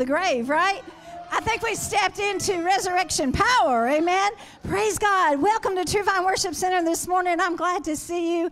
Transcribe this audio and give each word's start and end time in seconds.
the 0.00 0.06
grave, 0.06 0.48
right? 0.48 0.82
I 1.30 1.40
think 1.40 1.62
we 1.62 1.74
stepped 1.74 2.18
into 2.18 2.62
resurrection 2.62 3.32
power. 3.32 3.86
Amen. 3.86 4.32
Praise 4.66 4.98
God. 4.98 5.42
Welcome 5.42 5.76
to 5.76 5.84
True 5.84 6.02
Vine 6.02 6.24
Worship 6.24 6.54
Center 6.54 6.82
this 6.82 7.06
morning. 7.06 7.38
I'm 7.38 7.54
glad 7.54 7.84
to 7.84 7.94
see 7.94 8.38
you. 8.38 8.50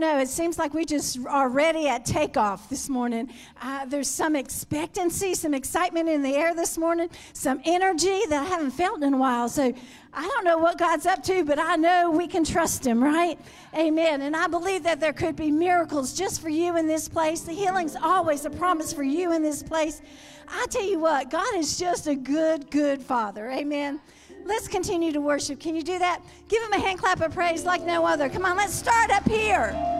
Don't 0.00 0.16
know. 0.16 0.22
It 0.22 0.28
seems 0.28 0.58
like 0.58 0.72
we 0.72 0.86
just 0.86 1.18
are 1.26 1.50
ready 1.50 1.86
at 1.86 2.06
takeoff 2.06 2.70
this 2.70 2.88
morning. 2.88 3.28
Uh, 3.60 3.84
there's 3.84 4.08
some 4.08 4.34
expectancy, 4.34 5.34
some 5.34 5.52
excitement 5.52 6.08
in 6.08 6.22
the 6.22 6.34
air 6.36 6.54
this 6.54 6.78
morning, 6.78 7.10
some 7.34 7.60
energy 7.66 8.24
that 8.30 8.46
I 8.46 8.48
haven't 8.48 8.70
felt 8.70 9.02
in 9.02 9.12
a 9.12 9.18
while. 9.18 9.50
So 9.50 9.74
I 10.14 10.26
don't 10.26 10.44
know 10.44 10.56
what 10.56 10.78
God's 10.78 11.04
up 11.04 11.22
to, 11.24 11.44
but 11.44 11.58
I 11.58 11.76
know 11.76 12.10
we 12.10 12.26
can 12.28 12.44
trust 12.44 12.86
Him, 12.86 13.04
right? 13.04 13.38
Amen. 13.74 14.22
And 14.22 14.34
I 14.34 14.46
believe 14.46 14.84
that 14.84 15.00
there 15.00 15.12
could 15.12 15.36
be 15.36 15.50
miracles 15.50 16.14
just 16.14 16.40
for 16.40 16.48
you 16.48 16.78
in 16.78 16.86
this 16.86 17.06
place. 17.06 17.42
The 17.42 17.52
healing's 17.52 17.94
always 17.94 18.46
a 18.46 18.50
promise 18.50 18.94
for 18.94 19.02
you 19.02 19.32
in 19.34 19.42
this 19.42 19.62
place. 19.62 20.00
I 20.48 20.64
tell 20.70 20.88
you 20.88 20.98
what, 20.98 21.28
God 21.28 21.56
is 21.56 21.78
just 21.78 22.06
a 22.06 22.14
good, 22.14 22.70
good 22.70 23.02
Father. 23.02 23.50
Amen. 23.50 24.00
Let's 24.44 24.68
continue 24.68 25.12
to 25.12 25.20
worship. 25.20 25.60
Can 25.60 25.76
you 25.76 25.82
do 25.82 25.98
that? 25.98 26.22
Give 26.48 26.62
Him 26.62 26.72
a 26.72 26.78
hand 26.78 26.98
clap 26.98 27.20
of 27.20 27.32
praise 27.32 27.64
like 27.64 27.82
no 27.82 28.04
other. 28.06 28.28
Come 28.28 28.44
on, 28.44 28.56
let's 28.56 28.74
start 28.74 29.10
up 29.10 29.28
here. 29.28 29.99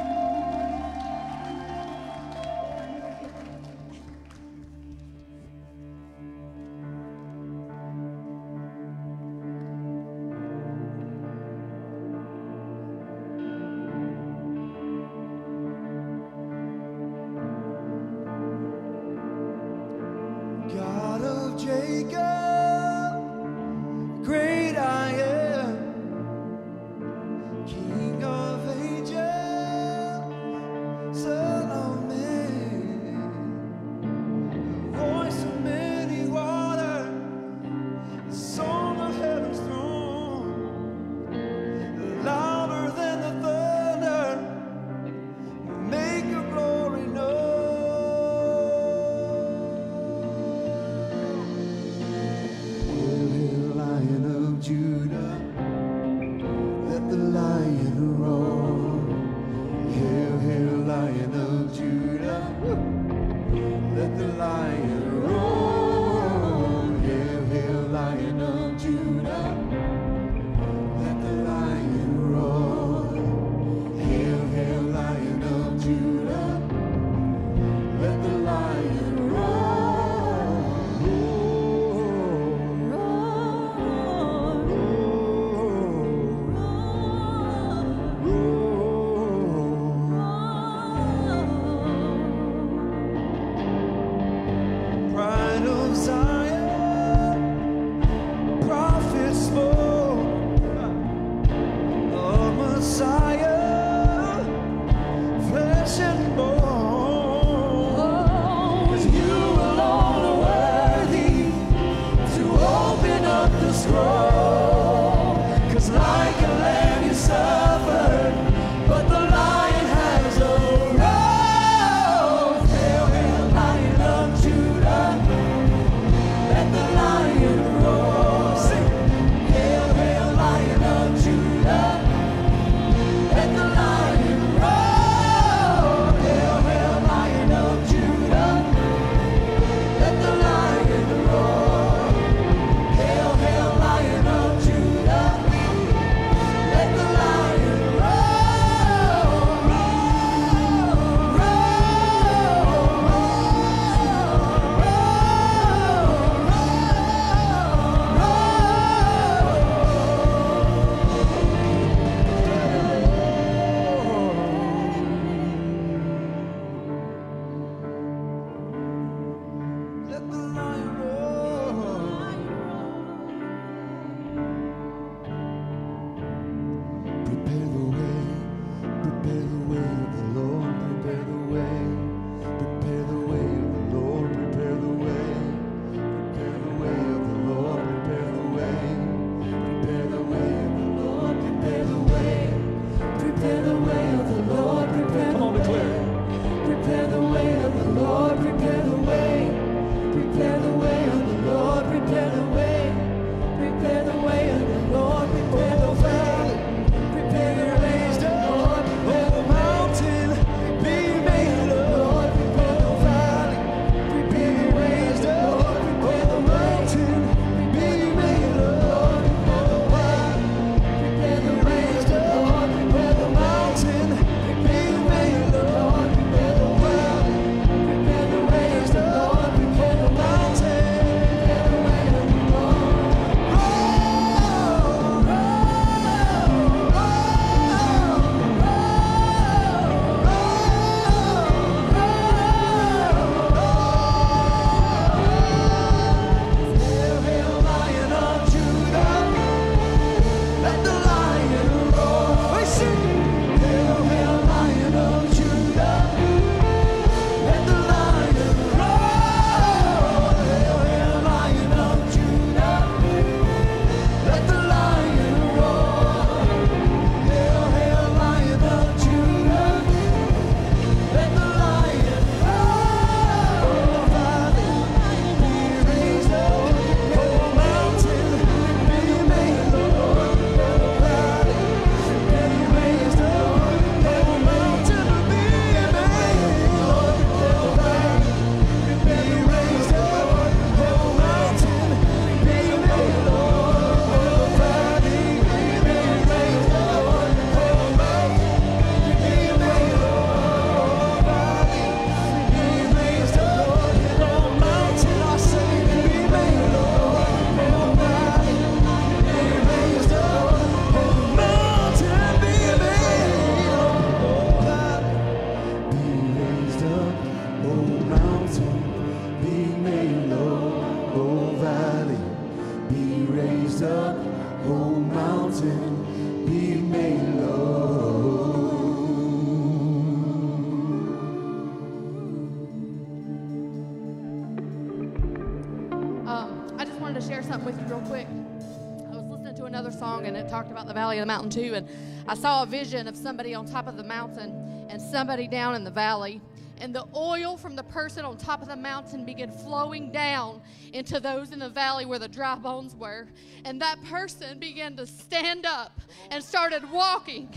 Valley 341.10 341.18
of 341.18 341.22
the 341.22 341.26
mountain 341.26 341.50
too, 341.50 341.74
and 341.74 341.88
I 342.28 342.34
saw 342.34 342.62
a 342.62 342.66
vision 342.66 343.08
of 343.08 343.16
somebody 343.16 343.52
on 343.52 343.66
top 343.66 343.88
of 343.88 343.96
the 343.96 344.04
mountain 344.04 344.86
and 344.88 345.02
somebody 345.02 345.48
down 345.48 345.74
in 345.74 345.82
the 345.82 345.90
valley. 345.90 346.40
And 346.78 346.94
the 346.94 347.04
oil 347.14 347.56
from 347.56 347.74
the 347.74 347.82
person 347.82 348.24
on 348.24 348.38
top 348.38 348.62
of 348.62 348.68
the 348.68 348.76
mountain 348.76 349.24
began 349.24 349.50
flowing 349.50 350.12
down 350.12 350.62
into 350.92 351.18
those 351.18 351.50
in 351.50 351.58
the 351.58 351.68
valley 351.68 352.06
where 352.06 352.20
the 352.20 352.28
dry 352.28 352.54
bones 352.54 352.94
were. 352.94 353.26
And 353.64 353.82
that 353.82 354.02
person 354.04 354.58
began 354.58 354.96
to 354.96 355.06
stand 355.06 355.66
up 355.66 356.00
and 356.30 356.42
started 356.42 356.88
walking. 356.90 357.48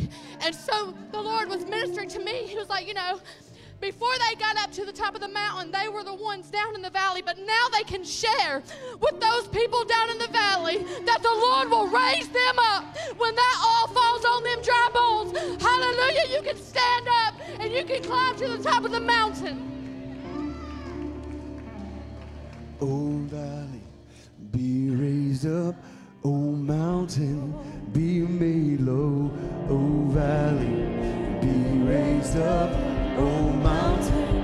And 0.42 0.54
so 0.54 0.96
the 1.12 1.22
Lord 1.22 1.48
was 1.48 1.64
ministering 1.66 2.10
to 2.10 2.20
me. 2.20 2.48
He 2.48 2.58
was 2.58 2.70
like, 2.70 2.88
you 2.88 2.96
know, 2.96 3.22
before 3.80 4.14
they 4.28 4.36
got 4.36 4.58
up 4.58 4.72
to 4.74 4.86
the 4.86 4.92
top 4.92 5.16
of 5.16 5.22
the 5.22 5.28
mountain, 5.28 5.72
they 5.72 5.90
were 5.90 6.04
the 6.04 6.14
ones 6.14 6.50
down 6.50 6.76
in 6.76 6.82
the 6.82 6.90
valley, 6.90 7.22
but 7.22 7.38
now 7.40 7.68
they 7.72 7.84
can 7.84 8.04
share 8.04 8.64
with 9.02 9.20
those 9.20 9.48
people 9.50 9.84
down 9.86 10.10
in 10.10 10.18
the 10.18 10.28
valley 10.28 10.78
that 11.06 11.22
the 11.22 11.30
Lord 11.30 11.70
will 11.70 11.88
raise 11.88 12.28
them 12.30 12.60
up 12.60 12.98
when 13.18 13.36
that 13.36 13.58
all 13.62 13.88
falls 13.88 14.26
on 14.26 14.44
them 14.44 14.62
dry 14.62 14.90
bones. 14.94 15.62
Hallelujah. 15.62 16.36
You 16.36 16.42
can 16.42 16.58
stand 16.58 17.08
up 17.26 17.36
and 17.60 17.72
you 17.72 17.84
can 17.84 18.02
climb 18.04 18.36
to 18.38 18.48
the 18.48 18.64
top 18.64 18.86
of 18.86 18.92
the 18.92 19.00
mountain. 19.00 19.70
O 22.82 23.18
valley, 23.28 23.82
be 24.52 24.90
raised 24.90 25.48
up. 25.48 25.76
O 26.26 26.30
mountain, 26.32 27.54
be 27.92 28.22
made 28.22 28.80
low. 28.82 29.30
O 29.70 30.06
valley, 30.10 30.86
be 31.42 31.80
raised 31.84 32.38
up. 32.38 32.72
O 33.16 33.22
mountain, 33.22 34.43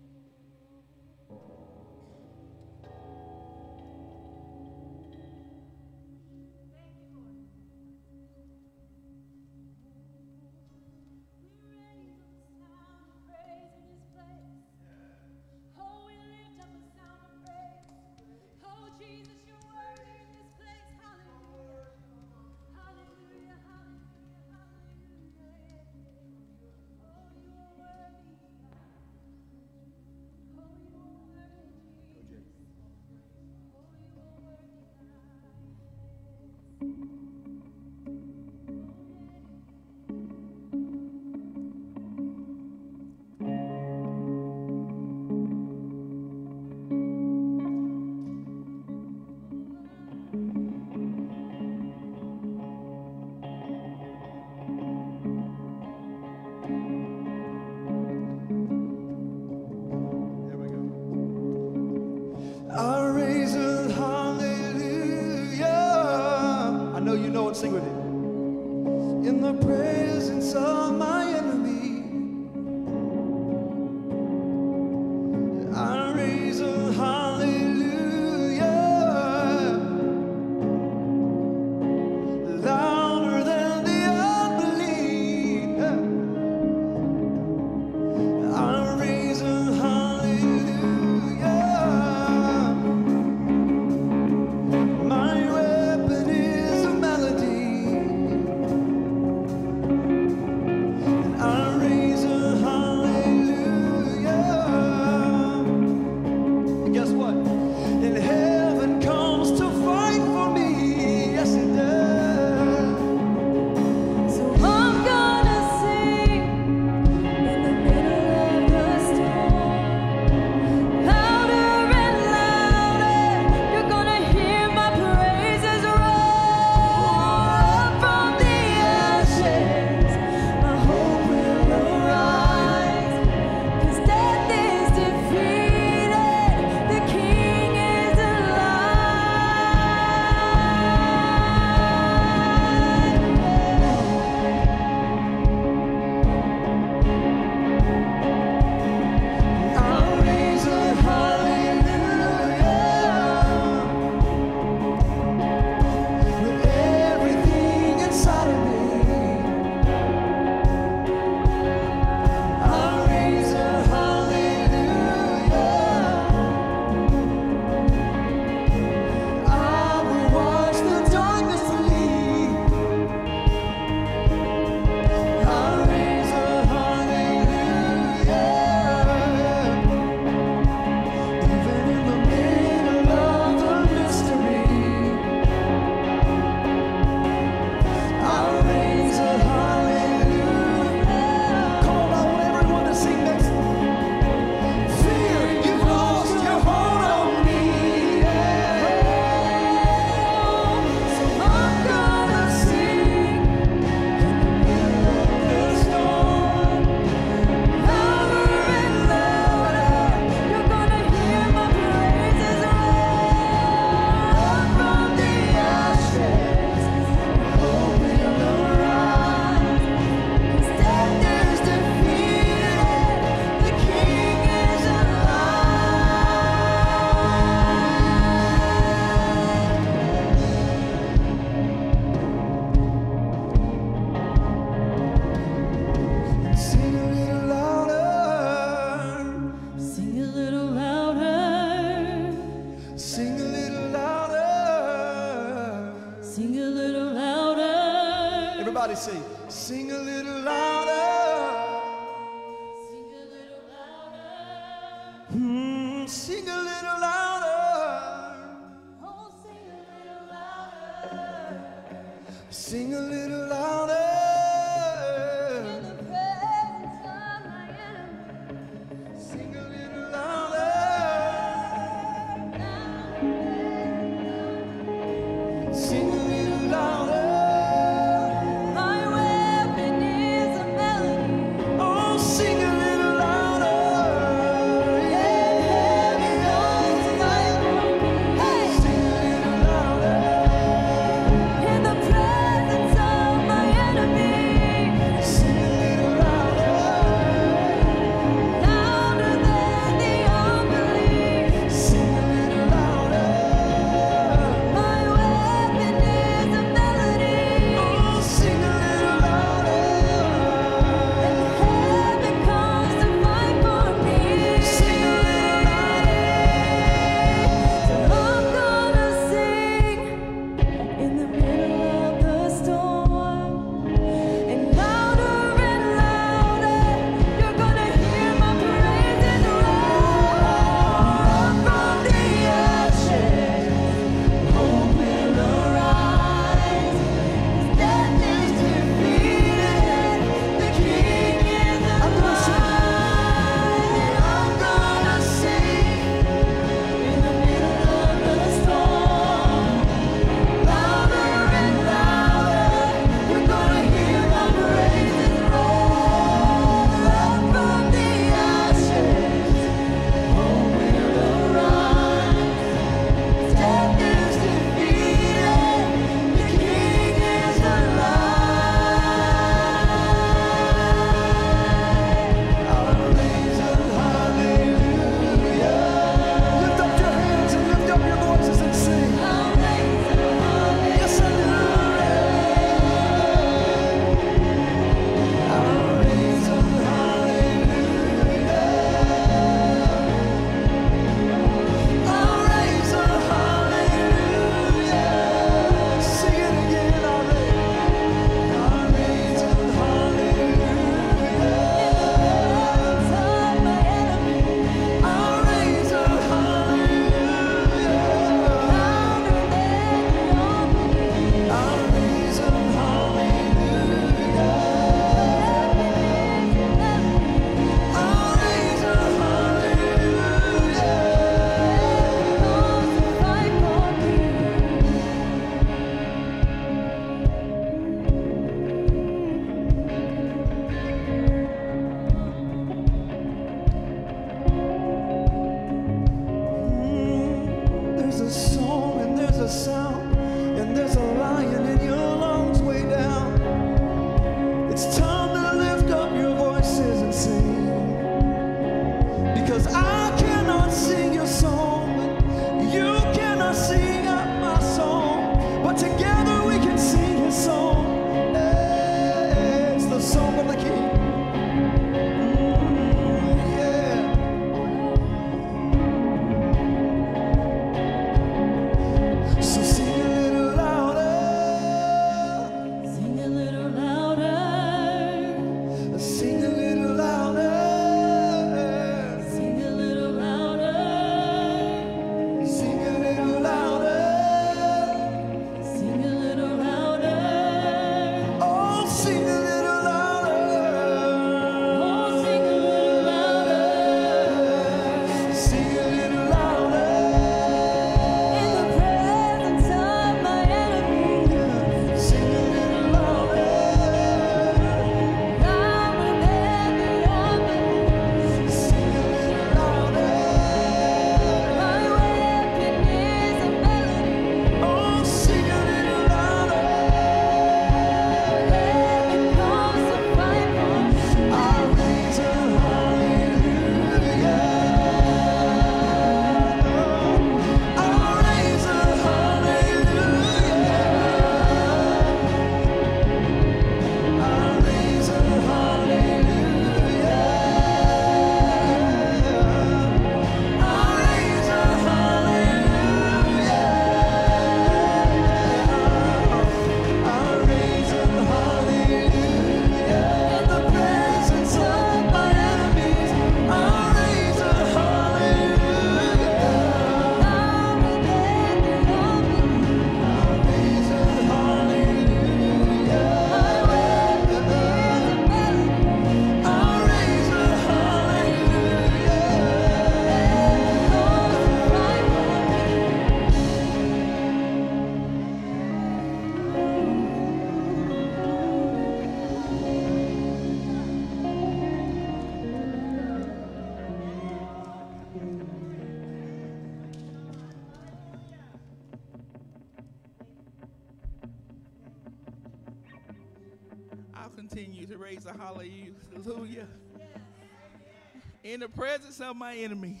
of 599.20 599.36
my 599.36 599.56
enemy. 599.56 600.00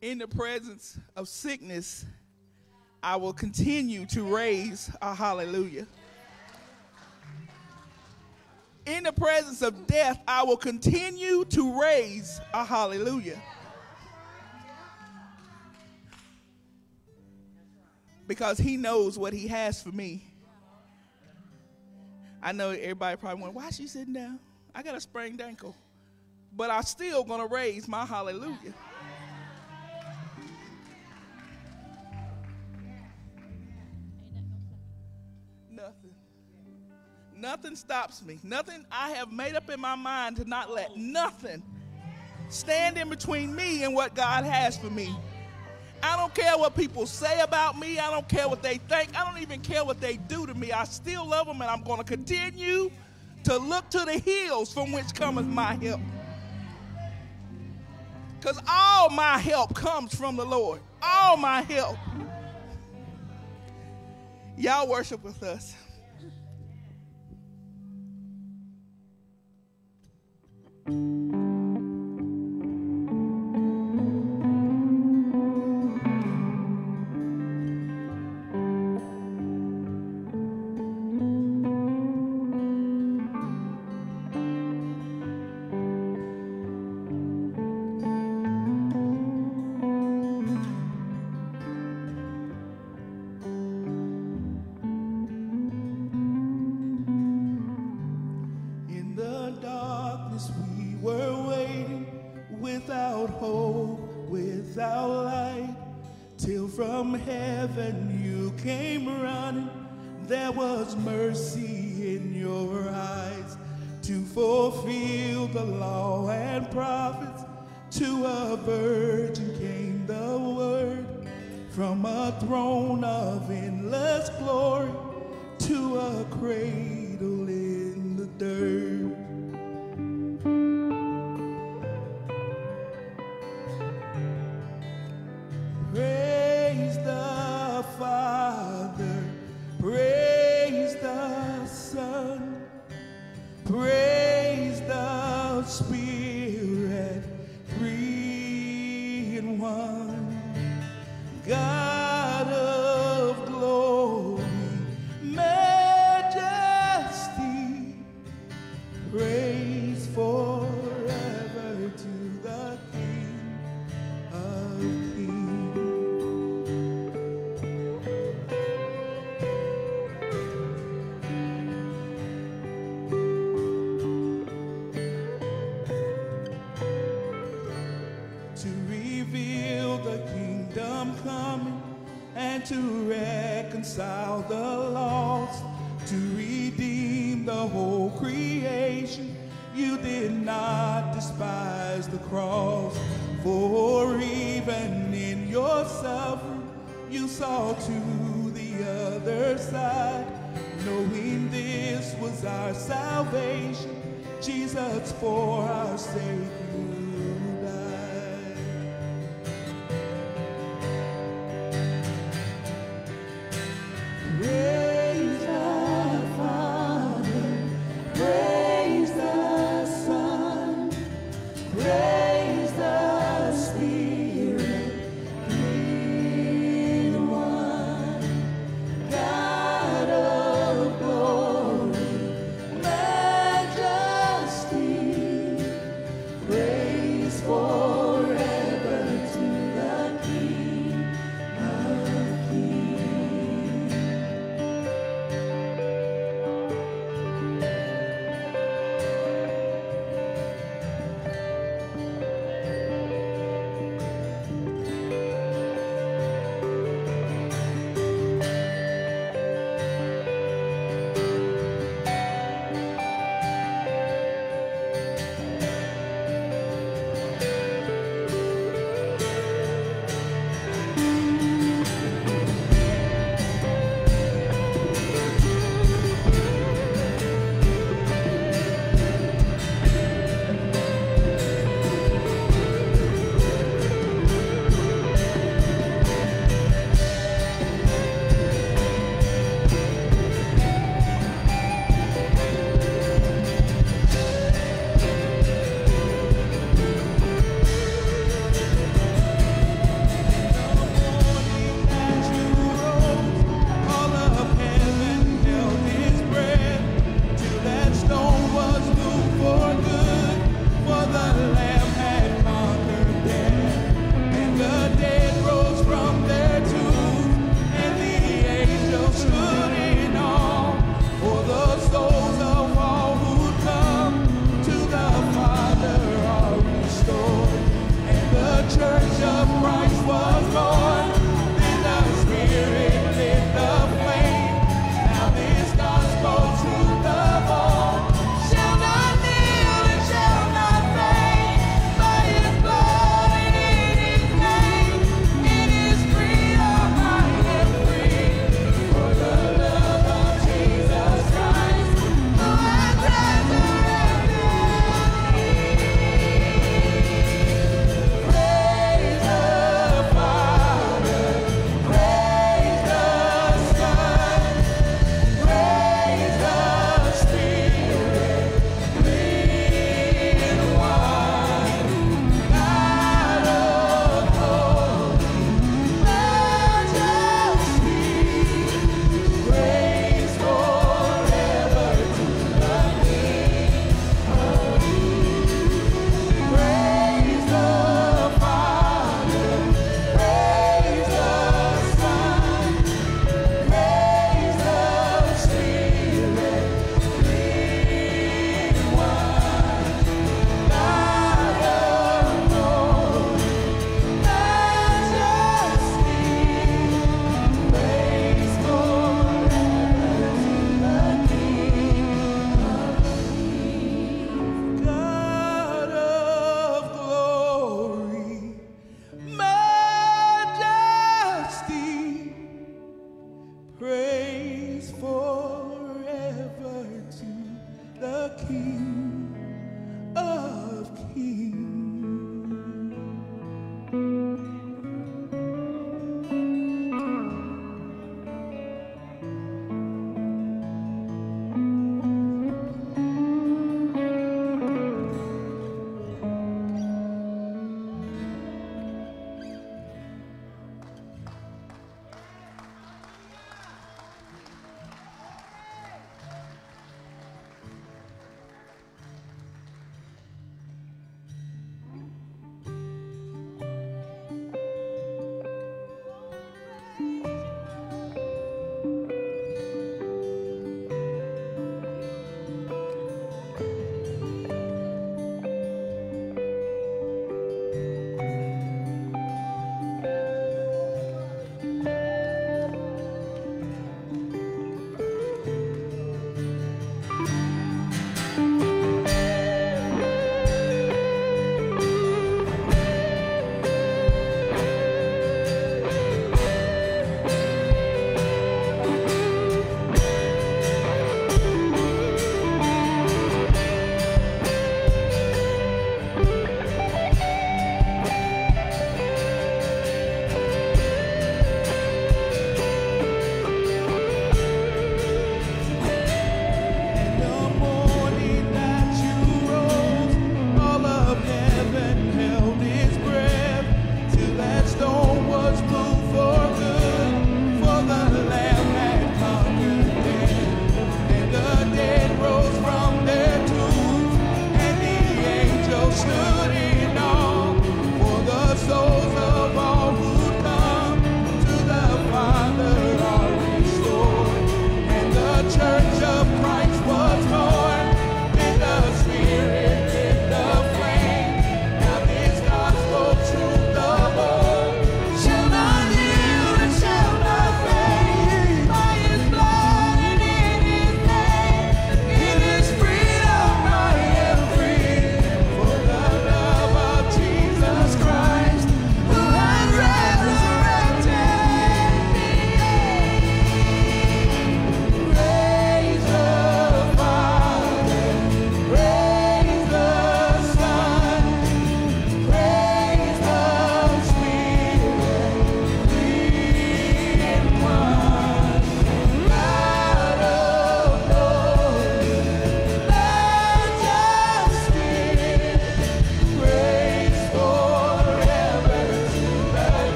In 0.00 0.18
the 0.18 0.28
presence 0.28 0.98
of 1.16 1.28
sickness, 1.28 2.04
I 3.02 3.16
will 3.16 3.32
continue 3.32 4.06
to 4.06 4.22
raise 4.24 4.90
a 5.00 5.14
hallelujah. 5.14 5.86
In 8.84 9.02
the 9.02 9.12
presence 9.12 9.62
of 9.62 9.86
death, 9.86 10.20
I 10.28 10.44
will 10.44 10.56
continue 10.56 11.44
to 11.46 11.80
raise 11.80 12.40
a 12.54 12.64
hallelujah. 12.64 13.40
Because 18.26 18.58
he 18.58 18.76
knows 18.76 19.18
what 19.18 19.32
he 19.32 19.48
has 19.48 19.82
for 19.82 19.90
me. 19.90 20.24
I 22.42 22.52
know 22.52 22.70
everybody 22.70 23.16
probably 23.16 23.42
went, 23.42 23.54
why 23.54 23.68
is 23.68 23.76
she 23.76 23.86
sitting 23.86 24.12
down? 24.12 24.38
I 24.76 24.82
got 24.82 24.94
a 24.94 25.00
sprained 25.00 25.40
ankle. 25.40 25.74
But 26.54 26.70
I'm 26.70 26.82
still 26.82 27.24
going 27.24 27.40
to 27.40 27.46
raise 27.46 27.88
my 27.88 28.04
hallelujah. 28.04 28.74
Nothing. 35.70 36.14
Nothing 37.34 37.74
stops 37.74 38.22
me. 38.22 38.38
Nothing 38.42 38.84
I 38.92 39.10
have 39.12 39.32
made 39.32 39.54
up 39.54 39.70
in 39.70 39.80
my 39.80 39.94
mind 39.94 40.36
to 40.36 40.44
not 40.44 40.70
let 40.70 40.94
nothing 40.94 41.62
stand 42.50 42.98
in 42.98 43.08
between 43.08 43.56
me 43.56 43.82
and 43.82 43.94
what 43.94 44.14
God 44.14 44.44
has 44.44 44.76
for 44.76 44.90
me. 44.90 45.14
I 46.02 46.18
don't 46.18 46.34
care 46.34 46.56
what 46.58 46.76
people 46.76 47.06
say 47.06 47.40
about 47.40 47.78
me. 47.78 47.98
I 47.98 48.10
don't 48.10 48.28
care 48.28 48.46
what 48.46 48.62
they 48.62 48.76
think. 48.76 49.18
I 49.18 49.24
don't 49.24 49.40
even 49.40 49.60
care 49.60 49.86
what 49.86 50.02
they 50.02 50.18
do 50.18 50.46
to 50.46 50.52
me. 50.54 50.70
I 50.70 50.84
still 50.84 51.26
love 51.26 51.46
them 51.46 51.62
and 51.62 51.70
I'm 51.70 51.82
going 51.82 51.98
to 51.98 52.04
continue 52.04 52.90
to 53.46 53.58
look 53.58 53.88
to 53.90 54.00
the 54.00 54.18
hills 54.18 54.74
from 54.74 54.90
which 54.90 55.14
cometh 55.14 55.46
my 55.46 55.74
help. 55.74 56.00
Because 58.40 58.60
all 58.68 59.08
my 59.08 59.38
help 59.38 59.72
comes 59.72 60.12
from 60.12 60.34
the 60.36 60.44
Lord. 60.44 60.80
All 61.00 61.36
my 61.36 61.62
help. 61.62 61.96
Y'all 64.56 64.88
worship 64.88 65.22
with 65.22 65.44
us. 65.44 65.76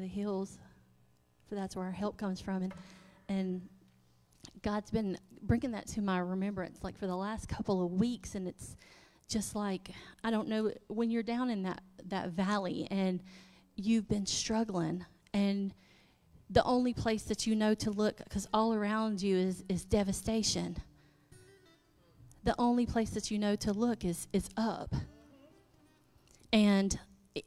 The 0.00 0.08
hills, 0.08 0.58
for 1.48 1.54
that's 1.54 1.76
where 1.76 1.86
our 1.86 1.92
help 1.92 2.16
comes 2.16 2.40
from, 2.40 2.62
and 2.62 2.74
and 3.28 3.62
God's 4.62 4.90
been 4.90 5.18
bringing 5.42 5.70
that 5.72 5.86
to 5.88 6.02
my 6.02 6.18
remembrance, 6.18 6.78
like 6.82 6.98
for 6.98 7.06
the 7.06 7.16
last 7.16 7.48
couple 7.48 7.84
of 7.84 7.92
weeks, 7.92 8.34
and 8.34 8.46
it's 8.46 8.76
just 9.28 9.54
like 9.54 9.90
I 10.24 10.30
don't 10.30 10.48
know 10.48 10.72
when 10.88 11.10
you're 11.10 11.22
down 11.22 11.50
in 11.50 11.62
that 11.62 11.82
that 12.06 12.30
valley 12.30 12.88
and 12.90 13.22
you've 13.76 14.08
been 14.08 14.26
struggling, 14.26 15.04
and 15.32 15.72
the 16.50 16.64
only 16.64 16.92
place 16.92 17.22
that 17.24 17.46
you 17.46 17.54
know 17.54 17.74
to 17.74 17.90
look, 17.90 18.18
because 18.18 18.48
all 18.52 18.74
around 18.74 19.22
you 19.22 19.36
is 19.36 19.64
is 19.68 19.84
devastation. 19.84 20.76
The 22.42 22.54
only 22.58 22.86
place 22.86 23.10
that 23.10 23.30
you 23.30 23.38
know 23.38 23.54
to 23.56 23.72
look 23.72 24.04
is 24.04 24.26
is 24.32 24.48
up. 24.56 24.94
And 26.52 26.98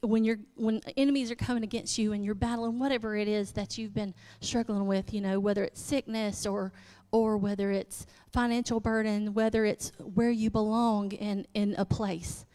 when 0.01 0.23
you're 0.23 0.39
when 0.55 0.81
enemies 0.97 1.29
are 1.31 1.35
coming 1.35 1.63
against 1.63 1.97
you 1.97 2.13
and 2.13 2.23
you're 2.23 2.35
battling 2.35 2.79
whatever 2.79 3.15
it 3.15 3.27
is 3.27 3.51
that 3.53 3.77
you've 3.77 3.93
been 3.93 4.13
struggling 4.39 4.87
with, 4.87 5.13
you 5.13 5.21
know, 5.21 5.39
whether 5.39 5.63
it's 5.63 5.81
sickness 5.81 6.45
or 6.45 6.71
or 7.11 7.37
whether 7.37 7.71
it's 7.71 8.07
financial 8.31 8.79
burden, 8.79 9.33
whether 9.33 9.65
it's 9.65 9.91
where 9.99 10.31
you 10.31 10.49
belong 10.49 11.11
in 11.11 11.45
in 11.53 11.75
a 11.77 11.85
place, 11.85 12.45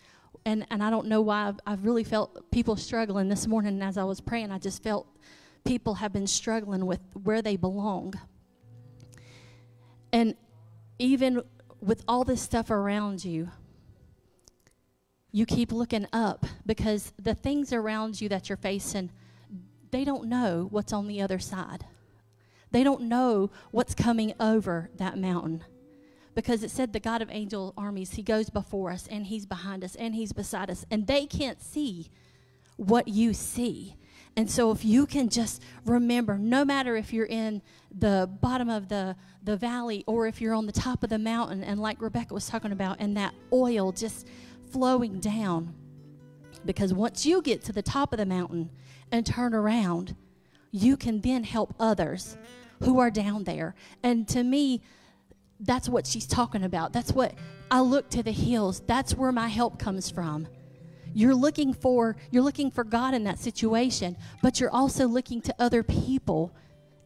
and, 0.48 0.66
and 0.70 0.82
I 0.82 0.88
don't 0.88 1.06
know 1.06 1.20
why 1.20 1.48
I've, 1.48 1.60
I've 1.66 1.84
really 1.84 2.04
felt 2.04 2.50
people 2.50 2.74
struggling 2.76 3.28
this 3.28 3.46
morning 3.46 3.82
as 3.82 3.98
I 3.98 4.04
was 4.04 4.20
praying. 4.20 4.50
I 4.50 4.58
just 4.58 4.82
felt 4.82 5.06
people 5.64 5.96
have 5.96 6.12
been 6.12 6.26
struggling 6.26 6.86
with 6.86 7.00
where 7.22 7.42
they 7.42 7.56
belong. 7.56 8.14
And 10.10 10.36
even 10.98 11.42
with 11.80 12.02
all 12.08 12.24
this 12.24 12.40
stuff 12.40 12.70
around 12.70 13.24
you, 13.24 13.50
you 15.30 15.46
keep 15.46 15.72
looking 15.72 16.06
up 16.12 16.46
because 16.64 17.12
the 17.18 17.34
things 17.34 17.72
around 17.72 18.20
you 18.20 18.28
that 18.28 18.48
you're 18.48 18.56
facing, 18.56 19.10
they 19.90 20.04
don't 20.04 20.28
know 20.28 20.68
what's 20.70 20.92
on 20.92 21.06
the 21.06 21.20
other 21.20 21.38
side. 21.38 21.84
They 22.70 22.82
don't 22.82 23.02
know 23.02 23.50
what's 23.70 23.94
coming 23.94 24.34
over 24.40 24.90
that 24.96 25.18
mountain. 25.18 25.64
Because 26.34 26.62
it 26.62 26.70
said 26.70 26.92
the 26.92 27.00
God 27.00 27.20
of 27.20 27.30
angel 27.30 27.74
armies, 27.76 28.12
he 28.12 28.22
goes 28.22 28.48
before 28.48 28.90
us 28.90 29.08
and 29.10 29.26
he's 29.26 29.44
behind 29.44 29.82
us 29.82 29.94
and 29.96 30.14
he's 30.14 30.32
beside 30.32 30.70
us. 30.70 30.86
And 30.90 31.06
they 31.06 31.26
can't 31.26 31.60
see 31.60 32.10
what 32.76 33.08
you 33.08 33.34
see. 33.34 33.96
And 34.36 34.48
so 34.48 34.70
if 34.70 34.84
you 34.84 35.04
can 35.04 35.30
just 35.30 35.62
remember, 35.84 36.38
no 36.38 36.64
matter 36.64 36.96
if 36.96 37.12
you're 37.12 37.26
in 37.26 37.60
the 37.90 38.30
bottom 38.40 38.68
of 38.68 38.88
the, 38.88 39.16
the 39.42 39.56
valley 39.56 40.04
or 40.06 40.28
if 40.28 40.40
you're 40.40 40.54
on 40.54 40.66
the 40.66 40.72
top 40.72 41.02
of 41.02 41.10
the 41.10 41.18
mountain, 41.18 41.64
and 41.64 41.80
like 41.80 42.00
Rebecca 42.00 42.34
was 42.34 42.46
talking 42.46 42.70
about, 42.70 42.98
and 43.00 43.16
that 43.16 43.34
oil 43.52 43.90
just 43.90 44.28
flowing 44.72 45.20
down. 45.20 45.74
Because 46.64 46.92
once 46.92 47.24
you 47.24 47.40
get 47.42 47.62
to 47.64 47.72
the 47.72 47.82
top 47.82 48.12
of 48.12 48.18
the 48.18 48.26
mountain 48.26 48.70
and 49.10 49.24
turn 49.24 49.54
around, 49.54 50.16
you 50.70 50.96
can 50.96 51.20
then 51.20 51.44
help 51.44 51.74
others 51.78 52.36
who 52.82 52.98
are 52.98 53.10
down 53.10 53.44
there. 53.44 53.74
And 54.02 54.26
to 54.28 54.42
me, 54.42 54.82
that's 55.60 55.88
what 55.88 56.06
she's 56.06 56.26
talking 56.26 56.62
about. 56.62 56.92
That's 56.92 57.12
what 57.12 57.34
I 57.70 57.80
look 57.80 58.10
to 58.10 58.22
the 58.22 58.32
hills. 58.32 58.82
That's 58.86 59.14
where 59.14 59.32
my 59.32 59.48
help 59.48 59.78
comes 59.78 60.10
from. 60.10 60.48
You're 61.14 61.34
looking 61.34 61.72
for 61.72 62.16
you're 62.30 62.42
looking 62.42 62.70
for 62.70 62.84
God 62.84 63.14
in 63.14 63.24
that 63.24 63.38
situation, 63.38 64.16
but 64.42 64.60
you're 64.60 64.70
also 64.70 65.08
looking 65.08 65.40
to 65.42 65.54
other 65.58 65.82
people 65.82 66.54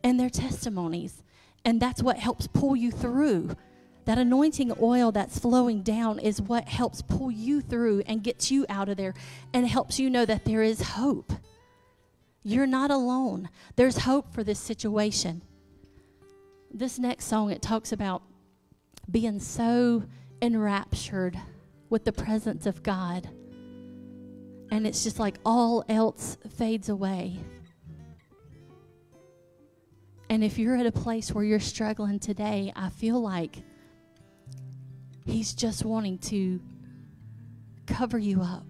and 0.02 0.18
their 0.18 0.30
testimonies. 0.30 1.22
And 1.64 1.80
that's 1.80 2.02
what 2.02 2.18
helps 2.18 2.46
pull 2.48 2.74
you 2.74 2.90
through. 2.90 3.56
That 4.04 4.18
anointing 4.18 4.72
oil 4.80 5.12
that's 5.12 5.38
flowing 5.38 5.82
down 5.82 6.18
is 6.18 6.42
what 6.42 6.68
helps 6.68 7.02
pull 7.02 7.30
you 7.30 7.60
through 7.60 8.02
and 8.06 8.22
gets 8.22 8.50
you 8.50 8.66
out 8.68 8.88
of 8.88 8.96
there 8.96 9.14
and 9.52 9.66
helps 9.66 10.00
you 10.00 10.10
know 10.10 10.24
that 10.24 10.44
there 10.44 10.62
is 10.62 10.82
hope. 10.82 11.32
You're 12.42 12.66
not 12.66 12.90
alone. 12.90 13.48
There's 13.76 13.98
hope 13.98 14.34
for 14.34 14.42
this 14.42 14.58
situation. 14.58 15.42
This 16.72 16.98
next 16.98 17.26
song 17.26 17.52
it 17.52 17.62
talks 17.62 17.92
about 17.92 18.22
being 19.10 19.38
so 19.38 20.04
enraptured 20.40 21.38
with 21.88 22.04
the 22.04 22.12
presence 22.12 22.66
of 22.66 22.82
God. 22.82 23.28
And 24.72 24.86
it's 24.86 25.04
just 25.04 25.18
like 25.18 25.38
all 25.44 25.84
else 25.88 26.38
fades 26.56 26.88
away. 26.88 27.38
And 30.28 30.42
if 30.42 30.58
you're 30.58 30.76
at 30.76 30.86
a 30.86 30.92
place 30.92 31.30
where 31.30 31.44
you're 31.44 31.60
struggling 31.60 32.18
today, 32.18 32.72
I 32.74 32.88
feel 32.88 33.20
like 33.20 33.62
He's 35.24 35.52
just 35.54 35.84
wanting 35.84 36.18
to 36.18 36.60
cover 37.86 38.18
you 38.18 38.42
up. 38.42 38.66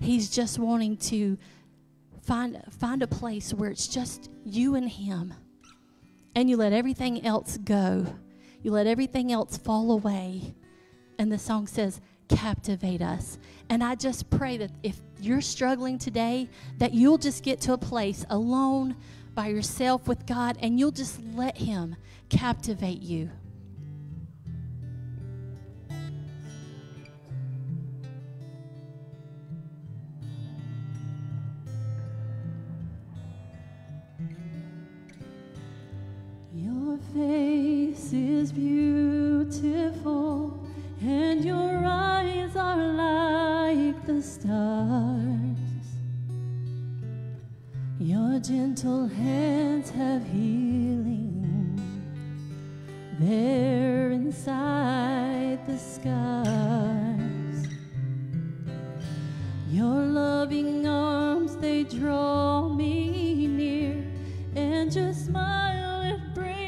He's 0.00 0.30
just 0.30 0.58
wanting 0.58 0.96
to 0.98 1.36
find 2.22 2.62
find 2.78 3.02
a 3.02 3.06
place 3.06 3.52
where 3.52 3.70
it's 3.70 3.88
just 3.88 4.30
you 4.44 4.74
and 4.74 4.88
him. 4.88 5.34
And 6.34 6.48
you 6.48 6.56
let 6.56 6.72
everything 6.72 7.24
else 7.24 7.56
go. 7.58 8.06
You 8.62 8.70
let 8.70 8.86
everything 8.86 9.32
else 9.32 9.56
fall 9.56 9.92
away. 9.92 10.54
And 11.18 11.32
the 11.32 11.38
song 11.38 11.66
says, 11.66 12.00
captivate 12.28 13.02
us. 13.02 13.38
And 13.70 13.82
I 13.82 13.94
just 13.94 14.30
pray 14.30 14.56
that 14.58 14.70
if 14.82 15.00
you're 15.20 15.40
struggling 15.40 15.98
today, 15.98 16.48
that 16.78 16.94
you'll 16.94 17.18
just 17.18 17.42
get 17.42 17.60
to 17.62 17.72
a 17.72 17.78
place 17.78 18.24
alone 18.30 18.96
by 19.34 19.48
yourself 19.48 20.06
with 20.06 20.26
God 20.26 20.58
and 20.60 20.78
you'll 20.78 20.90
just 20.90 21.20
let 21.34 21.56
him 21.56 21.96
captivate 22.28 23.02
you. 23.02 23.30
Face 37.14 38.12
is 38.12 38.52
beautiful, 38.52 39.48
and 41.00 41.44
your 41.44 41.84
eyes 41.84 42.54
are 42.56 42.76
like 42.76 44.06
the 44.06 44.22
stars. 44.22 45.58
Your 47.98 48.38
gentle 48.40 49.06
hands 49.08 49.90
have 49.90 50.24
healing 50.24 51.80
there 53.18 54.10
inside 54.10 55.66
the 55.66 55.78
scars. 55.78 56.46
Your 59.70 60.02
loving 60.04 60.86
arms, 60.86 61.56
they 61.56 61.84
draw 61.84 62.68
me 62.68 63.46
near, 63.46 64.04
and 64.54 64.94
your 64.94 65.12
smile, 65.12 66.02
it 66.02 66.34
brings 66.34 66.67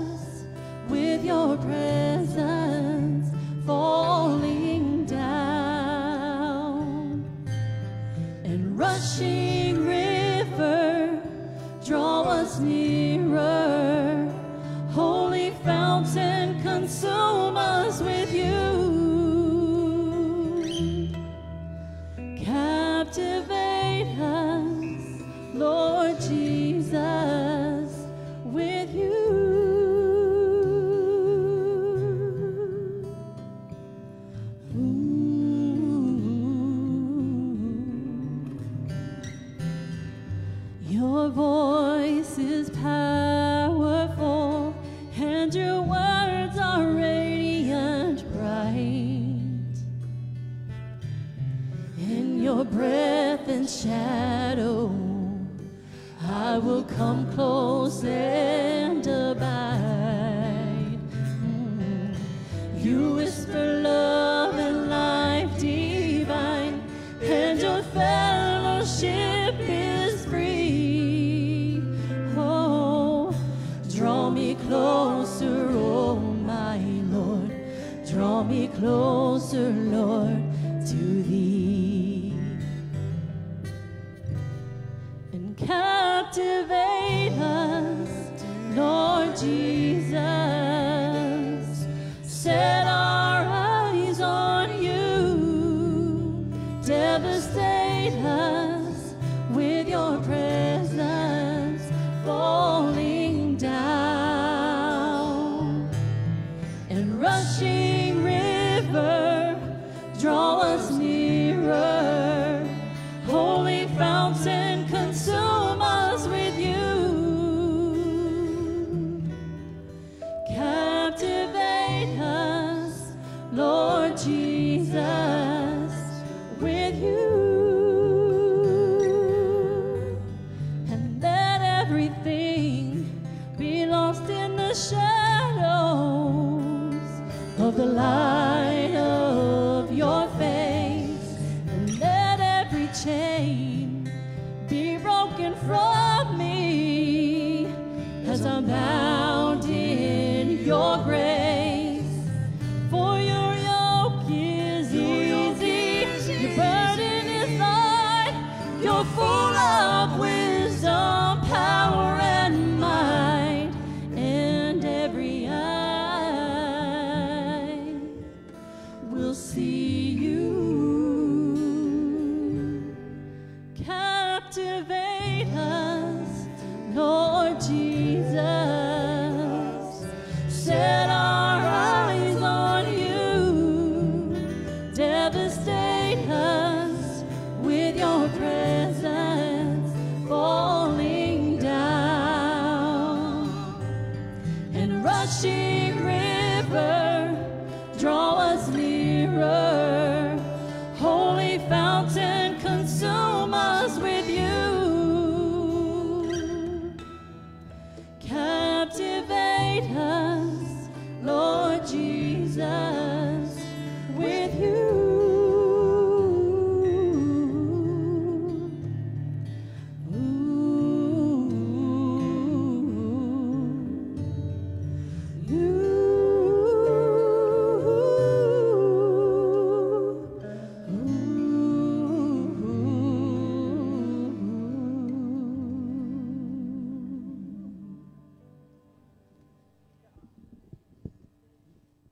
with 0.91 1.23
your 1.23 1.55
presence 1.57 2.50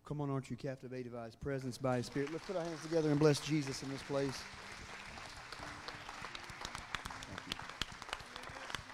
Come 0.10 0.22
on, 0.22 0.32
aren't 0.32 0.50
you 0.50 0.56
captivated 0.56 1.14
by 1.14 1.26
His 1.26 1.36
presence, 1.36 1.78
by 1.78 1.98
His 1.98 2.08
Spirit? 2.08 2.32
Let's 2.34 2.44
put 2.44 2.56
our 2.56 2.64
hands 2.64 2.82
together 2.82 3.12
and 3.12 3.20
bless 3.20 3.40
Jesus 3.42 3.84
in 3.84 3.92
this 3.92 4.02
place. 4.02 4.42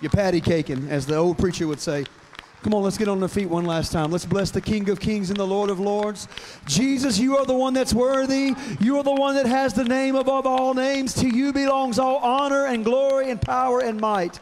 You're 0.01 0.11
patty 0.11 0.41
caking, 0.41 0.89
as 0.89 1.05
the 1.05 1.15
old 1.15 1.37
preacher 1.37 1.67
would 1.67 1.79
say. 1.79 2.03
Come 2.63 2.73
on, 2.73 2.83
let's 2.83 2.97
get 2.97 3.07
on 3.07 3.21
the 3.21 3.29
feet 3.29 3.45
one 3.45 3.63
last 3.63 3.93
time. 3.93 4.11
Let's 4.11 4.25
bless 4.25 4.51
the 4.51 4.59
King 4.59 4.89
of 4.89 4.99
Kings 4.99 5.29
and 5.29 5.39
the 5.39 5.47
Lord 5.47 5.69
of 5.69 5.79
Lords. 5.79 6.27
Jesus, 6.65 7.17
you 7.17 7.37
are 7.37 7.45
the 7.45 7.55
one 7.55 7.73
that's 7.73 7.93
worthy. 7.93 8.53
You 8.81 8.97
are 8.97 9.03
the 9.03 9.13
one 9.13 9.35
that 9.35 9.45
has 9.45 9.73
the 9.73 9.85
name 9.85 10.17
above 10.17 10.45
all 10.45 10.73
names. 10.73 11.13
To 11.13 11.29
you 11.29 11.53
belongs 11.53 11.97
all 11.97 12.17
honor 12.17 12.65
and 12.65 12.83
glory 12.83 13.31
and 13.31 13.41
power 13.41 13.79
and 13.79 14.01
might. 14.01 14.41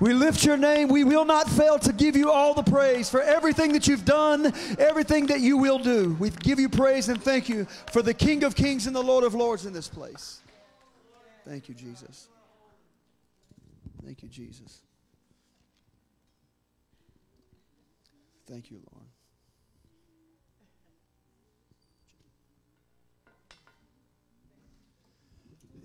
We 0.00 0.12
lift 0.12 0.44
your 0.44 0.56
name. 0.56 0.88
We 0.88 1.04
will 1.04 1.24
not 1.24 1.48
fail 1.48 1.78
to 1.78 1.92
give 1.92 2.16
you 2.16 2.30
all 2.30 2.52
the 2.52 2.64
praise 2.64 3.08
for 3.08 3.22
everything 3.22 3.72
that 3.74 3.86
you've 3.86 4.04
done, 4.04 4.52
everything 4.78 5.26
that 5.26 5.40
you 5.40 5.56
will 5.56 5.78
do. 5.78 6.16
We 6.18 6.30
give 6.30 6.58
you 6.58 6.68
praise 6.68 7.08
and 7.08 7.22
thank 7.22 7.48
you 7.48 7.66
for 7.92 8.02
the 8.02 8.14
King 8.14 8.42
of 8.42 8.56
Kings 8.56 8.86
and 8.86 8.96
the 8.96 9.02
Lord 9.02 9.22
of 9.22 9.34
Lords 9.34 9.66
in 9.66 9.72
this 9.72 9.88
place. 9.88 10.40
Thank 11.46 11.68
you, 11.68 11.74
Jesus. 11.74 12.28
Thank 14.04 14.22
you, 14.22 14.28
Jesus. 14.28 14.80
Thank 18.46 18.70
you, 18.70 18.80
Lord. 18.92 19.06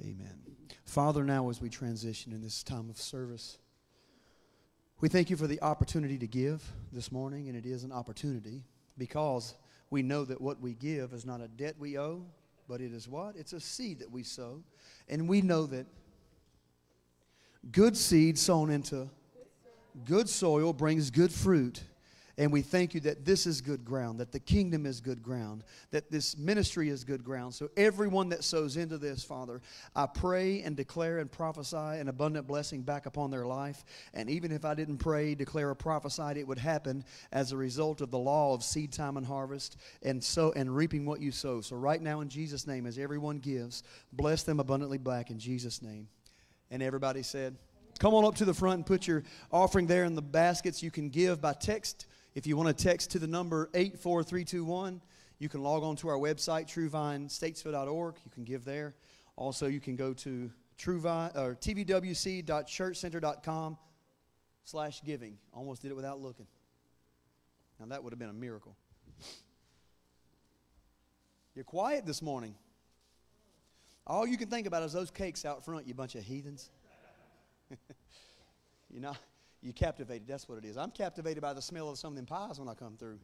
Amen. 0.01 0.39
Father, 0.85 1.23
now 1.23 1.49
as 1.49 1.61
we 1.61 1.69
transition 1.69 2.33
in 2.33 2.41
this 2.41 2.63
time 2.63 2.89
of 2.89 2.97
service, 2.97 3.57
we 5.01 5.07
thank 5.07 5.29
you 5.29 5.37
for 5.37 5.47
the 5.47 5.61
opportunity 5.61 6.17
to 6.17 6.27
give 6.27 6.61
this 6.91 7.11
morning, 7.11 7.47
and 7.47 7.57
it 7.57 7.65
is 7.65 7.83
an 7.83 7.91
opportunity 7.91 8.63
because 8.97 9.55
we 9.89 10.03
know 10.03 10.25
that 10.25 10.41
what 10.41 10.59
we 10.59 10.73
give 10.73 11.13
is 11.13 11.25
not 11.25 11.39
a 11.39 11.47
debt 11.47 11.75
we 11.79 11.97
owe, 11.97 12.25
but 12.67 12.81
it 12.81 12.93
is 12.93 13.07
what? 13.07 13.35
It's 13.37 13.53
a 13.53 13.61
seed 13.61 13.99
that 13.99 14.11
we 14.11 14.23
sow. 14.23 14.61
And 15.07 15.29
we 15.29 15.41
know 15.41 15.65
that 15.67 15.85
good 17.71 17.95
seed 17.95 18.37
sown 18.37 18.69
into 18.69 19.09
good 20.03 20.27
soil 20.27 20.73
brings 20.73 21.09
good 21.09 21.31
fruit. 21.31 21.81
And 22.39 22.53
we 22.53 22.61
thank 22.61 22.93
you 22.93 23.01
that 23.01 23.25
this 23.25 23.45
is 23.45 23.59
good 23.59 23.83
ground, 23.83 24.21
that 24.21 24.31
the 24.31 24.39
kingdom 24.39 24.85
is 24.85 25.01
good 25.01 25.21
ground, 25.21 25.65
that 25.91 26.09
this 26.09 26.37
ministry 26.37 26.87
is 26.87 27.03
good 27.03 27.21
ground. 27.21 27.53
So, 27.53 27.69
everyone 27.75 28.29
that 28.29 28.45
sows 28.45 28.77
into 28.77 28.97
this, 28.97 29.25
Father, 29.25 29.61
I 29.93 30.05
pray 30.05 30.61
and 30.61 30.73
declare 30.73 31.19
and 31.19 31.29
prophesy 31.29 31.75
an 31.75 32.07
abundant 32.07 32.47
blessing 32.47 32.81
back 32.81 33.05
upon 33.05 33.29
their 33.29 33.45
life. 33.45 33.83
And 34.13 34.29
even 34.29 34.53
if 34.53 34.63
I 34.63 34.73
didn't 34.73 34.99
pray, 34.99 35.35
declare, 35.35 35.69
or 35.69 35.75
prophesy, 35.75 36.39
it 36.39 36.47
would 36.47 36.59
happen 36.59 37.03
as 37.33 37.51
a 37.51 37.57
result 37.57 37.99
of 37.99 38.09
the 38.09 38.17
law 38.17 38.53
of 38.53 38.63
seed 38.63 38.93
time 38.93 39.17
and 39.17 39.25
harvest 39.25 39.75
and 40.01 40.23
so 40.23 40.53
and 40.55 40.73
reaping 40.73 41.05
what 41.05 41.19
you 41.19 41.33
sow. 41.33 41.59
So, 41.59 41.75
right 41.75 42.01
now, 42.01 42.21
in 42.21 42.29
Jesus' 42.29 42.65
name, 42.65 42.85
as 42.85 42.97
everyone 42.97 43.39
gives, 43.39 43.83
bless 44.13 44.43
them 44.43 44.61
abundantly 44.61 44.97
back 44.97 45.29
in 45.29 45.39
Jesus' 45.39 45.81
name. 45.81 46.07
And 46.71 46.81
everybody 46.81 47.21
said, 47.21 47.57
Come 47.99 48.13
on 48.13 48.23
up 48.23 48.35
to 48.35 48.45
the 48.45 48.53
front 48.53 48.77
and 48.77 48.85
put 48.85 49.07
your 49.07 49.23
offering 49.51 49.87
there 49.87 50.05
in 50.05 50.15
the 50.15 50.21
baskets. 50.21 50.81
You 50.81 50.89
can 50.89 51.09
give 51.09 51.41
by 51.41 51.51
text. 51.51 52.05
If 52.39 52.47
you 52.47 52.55
want 52.55 52.69
to 52.69 52.83
text 52.83 53.11
to 53.11 53.19
the 53.19 53.27
number 53.27 53.69
84321, 53.73 55.01
you 55.39 55.49
can 55.49 55.61
log 55.61 55.83
on 55.83 55.97
to 55.97 56.07
our 56.07 56.15
website, 56.15 56.73
truevinestatesville.org. 56.73 58.15
You 58.23 58.31
can 58.31 58.45
give 58.45 58.63
there. 58.63 58.95
Also, 59.35 59.67
you 59.67 59.81
can 59.81 59.97
go 59.97 60.13
to 60.13 60.49
truevine, 60.77 61.35
or 61.35 61.55
tvwc.churchcenter.com 61.55 63.77
slash 64.63 65.03
giving. 65.03 65.37
Almost 65.51 65.81
did 65.81 65.91
it 65.91 65.95
without 65.95 66.21
looking. 66.21 66.47
Now, 67.77 67.87
that 67.87 68.01
would 68.01 68.13
have 68.13 68.19
been 68.19 68.29
a 68.29 68.33
miracle. 68.33 68.77
You're 71.55 71.65
quiet 71.65 72.05
this 72.05 72.21
morning. 72.21 72.55
All 74.07 74.25
you 74.25 74.37
can 74.37 74.47
think 74.47 74.65
about 74.65 74.83
is 74.83 74.93
those 74.93 75.11
cakes 75.11 75.43
out 75.43 75.65
front, 75.65 75.87
you 75.87 75.93
bunch 75.93 76.15
of 76.15 76.23
heathens. 76.23 76.69
you 78.89 79.01
know, 79.01 79.17
you 79.61 79.73
captivated. 79.73 80.27
That's 80.27 80.47
what 80.47 80.57
it 80.57 80.65
is. 80.65 80.77
I'm 80.77 80.91
captivated 80.91 81.41
by 81.41 81.53
the 81.53 81.61
smell 81.61 81.89
of 81.89 81.97
some 81.97 82.13
of 82.13 82.15
them 82.15 82.25
pies 82.25 82.59
when 82.59 82.69
I 82.69 82.73
come 82.73 82.95
through. 82.97 83.19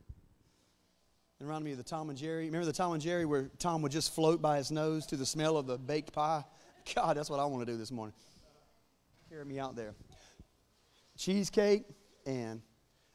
It 1.40 1.44
reminded 1.44 1.66
me 1.66 1.72
of 1.72 1.78
the 1.78 1.84
Tom 1.84 2.10
and 2.10 2.18
Jerry. 2.18 2.46
Remember 2.46 2.66
the 2.66 2.74
Tom 2.74 2.94
and 2.94 3.02
Jerry 3.02 3.26
where 3.26 3.50
Tom 3.60 3.82
would 3.82 3.92
just 3.92 4.14
float 4.14 4.42
by 4.42 4.58
his 4.58 4.72
nose 4.72 5.06
to 5.08 5.18
the 5.18 5.26
smell 5.26 5.58
of 5.58 5.68
the 5.68 5.78
baked 5.78 6.14
pie? 6.14 6.44
God, 6.96 7.18
that's 7.18 7.30
what 7.30 7.40
I 7.40 7.46
want 7.46 7.66
to 7.66 7.72
do 7.72 7.78
this 7.78 7.92
morning. 7.92 8.14
Carry 9.30 9.46
me 9.46 9.60
out 9.60 9.76
there. 9.76 9.94
Cheesecake 11.18 11.84
and 12.26 12.62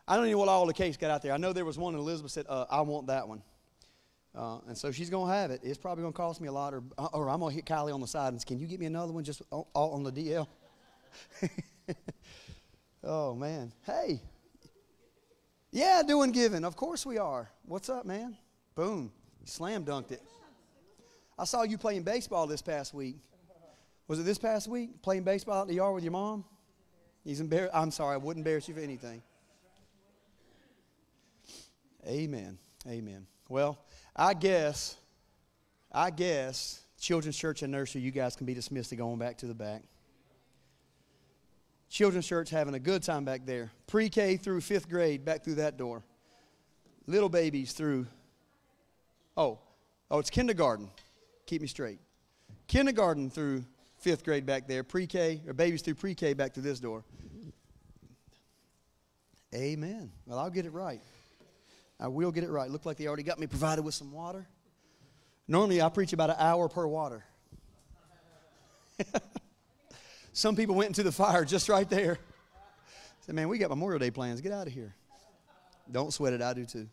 I 0.06 0.16
don't 0.16 0.24
even 0.24 0.32
know 0.32 0.38
what 0.38 0.48
all 0.48 0.66
the 0.66 0.74
cakes 0.74 0.96
got 0.96 1.10
out 1.10 1.22
there. 1.22 1.32
I 1.32 1.36
know 1.36 1.52
there 1.52 1.64
was 1.64 1.78
one 1.78 1.94
and 1.94 2.00
Elizabeth 2.00 2.32
said, 2.32 2.46
uh, 2.48 2.66
I 2.70 2.80
want 2.80 3.06
that 3.06 3.28
one. 3.28 3.42
Uh, 4.34 4.58
and 4.68 4.76
so 4.78 4.92
she's 4.92 5.10
going 5.10 5.28
to 5.28 5.34
have 5.34 5.50
it. 5.50 5.60
It's 5.62 5.78
probably 5.78 6.02
going 6.02 6.12
to 6.12 6.16
cost 6.16 6.40
me 6.40 6.48
a 6.48 6.52
lot, 6.52 6.72
or, 6.72 6.82
or 7.12 7.28
I'm 7.28 7.40
going 7.40 7.50
to 7.50 7.56
hit 7.56 7.64
Kylie 7.64 7.92
on 7.92 8.00
the 8.00 8.06
side 8.06 8.32
and 8.32 8.40
say, 8.40 8.46
Can 8.46 8.60
you 8.60 8.68
get 8.68 8.78
me 8.78 8.86
another 8.86 9.12
one 9.12 9.24
just 9.24 9.42
on, 9.50 9.64
on 9.74 10.02
the 10.04 10.12
DL? 10.12 10.46
oh, 13.04 13.34
man. 13.34 13.72
Hey. 13.84 14.22
Yeah, 15.70 16.02
doing 16.06 16.32
giving. 16.32 16.64
Of 16.64 16.76
course 16.76 17.06
we 17.06 17.18
are. 17.18 17.50
What's 17.64 17.88
up, 17.88 18.04
man? 18.04 18.36
Boom. 18.74 19.12
Slam 19.44 19.84
dunked 19.84 20.12
it. 20.12 20.22
I 21.38 21.44
saw 21.44 21.62
you 21.62 21.78
playing 21.78 22.02
baseball 22.02 22.46
this 22.46 22.60
past 22.60 22.92
week. 22.92 23.16
Was 24.08 24.18
it 24.18 24.24
this 24.24 24.38
past 24.38 24.68
week? 24.68 25.00
Playing 25.02 25.22
baseball 25.22 25.60
out 25.60 25.62
in 25.62 25.68
the 25.68 25.74
yard 25.74 25.94
with 25.94 26.04
your 26.04 26.12
mom? 26.12 26.44
He's 27.24 27.40
embarrassed. 27.40 27.74
I'm 27.74 27.90
sorry, 27.90 28.14
I 28.14 28.16
wouldn't 28.16 28.44
embarrass 28.44 28.68
you 28.68 28.74
for 28.74 28.80
anything. 28.80 29.22
Amen. 32.06 32.58
Amen. 32.88 33.26
Well, 33.48 33.78
I 34.16 34.34
guess, 34.34 34.96
I 35.92 36.10
guess, 36.10 36.82
Children's 36.98 37.36
Church 37.36 37.62
and 37.62 37.72
Nursery, 37.72 38.00
you 38.00 38.10
guys 38.10 38.36
can 38.36 38.46
be 38.46 38.54
dismissed 38.54 38.90
to 38.90 38.96
going 38.96 39.18
back 39.18 39.38
to 39.38 39.46
the 39.46 39.54
back. 39.54 39.82
Children's 41.90 42.26
Church 42.26 42.50
having 42.50 42.74
a 42.74 42.78
good 42.78 43.02
time 43.02 43.24
back 43.24 43.44
there. 43.44 43.72
Pre 43.88 44.08
K 44.08 44.36
through 44.36 44.60
fifth 44.60 44.88
grade, 44.88 45.24
back 45.24 45.42
through 45.44 45.56
that 45.56 45.76
door. 45.76 46.04
Little 47.06 47.28
babies 47.28 47.72
through, 47.72 48.06
oh, 49.36 49.58
oh, 50.08 50.18
it's 50.20 50.30
kindergarten. 50.30 50.88
Keep 51.46 51.62
me 51.62 51.66
straight. 51.66 51.98
Kindergarten 52.68 53.28
through 53.28 53.64
fifth 53.98 54.24
grade 54.24 54.46
back 54.46 54.68
there. 54.68 54.84
Pre 54.84 55.08
K, 55.08 55.42
or 55.48 55.52
babies 55.52 55.82
through 55.82 55.96
pre 55.96 56.14
K 56.14 56.32
back 56.32 56.54
through 56.54 56.62
this 56.62 56.78
door. 56.78 57.02
Amen. 59.52 60.12
Well, 60.26 60.38
I'll 60.38 60.48
get 60.48 60.66
it 60.66 60.72
right. 60.72 61.00
I 61.98 62.06
will 62.06 62.30
get 62.30 62.44
it 62.44 62.50
right. 62.50 62.70
Look 62.70 62.86
like 62.86 62.98
they 62.98 63.08
already 63.08 63.24
got 63.24 63.40
me 63.40 63.48
provided 63.48 63.82
with 63.82 63.94
some 63.94 64.12
water. 64.12 64.46
Normally, 65.48 65.82
I 65.82 65.88
preach 65.88 66.12
about 66.12 66.30
an 66.30 66.36
hour 66.38 66.68
per 66.68 66.86
water. 66.86 67.24
Some 70.40 70.56
people 70.56 70.74
went 70.74 70.88
into 70.88 71.02
the 71.02 71.12
fire 71.12 71.44
just 71.44 71.68
right 71.68 71.86
there. 71.90 72.18
Said, 73.26 73.34
man, 73.34 73.50
we 73.50 73.58
got 73.58 73.68
Memorial 73.68 73.98
Day 73.98 74.10
plans. 74.10 74.40
Get 74.40 74.52
out 74.52 74.66
of 74.66 74.72
here. 74.72 74.94
Don't 75.92 76.14
sweat 76.14 76.32
it. 76.32 76.40
I 76.40 76.54
do 76.54 76.64
too. 76.64 76.88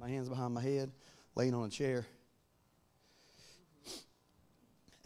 My 0.00 0.08
hands 0.08 0.28
behind 0.28 0.54
my 0.54 0.62
head, 0.62 0.92
laying 1.34 1.54
on 1.54 1.66
a 1.66 1.70
chair. 1.70 2.06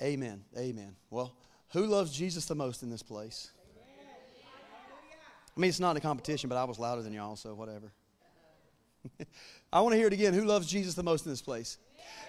Amen. 0.02 0.44
Amen. 0.54 0.96
Well, 1.08 1.32
who 1.72 1.86
loves 1.86 2.12
Jesus 2.12 2.44
the 2.44 2.54
most 2.54 2.82
in 2.82 2.90
this 2.90 3.02
place? 3.02 3.50
I 5.56 5.60
mean, 5.60 5.70
it's 5.70 5.80
not 5.80 5.96
a 5.96 6.00
competition, 6.00 6.50
but 6.50 6.58
I 6.58 6.64
was 6.64 6.78
louder 6.78 7.00
than 7.00 7.14
y'all, 7.14 7.36
so 7.36 7.54
whatever. 7.54 7.90
I 9.72 9.80
want 9.80 9.94
to 9.94 9.96
hear 9.96 10.08
it 10.08 10.12
again. 10.12 10.34
Who 10.34 10.44
loves 10.44 10.66
Jesus 10.66 10.92
the 10.92 11.02
most 11.02 11.24
in 11.24 11.32
this 11.32 11.40
place? 11.40 11.78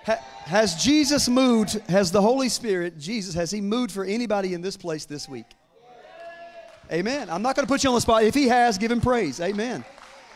Ha- 0.06 0.20
has 0.46 0.84
Jesus 0.84 1.30
moved? 1.30 1.80
Has 1.90 2.12
the 2.12 2.22
Holy 2.22 2.50
Spirit, 2.50 2.98
Jesus, 2.98 3.36
has 3.36 3.52
He 3.52 3.62
moved 3.62 3.92
for 3.92 4.04
anybody 4.04 4.54
in 4.54 4.62
this 4.62 4.78
place 4.78 5.06
this 5.06 5.30
week? 5.30 5.46
Amen. 6.92 7.30
I'm 7.30 7.42
not 7.42 7.56
going 7.56 7.66
to 7.66 7.72
put 7.72 7.84
you 7.84 7.90
on 7.90 7.96
the 7.96 8.02
spot. 8.02 8.24
If 8.24 8.34
He 8.34 8.48
has, 8.48 8.78
give 8.78 8.92
Him 8.92 9.02
praise. 9.02 9.40
Amen. 9.40 9.86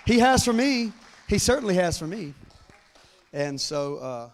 He 0.06 0.20
has 0.20 0.46
for 0.46 0.54
me. 0.54 0.94
He 1.28 1.38
certainly 1.38 1.76
has 1.76 1.98
for 1.98 2.08
me. 2.08 2.34
And 3.34 3.60
so, 3.60 3.98
uh, 3.98 4.30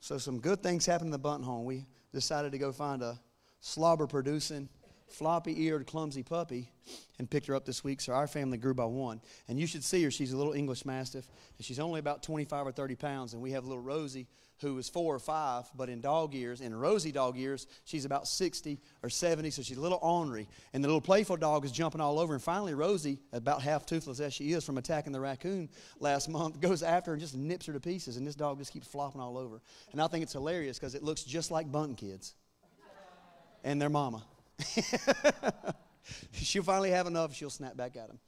so 0.00 0.18
some 0.18 0.40
good 0.40 0.62
things 0.62 0.84
happened 0.84 1.08
in 1.08 1.12
the 1.12 1.18
bunt 1.18 1.44
home. 1.44 1.64
We 1.64 1.86
decided 2.12 2.52
to 2.52 2.58
go 2.58 2.72
find 2.72 3.02
a 3.02 3.18
slobber 3.60 4.06
producing, 4.06 4.68
floppy 5.08 5.64
eared, 5.64 5.86
clumsy 5.86 6.22
puppy 6.22 6.70
and 7.18 7.28
picked 7.28 7.46
her 7.46 7.54
up 7.54 7.64
this 7.64 7.82
week. 7.82 8.00
So 8.00 8.12
our 8.12 8.26
family 8.26 8.58
grew 8.58 8.74
by 8.74 8.84
one. 8.84 9.20
And 9.48 9.58
you 9.58 9.66
should 9.66 9.84
see 9.84 10.02
her. 10.04 10.10
She's 10.10 10.32
a 10.32 10.36
little 10.36 10.52
English 10.52 10.84
Mastiff, 10.84 11.26
and 11.56 11.64
she's 11.64 11.80
only 11.80 12.00
about 12.00 12.22
25 12.22 12.66
or 12.66 12.72
30 12.72 12.94
pounds. 12.94 13.32
And 13.32 13.42
we 13.42 13.52
have 13.52 13.64
little 13.64 13.82
Rosie, 13.82 14.28
who 14.60 14.76
is 14.78 14.88
four 14.88 15.14
or 15.14 15.18
five, 15.18 15.64
but 15.76 15.88
in 15.88 16.00
dog 16.00 16.34
years, 16.34 16.60
in 16.60 16.74
Rosie 16.74 17.12
dog 17.12 17.36
years, 17.36 17.66
she's 17.84 18.04
about 18.04 18.26
60 18.26 18.80
or 19.02 19.10
70, 19.10 19.50
so 19.50 19.62
she's 19.62 19.76
a 19.76 19.80
little 19.80 19.98
ornery. 20.02 20.48
And 20.72 20.82
the 20.82 20.88
little 20.88 21.00
playful 21.00 21.36
dog 21.36 21.64
is 21.64 21.72
jumping 21.72 22.00
all 22.00 22.18
over. 22.18 22.34
And 22.34 22.42
finally, 22.42 22.74
Rosie, 22.74 23.18
about 23.32 23.62
half 23.62 23.86
toothless 23.86 24.20
as 24.20 24.34
she 24.34 24.52
is 24.52 24.64
from 24.64 24.78
attacking 24.78 25.12
the 25.12 25.20
raccoon 25.20 25.68
last 26.00 26.28
month, 26.28 26.60
goes 26.60 26.82
after 26.82 27.10
her 27.10 27.14
and 27.14 27.20
just 27.20 27.36
nips 27.36 27.66
her 27.66 27.72
to 27.72 27.80
pieces. 27.80 28.16
And 28.16 28.26
this 28.26 28.34
dog 28.34 28.58
just 28.58 28.72
keeps 28.72 28.86
flopping 28.86 29.20
all 29.20 29.38
over. 29.38 29.60
And 29.92 30.00
I 30.00 30.06
think 30.08 30.22
it's 30.22 30.32
hilarious 30.32 30.78
because 30.78 30.94
it 30.94 31.02
looks 31.02 31.24
just 31.24 31.50
like 31.50 31.70
bunting 31.70 31.96
kids 31.96 32.34
and 33.64 33.80
their 33.80 33.90
mama. 33.90 34.22
she'll 36.32 36.62
finally 36.62 36.90
have 36.90 37.06
enough, 37.06 37.34
she'll 37.34 37.50
snap 37.50 37.76
back 37.76 37.96
at 37.96 38.08
him. 38.10 38.18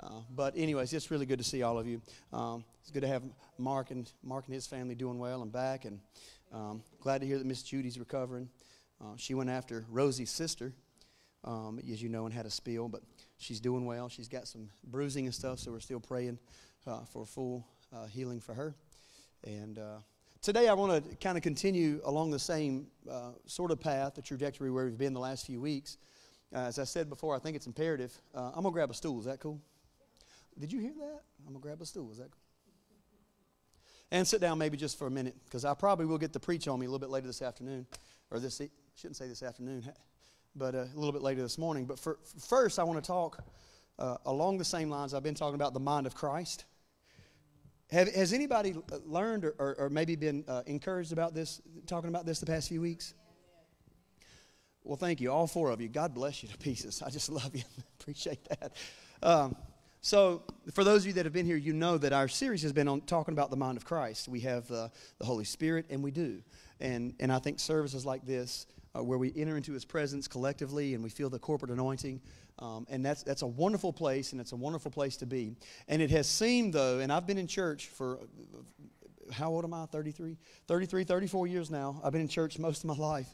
Uh, 0.00 0.20
but 0.34 0.54
anyways, 0.56 0.92
it's 0.92 1.10
really 1.10 1.26
good 1.26 1.38
to 1.38 1.44
see 1.44 1.62
all 1.62 1.78
of 1.78 1.86
you. 1.86 2.00
Um, 2.32 2.64
it's 2.82 2.90
good 2.90 3.02
to 3.02 3.08
have 3.08 3.22
Mark 3.58 3.90
and 3.90 4.10
Mark 4.22 4.46
and 4.46 4.54
his 4.54 4.66
family 4.66 4.94
doing 4.94 5.18
well 5.18 5.42
and 5.42 5.52
back, 5.52 5.84
and 5.84 6.00
um, 6.52 6.82
glad 7.00 7.20
to 7.20 7.26
hear 7.26 7.38
that 7.38 7.46
Miss 7.46 7.62
Judy's 7.62 7.98
recovering. 7.98 8.48
Uh, 9.00 9.16
she 9.16 9.34
went 9.34 9.50
after 9.50 9.84
Rosie's 9.90 10.30
sister, 10.30 10.72
um, 11.44 11.80
as 11.90 12.02
you 12.02 12.08
know, 12.08 12.26
and 12.26 12.34
had 12.34 12.46
a 12.46 12.50
spill, 12.50 12.88
but 12.88 13.02
she's 13.38 13.60
doing 13.60 13.86
well. 13.86 14.08
She's 14.08 14.28
got 14.28 14.48
some 14.48 14.68
bruising 14.84 15.26
and 15.26 15.34
stuff, 15.34 15.58
so 15.58 15.72
we're 15.72 15.80
still 15.80 16.00
praying 16.00 16.38
uh, 16.86 17.04
for 17.04 17.24
full 17.24 17.66
uh, 17.94 18.06
healing 18.06 18.40
for 18.40 18.54
her. 18.54 18.74
And 19.44 19.78
uh, 19.78 19.98
today, 20.44 20.68
I 20.68 20.74
want 20.74 21.10
to 21.10 21.16
kind 21.16 21.38
of 21.38 21.42
continue 21.42 22.02
along 22.04 22.30
the 22.30 22.38
same 22.38 22.88
uh, 23.10 23.30
sort 23.46 23.70
of 23.70 23.80
path, 23.80 24.14
the 24.14 24.20
trajectory 24.20 24.70
where 24.70 24.84
we've 24.84 24.98
been 24.98 25.14
the 25.14 25.20
last 25.20 25.46
few 25.46 25.58
weeks. 25.58 25.96
Uh, 26.54 26.58
as 26.58 26.78
I 26.78 26.84
said 26.84 27.08
before, 27.08 27.34
I 27.34 27.38
think 27.38 27.56
it's 27.56 27.66
imperative. 27.66 28.12
Uh, 28.34 28.48
I'm 28.48 28.62
going 28.62 28.66
to 28.66 28.70
grab 28.72 28.90
a 28.90 28.94
stool. 28.94 29.18
Is 29.18 29.24
that 29.24 29.40
cool? 29.40 29.58
Did 30.58 30.70
you 30.70 30.80
hear 30.80 30.92
that? 30.98 31.22
I'm 31.38 31.44
going 31.44 31.56
to 31.56 31.62
grab 31.62 31.80
a 31.80 31.86
stool. 31.86 32.10
Is 32.12 32.18
that 32.18 32.30
cool? 32.30 32.42
And 34.10 34.28
sit 34.28 34.42
down 34.42 34.58
maybe 34.58 34.76
just 34.76 34.98
for 34.98 35.06
a 35.06 35.10
minute 35.10 35.34
because 35.46 35.64
I 35.64 35.72
probably 35.72 36.04
will 36.04 36.18
get 36.18 36.34
to 36.34 36.40
preach 36.40 36.68
on 36.68 36.78
me 36.78 36.84
a 36.84 36.90
little 36.90 37.00
bit 37.00 37.10
later 37.10 37.26
this 37.26 37.40
afternoon. 37.40 37.86
Or 38.30 38.38
this, 38.38 38.60
shouldn't 38.96 39.16
say 39.16 39.26
this 39.26 39.42
afternoon, 39.42 39.90
but 40.54 40.74
uh, 40.74 40.78
a 40.78 40.94
little 40.94 41.12
bit 41.12 41.22
later 41.22 41.40
this 41.40 41.56
morning. 41.56 41.86
But 41.86 41.98
for, 41.98 42.18
first, 42.38 42.78
I 42.78 42.84
want 42.84 43.02
to 43.02 43.06
talk 43.06 43.42
uh, 43.98 44.18
along 44.26 44.58
the 44.58 44.64
same 44.64 44.90
lines 44.90 45.14
I've 45.14 45.22
been 45.22 45.34
talking 45.34 45.54
about 45.54 45.72
the 45.72 45.80
mind 45.80 46.06
of 46.06 46.14
Christ. 46.14 46.66
Have, 47.94 48.12
has 48.12 48.32
anybody 48.32 48.74
learned 49.06 49.44
or, 49.44 49.54
or, 49.56 49.76
or 49.78 49.88
maybe 49.88 50.16
been 50.16 50.44
uh, 50.48 50.62
encouraged 50.66 51.12
about 51.12 51.32
this, 51.32 51.62
talking 51.86 52.10
about 52.10 52.26
this 52.26 52.40
the 52.40 52.46
past 52.46 52.68
few 52.68 52.80
weeks? 52.80 53.14
Well, 54.82 54.96
thank 54.96 55.20
you, 55.20 55.30
all 55.30 55.46
four 55.46 55.70
of 55.70 55.80
you. 55.80 55.88
God 55.88 56.12
bless 56.12 56.42
you 56.42 56.48
to 56.48 56.58
pieces. 56.58 57.02
I 57.06 57.10
just 57.10 57.28
love 57.30 57.54
you. 57.54 57.62
Appreciate 58.00 58.44
that. 58.48 58.72
Um, 59.22 59.54
so, 60.00 60.42
for 60.72 60.82
those 60.82 61.02
of 61.02 61.06
you 61.06 61.12
that 61.12 61.24
have 61.24 61.32
been 61.32 61.46
here, 61.46 61.56
you 61.56 61.72
know 61.72 61.96
that 61.98 62.12
our 62.12 62.26
series 62.26 62.62
has 62.62 62.72
been 62.72 62.88
on 62.88 63.00
talking 63.02 63.32
about 63.32 63.50
the 63.50 63.56
mind 63.56 63.76
of 63.76 63.84
Christ. 63.84 64.26
We 64.26 64.40
have 64.40 64.68
uh, 64.72 64.88
the 65.20 65.24
Holy 65.24 65.44
Spirit, 65.44 65.86
and 65.88 66.02
we 66.02 66.10
do. 66.10 66.42
And, 66.80 67.14
and 67.20 67.32
I 67.32 67.38
think 67.38 67.60
services 67.60 68.04
like 68.04 68.26
this, 68.26 68.66
uh, 68.96 69.02
where 69.02 69.18
we 69.18 69.32
enter 69.36 69.56
into 69.56 69.72
His 69.72 69.84
presence 69.84 70.28
collectively 70.28 70.94
and 70.94 71.02
we 71.02 71.10
feel 71.10 71.30
the 71.30 71.38
corporate 71.38 71.70
anointing, 71.70 72.20
um, 72.58 72.86
and 72.88 73.04
that's, 73.04 73.22
that's 73.22 73.42
a 73.42 73.46
wonderful 73.46 73.92
place, 73.92 74.32
and 74.32 74.40
it's 74.40 74.52
a 74.52 74.56
wonderful 74.56 74.90
place 74.90 75.16
to 75.18 75.26
be. 75.26 75.56
And 75.88 76.00
it 76.00 76.10
has 76.10 76.28
seemed, 76.28 76.72
though, 76.72 77.00
and 77.00 77.12
I've 77.12 77.26
been 77.26 77.38
in 77.38 77.46
church 77.46 77.88
for 77.88 78.20
how 79.32 79.50
old 79.50 79.64
am 79.64 79.74
I? 79.74 79.86
33? 79.86 80.36
33, 80.66 81.04
34 81.04 81.46
years 81.46 81.70
now. 81.70 82.00
I've 82.04 82.12
been 82.12 82.20
in 82.20 82.28
church 82.28 82.58
most 82.58 82.84
of 82.84 82.88
my 82.88 82.96
life. 82.96 83.28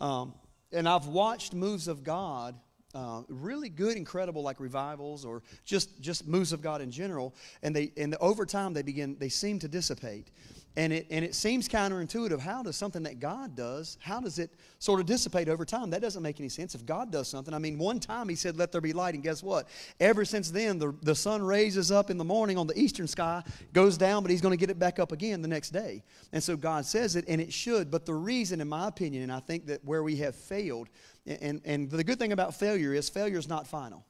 Um, 0.00 0.34
and 0.72 0.88
I've 0.88 1.06
watched 1.06 1.54
moves 1.54 1.88
of 1.88 2.02
God, 2.02 2.54
uh, 2.94 3.22
really 3.28 3.68
good, 3.68 3.96
incredible, 3.96 4.42
like 4.42 4.58
revivals 4.58 5.24
or 5.24 5.42
just 5.64 6.00
just 6.00 6.26
moves 6.26 6.52
of 6.52 6.62
God 6.62 6.80
in 6.80 6.90
general. 6.90 7.34
And 7.62 7.74
they 7.74 7.92
and 7.96 8.16
over 8.20 8.46
time 8.46 8.72
they 8.72 8.82
begin 8.82 9.16
they 9.18 9.28
seem 9.28 9.58
to 9.60 9.68
dissipate, 9.68 10.30
and 10.76 10.92
it 10.92 11.06
and 11.10 11.24
it 11.24 11.34
seems 11.34 11.68
counterintuitive. 11.68 12.38
How 12.38 12.62
does 12.62 12.76
something 12.76 13.02
that 13.04 13.18
God 13.18 13.56
does? 13.56 13.96
How 14.00 14.20
does 14.20 14.38
it 14.38 14.50
sort 14.78 15.00
of 15.00 15.06
dissipate 15.06 15.48
over 15.48 15.64
time? 15.64 15.90
That 15.90 16.02
doesn't 16.02 16.22
make 16.22 16.38
any 16.38 16.50
sense. 16.50 16.74
If 16.74 16.84
God 16.84 17.10
does 17.10 17.28
something, 17.28 17.54
I 17.54 17.58
mean, 17.58 17.78
one 17.78 17.98
time 17.98 18.28
He 18.28 18.34
said, 18.34 18.56
"Let 18.56 18.72
there 18.72 18.80
be 18.80 18.92
light," 18.92 19.14
and 19.14 19.22
guess 19.22 19.42
what? 19.42 19.68
Ever 20.00 20.24
since 20.24 20.50
then, 20.50 20.78
the 20.78 20.94
the 21.02 21.14
sun 21.14 21.42
raises 21.42 21.90
up 21.90 22.10
in 22.10 22.18
the 22.18 22.24
morning 22.24 22.58
on 22.58 22.66
the 22.66 22.78
eastern 22.78 23.06
sky, 23.06 23.42
goes 23.72 23.96
down, 23.96 24.22
but 24.22 24.30
He's 24.30 24.42
going 24.42 24.52
to 24.52 24.60
get 24.60 24.70
it 24.70 24.78
back 24.78 24.98
up 24.98 25.12
again 25.12 25.40
the 25.42 25.48
next 25.48 25.70
day. 25.70 26.02
And 26.32 26.42
so 26.42 26.56
God 26.56 26.84
says 26.84 27.16
it, 27.16 27.24
and 27.26 27.40
it 27.40 27.52
should. 27.52 27.90
But 27.90 28.04
the 28.04 28.14
reason, 28.14 28.60
in 28.60 28.68
my 28.68 28.88
opinion, 28.88 29.22
and 29.22 29.32
I 29.32 29.40
think 29.40 29.66
that 29.66 29.84
where 29.84 30.02
we 30.02 30.16
have 30.16 30.34
failed, 30.34 30.88
and 31.26 31.60
and 31.64 31.90
the 31.90 32.04
good 32.04 32.18
thing 32.18 32.32
about 32.32 32.54
failure 32.54 32.92
is 32.92 33.08
failure 33.08 33.38
is 33.38 33.48
not 33.48 33.66
final. 33.66 34.04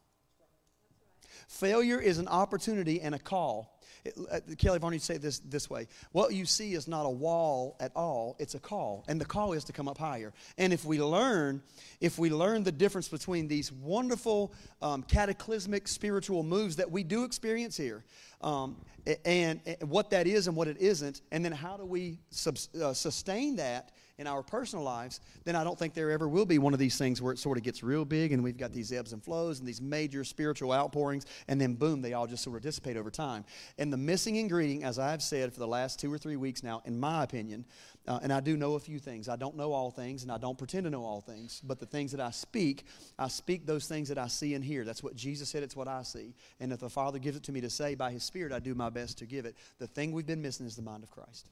Failure 1.48 2.00
is 2.00 2.18
an 2.18 2.26
opportunity 2.26 3.00
and 3.00 3.14
a 3.14 3.18
call. 3.18 3.75
It, 4.06 4.14
uh, 4.30 4.98
say 4.98 5.18
this 5.18 5.38
this 5.40 5.68
way: 5.68 5.88
What 6.12 6.32
you 6.32 6.44
see 6.44 6.74
is 6.74 6.86
not 6.86 7.06
a 7.06 7.10
wall 7.10 7.76
at 7.80 7.92
all; 7.94 8.36
it's 8.38 8.54
a 8.54 8.58
call, 8.58 9.04
and 9.08 9.20
the 9.20 9.24
call 9.24 9.52
is 9.52 9.64
to 9.64 9.72
come 9.72 9.88
up 9.88 9.98
higher. 9.98 10.32
And 10.58 10.72
if 10.72 10.84
we 10.84 11.00
learn, 11.00 11.62
if 12.00 12.18
we 12.18 12.30
learn 12.30 12.62
the 12.62 12.72
difference 12.72 13.08
between 13.08 13.48
these 13.48 13.72
wonderful 13.72 14.52
um, 14.82 15.02
cataclysmic 15.02 15.88
spiritual 15.88 16.42
moves 16.42 16.76
that 16.76 16.90
we 16.90 17.02
do 17.02 17.24
experience 17.24 17.76
here, 17.76 18.04
um, 18.40 18.76
and, 19.24 19.60
and, 19.64 19.88
what 19.88 20.10
that 20.10 20.26
is 20.26 20.46
and 20.46 20.56
what 20.56 20.68
it 20.68 20.78
isn't, 20.78 21.22
and 21.32 21.44
then 21.44 21.52
how 21.52 21.76
do 21.76 21.84
we 21.84 22.18
sub, 22.30 22.56
uh, 22.82 22.92
sustain 22.92 23.56
that 23.56 23.90
in 24.18 24.26
our 24.26 24.42
personal 24.42 24.84
lives, 24.84 25.20
then 25.44 25.54
I 25.54 25.64
don't 25.64 25.78
think 25.78 25.92
there 25.92 26.10
ever 26.10 26.28
will 26.28 26.46
be 26.46 26.58
one 26.58 26.72
of 26.72 26.78
these 26.78 26.96
things 26.96 27.20
where 27.20 27.32
it 27.32 27.38
sort 27.38 27.58
of 27.58 27.64
gets 27.64 27.82
real 27.82 28.04
big 28.04 28.32
and 28.32 28.42
we've 28.42 28.56
got 28.56 28.72
these 28.72 28.92
ebbs 28.92 29.12
and 29.12 29.22
flows 29.22 29.58
and 29.58 29.68
these 29.68 29.80
major 29.80 30.24
spiritual 30.24 30.72
outpourings, 30.72 31.26
and 31.48 31.60
then 31.60 31.74
boom, 31.74 32.00
they 32.00 32.14
all 32.14 32.26
just 32.26 32.42
sort 32.42 32.56
of 32.56 32.62
dissipate 32.62 32.96
over 32.96 33.10
time. 33.10 33.44
And 33.78 33.92
the 33.92 33.96
missing 33.96 34.36
ingredient, 34.36 34.84
as 34.84 34.98
I've 34.98 35.22
said 35.22 35.52
for 35.52 35.60
the 35.60 35.66
last 35.68 36.00
two 36.00 36.12
or 36.12 36.18
three 36.18 36.36
weeks 36.36 36.62
now, 36.62 36.82
in 36.86 36.98
my 36.98 37.24
opinion, 37.24 37.66
uh, 38.08 38.20
and 38.22 38.32
I 38.32 38.40
do 38.40 38.56
know 38.56 38.74
a 38.74 38.80
few 38.80 38.98
things. 38.98 39.28
I 39.28 39.36
don't 39.36 39.56
know 39.56 39.72
all 39.72 39.90
things, 39.90 40.22
and 40.22 40.30
I 40.30 40.38
don't 40.38 40.56
pretend 40.56 40.84
to 40.84 40.90
know 40.90 41.04
all 41.04 41.20
things. 41.20 41.60
But 41.64 41.80
the 41.80 41.86
things 41.86 42.12
that 42.12 42.20
I 42.20 42.30
speak, 42.30 42.84
I 43.18 43.28
speak 43.28 43.66
those 43.66 43.86
things 43.86 44.08
that 44.08 44.18
I 44.18 44.28
see 44.28 44.54
and 44.54 44.64
hear. 44.64 44.84
That's 44.84 45.02
what 45.02 45.16
Jesus 45.16 45.48
said, 45.48 45.62
it's 45.62 45.76
what 45.76 45.88
I 45.88 46.02
see. 46.02 46.34
And 46.60 46.72
if 46.72 46.78
the 46.78 46.90
Father 46.90 47.18
gives 47.18 47.36
it 47.36 47.42
to 47.44 47.52
me 47.52 47.60
to 47.62 47.70
say 47.70 47.94
by 47.96 48.12
His 48.12 48.22
Spirit, 48.22 48.52
I 48.52 48.60
do 48.60 48.74
my 48.74 48.90
best 48.90 49.18
to 49.18 49.26
give 49.26 49.44
it. 49.44 49.56
The 49.78 49.88
thing 49.88 50.12
we've 50.12 50.26
been 50.26 50.42
missing 50.42 50.66
is 50.66 50.76
the 50.76 50.82
mind 50.82 51.02
of 51.02 51.10
Christ. 51.10 51.48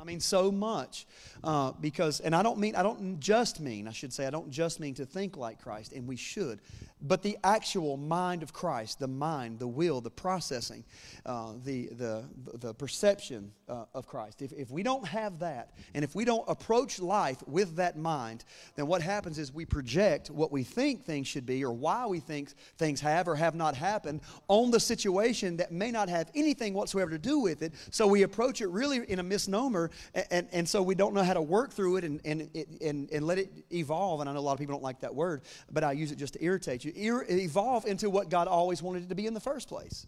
I 0.00 0.04
mean, 0.04 0.20
so 0.20 0.50
much. 0.50 1.06
Uh, 1.42 1.72
because, 1.80 2.20
and 2.20 2.34
I 2.34 2.42
don't 2.42 2.58
mean, 2.58 2.74
I 2.74 2.82
don't 2.82 3.20
just 3.20 3.60
mean, 3.60 3.88
I 3.88 3.92
should 3.92 4.12
say, 4.12 4.26
I 4.26 4.30
don't 4.30 4.50
just 4.50 4.80
mean 4.80 4.94
to 4.94 5.06
think 5.06 5.36
like 5.36 5.62
Christ, 5.62 5.92
and 5.92 6.06
we 6.06 6.16
should, 6.16 6.60
but 7.02 7.22
the 7.22 7.38
actual 7.42 7.96
mind 7.96 8.42
of 8.42 8.52
Christ, 8.52 8.98
the 8.98 9.08
mind, 9.08 9.58
the 9.58 9.66
will, 9.66 10.02
the 10.02 10.10
processing, 10.10 10.84
uh, 11.24 11.54
the, 11.64 11.88
the, 11.88 12.24
the 12.58 12.74
perception 12.74 13.52
uh, 13.70 13.84
of 13.94 14.06
Christ. 14.06 14.42
If, 14.42 14.52
if 14.52 14.70
we 14.70 14.82
don't 14.82 15.06
have 15.06 15.38
that, 15.38 15.70
and 15.94 16.04
if 16.04 16.14
we 16.14 16.26
don't 16.26 16.44
approach 16.46 17.00
life 17.00 17.42
with 17.46 17.76
that 17.76 17.96
mind, 17.96 18.44
then 18.76 18.86
what 18.86 19.00
happens 19.00 19.38
is 19.38 19.52
we 19.52 19.64
project 19.64 20.30
what 20.30 20.52
we 20.52 20.62
think 20.62 21.06
things 21.06 21.26
should 21.26 21.46
be 21.46 21.64
or 21.64 21.72
why 21.72 22.06
we 22.06 22.20
think 22.20 22.50
things 22.76 23.00
have 23.00 23.28
or 23.28 23.34
have 23.34 23.54
not 23.54 23.74
happened 23.74 24.20
on 24.48 24.70
the 24.70 24.80
situation 24.80 25.56
that 25.56 25.72
may 25.72 25.90
not 25.90 26.10
have 26.10 26.30
anything 26.34 26.74
whatsoever 26.74 27.10
to 27.10 27.18
do 27.18 27.38
with 27.38 27.62
it. 27.62 27.72
So 27.90 28.06
we 28.06 28.24
approach 28.24 28.60
it 28.60 28.68
really 28.68 29.10
in 29.10 29.20
a 29.20 29.22
misnomer, 29.22 29.89
and, 30.14 30.26
and, 30.30 30.48
and 30.52 30.68
so 30.68 30.82
we 30.82 30.94
don't 30.94 31.14
know 31.14 31.22
how 31.22 31.34
to 31.34 31.42
work 31.42 31.72
through 31.72 31.96
it 31.96 32.04
and, 32.04 32.20
and, 32.24 32.50
and, 32.80 33.10
and 33.10 33.26
let 33.26 33.38
it 33.38 33.50
evolve. 33.72 34.20
And 34.20 34.28
I 34.28 34.32
know 34.32 34.38
a 34.38 34.40
lot 34.40 34.52
of 34.52 34.58
people 34.58 34.74
don't 34.74 34.82
like 34.82 35.00
that 35.00 35.14
word, 35.14 35.42
but 35.70 35.84
I 35.84 35.92
use 35.92 36.12
it 36.12 36.16
just 36.16 36.34
to 36.34 36.44
irritate 36.44 36.84
you. 36.84 36.92
Ir- 36.94 37.26
evolve 37.28 37.86
into 37.86 38.10
what 38.10 38.28
God 38.28 38.48
always 38.48 38.82
wanted 38.82 39.04
it 39.04 39.08
to 39.08 39.14
be 39.14 39.26
in 39.26 39.34
the 39.34 39.40
first 39.40 39.68
place. 39.68 40.06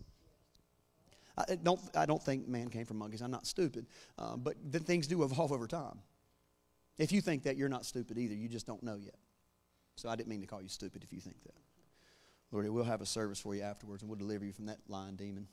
I 1.36 1.56
don't, 1.56 1.80
I 1.96 2.04
don't 2.04 2.22
think 2.22 2.46
man 2.46 2.68
came 2.68 2.84
from 2.84 2.98
monkeys. 2.98 3.22
I'm 3.22 3.30
not 3.30 3.46
stupid. 3.46 3.86
Um, 4.18 4.42
but 4.42 4.56
things 4.84 5.06
do 5.06 5.22
evolve 5.22 5.52
over 5.52 5.66
time. 5.66 5.98
If 6.98 7.10
you 7.10 7.20
think 7.20 7.44
that, 7.44 7.56
you're 7.56 7.70
not 7.70 7.86
stupid 7.86 8.18
either. 8.18 8.34
You 8.34 8.48
just 8.48 8.66
don't 8.66 8.82
know 8.82 8.96
yet. 9.02 9.16
So 9.96 10.08
I 10.08 10.16
didn't 10.16 10.28
mean 10.28 10.40
to 10.42 10.46
call 10.46 10.62
you 10.62 10.68
stupid 10.68 11.02
if 11.02 11.12
you 11.12 11.20
think 11.20 11.42
that. 11.44 11.54
Lord, 12.50 12.68
we'll 12.68 12.84
have 12.84 13.00
a 13.00 13.06
service 13.06 13.40
for 13.40 13.54
you 13.54 13.62
afterwards 13.62 14.02
and 14.02 14.10
we'll 14.10 14.18
deliver 14.18 14.44
you 14.44 14.52
from 14.52 14.66
that 14.66 14.78
lying 14.88 15.16
demon. 15.16 15.48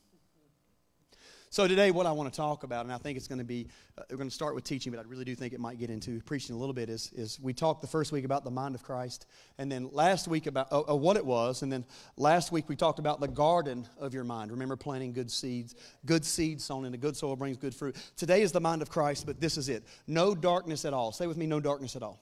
So 1.52 1.68
today, 1.68 1.90
what 1.90 2.06
I 2.06 2.12
want 2.12 2.32
to 2.32 2.38
talk 2.38 2.62
about, 2.62 2.86
and 2.86 2.94
I 2.94 3.00
think 3.00 3.18
it's 3.18 3.28
going 3.28 3.40
to 3.40 3.44
be, 3.44 3.70
uh, 3.98 4.04
we're 4.12 4.18
going 4.18 4.30
to 4.30 4.36
start 4.36 4.54
with 4.54 4.64
teaching, 4.64 4.92
but 4.92 5.00
I 5.00 5.10
really 5.10 5.26
do 5.26 5.34
think 5.34 5.52
it 5.52 5.60
might 5.60 5.80
get 5.80 5.90
into 5.90 6.22
preaching 6.22 6.56
a 6.56 6.60
little 6.60 6.76
bit. 6.76 6.92
Is, 6.92 7.12
is 7.16 7.40
we 7.40 7.54
talked 7.54 7.82
the 7.82 7.88
first 7.88 8.12
week 8.12 8.24
about 8.24 8.44
the 8.44 8.52
mind 8.52 8.76
of 8.76 8.84
Christ, 8.84 9.26
and 9.58 9.72
then 9.72 9.90
last 9.92 10.28
week 10.28 10.46
about 10.46 10.72
uh, 10.72 10.82
uh, 10.88 10.96
what 10.96 11.18
it 11.18 11.26
was, 11.26 11.64
and 11.64 11.74
then 11.74 11.86
last 12.18 12.52
week 12.52 12.70
we 12.70 12.76
talked 12.76 13.00
about 13.00 13.20
the 13.20 13.28
garden 13.28 13.88
of 14.00 14.14
your 14.14 14.24
mind. 14.24 14.52
Remember 14.52 14.76
planting 14.76 15.12
good 15.12 15.32
seeds, 15.32 15.74
good 16.06 16.24
seeds 16.24 16.64
sown 16.64 16.86
into 16.86 17.00
good 17.00 17.18
soil 17.18 17.36
brings 17.36 17.58
good 17.58 17.74
fruit. 17.74 17.96
Today 18.16 18.44
is 18.44 18.52
the 18.52 18.62
mind 18.62 18.84
of 18.84 18.92
Christ, 18.92 19.26
but 19.26 19.42
this 19.42 19.58
is 19.58 19.70
it: 19.70 19.84
no 20.06 20.36
darkness 20.36 20.86
at 20.86 20.94
all. 20.94 21.12
Say 21.12 21.26
with 21.26 21.38
me, 21.38 21.48
no 21.48 21.60
darkness 21.60 21.96
at 21.96 22.04
all. 22.04 22.22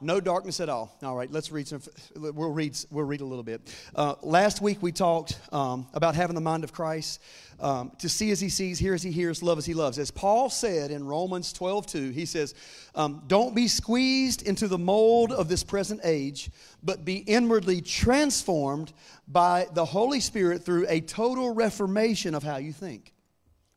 No 0.00 0.20
darkness 0.20 0.60
at 0.60 0.68
all. 0.68 0.94
All 1.02 1.16
right, 1.16 1.30
let's 1.30 1.50
read 1.50 1.66
some. 1.66 1.80
We'll 2.14 2.50
read. 2.50 2.76
We'll 2.90 3.06
read 3.06 3.22
a 3.22 3.24
little 3.24 3.42
bit. 3.42 3.62
Uh, 3.94 4.14
last 4.22 4.60
week 4.60 4.82
we 4.82 4.92
talked 4.92 5.38
um, 5.52 5.86
about 5.94 6.14
having 6.14 6.34
the 6.34 6.40
mind 6.40 6.64
of 6.64 6.72
Christ, 6.72 7.22
um, 7.60 7.90
to 7.98 8.08
see 8.08 8.30
as 8.30 8.38
He 8.38 8.48
sees, 8.48 8.78
hear 8.78 8.94
as 8.94 9.02
He 9.02 9.10
hears, 9.10 9.42
love 9.42 9.58
as 9.58 9.64
He 9.64 9.74
loves. 9.74 9.98
As 9.98 10.10
Paul 10.10 10.50
said 10.50 10.90
in 10.90 11.06
Romans 11.06 11.52
12:2, 11.54 12.12
he 12.12 12.26
says, 12.26 12.54
um, 12.94 13.22
"Don't 13.26 13.54
be 13.54 13.68
squeezed 13.68 14.42
into 14.42 14.68
the 14.68 14.78
mold 14.78 15.32
of 15.32 15.48
this 15.48 15.64
present 15.64 16.00
age, 16.04 16.50
but 16.82 17.04
be 17.04 17.16
inwardly 17.16 17.80
transformed 17.80 18.92
by 19.26 19.66
the 19.72 19.84
Holy 19.84 20.20
Spirit 20.20 20.64
through 20.64 20.86
a 20.88 21.00
total 21.00 21.54
reformation 21.54 22.34
of 22.34 22.42
how 22.42 22.56
you 22.58 22.72
think." 22.72 23.14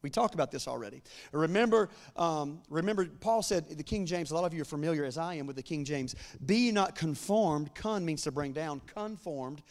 We 0.02 0.10
talked 0.10 0.34
about 0.34 0.52
this 0.52 0.68
already. 0.68 1.02
Remember, 1.32 1.89
um, 2.16 2.62
remember, 2.70 3.06
Paul 3.06 3.43
said, 3.43 3.70
the 3.70 3.84
King 3.84 4.06
James, 4.06 4.32
a 4.32 4.36
lot 4.36 4.45
of 4.45 4.54
you 4.54 4.62
are 4.62 4.66
familiar 4.66 5.04
as 5.04 5.18
I 5.18 5.36
am 5.36 5.45
with 5.45 5.58
the 5.58 5.64
King 5.64 5.84
James, 5.84 6.16
be 6.45 6.72
not 6.72 6.95
conformed, 6.95 7.76
con 7.76 8.06
means 8.06 8.22
to 8.24 8.32
bring 8.32 8.54
down, 8.54 8.82
conformed, 8.93 9.62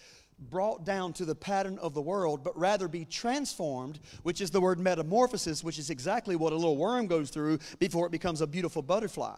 brought 0.51 0.85
down 0.85 1.12
to 1.14 1.24
the 1.24 1.35
pattern 1.35 1.79
of 1.79 1.95
the 1.95 2.03
world, 2.03 2.45
but 2.45 2.57
rather 2.59 2.89
be 2.89 3.05
transformed, 3.05 3.99
which 4.22 4.41
is 4.41 4.51
the 4.51 4.61
word 4.61 4.79
metamorphosis, 4.79 5.64
which 5.64 5.79
is 5.79 5.91
exactly 5.91 6.37
what 6.37 6.53
a 6.53 6.57
little 6.57 6.76
worm 6.76 7.07
goes 7.07 7.31
through 7.31 7.59
before 7.79 8.07
it 8.07 8.12
becomes 8.12 8.41
a 8.41 8.47
beautiful 8.47 8.83
butterfly. 8.83 9.35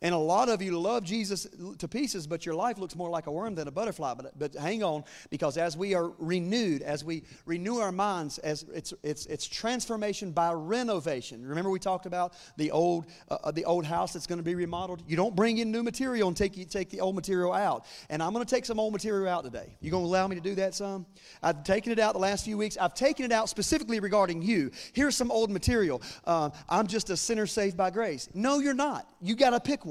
And 0.00 0.14
a 0.14 0.18
lot 0.18 0.48
of 0.48 0.62
you 0.62 0.78
love 0.78 1.02
Jesus 1.02 1.48
to 1.78 1.88
pieces, 1.88 2.28
but 2.28 2.46
your 2.46 2.54
life 2.54 2.78
looks 2.78 2.94
more 2.94 3.10
like 3.10 3.26
a 3.26 3.32
worm 3.32 3.56
than 3.56 3.66
a 3.66 3.70
butterfly. 3.70 4.14
But, 4.14 4.38
but 4.38 4.54
hang 4.54 4.84
on, 4.84 5.02
because 5.28 5.56
as 5.56 5.76
we 5.76 5.94
are 5.94 6.12
renewed, 6.18 6.82
as 6.82 7.04
we 7.04 7.24
renew 7.46 7.78
our 7.78 7.90
minds, 7.90 8.38
as 8.38 8.64
it's, 8.72 8.94
it's, 9.02 9.26
it's 9.26 9.46
transformation 9.46 10.30
by 10.30 10.52
renovation. 10.52 11.44
Remember 11.44 11.70
we 11.70 11.80
talked 11.80 12.06
about 12.06 12.34
the 12.56 12.70
old, 12.70 13.06
uh, 13.28 13.50
the 13.50 13.64
old 13.64 13.84
house 13.84 14.12
that's 14.12 14.28
going 14.28 14.38
to 14.38 14.44
be 14.44 14.54
remodeled? 14.54 15.02
You 15.08 15.16
don't 15.16 15.34
bring 15.34 15.58
in 15.58 15.72
new 15.72 15.82
material 15.82 16.28
and 16.28 16.36
take, 16.36 16.56
you 16.56 16.64
take 16.64 16.90
the 16.90 17.00
old 17.00 17.16
material 17.16 17.52
out. 17.52 17.84
And 18.08 18.22
I'm 18.22 18.32
going 18.32 18.44
to 18.44 18.54
take 18.54 18.66
some 18.66 18.78
old 18.78 18.92
material 18.92 19.28
out 19.28 19.42
today. 19.42 19.76
You 19.80 19.90
going 19.90 20.04
to 20.04 20.08
allow 20.08 20.28
me 20.28 20.36
to 20.36 20.42
do 20.42 20.54
that 20.56 20.76
some? 20.76 21.06
I've 21.42 21.64
taken 21.64 21.90
it 21.90 21.98
out 21.98 22.12
the 22.12 22.20
last 22.20 22.44
few 22.44 22.56
weeks. 22.56 22.76
I've 22.76 22.94
taken 22.94 23.24
it 23.24 23.32
out 23.32 23.48
specifically 23.48 23.98
regarding 23.98 24.42
you. 24.42 24.70
Here's 24.92 25.16
some 25.16 25.32
old 25.32 25.50
material. 25.50 26.02
Uh, 26.24 26.50
I'm 26.68 26.86
just 26.86 27.10
a 27.10 27.16
sinner 27.16 27.48
saved 27.48 27.76
by 27.76 27.90
grace. 27.90 28.28
No, 28.32 28.60
you're 28.60 28.74
not. 28.74 29.10
You 29.20 29.34
got 29.34 29.50
to 29.50 29.60
pick. 29.60 29.87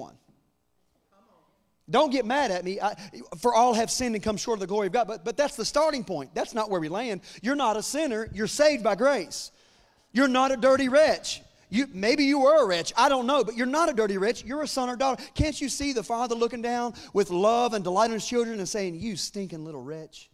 Don't 1.90 2.12
get 2.12 2.26
mad 2.26 2.52
at 2.52 2.66
me. 2.66 2.82
I, 2.82 2.96
for 3.38 3.54
all 3.54 3.74
have 3.74 3.90
sinned 3.90 4.16
and 4.16 4.24
come 4.24 4.36
short 4.36 4.58
of 4.58 4.60
the 4.60 4.68
glory 4.68 4.88
of 4.88 4.94
God. 4.94 5.08
But, 5.08 5.24
but 5.24 5.38
that's 5.38 5.56
the 5.56 5.64
starting 5.64 6.04
point. 6.04 6.36
That's 6.36 6.54
not 6.54 6.70
where 6.70 6.82
we 6.82 6.90
land. 6.90 7.22
You're 7.42 7.56
not 7.56 7.78
a 7.78 7.84
sinner. 7.84 8.30
You're 8.34 8.48
saved 8.48 8.84
by 8.84 8.96
grace. 8.96 9.52
You're 10.12 10.28
not 10.28 10.52
a 10.52 10.58
dirty 10.58 10.90
wretch. 10.90 11.42
You, 11.70 11.88
maybe 11.94 12.26
you 12.26 12.40
were 12.40 12.64
a 12.64 12.66
wretch. 12.66 12.92
I 12.98 13.08
don't 13.08 13.26
know. 13.26 13.44
But 13.44 13.56
you're 13.56 13.66
not 13.66 13.90
a 13.90 13.94
dirty 13.94 14.18
wretch. 14.18 14.44
You're 14.44 14.64
a 14.64 14.68
son 14.68 14.90
or 14.90 14.98
daughter. 14.98 15.24
Can't 15.34 15.60
you 15.60 15.70
see 15.70 15.94
the 15.94 16.04
Father 16.04 16.36
looking 16.36 16.62
down 16.62 16.94
with 17.14 17.30
love 17.30 17.74
and 17.74 17.84
delight 17.84 18.08
on 18.08 18.14
his 18.14 18.28
children 18.28 18.60
and 18.60 18.68
saying, 18.68 18.96
You 18.96 19.16
stinking 19.16 19.64
little 19.64 19.82
wretch? 19.82 20.30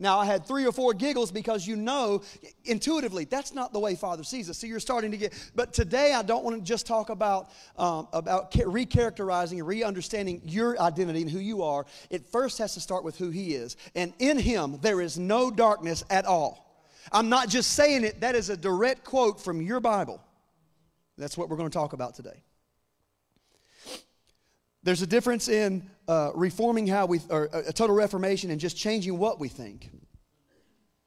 Now, 0.00 0.18
I 0.18 0.24
had 0.24 0.46
three 0.46 0.66
or 0.66 0.72
four 0.72 0.94
giggles 0.94 1.30
because 1.30 1.66
you 1.66 1.76
know 1.76 2.22
intuitively 2.64 3.26
that's 3.26 3.52
not 3.52 3.74
the 3.74 3.78
way 3.78 3.94
Father 3.94 4.24
sees 4.24 4.48
us. 4.48 4.56
So 4.56 4.66
you're 4.66 4.80
starting 4.80 5.10
to 5.10 5.18
get. 5.18 5.52
But 5.54 5.74
today, 5.74 6.14
I 6.14 6.22
don't 6.22 6.42
want 6.42 6.56
to 6.56 6.62
just 6.62 6.86
talk 6.86 7.10
about 7.10 7.50
um, 7.76 8.08
about 8.14 8.50
recharacterizing 8.52 9.58
and 9.58 9.66
re-understanding 9.66 10.40
your 10.44 10.80
identity 10.80 11.20
and 11.20 11.30
who 11.30 11.38
you 11.38 11.62
are. 11.62 11.84
It 12.08 12.26
first 12.26 12.56
has 12.58 12.72
to 12.74 12.80
start 12.80 13.04
with 13.04 13.18
who 13.18 13.28
He 13.28 13.54
is, 13.54 13.76
and 13.94 14.14
in 14.18 14.38
Him 14.38 14.78
there 14.80 15.02
is 15.02 15.18
no 15.18 15.50
darkness 15.50 16.02
at 16.08 16.24
all. 16.24 16.66
I'm 17.12 17.28
not 17.28 17.50
just 17.50 17.74
saying 17.74 18.04
it. 18.04 18.22
That 18.22 18.34
is 18.34 18.48
a 18.48 18.56
direct 18.56 19.04
quote 19.04 19.38
from 19.38 19.60
your 19.60 19.80
Bible. 19.80 20.22
That's 21.18 21.36
what 21.36 21.50
we're 21.50 21.58
going 21.58 21.68
to 21.68 21.78
talk 21.78 21.92
about 21.92 22.14
today. 22.14 22.42
There's 24.82 25.02
a 25.02 25.06
difference 25.06 25.48
in 25.48 25.90
uh, 26.10 26.32
reforming 26.34 26.88
how 26.88 27.06
we, 27.06 27.20
or 27.30 27.48
a 27.52 27.72
total 27.72 27.94
reformation 27.94 28.50
and 28.50 28.60
just 28.60 28.76
changing 28.76 29.16
what 29.16 29.38
we 29.38 29.46
think. 29.46 29.90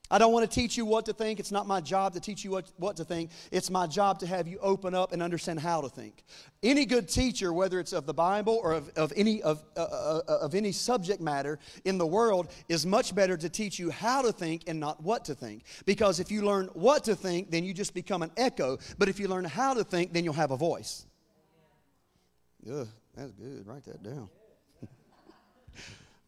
I 0.09 0.17
don't 0.17 0.31
want 0.31 0.49
to 0.49 0.55
teach 0.55 0.77
you 0.77 0.85
what 0.85 1.07
to 1.07 1.13
think. 1.13 1.41
It's 1.41 1.51
not 1.51 1.67
my 1.67 1.81
job 1.81 2.13
to 2.13 2.21
teach 2.21 2.45
you 2.45 2.51
what, 2.51 2.71
what 2.77 2.95
to 2.97 3.03
think. 3.03 3.31
It's 3.51 3.69
my 3.69 3.85
job 3.85 4.19
to 4.19 4.27
have 4.27 4.47
you 4.47 4.59
open 4.59 4.95
up 4.95 5.11
and 5.11 5.21
understand 5.21 5.59
how 5.59 5.81
to 5.81 5.89
think. 5.89 6.23
Any 6.61 6.85
good 6.85 7.09
teacher, 7.09 7.51
whether 7.51 7.81
it's 7.81 7.91
of 7.91 8.05
the 8.05 8.13
Bible 8.13 8.61
or 8.63 8.71
of, 8.73 8.89
of, 8.95 9.11
any, 9.17 9.41
of, 9.41 9.61
uh, 9.75 9.81
uh, 9.81 10.21
of 10.27 10.55
any 10.55 10.71
subject 10.71 11.19
matter 11.19 11.59
in 11.83 11.97
the 11.97 12.07
world, 12.07 12.47
is 12.69 12.85
much 12.85 13.13
better 13.13 13.35
to 13.35 13.49
teach 13.49 13.79
you 13.79 13.89
how 13.89 14.21
to 14.21 14.31
think 14.31 14.63
and 14.67 14.79
not 14.79 15.03
what 15.03 15.25
to 15.25 15.35
think. 15.35 15.63
Because 15.85 16.21
if 16.21 16.31
you 16.31 16.43
learn 16.43 16.67
what 16.75 17.03
to 17.05 17.15
think, 17.15 17.51
then 17.51 17.65
you 17.65 17.73
just 17.73 17.93
become 17.93 18.21
an 18.21 18.31
echo. 18.37 18.77
But 18.97 19.09
if 19.09 19.19
you 19.19 19.27
learn 19.27 19.43
how 19.43 19.73
to 19.73 19.83
think, 19.83 20.13
then 20.13 20.23
you'll 20.23 20.33
have 20.35 20.51
a 20.51 20.57
voice. 20.57 21.05
Ugh, 22.71 22.87
that's 23.17 23.33
good. 23.33 23.67
Write 23.67 23.83
that 23.83 24.01
down. 24.01 24.29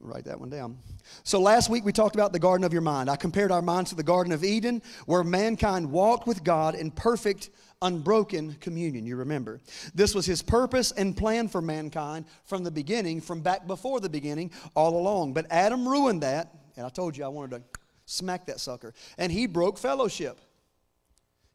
Write 0.06 0.26
that 0.26 0.40
one 0.40 0.50
down. 0.50 0.78
So 1.24 1.40
last 1.40 1.70
week 1.70 1.84
we 1.86 1.92
talked 1.92 2.16
about 2.16 2.34
the 2.34 2.40
garden 2.40 2.64
of 2.64 2.74
your 2.74 2.82
mind. 2.82 3.10
I 3.10 3.16
compared 3.16 3.52
our 3.52 3.62
minds 3.62 3.90
to 3.90 3.96
the 3.96 4.04
Garden 4.04 4.32
of 4.32 4.44
Eden, 4.44 4.82
where 5.06 5.24
mankind 5.24 5.92
walked 5.92 6.28
with 6.28 6.44
God 6.44 6.76
in 6.76 6.92
perfect, 6.92 7.50
unbroken 7.82 8.56
communion. 8.60 9.06
You 9.06 9.16
remember. 9.16 9.62
This 9.94 10.16
was 10.16 10.26
his 10.26 10.42
purpose 10.42 10.92
and 10.92 11.16
plan 11.16 11.48
for 11.48 11.62
mankind 11.62 12.26
from 12.46 12.64
the 12.64 12.72
beginning, 12.72 13.22
from 13.22 13.42
back 13.42 13.68
before 13.68 14.00
the 14.00 14.10
beginning, 14.10 14.52
all 14.76 14.98
along. 14.98 15.34
But 15.34 15.48
Adam 15.50 15.88
ruined 15.88 16.24
that, 16.24 16.54
and 16.78 16.86
I 16.86 16.90
told 16.90 17.18
you 17.18 17.24
I 17.24 17.30
wanted 17.30 17.58
to 17.58 17.80
smack 18.06 18.46
that 18.48 18.60
sucker. 18.60 18.94
And 19.18 19.32
he 19.32 19.48
broke 19.48 19.78
fellowship. 19.78 20.40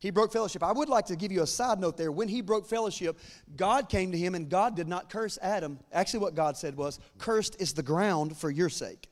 He 0.01 0.11
broke 0.11 0.32
fellowship. 0.32 0.62
I 0.62 0.72
would 0.72 0.88
like 0.88 1.07
to 1.07 1.16
give 1.16 1.30
you 1.30 1.42
a 1.42 1.46
side 1.46 1.78
note 1.78 1.98
there. 1.98 2.11
When 2.11 2.28
he 2.28 2.40
broke 2.40 2.66
fellowship, 2.66 3.18
God 3.57 3.90
came 3.90 4.12
to 4.12 4.18
him 4.18 4.34
and 4.34 4.48
God 4.48 4.74
did 4.74 4.88
not 4.88 5.11
curse 5.11 5.38
Adam. 5.42 5.78
Actually, 5.92 6.20
what 6.20 6.34
God 6.34 6.57
said 6.57 6.74
was, 6.76 6.98
Cursed 7.18 7.61
is 7.61 7.74
the 7.74 7.82
ground 7.82 8.36
for 8.36 8.51
your 8.51 8.70
sake. 8.70 9.11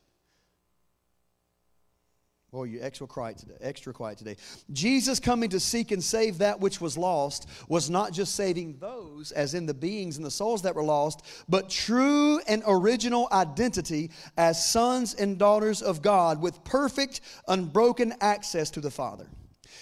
Boy, 2.50 2.64
you're 2.64 2.82
extra 2.82 3.06
quiet 3.06 3.36
today. 3.36 3.58
Extra 3.60 3.92
quiet 3.92 4.16
today. 4.16 4.36
Jesus 4.72 5.20
coming 5.20 5.50
to 5.50 5.60
seek 5.60 5.90
and 5.92 6.02
save 6.02 6.38
that 6.38 6.58
which 6.58 6.80
was 6.80 6.96
lost 6.96 7.46
was 7.68 7.90
not 7.90 8.10
just 8.12 8.34
saving 8.34 8.78
those, 8.78 9.32
as 9.32 9.52
in 9.52 9.66
the 9.66 9.74
beings 9.74 10.16
and 10.16 10.24
the 10.24 10.30
souls 10.30 10.62
that 10.62 10.74
were 10.74 10.82
lost, 10.82 11.20
but 11.50 11.68
true 11.68 12.40
and 12.48 12.62
original 12.66 13.28
identity 13.32 14.10
as 14.38 14.66
sons 14.66 15.12
and 15.12 15.38
daughters 15.38 15.82
of 15.82 16.00
God 16.00 16.40
with 16.40 16.64
perfect, 16.64 17.20
unbroken 17.46 18.14
access 18.22 18.70
to 18.70 18.80
the 18.80 18.90
Father. 18.90 19.26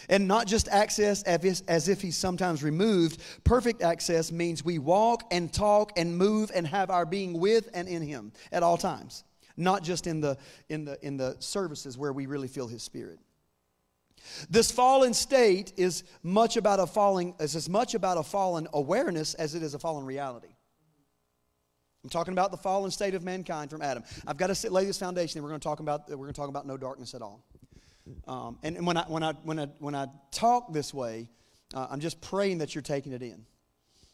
And 0.08 0.28
not 0.28 0.46
just 0.46 0.68
access 0.68 1.22
as 1.22 1.88
if 1.88 2.00
he's 2.00 2.16
sometimes 2.16 2.62
removed. 2.62 3.20
Perfect 3.44 3.82
access 3.82 4.30
means 4.30 4.64
we 4.64 4.78
walk 4.78 5.24
and 5.30 5.52
talk 5.52 5.92
and 5.96 6.16
move 6.16 6.50
and 6.54 6.66
have 6.66 6.90
our 6.90 7.06
being 7.06 7.38
with 7.38 7.68
and 7.74 7.88
in 7.88 8.02
him 8.02 8.32
at 8.52 8.62
all 8.62 8.76
times. 8.76 9.24
Not 9.56 9.82
just 9.82 10.06
in 10.06 10.20
the, 10.20 10.36
in 10.68 10.84
the, 10.84 10.98
in 11.04 11.16
the 11.16 11.36
services 11.40 11.96
where 11.96 12.12
we 12.12 12.26
really 12.26 12.48
feel 12.48 12.68
his 12.68 12.82
spirit. 12.82 13.18
This 14.50 14.70
fallen 14.70 15.14
state 15.14 15.72
is 15.76 16.04
much 16.22 16.56
about 16.56 16.80
a 16.80 16.86
falling 16.86 17.34
is 17.38 17.54
as 17.56 17.68
much 17.68 17.94
about 17.94 18.18
a 18.18 18.22
fallen 18.22 18.66
awareness 18.72 19.34
as 19.34 19.54
it 19.54 19.62
is 19.62 19.74
a 19.74 19.78
fallen 19.78 20.04
reality. 20.04 20.48
I'm 22.02 22.10
talking 22.10 22.32
about 22.32 22.50
the 22.50 22.56
fallen 22.56 22.90
state 22.90 23.14
of 23.14 23.24
mankind 23.24 23.70
from 23.70 23.82
Adam. 23.82 24.04
I've 24.26 24.36
got 24.36 24.54
to 24.54 24.70
lay 24.70 24.84
this 24.84 24.98
foundation, 24.98 25.38
and 25.38 25.44
we're 25.44 25.50
going 25.50 25.60
to 25.60 25.64
talk 25.64 25.80
about 25.80 26.08
we're 26.08 26.16
going 26.16 26.32
to 26.32 26.40
talk 26.40 26.48
about 26.48 26.66
no 26.66 26.76
darkness 26.76 27.14
at 27.14 27.22
all. 27.22 27.44
Um, 28.26 28.58
and, 28.62 28.76
and 28.76 28.86
when 28.86 28.96
I 28.96 29.02
when 29.02 29.22
I 29.22 29.32
when 29.42 29.58
I 29.58 29.66
when 29.78 29.94
I 29.94 30.06
talk 30.30 30.72
this 30.72 30.94
way, 30.94 31.28
uh, 31.74 31.86
I'm 31.90 32.00
just 32.00 32.20
praying 32.20 32.58
that 32.58 32.74
you're 32.74 32.82
taking 32.82 33.12
it 33.12 33.22
in. 33.22 33.46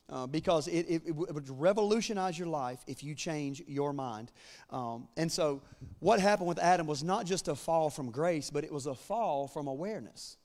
Uh, 0.09 0.27
because 0.27 0.69
it, 0.69 0.85
it, 0.91 1.03
it 1.07 1.13
would 1.13 1.49
revolutionize 1.49 2.39
your 2.39 2.49
life 2.49 2.81
if 2.87 3.03
you 3.03 3.15
change 3.15 3.63
your 3.67 3.95
mind. 3.95 4.31
Um, 4.69 5.09
and 5.17 5.33
so, 5.33 5.63
what 6.01 6.21
happened 6.21 6.49
with 6.49 6.59
Adam 6.59 6.87
was 6.87 7.03
not 7.03 7.25
just 7.25 7.49
a 7.49 7.55
fall 7.55 7.89
from 7.89 8.11
grace, 8.11 8.51
but 8.51 8.63
it 8.63 8.71
was 8.71 8.85
a 8.85 8.95
fall 8.95 9.49
from 9.49 9.69
awareness. 9.69 10.37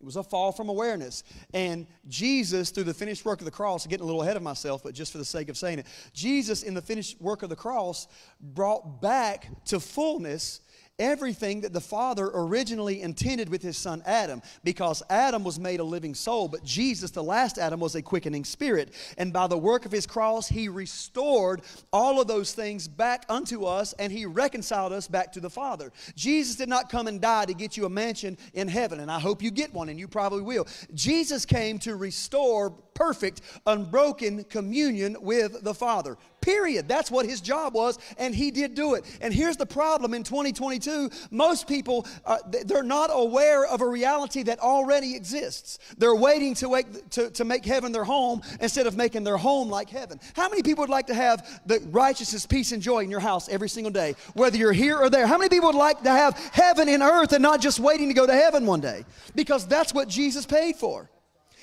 It 0.00 0.04
was 0.04 0.16
a 0.16 0.22
fall 0.22 0.52
from 0.52 0.68
awareness. 0.68 1.24
And 1.54 1.86
Jesus, 2.08 2.70
through 2.70 2.84
the 2.84 2.94
finished 2.94 3.24
work 3.24 3.40
of 3.40 3.46
the 3.46 3.50
cross, 3.50 3.86
getting 3.86 4.04
a 4.04 4.06
little 4.06 4.22
ahead 4.22 4.36
of 4.36 4.42
myself, 4.42 4.82
but 4.82 4.92
just 4.92 5.10
for 5.12 5.18
the 5.18 5.24
sake 5.24 5.48
of 5.48 5.56
saying 5.56 5.78
it, 5.78 5.86
Jesus, 6.12 6.62
in 6.62 6.74
the 6.74 6.82
finished 6.82 7.20
work 7.20 7.42
of 7.42 7.48
the 7.48 7.56
cross, 7.56 8.06
brought 8.38 9.00
back 9.00 9.48
to 9.66 9.80
fullness 9.80 10.60
everything 10.98 11.60
that 11.60 11.72
the 11.72 11.80
Father 11.80 12.30
originally 12.32 13.02
intended 13.02 13.48
with 13.48 13.62
his 13.62 13.76
son 13.76 14.02
Adam, 14.06 14.40
because 14.64 15.02
Adam 15.10 15.44
was 15.44 15.58
made 15.58 15.80
a 15.80 15.84
living 15.84 16.14
soul, 16.14 16.48
but 16.48 16.64
Jesus, 16.64 17.10
the 17.10 17.22
last 17.22 17.58
Adam, 17.58 17.80
was 17.80 17.94
a 17.94 18.02
quickening 18.02 18.44
spirit. 18.44 18.94
And 19.18 19.32
by 19.32 19.46
the 19.46 19.58
work 19.58 19.84
of 19.84 19.92
his 19.92 20.06
cross, 20.06 20.48
he 20.48 20.68
restored 20.68 21.62
all 21.92 22.20
of 22.20 22.28
those 22.28 22.52
things 22.54 22.88
back 22.88 23.26
unto 23.28 23.64
us 23.64 23.92
and 23.94 24.12
he 24.12 24.26
reconciled 24.26 24.92
us 24.92 25.08
back 25.08 25.32
to 25.32 25.40
the 25.40 25.50
Father. 25.50 25.92
Jesus 26.14 26.56
did 26.56 26.68
not 26.68 26.88
come 26.88 27.06
and 27.06 27.20
die 27.20 27.44
to 27.44 27.54
get 27.54 27.76
you 27.76 27.84
a 27.84 27.90
mansion 27.90 28.38
in 28.54 28.68
heaven, 28.68 29.00
and 29.00 29.10
I 29.10 29.20
hope 29.20 29.42
you 29.42 29.50
get 29.50 29.74
one, 29.74 29.88
and 29.88 29.98
you 29.98 30.08
probably 30.08 30.42
will. 30.42 30.66
Jesus 30.94 31.44
came 31.44 31.78
to 31.80 31.96
restore 31.96 32.74
perfect, 32.96 33.42
unbroken 33.66 34.42
communion 34.44 35.16
with 35.20 35.62
the 35.62 35.74
Father. 35.74 36.16
Period. 36.40 36.88
That's 36.88 37.10
what 37.10 37.26
his 37.26 37.40
job 37.40 37.74
was, 37.74 37.98
and 38.18 38.34
he 38.34 38.50
did 38.50 38.74
do 38.74 38.94
it. 38.94 39.04
And 39.20 39.34
here's 39.34 39.56
the 39.56 39.66
problem 39.66 40.14
in 40.14 40.22
2022 40.22 41.10
most 41.30 41.68
people, 41.68 42.06
uh, 42.24 42.38
they're 42.64 42.82
not 42.82 43.10
aware 43.12 43.66
of 43.66 43.80
a 43.82 43.86
reality 43.86 44.42
that 44.44 44.60
already 44.60 45.14
exists. 45.14 45.78
They're 45.98 46.14
waiting 46.14 46.54
to, 46.54 46.68
wake, 46.68 47.10
to, 47.10 47.30
to 47.30 47.44
make 47.44 47.64
heaven 47.64 47.92
their 47.92 48.04
home 48.04 48.42
instead 48.60 48.86
of 48.86 48.96
making 48.96 49.24
their 49.24 49.36
home 49.36 49.68
like 49.68 49.90
heaven. 49.90 50.18
How 50.34 50.48
many 50.48 50.62
people 50.62 50.82
would 50.82 50.90
like 50.90 51.08
to 51.08 51.14
have 51.14 51.60
the 51.66 51.80
righteousness, 51.90 52.46
peace, 52.46 52.72
and 52.72 52.80
joy 52.80 53.00
in 53.00 53.10
your 53.10 53.20
house 53.20 53.48
every 53.48 53.68
single 53.68 53.92
day, 53.92 54.14
whether 54.34 54.56
you're 54.56 54.72
here 54.72 54.98
or 54.98 55.10
there? 55.10 55.26
How 55.26 55.36
many 55.36 55.50
people 55.50 55.68
would 55.68 55.76
like 55.76 56.02
to 56.02 56.10
have 56.10 56.34
heaven 56.52 56.88
in 56.88 57.02
earth 57.02 57.32
and 57.32 57.42
not 57.42 57.60
just 57.60 57.78
waiting 57.78 58.08
to 58.08 58.14
go 58.14 58.26
to 58.26 58.32
heaven 58.32 58.64
one 58.64 58.80
day? 58.80 59.04
Because 59.34 59.66
that's 59.66 59.92
what 59.92 60.08
Jesus 60.08 60.46
paid 60.46 60.76
for. 60.76 61.10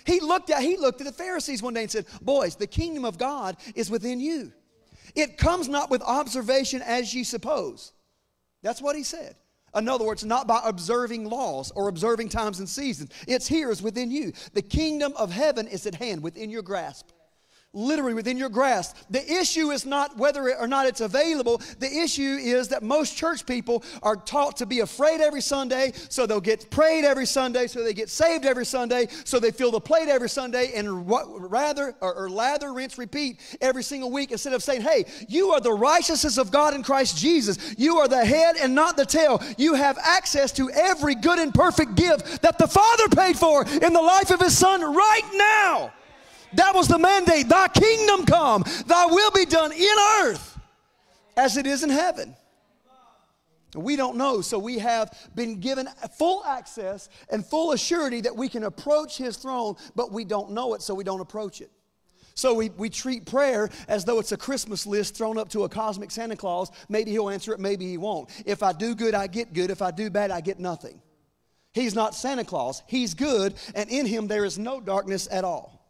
He 0.06 0.20
looked 0.20 0.49
at 0.49 0.62
he 0.62 0.78
looked 0.78 1.01
at 1.01 1.08
the 1.08 1.14
Pharisees 1.14 1.62
one 1.62 1.74
day 1.74 1.84
and 1.84 1.91
said, 1.91 2.06
"Boys, 2.22 2.56
the 2.56 2.68
kingdom 2.68 3.06
of 3.06 3.18
God 3.18 3.58
is 3.76 3.89
within 3.89 4.20
you." 4.20 4.51
It 5.16 5.38
comes 5.38 5.68
not 5.68 5.89
with 5.89 6.01
observation 6.01 6.82
as 6.82 7.14
ye 7.14 7.24
suppose. 7.24 7.91
That's 8.62 8.82
what 8.82 8.95
he 8.95 9.04
said. 9.04 9.36
In 9.76 9.89
other 9.89 10.06
words, 10.06 10.24
not 10.24 10.47
by 10.47 10.62
observing 10.64 11.26
laws 11.26 11.72
or 11.76 11.88
observing 11.88 12.30
times 12.30 12.60
and 12.60 12.70
seasons. 12.70 13.10
It's 13.28 13.47
here, 13.47 13.72
is 13.72 13.82
within 13.82 14.12
you. 14.12 14.34
The 14.54 14.62
kingdom 14.62 15.14
of 15.18 15.32
heaven 15.32 15.68
is 15.68 15.86
at 15.88 15.95
hand, 15.95 16.22
within 16.22 16.49
your 16.49 16.62
grasp 16.62 17.10
literally 17.74 18.13
within 18.13 18.38
your 18.38 18.49
grasp. 18.49 18.95
The 19.09 19.32
issue 19.32 19.71
is 19.71 19.86
not 19.86 20.15
whether 20.17 20.55
or 20.55 20.67
not 20.67 20.86
it's 20.86 21.01
available. 21.01 21.59
The 21.80 21.91
issue 21.91 22.38
is 22.39 22.67
that 22.67 22.84
most 22.84 23.17
church 23.17 23.45
people 23.45 23.84
are 24.03 24.15
taught 24.15 24.57
to 24.57 24.67
be 24.67 24.82
afraid 24.82 25.21
every 25.21 25.41
Sunday, 25.41 25.93
so 26.09 26.28
they'll 26.28 26.39
get 26.39 26.69
prayed 26.69 27.03
every 27.03 27.26
Sunday, 27.26 27.65
so 27.65 27.84
they 27.84 27.93
get 27.93 28.09
saved 28.09 28.45
every 28.45 28.65
Sunday, 28.65 29.07
so 29.26 29.39
they 29.39 29.49
fill 29.49 29.71
the 29.71 29.82
plate 29.82 30.07
every 30.07 30.30
Sunday, 30.30 30.74
and 30.76 31.09
rather 31.09 31.95
or, 31.99 32.13
or 32.13 32.30
lather, 32.30 32.74
rinse, 32.74 32.97
repeat 32.97 33.39
every 33.59 33.84
single 33.84 34.11
week 34.11 34.32
instead 34.32 34.53
of 34.53 34.61
saying, 34.61 34.82
"Hey, 34.82 35.05
you 35.28 35.49
are 35.51 35.59
the 35.59 35.74
righteousness 35.74 36.38
of 36.38 36.51
God 36.51 36.76
in 36.76 36.84
Christ 36.84 37.17
Jesus. 37.17 37.57
You 37.78 37.97
are 37.97 38.07
the 38.07 38.24
head 38.24 38.55
and 38.61 38.76
not 38.76 38.97
the 38.97 39.05
tail. 39.05 39.41
You 39.57 39.74
have 39.74 39.97
access 39.97 40.51
to 40.53 40.69
every 40.69 41.15
good 41.15 41.39
and 41.39 41.51
perfect 41.53 41.95
gift 41.95 42.43
that 42.43 42.59
the 42.59 42.67
Father 42.67 43.07
paid 43.09 43.38
for 43.38 43.63
in 43.63 43.93
the 43.93 44.01
life 44.01 44.30
of 44.30 44.39
His 44.39 44.55
Son 44.55 44.82
right 44.82 45.30
now." 45.34 45.93
That 46.56 46.74
was 46.76 46.88
the 46.88 46.99
mandate. 46.99 47.49
Thy 47.49 47.68
kingdom 47.68 48.26
come, 48.26 48.64
thy 48.88 49.06
will 49.08 49.32
be 49.32 49.45
done 49.45 49.72
in 49.72 49.95
earth 50.22 50.60
as 51.36 51.58
it 51.58 51.66
is 51.66 51.84
in 51.84 51.89
heaven. 51.89 52.36
We 53.76 53.95
don't 53.95 54.18
know, 54.18 54.41
so 54.41 54.60
we 54.60 54.78
have 54.80 55.18
been 55.34 55.60
given 55.60 55.88
full 56.18 56.43
access 56.45 57.10
and 57.30 57.45
full 57.45 57.74
assurity 57.74 58.22
that 58.24 58.36
we 58.36 58.47
can 58.47 58.66
approach 58.66 59.18
His 59.18 59.38
throne, 59.38 59.76
but 59.95 60.12
we 60.12 60.26
don't 60.26 60.51
know 60.51 60.76
it, 60.76 60.82
so 60.82 60.93
we 60.93 61.04
don't 61.04 61.22
approach 61.22 61.60
it. 61.60 61.72
So 62.36 62.54
we, 62.54 62.70
we 62.70 62.89
treat 62.89 63.26
prayer 63.26 63.70
as 63.88 64.06
though 64.06 64.20
it's 64.20 64.32
a 64.32 64.38
Christmas 64.38 64.86
list 64.88 65.16
thrown 65.16 65.38
up 65.38 65.49
to 65.49 65.64
a 65.64 65.70
cosmic 65.70 66.12
Santa 66.12 66.36
Claus. 66.36 66.72
Maybe 66.89 67.12
he'll 67.12 67.30
answer 67.30 67.54
it, 67.54 67.60
maybe 67.60 67.88
he 67.88 67.97
won't. 67.97 68.30
If 68.45 68.64
I 68.64 68.74
do 68.74 68.95
good, 68.95 69.14
I 69.14 69.28
get 69.28 69.54
good. 69.54 69.70
If 69.70 69.82
I 69.82 69.91
do 69.91 70.10
bad, 70.10 70.32
I 70.32 70.41
get 70.41 70.60
nothing. 70.60 71.01
He's 71.74 71.95
not 71.95 72.16
Santa 72.16 72.43
Claus. 72.43 72.84
He's 72.88 73.14
good, 73.14 73.56
and 73.74 73.89
in 73.89 74.06
him 74.06 74.28
there 74.28 74.45
is 74.45 74.60
no 74.60 74.80
darkness 74.80 75.28
at 75.32 75.43
all. 75.43 75.83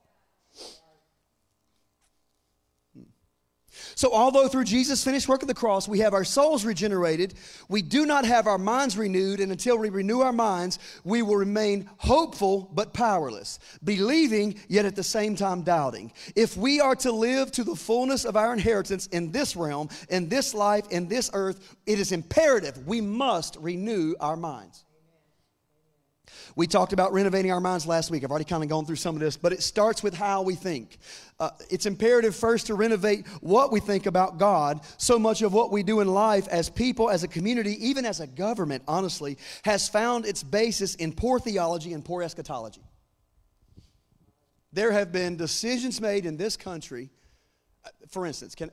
So, 3.96 4.12
although 4.14 4.48
through 4.48 4.64
Jesus' 4.66 5.04
finished 5.04 5.28
work 5.28 5.41
of 5.41 5.48
the 5.48 5.54
cross 5.54 5.88
we 5.88 6.00
have 6.00 6.14
our 6.14 6.24
souls 6.24 6.66
regenerated, 6.66 7.36
we 7.70 7.82
do 7.82 8.06
not 8.06 8.26
have 8.26 8.48
our 8.48 8.58
minds 8.58 8.98
renewed, 8.98 9.39
and 9.39 9.52
until 9.52 9.78
we 9.78 9.89
renew 9.89 10.22
our 10.22 10.34
minds, 10.34 10.80
we 11.04 11.22
will 11.22 11.36
remain 11.36 11.89
hopeful 11.98 12.70
but 12.74 12.94
powerless, 12.94 13.60
believing 13.84 14.60
yet 14.68 14.86
at 14.86 14.96
the 14.96 15.04
same 15.04 15.36
time 15.36 15.62
doubting. 15.62 16.12
If 16.36 16.58
we 16.58 16.80
are 16.80 16.96
to 16.98 17.12
live 17.12 17.52
to 17.52 17.64
the 17.64 17.76
fullness 17.76 18.26
of 18.26 18.36
our 18.36 18.54
inheritance 18.54 19.08
in 19.08 19.32
this 19.32 19.56
realm, 19.56 19.89
in 20.10 20.30
this 20.30 20.54
life, 20.54 20.88
in 20.89 21.08
this 21.08 21.30
earth, 21.34 21.76
it 21.86 22.00
is 22.00 22.12
imperative 22.12 22.88
we 22.88 23.02
must 23.02 23.58
renew 23.58 24.16
our 24.20 24.36
minds. 24.36 24.86
We 26.56 26.68
talked 26.68 26.93
about 26.93 27.14
renovating 27.14 27.51
our 27.51 27.60
minds 27.60 27.88
last 27.88 28.12
week. 28.12 28.24
I've 28.24 28.30
already 28.30 28.45
kind 28.45 28.64
of 28.64 28.70
gone 28.70 28.86
through 28.86 28.97
some 28.97 29.16
of 29.16 29.22
this, 29.22 29.38
but 29.38 29.54
it 29.54 29.64
starts 29.64 30.04
with 30.04 30.14
how 30.14 30.43
we 30.43 30.54
think. 30.56 30.97
Uh, 31.39 31.49
it's 31.70 31.86
imperative 31.86 32.36
first 32.36 32.68
to 32.68 32.76
renovate 32.76 33.28
what 33.41 33.72
we 33.72 33.80
think 33.80 34.06
about 34.06 34.38
God. 34.38 34.82
So 34.97 35.18
much 35.18 35.41
of 35.41 35.54
what 35.54 35.72
we 35.72 35.82
do 35.82 35.99
in 35.99 36.08
life 36.08 36.47
as 36.49 36.70
people, 36.70 37.10
as 37.10 37.24
a 37.24 37.28
community, 37.28 37.76
even 37.88 38.06
as 38.06 38.20
a 38.20 38.28
government, 38.28 38.84
honestly, 38.88 39.38
has 39.64 39.89
found 39.89 40.26
its 40.26 40.43
basis 40.43 40.95
in 40.95 41.14
poor 41.14 41.39
theology 41.39 41.93
and 41.93 42.06
poor 42.06 42.22
eschatology. 42.22 42.82
There 44.72 44.91
have 44.91 45.12
been 45.12 45.38
decisions 45.38 46.01
made 46.01 46.26
in 46.26 46.38
this 46.38 46.56
country. 46.56 47.10
Uh, 47.86 47.89
for 48.10 48.26
instance, 48.26 48.56
can, 48.56 48.72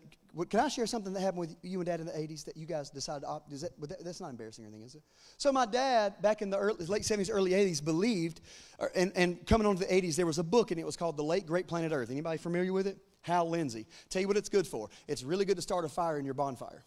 can 0.48 0.60
I 0.60 0.68
share 0.68 0.86
something 0.86 1.12
that 1.12 1.20
happened 1.20 1.40
with 1.40 1.56
you 1.62 1.78
and 1.80 1.86
Dad 1.86 2.00
in 2.00 2.06
the 2.06 2.12
80s 2.12 2.44
that 2.44 2.56
you 2.56 2.66
guys 2.66 2.90
decided 2.90 3.22
to 3.22 3.28
opt? 3.28 3.52
Is 3.52 3.62
that, 3.62 3.72
that's 4.02 4.20
not 4.20 4.30
embarrassing 4.30 4.64
or 4.64 4.68
anything, 4.68 4.84
is 4.84 4.94
it? 4.94 5.02
So, 5.36 5.52
my 5.52 5.66
dad, 5.66 6.20
back 6.22 6.42
in 6.42 6.50
the 6.50 6.58
early, 6.58 6.84
late 6.86 7.02
70s, 7.02 7.30
early 7.32 7.52
80s, 7.52 7.84
believed, 7.84 8.40
uh, 8.78 8.86
and, 8.94 9.12
and 9.16 9.46
coming 9.46 9.66
on 9.66 9.76
to 9.76 9.86
the 9.86 9.92
80s, 9.92 10.16
there 10.16 10.26
was 10.26 10.38
a 10.38 10.44
book, 10.44 10.70
and 10.70 10.80
it 10.80 10.86
was 10.86 10.96
called 10.96 11.16
The 11.16 11.24
Late 11.24 11.46
Great 11.46 11.66
Planet 11.66 11.92
Earth. 11.92 12.10
Anybody 12.10 12.38
familiar 12.38 12.72
with 12.72 12.86
it? 12.86 12.98
Hal 13.22 13.48
Lindsey. 13.48 13.86
Tell 14.08 14.22
you 14.22 14.28
what 14.28 14.36
it's 14.36 14.48
good 14.48 14.66
for. 14.66 14.88
It's 15.08 15.22
really 15.22 15.44
good 15.44 15.56
to 15.56 15.62
start 15.62 15.84
a 15.84 15.88
fire 15.88 16.18
in 16.18 16.24
your 16.24 16.34
bonfire. 16.34 16.84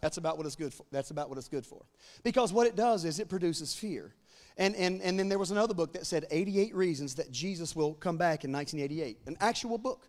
That's 0.00 0.16
about 0.16 0.36
what 0.36 0.46
it's 0.46 0.56
good 0.56 0.74
for. 0.74 0.84
That's 0.90 1.10
about 1.10 1.28
what 1.28 1.38
it's 1.38 1.48
good 1.48 1.64
for. 1.64 1.84
Because 2.24 2.52
what 2.52 2.66
it 2.66 2.74
does 2.74 3.04
is 3.04 3.20
it 3.20 3.28
produces 3.28 3.72
fear. 3.72 4.14
And, 4.56 4.74
and, 4.76 5.00
and 5.00 5.18
then 5.18 5.28
there 5.28 5.38
was 5.38 5.50
another 5.50 5.74
book 5.74 5.92
that 5.94 6.06
said 6.06 6.26
88 6.30 6.74
reasons 6.74 7.14
that 7.14 7.30
Jesus 7.30 7.74
will 7.74 7.94
come 7.94 8.16
back 8.16 8.44
in 8.44 8.52
1988, 8.52 9.20
an 9.26 9.36
actual 9.40 9.78
book. 9.78 10.08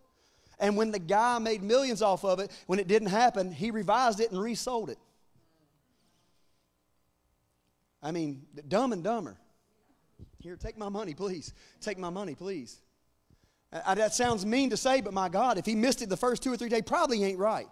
And 0.59 0.77
when 0.77 0.91
the 0.91 0.99
guy 0.99 1.39
made 1.39 1.63
millions 1.63 2.01
off 2.01 2.23
of 2.23 2.39
it, 2.39 2.51
when 2.67 2.79
it 2.79 2.87
didn't 2.87 3.09
happen, 3.09 3.51
he 3.51 3.71
revised 3.71 4.19
it 4.19 4.31
and 4.31 4.41
resold 4.41 4.89
it. 4.89 4.99
I 8.01 8.11
mean, 8.11 8.45
dumb 8.67 8.91
and 8.91 9.03
dumber. 9.03 9.37
Here, 10.39 10.57
take 10.57 10.77
my 10.77 10.89
money, 10.89 11.13
please. 11.13 11.53
Take 11.79 11.97
my 11.97 12.09
money, 12.09 12.35
please. 12.35 12.81
I, 13.85 13.95
that 13.95 14.13
sounds 14.13 14.45
mean 14.45 14.69
to 14.69 14.77
say, 14.77 15.01
but 15.01 15.13
my 15.13 15.29
God, 15.29 15.57
if 15.57 15.65
he 15.65 15.73
missed 15.73 16.01
it 16.01 16.09
the 16.09 16.17
first 16.17 16.43
two 16.43 16.51
or 16.51 16.57
three 16.57 16.69
days, 16.69 16.83
probably 16.85 17.23
ain't 17.23 17.39
right. 17.39 17.67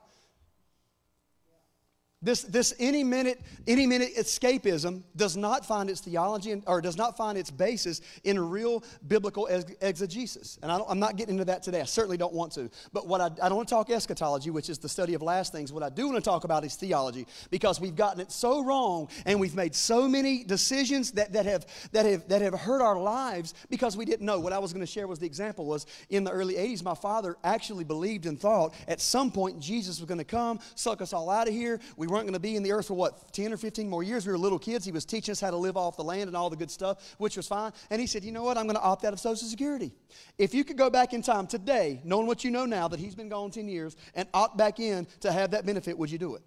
This, 2.24 2.44
this 2.44 2.76
any 2.78 3.04
minute, 3.04 3.42
any 3.66 3.88
minute 3.88 4.16
escapism 4.16 5.02
does 5.16 5.36
not 5.36 5.66
find 5.66 5.90
its 5.90 6.02
theology 6.02 6.52
in, 6.52 6.62
or 6.68 6.80
does 6.80 6.96
not 6.96 7.18
find 7.18 7.36
its 7.36 7.50
basis 7.50 8.00
in 8.24 8.40
real 8.40 8.84
biblical 9.08 9.48
exegesis. 9.48 10.60
And 10.62 10.72
I 10.72 10.80
am 10.88 11.00
not 11.00 11.16
getting 11.16 11.34
into 11.34 11.46
that 11.46 11.64
today. 11.64 11.82
I 11.82 11.86
certainly 11.86 12.18
don't 12.18 12.34
want 12.34 12.52
to. 12.54 12.70
But 12.94 13.08
what 13.08 13.22
I, 13.22 13.26
I 13.42 13.50
don't 13.50 13.56
want 13.56 13.70
to 13.70 13.74
talk 13.74 13.90
eschatology, 13.90 14.52
which 14.52 14.70
is 14.70 14.78
the 14.78 14.88
study 14.88 15.16
of 15.16 15.24
last 15.24 15.52
things. 15.52 15.74
What 15.74 15.82
I 15.82 15.90
do 15.90 16.06
want 16.06 16.24
to 16.24 16.30
talk 16.30 16.44
about 16.44 16.64
is 16.64 16.76
theology 16.76 17.26
because 17.50 17.82
we've 17.82 17.96
gotten 17.96 18.22
it 18.22 18.32
so 18.32 18.64
wrong 18.64 19.10
and 19.26 19.40
we've 19.40 19.56
made 19.56 19.74
so 19.74 20.08
many 20.08 20.44
decisions 20.44 21.14
that, 21.14 21.34
that, 21.34 21.48
have, 21.48 21.66
that, 21.92 22.06
have, 22.06 22.28
that 22.28 22.44
have 22.44 22.54
hurt 22.54 22.84
our 22.84 23.00
lives 23.00 23.56
because 23.72 23.98
we 23.98 24.06
didn't 24.06 24.28
know. 24.28 24.40
What 24.40 24.54
I 24.54 24.60
was 24.60 24.74
going 24.74 24.86
to 24.86 24.92
share 24.92 25.08
was 25.08 25.18
the 25.18 25.26
example 25.26 25.66
was 25.66 25.88
in 26.12 26.24
the 26.24 26.32
early 26.32 26.54
80s, 26.54 26.84
my 26.84 26.94
father 26.94 27.36
actually 27.44 27.84
believed 27.84 28.28
and 28.28 28.40
thought 28.40 28.76
at 28.88 29.02
some 29.02 29.32
point 29.32 29.60
Jesus 29.60 30.00
was 30.00 30.08
going 30.08 30.20
to 30.20 30.24
come, 30.24 30.60
suck 30.76 31.02
us 31.02 31.14
all 31.14 31.32
out 31.32 31.48
of 31.48 31.54
here. 31.56 31.80
We 31.98 32.11
weren't 32.12 32.26
going 32.26 32.34
to 32.34 32.40
be 32.40 32.56
in 32.56 32.64
the 32.64 32.72
earth 32.72 32.88
for 32.88 32.94
what, 32.94 33.34
10 33.34 33.54
or 33.54 33.58
15 33.58 33.90
more 33.90 34.04
years. 34.04 34.26
We 34.26 34.32
were 34.32 34.38
little 34.38 34.60
kids. 34.60 34.86
He 34.86 34.92
was 34.92 35.06
teaching 35.06 35.32
us 35.32 35.40
how 35.40 35.50
to 35.50 35.58
live 35.58 35.78
off 35.78 35.98
the 35.98 36.04
land 36.04 36.28
and 36.28 36.36
all 36.36 36.50
the 36.50 36.56
good 36.56 36.70
stuff, 36.70 37.16
which 37.18 37.38
was 37.38 37.48
fine. 37.48 37.72
And 37.90 38.00
he 38.00 38.08
said, 38.08 38.24
You 38.24 38.32
know 38.32 38.44
what? 38.44 38.58
I'm 38.58 38.66
going 38.66 38.76
to 38.76 38.82
opt 38.82 39.06
out 39.06 39.14
of 39.14 39.20
Social 39.20 39.48
Security. 39.48 39.92
If 40.38 40.54
you 40.54 40.64
could 40.64 40.78
go 40.78 40.90
back 40.90 41.14
in 41.14 41.22
time 41.22 41.48
today, 41.48 42.02
knowing 42.04 42.28
what 42.28 42.44
you 42.44 42.52
know 42.52 42.66
now, 42.66 42.88
that 42.88 43.00
he's 43.00 43.16
been 43.16 43.30
gone 43.30 43.52
10 43.52 43.68
years, 43.68 43.96
and 44.14 44.28
opt 44.34 44.58
back 44.58 44.80
in 44.80 45.08
to 45.22 45.32
have 45.32 45.52
that 45.52 45.66
benefit, 45.66 45.98
would 45.98 46.12
you 46.12 46.18
do 46.18 46.36
it? 46.36 46.42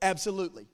Absolutely. 0.00 0.66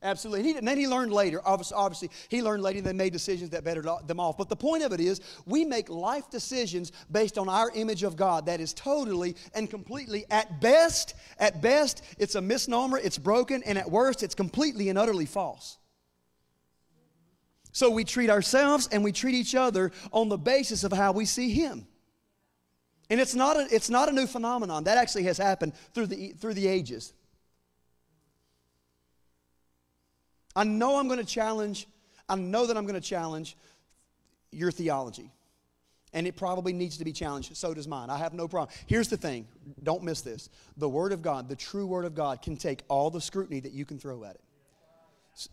Absolutely. 0.00 0.40
And, 0.40 0.48
he, 0.48 0.56
and 0.58 0.68
then 0.68 0.78
he 0.78 0.86
learned 0.86 1.12
later, 1.12 1.40
obviously, 1.44 1.74
obviously, 1.76 2.10
he 2.28 2.40
learned 2.40 2.62
later 2.62 2.78
and 2.78 2.86
they 2.86 2.92
made 2.92 3.12
decisions 3.12 3.50
that 3.50 3.64
bettered 3.64 3.88
them 4.06 4.20
off. 4.20 4.38
But 4.38 4.48
the 4.48 4.56
point 4.56 4.84
of 4.84 4.92
it 4.92 5.00
is, 5.00 5.20
we 5.44 5.64
make 5.64 5.88
life 5.88 6.30
decisions 6.30 6.92
based 7.10 7.36
on 7.36 7.48
our 7.48 7.72
image 7.74 8.04
of 8.04 8.14
God 8.14 8.46
that 8.46 8.60
is 8.60 8.72
totally 8.72 9.34
and 9.54 9.68
completely, 9.68 10.24
at 10.30 10.60
best, 10.60 11.14
at 11.40 11.60
best, 11.60 12.02
it's 12.16 12.36
a 12.36 12.40
misnomer, 12.40 12.98
it's 12.98 13.18
broken, 13.18 13.62
and 13.64 13.76
at 13.76 13.90
worst, 13.90 14.22
it's 14.22 14.36
completely 14.36 14.88
and 14.88 14.98
utterly 14.98 15.26
false. 15.26 15.78
So 17.72 17.90
we 17.90 18.04
treat 18.04 18.30
ourselves 18.30 18.88
and 18.92 19.02
we 19.02 19.10
treat 19.10 19.34
each 19.34 19.56
other 19.56 19.90
on 20.12 20.28
the 20.28 20.38
basis 20.38 20.84
of 20.84 20.92
how 20.92 21.10
we 21.10 21.24
see 21.24 21.50
Him. 21.50 21.86
And 23.10 23.20
it's 23.20 23.34
not 23.34 23.56
a, 23.56 23.66
it's 23.70 23.90
not 23.90 24.08
a 24.08 24.12
new 24.12 24.26
phenomenon. 24.26 24.84
That 24.84 24.98
actually 24.98 25.24
has 25.24 25.38
happened 25.38 25.72
through 25.92 26.06
the, 26.06 26.28
through 26.38 26.54
the 26.54 26.68
ages. 26.68 27.14
I 30.56 30.64
know 30.64 30.98
I'm 30.98 31.08
going 31.08 31.20
to 31.20 31.26
challenge, 31.26 31.86
I 32.28 32.36
know 32.36 32.66
that 32.66 32.76
I'm 32.76 32.84
going 32.84 33.00
to 33.00 33.06
challenge 33.06 33.56
your 34.50 34.70
theology. 34.70 35.30
And 36.14 36.26
it 36.26 36.36
probably 36.36 36.72
needs 36.72 36.96
to 36.98 37.04
be 37.04 37.12
challenged. 37.12 37.54
So 37.56 37.74
does 37.74 37.86
mine. 37.86 38.08
I 38.08 38.16
have 38.16 38.32
no 38.32 38.48
problem. 38.48 38.74
Here's 38.86 39.08
the 39.08 39.18
thing 39.18 39.46
don't 39.82 40.02
miss 40.02 40.22
this. 40.22 40.48
The 40.78 40.88
Word 40.88 41.12
of 41.12 41.20
God, 41.22 41.48
the 41.48 41.56
true 41.56 41.86
Word 41.86 42.06
of 42.06 42.14
God, 42.14 42.40
can 42.40 42.56
take 42.56 42.82
all 42.88 43.10
the 43.10 43.20
scrutiny 43.20 43.60
that 43.60 43.72
you 43.72 43.84
can 43.84 43.98
throw 43.98 44.24
at 44.24 44.36
it. 44.36 44.40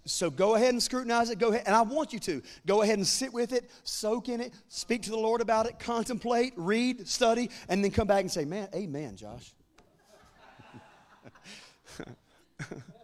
So 0.05 0.31
go 0.31 0.55
ahead 0.55 0.69
and 0.69 0.81
scrutinize 0.81 1.29
it. 1.29 1.37
Go 1.37 1.49
ahead, 1.49 1.63
and 1.67 1.75
I 1.75 1.83
want 1.83 2.11
you 2.11 2.19
to 2.19 2.41
go 2.65 2.81
ahead 2.81 2.97
and 2.97 3.05
sit 3.05 3.31
with 3.31 3.53
it, 3.53 3.69
soak 3.83 4.29
in 4.29 4.41
it, 4.41 4.51
speak 4.67 5.03
to 5.03 5.11
the 5.11 5.17
Lord 5.17 5.41
about 5.41 5.67
it, 5.67 5.77
contemplate, 5.77 6.53
read, 6.55 7.07
study, 7.07 7.51
and 7.69 7.83
then 7.83 7.91
come 7.91 8.07
back 8.07 8.21
and 8.21 8.31
say, 8.31 8.45
"Man, 8.45 8.67
Amen, 8.73 9.15
Josh." 9.15 9.53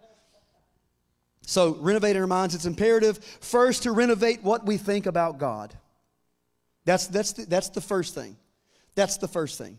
So, 1.52 1.76
renovating 1.82 2.22
our 2.22 2.28
minds, 2.28 2.56
it's 2.56 2.66
imperative 2.66 3.18
first 3.42 3.84
to 3.84 3.92
renovate 3.92 4.42
what 4.42 4.66
we 4.66 4.78
think 4.78 5.06
about 5.06 5.38
God. 5.38 5.74
That's, 6.86 7.08
that's, 7.08 7.34
the, 7.34 7.46
that's 7.46 7.68
the 7.68 7.82
first 7.82 8.16
thing. 8.16 8.38
That's 8.96 9.18
the 9.18 9.28
first 9.28 9.58
thing. 9.58 9.78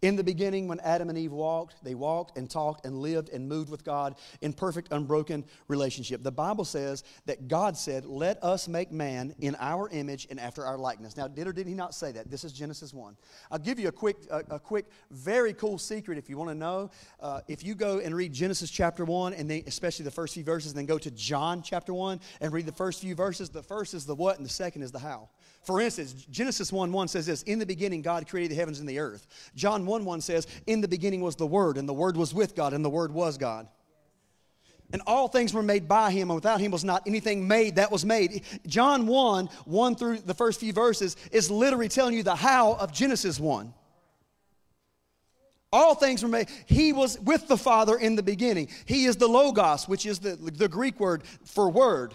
In 0.00 0.14
the 0.14 0.22
beginning, 0.22 0.68
when 0.68 0.78
Adam 0.80 1.08
and 1.08 1.18
Eve 1.18 1.32
walked, 1.32 1.82
they 1.82 1.94
walked 1.94 2.36
and 2.36 2.48
talked 2.48 2.86
and 2.86 2.98
lived 2.98 3.30
and 3.30 3.48
moved 3.48 3.68
with 3.68 3.84
God 3.84 4.14
in 4.40 4.52
perfect, 4.52 4.92
unbroken 4.92 5.44
relationship. 5.66 6.22
The 6.22 6.30
Bible 6.30 6.64
says 6.64 7.02
that 7.26 7.48
God 7.48 7.76
said, 7.76 8.04
Let 8.04 8.42
us 8.42 8.68
make 8.68 8.92
man 8.92 9.34
in 9.40 9.56
our 9.58 9.88
image 9.88 10.28
and 10.30 10.38
after 10.38 10.64
our 10.64 10.78
likeness. 10.78 11.16
Now, 11.16 11.26
did 11.26 11.48
or 11.48 11.52
did 11.52 11.66
he 11.66 11.74
not 11.74 11.94
say 11.94 12.12
that? 12.12 12.30
This 12.30 12.44
is 12.44 12.52
Genesis 12.52 12.94
1. 12.94 13.16
I'll 13.50 13.58
give 13.58 13.80
you 13.80 13.88
a 13.88 13.92
quick, 13.92 14.18
a, 14.30 14.44
a 14.50 14.58
quick, 14.60 14.86
very 15.10 15.52
cool 15.52 15.78
secret 15.78 16.16
if 16.16 16.30
you 16.30 16.38
want 16.38 16.50
to 16.50 16.54
know. 16.54 16.90
Uh, 17.20 17.40
if 17.48 17.64
you 17.64 17.74
go 17.74 17.98
and 17.98 18.14
read 18.14 18.32
Genesis 18.32 18.70
chapter 18.70 19.04
1, 19.04 19.34
and 19.34 19.50
then 19.50 19.62
especially 19.66 20.04
the 20.04 20.10
first 20.10 20.34
few 20.34 20.44
verses, 20.44 20.72
and 20.72 20.78
then 20.78 20.86
go 20.86 20.98
to 20.98 21.10
John 21.10 21.60
chapter 21.62 21.92
1 21.92 22.20
and 22.40 22.52
read 22.52 22.66
the 22.66 22.72
first 22.72 23.00
few 23.00 23.16
verses, 23.16 23.48
the 23.48 23.62
first 23.62 23.94
is 23.94 24.06
the 24.06 24.14
what 24.14 24.36
and 24.36 24.46
the 24.46 24.50
second 24.50 24.82
is 24.82 24.92
the 24.92 25.00
how. 25.00 25.28
For 25.62 25.80
instance, 25.80 26.12
Genesis 26.30 26.72
1 26.72 26.92
1 26.92 27.08
says 27.08 27.26
this 27.26 27.42
In 27.42 27.58
the 27.58 27.66
beginning, 27.66 28.02
God 28.02 28.28
created 28.28 28.52
the 28.52 28.56
heavens 28.56 28.80
and 28.80 28.88
the 28.88 28.98
earth. 28.98 29.26
John 29.54 29.86
1 29.86 30.04
1 30.04 30.20
says, 30.20 30.46
In 30.66 30.80
the 30.80 30.88
beginning 30.88 31.20
was 31.20 31.36
the 31.36 31.46
Word, 31.46 31.76
and 31.76 31.88
the 31.88 31.94
Word 31.94 32.16
was 32.16 32.32
with 32.32 32.54
God, 32.54 32.72
and 32.72 32.84
the 32.84 32.90
Word 32.90 33.12
was 33.12 33.36
God. 33.38 33.68
And 34.92 35.02
all 35.06 35.28
things 35.28 35.52
were 35.52 35.62
made 35.62 35.86
by 35.86 36.10
him, 36.10 36.30
and 36.30 36.36
without 36.36 36.60
him 36.60 36.70
was 36.70 36.82
not 36.82 37.06
anything 37.06 37.46
made 37.46 37.76
that 37.76 37.92
was 37.92 38.06
made. 38.06 38.42
John 38.66 39.06
1, 39.06 39.46
1 39.66 39.94
through 39.96 40.18
the 40.20 40.32
first 40.32 40.60
few 40.60 40.72
verses, 40.72 41.16
is 41.30 41.50
literally 41.50 41.88
telling 41.88 42.14
you 42.14 42.22
the 42.22 42.34
how 42.34 42.72
of 42.74 42.92
Genesis 42.92 43.38
1. 43.38 43.74
All 45.70 45.94
things 45.94 46.22
were 46.22 46.30
made. 46.30 46.48
He 46.64 46.94
was 46.94 47.20
with 47.20 47.46
the 47.48 47.58
Father 47.58 47.98
in 47.98 48.16
the 48.16 48.22
beginning. 48.22 48.68
He 48.86 49.04
is 49.04 49.16
the 49.16 49.28
Logos, 49.28 49.86
which 49.86 50.06
is 50.06 50.18
the, 50.20 50.36
the 50.36 50.68
Greek 50.68 50.98
word 50.98 51.22
for 51.44 51.68
word. 51.68 52.14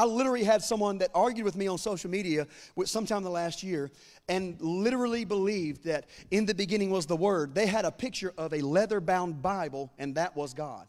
I 0.00 0.04
literally 0.04 0.44
had 0.44 0.62
someone 0.62 0.96
that 0.98 1.10
argued 1.14 1.44
with 1.44 1.56
me 1.56 1.66
on 1.66 1.76
social 1.76 2.08
media 2.08 2.46
sometime 2.86 3.22
the 3.22 3.28
last 3.28 3.62
year 3.62 3.90
and 4.30 4.58
literally 4.58 5.26
believed 5.26 5.84
that 5.84 6.06
in 6.30 6.46
the 6.46 6.54
beginning 6.54 6.88
was 6.88 7.04
the 7.04 7.16
Word. 7.16 7.54
They 7.54 7.66
had 7.66 7.84
a 7.84 7.90
picture 7.90 8.32
of 8.38 8.54
a 8.54 8.62
leather 8.62 8.98
bound 9.02 9.42
Bible, 9.42 9.92
and 9.98 10.14
that 10.14 10.34
was 10.34 10.54
God. 10.54 10.86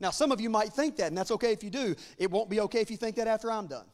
Now, 0.00 0.08
some 0.08 0.32
of 0.32 0.40
you 0.40 0.48
might 0.48 0.72
think 0.72 0.96
that, 0.96 1.08
and 1.08 1.18
that's 1.18 1.30
okay 1.32 1.52
if 1.52 1.62
you 1.62 1.68
do. 1.68 1.94
It 2.16 2.30
won't 2.30 2.48
be 2.48 2.58
okay 2.60 2.80
if 2.80 2.90
you 2.90 2.96
think 2.96 3.16
that 3.16 3.26
after 3.26 3.52
I'm 3.52 3.66
done. 3.66 3.84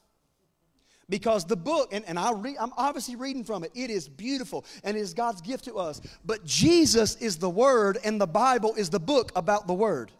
Because 1.08 1.44
the 1.44 1.56
book, 1.56 1.92
and, 1.92 2.04
and 2.04 2.16
I 2.16 2.30
read, 2.30 2.58
I'm 2.60 2.72
obviously 2.76 3.16
reading 3.16 3.42
from 3.42 3.64
it, 3.64 3.72
it 3.74 3.90
is 3.90 4.08
beautiful 4.08 4.66
and 4.84 4.96
it 4.96 5.00
is 5.00 5.14
God's 5.14 5.40
gift 5.40 5.64
to 5.64 5.78
us. 5.78 6.00
But 6.24 6.44
Jesus 6.44 7.16
is 7.16 7.38
the 7.38 7.50
Word, 7.50 7.98
and 8.04 8.20
the 8.20 8.26
Bible 8.28 8.76
is 8.76 8.88
the 8.88 9.00
book 9.00 9.32
about 9.34 9.66
the 9.66 9.74
Word. 9.74 10.12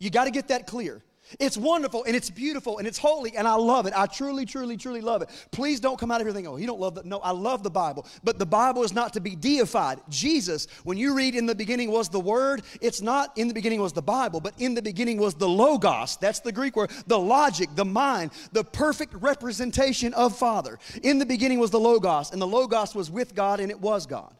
You 0.00 0.10
got 0.10 0.24
to 0.24 0.32
get 0.32 0.48
that 0.48 0.66
clear. 0.66 1.04
It's 1.40 1.56
wonderful 1.56 2.04
and 2.04 2.14
it's 2.14 2.30
beautiful 2.30 2.78
and 2.78 2.86
it's 2.86 2.98
holy 2.98 3.36
and 3.36 3.48
I 3.48 3.54
love 3.54 3.86
it. 3.86 3.92
I 3.96 4.06
truly, 4.06 4.46
truly, 4.46 4.76
truly 4.76 5.00
love 5.00 5.22
it. 5.22 5.30
Please 5.50 5.80
don't 5.80 5.98
come 5.98 6.10
out 6.10 6.20
of 6.20 6.26
here 6.26 6.32
thinking, 6.32 6.52
oh, 6.52 6.56
you 6.56 6.66
don't 6.66 6.80
love 6.80 6.94
that. 6.94 7.04
No, 7.04 7.18
I 7.18 7.32
love 7.32 7.62
the 7.62 7.70
Bible. 7.70 8.06
But 8.22 8.38
the 8.38 8.46
Bible 8.46 8.84
is 8.84 8.92
not 8.92 9.12
to 9.14 9.20
be 9.20 9.34
deified. 9.34 10.00
Jesus, 10.08 10.68
when 10.84 10.96
you 10.96 11.14
read 11.14 11.34
in 11.34 11.46
the 11.46 11.54
beginning 11.54 11.90
was 11.90 12.08
the 12.08 12.20
Word, 12.20 12.62
it's 12.80 13.02
not 13.02 13.36
in 13.36 13.48
the 13.48 13.54
beginning 13.54 13.80
was 13.80 13.92
the 13.92 14.02
Bible, 14.02 14.40
but 14.40 14.54
in 14.58 14.74
the 14.74 14.82
beginning 14.82 15.18
was 15.18 15.34
the 15.34 15.48
Logos. 15.48 16.16
That's 16.16 16.40
the 16.40 16.52
Greek 16.52 16.76
word. 16.76 16.90
The 17.06 17.18
logic, 17.18 17.70
the 17.74 17.84
mind, 17.84 18.30
the 18.52 18.64
perfect 18.64 19.14
representation 19.14 20.14
of 20.14 20.36
Father. 20.36 20.78
In 21.02 21.18
the 21.18 21.26
beginning 21.26 21.58
was 21.58 21.70
the 21.70 21.80
Logos, 21.80 22.30
and 22.30 22.40
the 22.40 22.46
Logos 22.46 22.94
was 22.94 23.10
with 23.10 23.34
God 23.34 23.60
and 23.60 23.70
it 23.70 23.80
was 23.80 24.06
God. 24.06 24.34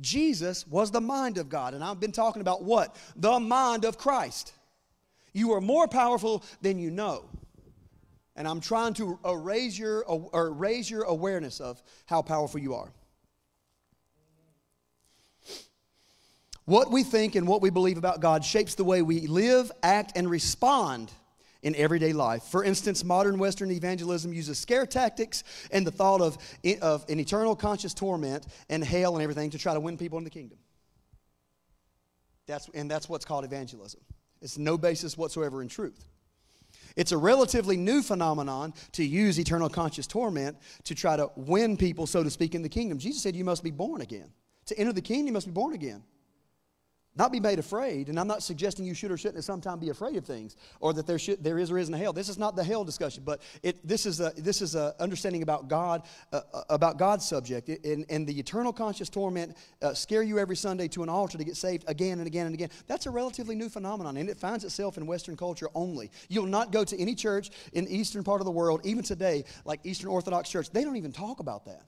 Jesus 0.00 0.66
was 0.66 0.90
the 0.90 1.00
mind 1.00 1.38
of 1.38 1.48
God. 1.48 1.74
And 1.74 1.82
I've 1.84 2.00
been 2.00 2.12
talking 2.12 2.42
about 2.42 2.64
what? 2.64 2.96
The 3.16 3.38
mind 3.38 3.84
of 3.84 3.98
Christ. 3.98 4.52
You 5.32 5.52
are 5.52 5.60
more 5.60 5.88
powerful 5.88 6.44
than 6.60 6.78
you 6.78 6.90
know. 6.90 7.24
And 8.36 8.48
I'm 8.48 8.60
trying 8.60 8.94
to 8.94 9.18
raise 9.24 9.78
your, 9.78 10.04
or 10.04 10.52
raise 10.52 10.90
your 10.90 11.02
awareness 11.02 11.60
of 11.60 11.82
how 12.06 12.22
powerful 12.22 12.60
you 12.60 12.74
are. 12.74 12.92
What 16.64 16.90
we 16.90 17.02
think 17.02 17.34
and 17.34 17.46
what 17.46 17.60
we 17.60 17.70
believe 17.70 17.98
about 17.98 18.20
God 18.20 18.44
shapes 18.44 18.74
the 18.74 18.84
way 18.84 19.02
we 19.02 19.26
live, 19.26 19.72
act, 19.82 20.12
and 20.16 20.30
respond 20.30 21.10
in 21.62 21.74
everyday 21.76 22.12
life. 22.12 22.44
For 22.44 22.64
instance, 22.64 23.04
modern 23.04 23.38
Western 23.38 23.70
evangelism 23.70 24.32
uses 24.32 24.58
scare 24.58 24.86
tactics 24.86 25.44
and 25.70 25.86
the 25.86 25.90
thought 25.90 26.20
of, 26.20 26.38
of 26.80 27.04
an 27.08 27.20
eternal 27.20 27.56
conscious 27.56 27.94
torment 27.94 28.46
and 28.68 28.82
hell 28.82 29.14
and 29.14 29.22
everything 29.22 29.50
to 29.50 29.58
try 29.58 29.74
to 29.74 29.80
win 29.80 29.96
people 29.96 30.18
in 30.18 30.24
the 30.24 30.30
kingdom. 30.30 30.58
That's, 32.46 32.68
and 32.74 32.90
that's 32.90 33.08
what's 33.08 33.24
called 33.24 33.44
evangelism. 33.44 34.00
It's 34.42 34.58
no 34.58 34.76
basis 34.76 35.16
whatsoever 35.16 35.62
in 35.62 35.68
truth. 35.68 36.04
It's 36.96 37.12
a 37.12 37.16
relatively 37.16 37.76
new 37.76 38.02
phenomenon 38.02 38.74
to 38.92 39.04
use 39.04 39.38
eternal 39.38 39.68
conscious 39.68 40.06
torment 40.06 40.58
to 40.84 40.94
try 40.94 41.16
to 41.16 41.30
win 41.36 41.76
people, 41.76 42.06
so 42.06 42.22
to 42.22 42.30
speak, 42.30 42.54
in 42.54 42.62
the 42.62 42.68
kingdom. 42.68 42.98
Jesus 42.98 43.22
said, 43.22 43.34
You 43.34 43.44
must 43.44 43.62
be 43.62 43.70
born 43.70 44.00
again. 44.00 44.30
To 44.66 44.78
enter 44.78 44.92
the 44.92 45.00
kingdom, 45.00 45.28
you 45.28 45.32
must 45.32 45.46
be 45.46 45.52
born 45.52 45.74
again. 45.74 46.02
Not 47.14 47.30
be 47.30 47.40
made 47.40 47.58
afraid, 47.58 48.08
and 48.08 48.18
I'm 48.18 48.26
not 48.26 48.42
suggesting 48.42 48.86
you 48.86 48.94
should 48.94 49.10
or 49.10 49.18
shouldn't 49.18 49.36
at 49.36 49.44
some 49.44 49.60
time 49.60 49.78
be 49.78 49.90
afraid 49.90 50.16
of 50.16 50.24
things, 50.24 50.56
or 50.80 50.94
that 50.94 51.06
there 51.06 51.18
should 51.18 51.44
there 51.44 51.58
is 51.58 51.70
or 51.70 51.76
isn't 51.76 51.92
a 51.92 51.98
hell. 51.98 52.14
This 52.14 52.30
is 52.30 52.38
not 52.38 52.56
the 52.56 52.64
hell 52.64 52.84
discussion, 52.84 53.22
but 53.22 53.42
it, 53.62 53.86
this 53.86 54.06
is 54.06 54.20
a 54.20 54.32
this 54.34 54.62
is 54.62 54.74
a 54.74 54.94
understanding 54.98 55.42
about 55.42 55.68
God 55.68 56.04
uh, 56.32 56.40
uh 56.54 56.62
about 56.70 56.96
God's 56.96 57.28
subject, 57.28 57.68
and, 57.68 58.06
and 58.08 58.26
the 58.26 58.38
eternal 58.38 58.72
conscious 58.72 59.10
torment 59.10 59.58
uh, 59.82 59.92
scare 59.92 60.22
you 60.22 60.38
every 60.38 60.56
Sunday 60.56 60.88
to 60.88 61.02
an 61.02 61.10
altar 61.10 61.36
to 61.36 61.44
get 61.44 61.56
saved 61.56 61.84
again 61.86 62.16
and 62.16 62.26
again 62.26 62.46
and 62.46 62.54
again. 62.54 62.70
That's 62.86 63.04
a 63.04 63.10
relatively 63.10 63.56
new 63.56 63.68
phenomenon, 63.68 64.16
and 64.16 64.30
it 64.30 64.38
finds 64.38 64.64
itself 64.64 64.96
in 64.96 65.06
Western 65.06 65.36
culture 65.36 65.68
only. 65.74 66.10
You'll 66.30 66.46
not 66.46 66.72
go 66.72 66.82
to 66.82 66.98
any 66.98 67.14
church 67.14 67.50
in 67.74 67.84
the 67.84 67.94
eastern 67.94 68.24
part 68.24 68.40
of 68.40 68.46
the 68.46 68.52
world, 68.52 68.80
even 68.84 69.04
today, 69.04 69.44
like 69.66 69.80
Eastern 69.84 70.08
Orthodox 70.08 70.48
Church. 70.48 70.70
They 70.70 70.82
don't 70.82 70.96
even 70.96 71.12
talk 71.12 71.40
about 71.40 71.66
that. 71.66 71.82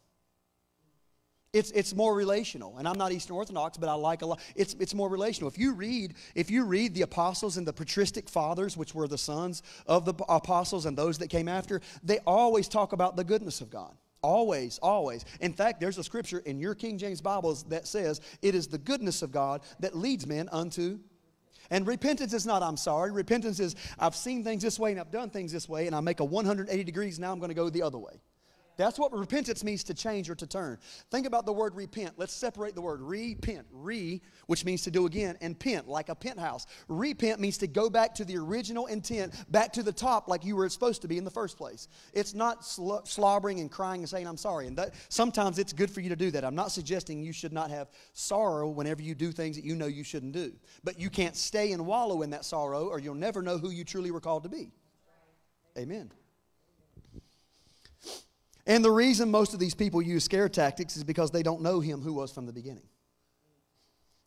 It's, 1.55 1.71
it's 1.71 1.95
more 1.95 2.15
relational. 2.17 2.79
And 2.79 2.89
I'm 2.89 2.99
not 2.99 3.13
Eastern 3.13 3.37
Orthodox, 3.37 3.79
but 3.79 3.89
I 3.89 3.95
like 3.95 4.23
a 4.23 4.27
lot. 4.27 4.41
It's, 4.57 4.75
it's 4.81 4.93
more 4.93 5.09
relational. 5.09 5.49
If 5.49 5.57
you 5.57 5.73
read, 5.73 6.15
if 6.35 6.51
you 6.51 6.65
read 6.65 6.95
the 6.95 7.03
apostles 7.03 7.57
and 7.57 7.67
the 7.67 7.73
patristic 7.73 8.29
fathers, 8.29 8.77
which 8.77 8.93
were 8.93 9.07
the 9.07 9.17
sons 9.17 9.63
of 9.87 10.05
the 10.05 10.15
apostles 10.29 10.85
and 10.85 10.99
those 10.99 11.19
that 11.19 11.29
came 11.29 11.47
after, 11.47 11.81
they 12.03 12.19
always 12.27 12.67
talk 12.67 12.93
about 12.93 13.15
the 13.15 13.23
goodness 13.23 13.61
of 13.61 13.71
God. 13.71 13.95
Always, 14.21 14.81
always. 14.83 15.25
In 15.41 15.53
fact, 15.53 15.81
there's 15.81 15.97
a 15.97 16.03
scripture 16.03 16.41
in 16.41 16.59
your 16.59 16.75
King 16.75 16.99
James 16.99 17.21
Bibles 17.21 17.63
that 17.65 17.87
says, 17.87 18.21
It 18.43 18.57
is 18.57 18.67
the 18.67 18.79
goodness 18.79 19.23
of 19.23 19.31
God 19.31 19.61
that 19.79 19.97
leads 19.97 20.27
men 20.27 20.49
unto. 20.51 20.99
And 21.71 21.87
repentance 21.87 22.33
is 22.33 22.45
not, 22.45 22.65
I'm 22.65 22.77
sorry. 22.77 23.13
Repentance 23.13 23.61
is, 23.61 23.77
I've 23.97 24.17
seen 24.17 24.43
things 24.43 24.63
this 24.63 24.79
way 24.79 24.91
and 24.91 24.99
I've 24.99 25.13
done 25.13 25.31
things 25.31 25.53
this 25.53 25.69
way, 25.69 25.87
and 25.87 25.95
I 25.95 26.01
make 26.01 26.19
a 26.19 26.25
180 26.25 26.83
degrees, 26.83 27.21
now 27.21 27.31
I'm 27.31 27.39
going 27.39 27.51
to 27.51 27.55
go 27.55 27.71
the 27.71 27.83
other 27.83 27.99
way. 27.99 28.21
That's 28.77 28.99
what 28.99 29.13
repentance 29.13 29.63
means 29.63 29.85
to 29.85 29.95
change 29.95 30.29
or 30.29 30.35
to 30.35 30.47
turn. 30.47 30.79
Think 31.11 31.27
about 31.27 31.47
the 31.47 31.53
word 31.53 31.75
repent. 31.75 32.15
Let's 32.17 32.33
separate 32.33 32.75
the 32.75 32.83
word 32.83 33.01
repent. 33.01 33.67
Re, 33.71 34.21
which 34.47 34.65
means 34.65 34.83
to 34.83 34.91
do 34.91 35.07
again, 35.07 35.37
and 35.41 35.59
pent, 35.59 35.89
like 35.89 36.09
a 36.09 36.15
penthouse. 36.15 36.67
Repent 36.89 37.41
means 37.41 37.59
to 37.59 37.67
go 37.67 37.89
back 37.89 38.15
to 38.17 38.25
the 38.25 38.37
original 38.37 38.87
intent, 38.87 39.33
back 39.51 39.73
to 39.75 39.83
the 39.83 39.93
top 39.93 40.29
like 40.29 40.45
you 40.45 40.57
were 40.57 40.69
supposed 40.69 41.03
to 41.03 41.09
be 41.09 41.19
in 41.19 41.25
the 41.25 41.31
first 41.31 41.57
place. 41.57 41.89
It's 42.13 42.35
not 42.35 42.65
sl- 42.65 43.05
slobbering 43.05 43.61
and 43.61 43.71
crying 43.71 44.01
and 44.01 44.09
saying, 44.09 44.27
I'm 44.27 44.37
sorry. 44.37 44.67
And 44.67 44.77
that, 44.79 44.95
sometimes 45.09 45.59
it's 45.59 45.73
good 45.73 45.91
for 45.91 46.01
you 46.01 46.09
to 46.09 46.17
do 46.17 46.31
that. 46.33 46.45
I'm 46.45 46.55
not 46.55 46.73
suggesting 46.73 47.23
you 47.23 47.33
should 47.33 47.53
not 47.53 47.71
have 47.71 47.89
sorrow 48.13 48.69
whenever 48.69 49.03
you 49.03 49.15
do 49.15 49.33
things 49.33 49.57
that 49.57 49.65
you 49.65 49.77
know 49.77 49.87
you 49.87 50.05
shouldn't 50.05 50.33
do. 50.33 50.53
But 50.83 50.99
you 50.99 51.11
can't 51.11 51.37
stay 51.37 51.73
and 51.73 51.87
wallow 51.87 52.23
in 52.23 52.31
that 52.31 52.45
sorrow 52.45 52.89
or 52.89 52.99
you'll 52.99 53.15
never 53.15 53.43
know 53.43 53.59
who 53.59 53.71
you 53.71 53.85
truly 53.85 54.11
were 54.11 54.21
called 54.21 54.43
to 54.45 54.49
be. 54.49 54.73
Amen. 55.77 56.13
And 58.67 58.85
the 58.85 58.91
reason 58.91 59.31
most 59.31 59.53
of 59.53 59.61
these 59.61 59.75
people 59.75 60.01
use 60.01 60.25
scare 60.25 60.49
tactics 60.49 60.97
is 60.97 61.05
because 61.05 61.31
they 61.31 61.43
don't 61.43 61.61
know 61.61 61.81
him 61.81 62.01
who 62.01 62.15
was 62.15 62.33
from 62.33 62.47
the 62.47 62.53
beginning. 62.53 62.89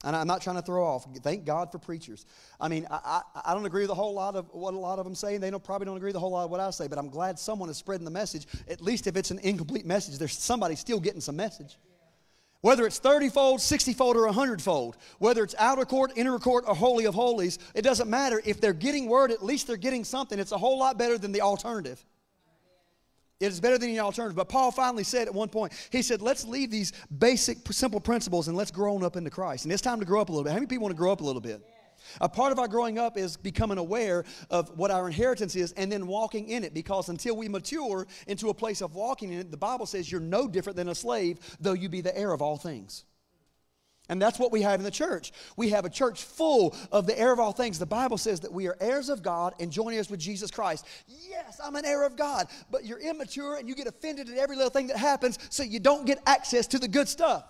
And 0.04 0.16
I'm 0.16 0.28
not 0.28 0.44
trying 0.44 0.58
to 0.58 0.62
throw 0.62 0.86
off. 0.86 1.08
Thank 1.24 1.44
God 1.44 1.72
for 1.72 1.80
preachers. 1.80 2.26
I 2.60 2.68
mean, 2.68 2.86
I, 2.92 3.24
I, 3.36 3.42
I 3.48 3.54
don't 3.56 3.66
agree 3.66 3.82
with 3.82 3.90
a 3.90 3.96
whole 3.96 4.14
lot 4.14 4.36
of 4.36 4.48
what 4.52 4.76
a 4.76 4.78
lot 4.78 5.00
of 5.00 5.06
them 5.06 5.16
say, 5.16 5.34
and 5.34 5.44
they 5.44 5.50
don't, 5.50 5.64
probably 5.64 5.86
don't 5.86 5.98
agree 5.98 6.10
with 6.10 6.16
a 6.16 6.20
whole 6.20 6.32
lot 6.32 6.46
of 6.46 6.52
what 6.52 6.60
I 6.60 6.70
say, 6.70 6.88
but 6.88 7.00
I'm 7.00 7.10
glad 7.10 7.40
someone 7.40 7.68
is 7.68 7.78
spreading 7.78 8.06
the 8.06 8.12
message. 8.12 8.46
At 8.70 8.80
least 8.80 9.08
if 9.08 9.18
it's 9.18 9.32
an 9.32 9.40
incomplete 9.40 9.88
message, 9.88 10.20
there's 10.20 10.38
somebody 10.38 10.76
still 10.76 11.00
getting 11.00 11.22
some 11.22 11.36
message. 11.36 11.78
Whether 12.62 12.86
it's 12.86 13.00
30 13.00 13.30
fold, 13.30 13.62
60 13.62 13.94
fold, 13.94 14.18
or 14.18 14.26
100 14.26 14.62
fold, 14.62 14.98
whether 15.18 15.44
it's 15.44 15.56
outer 15.58 15.86
court, 15.86 16.12
inner 16.16 16.38
court, 16.38 16.66
or 16.68 16.76
holy 16.76 17.06
of 17.06 17.16
holies, 17.16 17.58
it 17.74 17.82
doesn't 17.82 18.10
matter. 18.10 18.40
If 18.46 18.62
they're 18.62 18.74
getting 18.74 19.08
word, 19.08 19.32
at 19.32 19.44
least 19.44 19.66
they're 19.66 19.78
getting 19.78 20.04
something. 20.04 20.38
It's 20.38 20.52
a 20.52 20.58
whole 20.58 20.78
lot 20.78 20.98
better 20.98 21.18
than 21.18 21.32
the 21.32 21.42
alternative. 21.42 22.04
It 23.40 23.48
is 23.48 23.60
better 23.60 23.78
than 23.78 23.90
any 23.90 24.00
alternative. 24.00 24.36
But 24.36 24.50
Paul 24.50 24.72
finally 24.72 25.04
said 25.04 25.28
at 25.28 25.34
one 25.34 25.50
point, 25.50 25.74
he 25.92 26.02
said, 26.02 26.22
let's 26.22 26.44
leave 26.46 26.72
these 26.72 26.94
basic, 27.20 27.72
simple 27.72 28.00
principles 28.00 28.48
and 28.48 28.58
let's 28.58 28.72
grow 28.72 28.98
up 29.00 29.16
into 29.16 29.30
Christ. 29.30 29.66
And 29.66 29.72
it's 29.72 29.82
time 29.82 30.00
to 30.00 30.06
grow 30.06 30.22
up 30.22 30.30
a 30.30 30.32
little 30.32 30.44
bit. 30.44 30.50
How 30.50 30.56
many 30.56 30.66
people 30.66 30.84
want 30.84 30.96
to 30.96 30.98
grow 30.98 31.12
up 31.12 31.22
a 31.22 31.24
little 31.24 31.42
bit? 31.42 31.62
A 32.22 32.30
part 32.30 32.52
of 32.52 32.58
our 32.58 32.68
growing 32.68 32.98
up 32.98 33.18
is 33.18 33.38
becoming 33.38 33.78
aware 33.78 34.24
of 34.50 34.70
what 34.78 34.92
our 34.92 35.08
inheritance 35.08 35.56
is 35.56 35.72
and 35.74 35.92
then 35.92 36.08
walking 36.08 36.50
in 36.50 36.64
it. 36.64 36.74
Because 36.74 37.10
until 37.10 37.36
we 37.36 37.48
mature 37.48 38.08
into 38.26 38.50
a 38.50 38.54
place 38.54 38.82
of 38.82 38.96
walking 38.96 39.34
in 39.34 39.40
it, 39.40 39.52
the 39.52 39.58
Bible 39.58 39.86
says 39.86 40.12
you're 40.12 40.22
no 40.22 40.48
different 40.48 40.76
than 40.76 40.90
a 40.90 40.96
slave, 40.96 41.40
though 41.60 41.74
you 41.74 41.90
be 41.90 42.02
the 42.02 42.18
heir 42.18 42.32
of 42.32 42.42
all 42.42 42.58
things. 42.58 43.04
And 44.10 44.22
that's 44.22 44.40
what 44.40 44.52
we 44.52 44.62
have 44.62 44.80
in 44.80 44.84
the 44.86 44.92
church. 44.92 45.34
We 45.58 45.70
have 45.70 45.84
a 45.84 45.90
church 45.90 46.24
full 46.24 46.76
of 46.92 47.08
the 47.08 47.20
heir 47.20 47.34
of 47.34 47.40
all 47.40 47.52
things. 47.52 47.78
The 47.78 47.86
Bible 47.86 48.18
says 48.18 48.40
that 48.42 48.54
we 48.54 48.68
are 48.68 48.78
heirs 48.80 49.10
of 49.10 49.22
God 49.22 49.54
and 49.60 49.70
joint 49.72 49.96
heirs 49.96 50.10
with 50.10 50.20
Jesus 50.20 50.50
Christ. 50.50 50.86
Yes, 51.08 51.60
I'm 51.64 51.76
an 51.76 51.86
heir 51.86 52.06
of 52.06 52.16
God, 52.16 52.48
but 52.72 52.86
you're 52.86 53.00
immature 53.00 53.58
and 53.58 53.68
you 53.68 53.76
get 53.76 53.88
offended 53.88 54.30
at 54.30 54.38
every 54.38 54.56
little 54.56 54.72
thing 54.72 54.88
that 54.88 54.98
happens, 54.98 55.38
so 55.50 55.64
you 55.64 55.80
don't 55.80 56.06
get 56.06 56.22
access 56.26 56.68
to 56.68 56.80
the 56.80 56.88
good 56.88 57.10
stuff. 57.10 57.44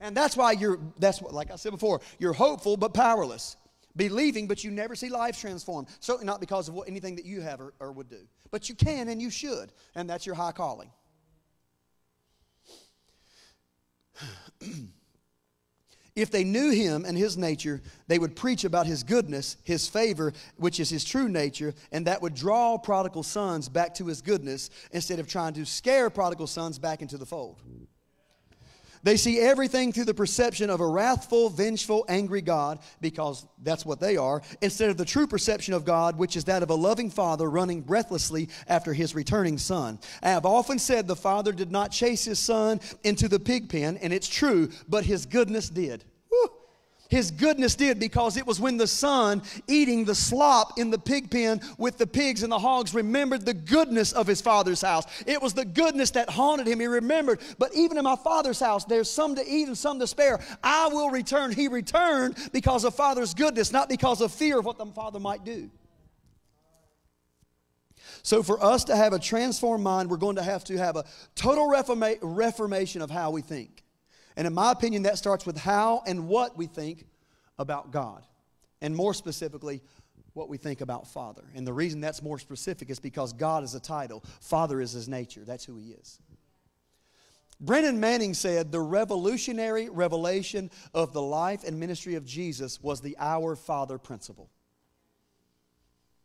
And 0.00 0.16
that's 0.16 0.36
why 0.36 0.52
you're, 0.52 0.78
that's 0.98 1.20
what, 1.20 1.34
like 1.34 1.50
I 1.50 1.56
said 1.56 1.72
before, 1.72 2.00
you're 2.18 2.34
hopeful 2.34 2.76
but 2.76 2.94
powerless. 2.94 3.56
Believing, 3.96 4.46
but 4.46 4.62
you 4.62 4.70
never 4.70 4.94
see 4.94 5.08
lives 5.08 5.40
transformed. 5.40 5.88
Certainly 6.00 6.26
not 6.26 6.38
because 6.38 6.68
of 6.68 6.74
what, 6.74 6.86
anything 6.86 7.16
that 7.16 7.24
you 7.24 7.40
have 7.40 7.62
or, 7.62 7.72
or 7.80 7.92
would 7.92 8.10
do. 8.10 8.28
But 8.50 8.68
you 8.68 8.74
can 8.74 9.08
and 9.08 9.22
you 9.22 9.30
should, 9.30 9.72
and 9.94 10.08
that's 10.08 10.26
your 10.26 10.34
high 10.34 10.52
calling. 10.52 10.90
If 16.16 16.30
they 16.30 16.44
knew 16.44 16.70
him 16.70 17.04
and 17.04 17.16
his 17.16 17.36
nature, 17.36 17.82
they 18.08 18.18
would 18.18 18.34
preach 18.34 18.64
about 18.64 18.86
his 18.86 19.02
goodness, 19.02 19.58
his 19.62 19.86
favor, 19.86 20.32
which 20.56 20.80
is 20.80 20.88
his 20.88 21.04
true 21.04 21.28
nature, 21.28 21.74
and 21.92 22.06
that 22.06 22.22
would 22.22 22.34
draw 22.34 22.78
prodigal 22.78 23.22
sons 23.22 23.68
back 23.68 23.94
to 23.96 24.06
his 24.06 24.22
goodness 24.22 24.70
instead 24.92 25.18
of 25.18 25.28
trying 25.28 25.52
to 25.54 25.66
scare 25.66 26.08
prodigal 26.08 26.46
sons 26.46 26.78
back 26.78 27.02
into 27.02 27.18
the 27.18 27.26
fold. 27.26 27.60
They 29.06 29.16
see 29.16 29.38
everything 29.38 29.92
through 29.92 30.06
the 30.06 30.14
perception 30.14 30.68
of 30.68 30.80
a 30.80 30.86
wrathful, 30.86 31.48
vengeful, 31.48 32.04
angry 32.08 32.42
God, 32.42 32.80
because 33.00 33.46
that's 33.62 33.86
what 33.86 34.00
they 34.00 34.16
are, 34.16 34.42
instead 34.60 34.90
of 34.90 34.96
the 34.96 35.04
true 35.04 35.28
perception 35.28 35.74
of 35.74 35.84
God, 35.84 36.18
which 36.18 36.34
is 36.34 36.42
that 36.46 36.64
of 36.64 36.70
a 36.70 36.74
loving 36.74 37.10
father 37.10 37.48
running 37.48 37.82
breathlessly 37.82 38.48
after 38.66 38.92
his 38.92 39.14
returning 39.14 39.58
son. 39.58 40.00
I 40.24 40.30
have 40.30 40.44
often 40.44 40.80
said 40.80 41.06
the 41.06 41.14
father 41.14 41.52
did 41.52 41.70
not 41.70 41.92
chase 41.92 42.24
his 42.24 42.40
son 42.40 42.80
into 43.04 43.28
the 43.28 43.38
pig 43.38 43.68
pen, 43.68 43.96
and 43.98 44.12
it's 44.12 44.26
true, 44.26 44.70
but 44.88 45.04
his 45.04 45.24
goodness 45.24 45.68
did. 45.68 46.02
Woo. 46.28 46.48
His 47.08 47.30
goodness 47.30 47.74
did 47.74 48.00
because 48.00 48.36
it 48.36 48.46
was 48.46 48.60
when 48.60 48.76
the 48.76 48.86
son 48.86 49.42
eating 49.68 50.04
the 50.04 50.14
slop 50.14 50.78
in 50.78 50.90
the 50.90 50.98
pig 50.98 51.30
pen 51.30 51.60
with 51.78 51.98
the 51.98 52.06
pigs 52.06 52.42
and 52.42 52.50
the 52.50 52.58
hogs 52.58 52.94
remembered 52.94 53.46
the 53.46 53.54
goodness 53.54 54.12
of 54.12 54.26
his 54.26 54.40
father's 54.40 54.82
house. 54.82 55.04
It 55.26 55.40
was 55.40 55.54
the 55.54 55.64
goodness 55.64 56.10
that 56.12 56.28
haunted 56.28 56.66
him. 56.66 56.80
He 56.80 56.86
remembered, 56.86 57.40
but 57.58 57.74
even 57.74 57.96
in 57.96 58.04
my 58.04 58.16
father's 58.16 58.58
house, 58.58 58.84
there's 58.84 59.10
some 59.10 59.36
to 59.36 59.48
eat 59.48 59.68
and 59.68 59.78
some 59.78 60.00
to 60.00 60.06
spare. 60.06 60.40
I 60.62 60.88
will 60.88 61.10
return. 61.10 61.52
He 61.52 61.68
returned 61.68 62.36
because 62.52 62.84
of 62.84 62.94
father's 62.94 63.34
goodness, 63.34 63.72
not 63.72 63.88
because 63.88 64.20
of 64.20 64.32
fear 64.32 64.58
of 64.58 64.64
what 64.64 64.78
the 64.78 64.86
father 64.86 65.20
might 65.20 65.44
do. 65.44 65.70
So, 68.22 68.42
for 68.42 68.62
us 68.62 68.82
to 68.84 68.96
have 68.96 69.12
a 69.12 69.20
transformed 69.20 69.84
mind, 69.84 70.10
we're 70.10 70.16
going 70.16 70.36
to 70.36 70.42
have 70.42 70.64
to 70.64 70.76
have 70.76 70.96
a 70.96 71.04
total 71.36 71.68
reforma- 71.68 72.18
reformation 72.20 73.00
of 73.00 73.10
how 73.10 73.30
we 73.30 73.40
think. 73.40 73.85
And 74.36 74.46
in 74.46 74.54
my 74.54 74.72
opinion, 74.72 75.04
that 75.04 75.18
starts 75.18 75.46
with 75.46 75.56
how 75.56 76.02
and 76.06 76.28
what 76.28 76.56
we 76.56 76.66
think 76.66 77.06
about 77.58 77.90
God. 77.90 78.24
And 78.80 78.94
more 78.94 79.14
specifically, 79.14 79.82
what 80.34 80.48
we 80.50 80.58
think 80.58 80.82
about 80.82 81.08
Father. 81.08 81.42
And 81.54 81.66
the 81.66 81.72
reason 81.72 82.00
that's 82.00 82.22
more 82.22 82.38
specific 82.38 82.90
is 82.90 83.00
because 83.00 83.32
God 83.32 83.64
is 83.64 83.74
a 83.74 83.80
title, 83.80 84.22
Father 84.40 84.80
is 84.80 84.92
his 84.92 85.08
nature. 85.08 85.42
That's 85.44 85.64
who 85.64 85.76
he 85.76 85.92
is. 85.92 86.20
Brennan 87.58 87.98
Manning 87.98 88.34
said 88.34 88.70
the 88.70 88.80
revolutionary 88.80 89.88
revelation 89.88 90.70
of 90.92 91.14
the 91.14 91.22
life 91.22 91.64
and 91.64 91.80
ministry 91.80 92.14
of 92.14 92.26
Jesus 92.26 92.82
was 92.82 93.00
the 93.00 93.16
Our 93.18 93.56
Father 93.56 93.96
principle. 93.96 94.50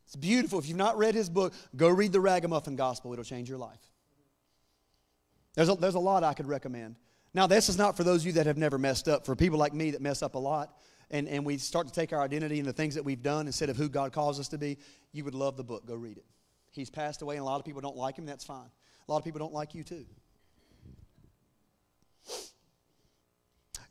It's 0.06 0.18
beautiful. 0.18 0.60
If 0.60 0.68
you've 0.68 0.78
not 0.78 0.98
read 0.98 1.16
his 1.16 1.30
book, 1.30 1.54
go 1.78 1.88
read 1.88 2.12
the 2.12 2.20
Ragamuffin 2.20 2.76
Gospel. 2.76 3.14
It'll 3.14 3.24
change 3.24 3.48
your 3.48 3.58
life. 3.58 3.80
There's 5.54 5.70
a, 5.70 5.76
there's 5.76 5.96
a 5.96 6.00
lot 6.00 6.26
I 6.26 6.34
could 6.34 6.48
recommend. 6.48 6.98
Now, 7.34 7.48
this 7.48 7.70
is 7.70 7.78
not 7.78 7.95
for 7.95 8.03
those 8.03 8.22
of 8.22 8.28
you 8.28 8.34
that 8.34 8.45
have 8.45 8.58
never 8.58 8.78
messed 8.78 9.08
up. 9.08 9.26
For 9.26 9.36
people 9.36 9.58
like 9.58 9.74
me 9.74 9.91
that 9.91 10.02
mess 10.02 10.22
up 10.22 10.36
a 10.36 10.40
lot, 10.40 10.78
and, 11.10 11.28
and 11.28 11.45
we 11.45 11.58
start 11.58 11.88
to 11.88 11.94
take 11.94 12.14
our 12.14 12.22
identity 12.22 12.60
and 12.60 12.68
the 12.68 12.74
things 12.74 12.95
that 12.95 13.06
we've 13.06 13.24
done 13.24 13.48
instead 13.48 13.70
of 13.70 13.78
who 13.78 13.90
God 13.90 14.12
calls 14.12 14.40
us 14.40 14.49
to 14.49 14.58
be, 14.58 14.78
you 15.12 15.24
would 15.24 15.36
love 15.36 15.58
the 15.58 15.64
book. 15.64 15.86
Go 15.86 15.95
read 15.95 16.18
it. 16.18 16.26
He's 16.72 16.90
passed 16.90 17.22
away, 17.22 17.36
and 17.36 17.41
a 17.41 17.45
lot 17.45 17.60
of 17.60 17.66
people 17.66 17.82
don't 17.82 17.98
like 17.98 18.18
him. 18.18 18.26
That's 18.26 18.44
fine. 18.44 18.70
A 19.08 19.12
lot 19.12 19.18
of 19.18 19.24
people 19.24 19.40
don't 19.40 19.53
like 19.53 19.76
you, 19.76 19.84
too. 19.84 20.06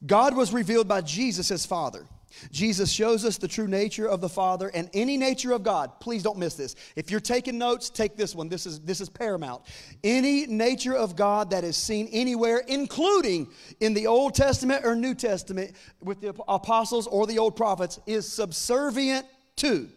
God 0.06 0.34
was 0.34 0.52
revealed 0.52 0.88
by 0.88 1.02
Jesus 1.02 1.50
as 1.50 1.66
Father. 1.66 2.06
Jesus 2.50 2.90
shows 2.90 3.24
us 3.24 3.38
the 3.38 3.48
true 3.48 3.66
nature 3.66 4.06
of 4.06 4.20
the 4.20 4.28
Father 4.28 4.70
and 4.72 4.88
any 4.94 5.16
nature 5.16 5.52
of 5.52 5.62
God. 5.62 6.00
Please 6.00 6.22
don't 6.22 6.38
miss 6.38 6.54
this. 6.54 6.76
If 6.96 7.10
you're 7.10 7.20
taking 7.20 7.58
notes, 7.58 7.90
take 7.90 8.16
this 8.16 8.34
one. 8.34 8.48
This 8.48 8.66
is, 8.66 8.80
this 8.80 9.00
is 9.00 9.08
paramount. 9.08 9.62
Any 10.04 10.46
nature 10.46 10.96
of 10.96 11.16
God 11.16 11.50
that 11.50 11.64
is 11.64 11.76
seen 11.76 12.08
anywhere, 12.12 12.62
including 12.66 13.48
in 13.80 13.94
the 13.94 14.06
Old 14.06 14.34
Testament 14.34 14.84
or 14.84 14.94
New 14.94 15.14
Testament 15.14 15.72
with 16.02 16.20
the 16.20 16.34
apostles 16.48 17.06
or 17.06 17.26
the 17.26 17.38
old 17.38 17.56
prophets, 17.56 18.00
is 18.06 18.30
subservient 18.30 19.26
to 19.56 19.88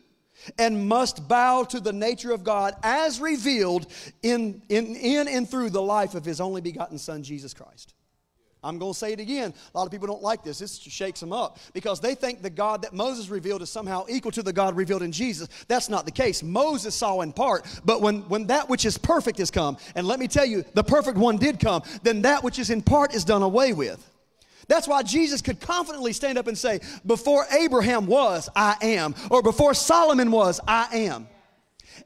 and 0.57 0.87
must 0.87 1.27
bow 1.27 1.63
to 1.63 1.79
the 1.79 1.93
nature 1.93 2.31
of 2.31 2.43
God 2.43 2.75
as 2.83 3.19
revealed 3.19 3.87
in, 4.21 4.61
in, 4.69 4.95
in 4.95 5.27
and 5.27 5.49
through 5.49 5.69
the 5.69 5.81
life 5.81 6.15
of 6.15 6.25
His 6.25 6.41
only 6.41 6.61
begotten 6.61 6.97
Son, 6.97 7.23
Jesus 7.23 7.53
Christ. 7.53 7.93
I'm 8.63 8.77
going 8.77 8.93
to 8.93 8.97
say 8.97 9.13
it 9.13 9.19
again. 9.19 9.53
A 9.73 9.77
lot 9.77 9.85
of 9.85 9.91
people 9.91 10.07
don't 10.07 10.21
like 10.21 10.43
this. 10.43 10.59
This 10.59 10.77
shakes 10.77 11.19
them 11.19 11.33
up 11.33 11.59
because 11.73 11.99
they 11.99 12.15
think 12.15 12.41
the 12.41 12.49
God 12.49 12.81
that 12.83 12.93
Moses 12.93 13.29
revealed 13.29 13.61
is 13.61 13.69
somehow 13.69 14.05
equal 14.09 14.31
to 14.31 14.43
the 14.43 14.53
God 14.53 14.75
revealed 14.75 15.03
in 15.03 15.11
Jesus. 15.11 15.49
That's 15.67 15.89
not 15.89 16.05
the 16.05 16.11
case. 16.11 16.43
Moses 16.43 16.95
saw 16.95 17.21
in 17.21 17.33
part, 17.33 17.65
but 17.83 18.01
when, 18.01 18.21
when 18.29 18.47
that 18.47 18.69
which 18.69 18.85
is 18.85 18.97
perfect 18.97 19.39
has 19.39 19.51
come, 19.51 19.77
and 19.95 20.07
let 20.07 20.19
me 20.19 20.27
tell 20.27 20.45
you, 20.45 20.63
the 20.73 20.83
perfect 20.83 21.17
one 21.17 21.37
did 21.37 21.59
come, 21.59 21.83
then 22.03 22.21
that 22.21 22.43
which 22.43 22.59
is 22.59 22.69
in 22.69 22.81
part 22.81 23.13
is 23.13 23.25
done 23.25 23.41
away 23.41 23.73
with. 23.73 24.09
That's 24.67 24.87
why 24.87 25.03
Jesus 25.03 25.41
could 25.41 25.59
confidently 25.59 26.13
stand 26.13 26.37
up 26.37 26.47
and 26.47 26.57
say, 26.57 26.79
Before 27.05 27.45
Abraham 27.51 28.07
was, 28.07 28.49
I 28.55 28.75
am, 28.81 29.15
or 29.29 29.41
before 29.41 29.73
Solomon 29.73 30.31
was, 30.31 30.59
I 30.67 30.87
am. 30.91 31.27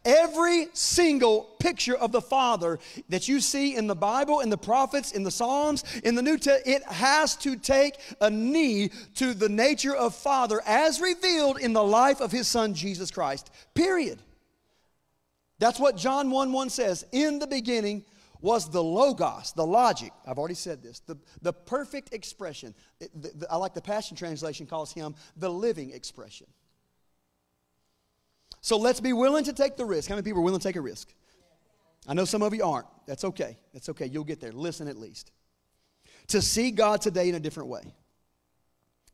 Every 0.06 0.68
single 0.74 1.44
picture 1.60 1.96
of 1.96 2.12
the 2.12 2.22
Father 2.22 2.80
that 3.10 3.28
you 3.28 3.40
see 3.40 3.76
in 3.76 3.88
the 3.88 3.96
Bible, 3.96 4.40
in 4.40 4.50
the 4.50 4.58
prophets, 4.58 5.12
in 5.12 5.24
the 5.24 5.32
Psalms, 5.32 5.84
in 6.04 6.16
the 6.16 6.22
New 6.22 6.38
Testament, 6.38 6.84
it 6.84 6.92
has 6.92 7.36
to 7.38 7.56
take 7.56 7.96
a 8.22 8.30
knee 8.30 8.90
to 9.16 9.34
the 9.34 9.50
nature 9.50 9.96
of 9.96 10.16
Father 10.16 10.62
as 10.66 11.02
revealed 11.02 11.60
in 11.60 11.74
the 11.74 11.84
life 11.84 12.22
of 12.22 12.32
His 12.32 12.48
Son, 12.48 12.74
Jesus 12.74 13.12
Christ. 13.12 13.50
Period. 13.74 14.20
That's 15.60 15.80
what 15.80 15.98
John 15.98 16.30
1 16.30 16.52
1 16.52 16.70
says. 16.70 17.06
In 17.12 17.40
the 17.40 17.48
beginning 17.48 18.06
was 18.42 18.70
the 18.70 18.84
Logos, 18.84 19.54
the 19.54 19.66
logic. 19.66 20.12
I've 20.26 20.38
already 20.38 20.54
said 20.56 20.84
this. 20.84 21.00
The, 21.00 21.18
the 21.42 21.54
perfect 21.54 22.14
expression. 22.14 22.76
The, 23.00 23.32
the, 23.36 23.48
I 23.50 23.56
like 23.58 23.74
the 23.74 23.82
Passion 23.82 24.16
Translation 24.16 24.68
calls 24.68 24.92
him 24.92 25.16
the 25.36 25.50
living 25.50 25.92
expression. 25.92 26.48
So 28.62 28.78
let's 28.78 29.00
be 29.00 29.14
willing 29.14 29.44
to 29.46 29.54
take 29.54 29.78
the 29.78 29.86
risk. 29.86 30.10
How 30.10 30.16
many 30.16 30.24
people 30.24 30.40
are 30.40 30.44
willing 30.44 30.60
to 30.60 30.68
take 30.68 30.76
a 30.76 30.82
risk? 30.82 31.14
I 32.08 32.14
know 32.14 32.26
some 32.26 32.42
of 32.42 32.54
you 32.54 32.64
aren't. 32.64 32.88
That's 33.06 33.24
okay. 33.24 33.58
That's 33.74 33.90
okay. 33.90 34.08
You'll 34.08 34.24
get 34.24 34.40
there. 34.40 34.52
Listen 34.52 34.88
at 34.88 34.98
least. 34.98 35.32
To 36.28 36.42
see 36.42 36.72
God 36.72 37.02
today 37.02 37.30
in 37.30 37.36
a 37.36 37.40
different 37.40 37.70
way, 37.70 37.94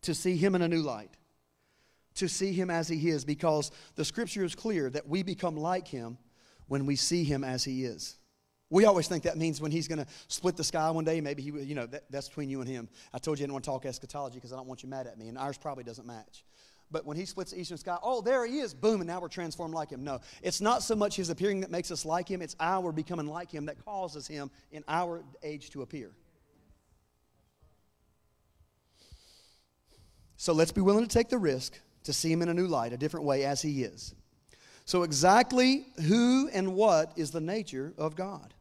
to 0.02 0.14
see 0.14 0.36
Him 0.36 0.56
in 0.56 0.62
a 0.62 0.68
new 0.68 0.82
light, 0.82 1.12
to 2.16 2.28
see 2.28 2.54
Him 2.54 2.70
as 2.70 2.88
He 2.88 3.10
is, 3.10 3.26
because 3.26 3.72
the 3.96 4.06
scripture 4.06 4.44
is 4.44 4.56
clear 4.56 4.90
that 4.90 5.08
we 5.08 5.24
become 5.24 5.56
like 5.56 5.88
Him 5.88 6.18
when 6.68 6.86
we 6.86 6.96
see 6.96 7.24
Him 7.24 7.44
as 7.44 7.64
He 7.64 7.86
is. 7.86 8.18
We 8.74 8.86
always 8.86 9.08
think 9.08 9.24
that 9.24 9.38
means 9.38 9.62
when 9.62 9.70
he's 9.70 9.88
going 9.88 10.00
to 10.00 10.08
split 10.30 10.58
the 10.58 10.64
sky 10.64 10.90
one 10.90 11.04
day, 11.04 11.22
maybe 11.22 11.44
he, 11.44 11.52
you 11.52 11.76
know, 11.76 11.86
that, 11.86 12.10
that's 12.10 12.28
between 12.28 12.50
you 12.50 12.60
and 12.60 12.68
him. 12.68 12.90
I 13.14 13.20
told 13.20 13.38
you 13.38 13.44
I 13.44 13.46
didn't 13.46 13.54
want 13.54 13.66
to 13.66 13.70
talk 13.70 13.86
eschatology 13.86 14.34
because 14.36 14.52
I 14.52 14.56
don't 14.56 14.66
want 14.66 14.82
you 14.82 14.90
mad 14.90 15.06
at 15.06 15.16
me, 15.20 15.28
and 15.28 15.38
ours 15.38 15.60
probably 15.60 15.84
doesn't 15.84 16.08
match. 16.08 16.44
But 16.94 17.08
when 17.08 17.18
he 17.18 17.26
splits 17.26 17.52
the 17.52 17.60
eastern 17.60 17.80
sky, 17.80 17.98
oh, 18.04 18.22
there 18.22 18.46
he 18.46 18.60
is, 18.60 18.74
boom, 18.76 19.02
and 19.02 19.08
now 19.08 19.20
we're 19.20 19.28
transformed 19.28 19.74
like 19.74 19.90
him. 19.90 20.04
No, 20.04 20.22
it's 20.44 20.62
not 20.62 20.84
so 20.84 20.96
much 20.96 21.16
his 21.16 21.32
appearing 21.32 21.62
that 21.62 21.72
makes 21.72 21.90
us 21.90 22.06
like 22.06 22.30
him, 22.30 22.40
it's 22.42 22.56
our 22.60 22.92
becoming 22.92 23.26
like 23.26 23.52
him 23.52 23.66
that 23.66 23.84
causes 23.84 24.28
him 24.28 24.52
in 24.72 24.84
our 24.88 25.24
age 25.42 25.72
to 25.72 25.82
appear. 25.82 26.12
So 30.38 30.54
let's 30.54 30.72
be 30.72 30.82
willing 30.82 31.04
to 31.04 31.10
take 31.10 31.30
the 31.30 31.38
risk 31.40 31.80
to 32.04 32.14
see 32.14 32.32
him 32.32 32.44
in 32.44 32.50
a 32.50 32.54
new 32.54 32.68
light, 32.68 32.94
a 32.94 32.98
different 32.98 33.26
way 33.26 33.44
as 33.44 33.62
he 33.62 33.84
is. 33.84 34.14
So, 34.86 35.04
exactly 35.04 35.88
who 36.08 36.50
and 36.54 36.76
what 36.76 37.14
is 37.16 37.32
the 37.32 37.42
nature 37.42 37.94
of 37.98 38.16
God? 38.16 38.54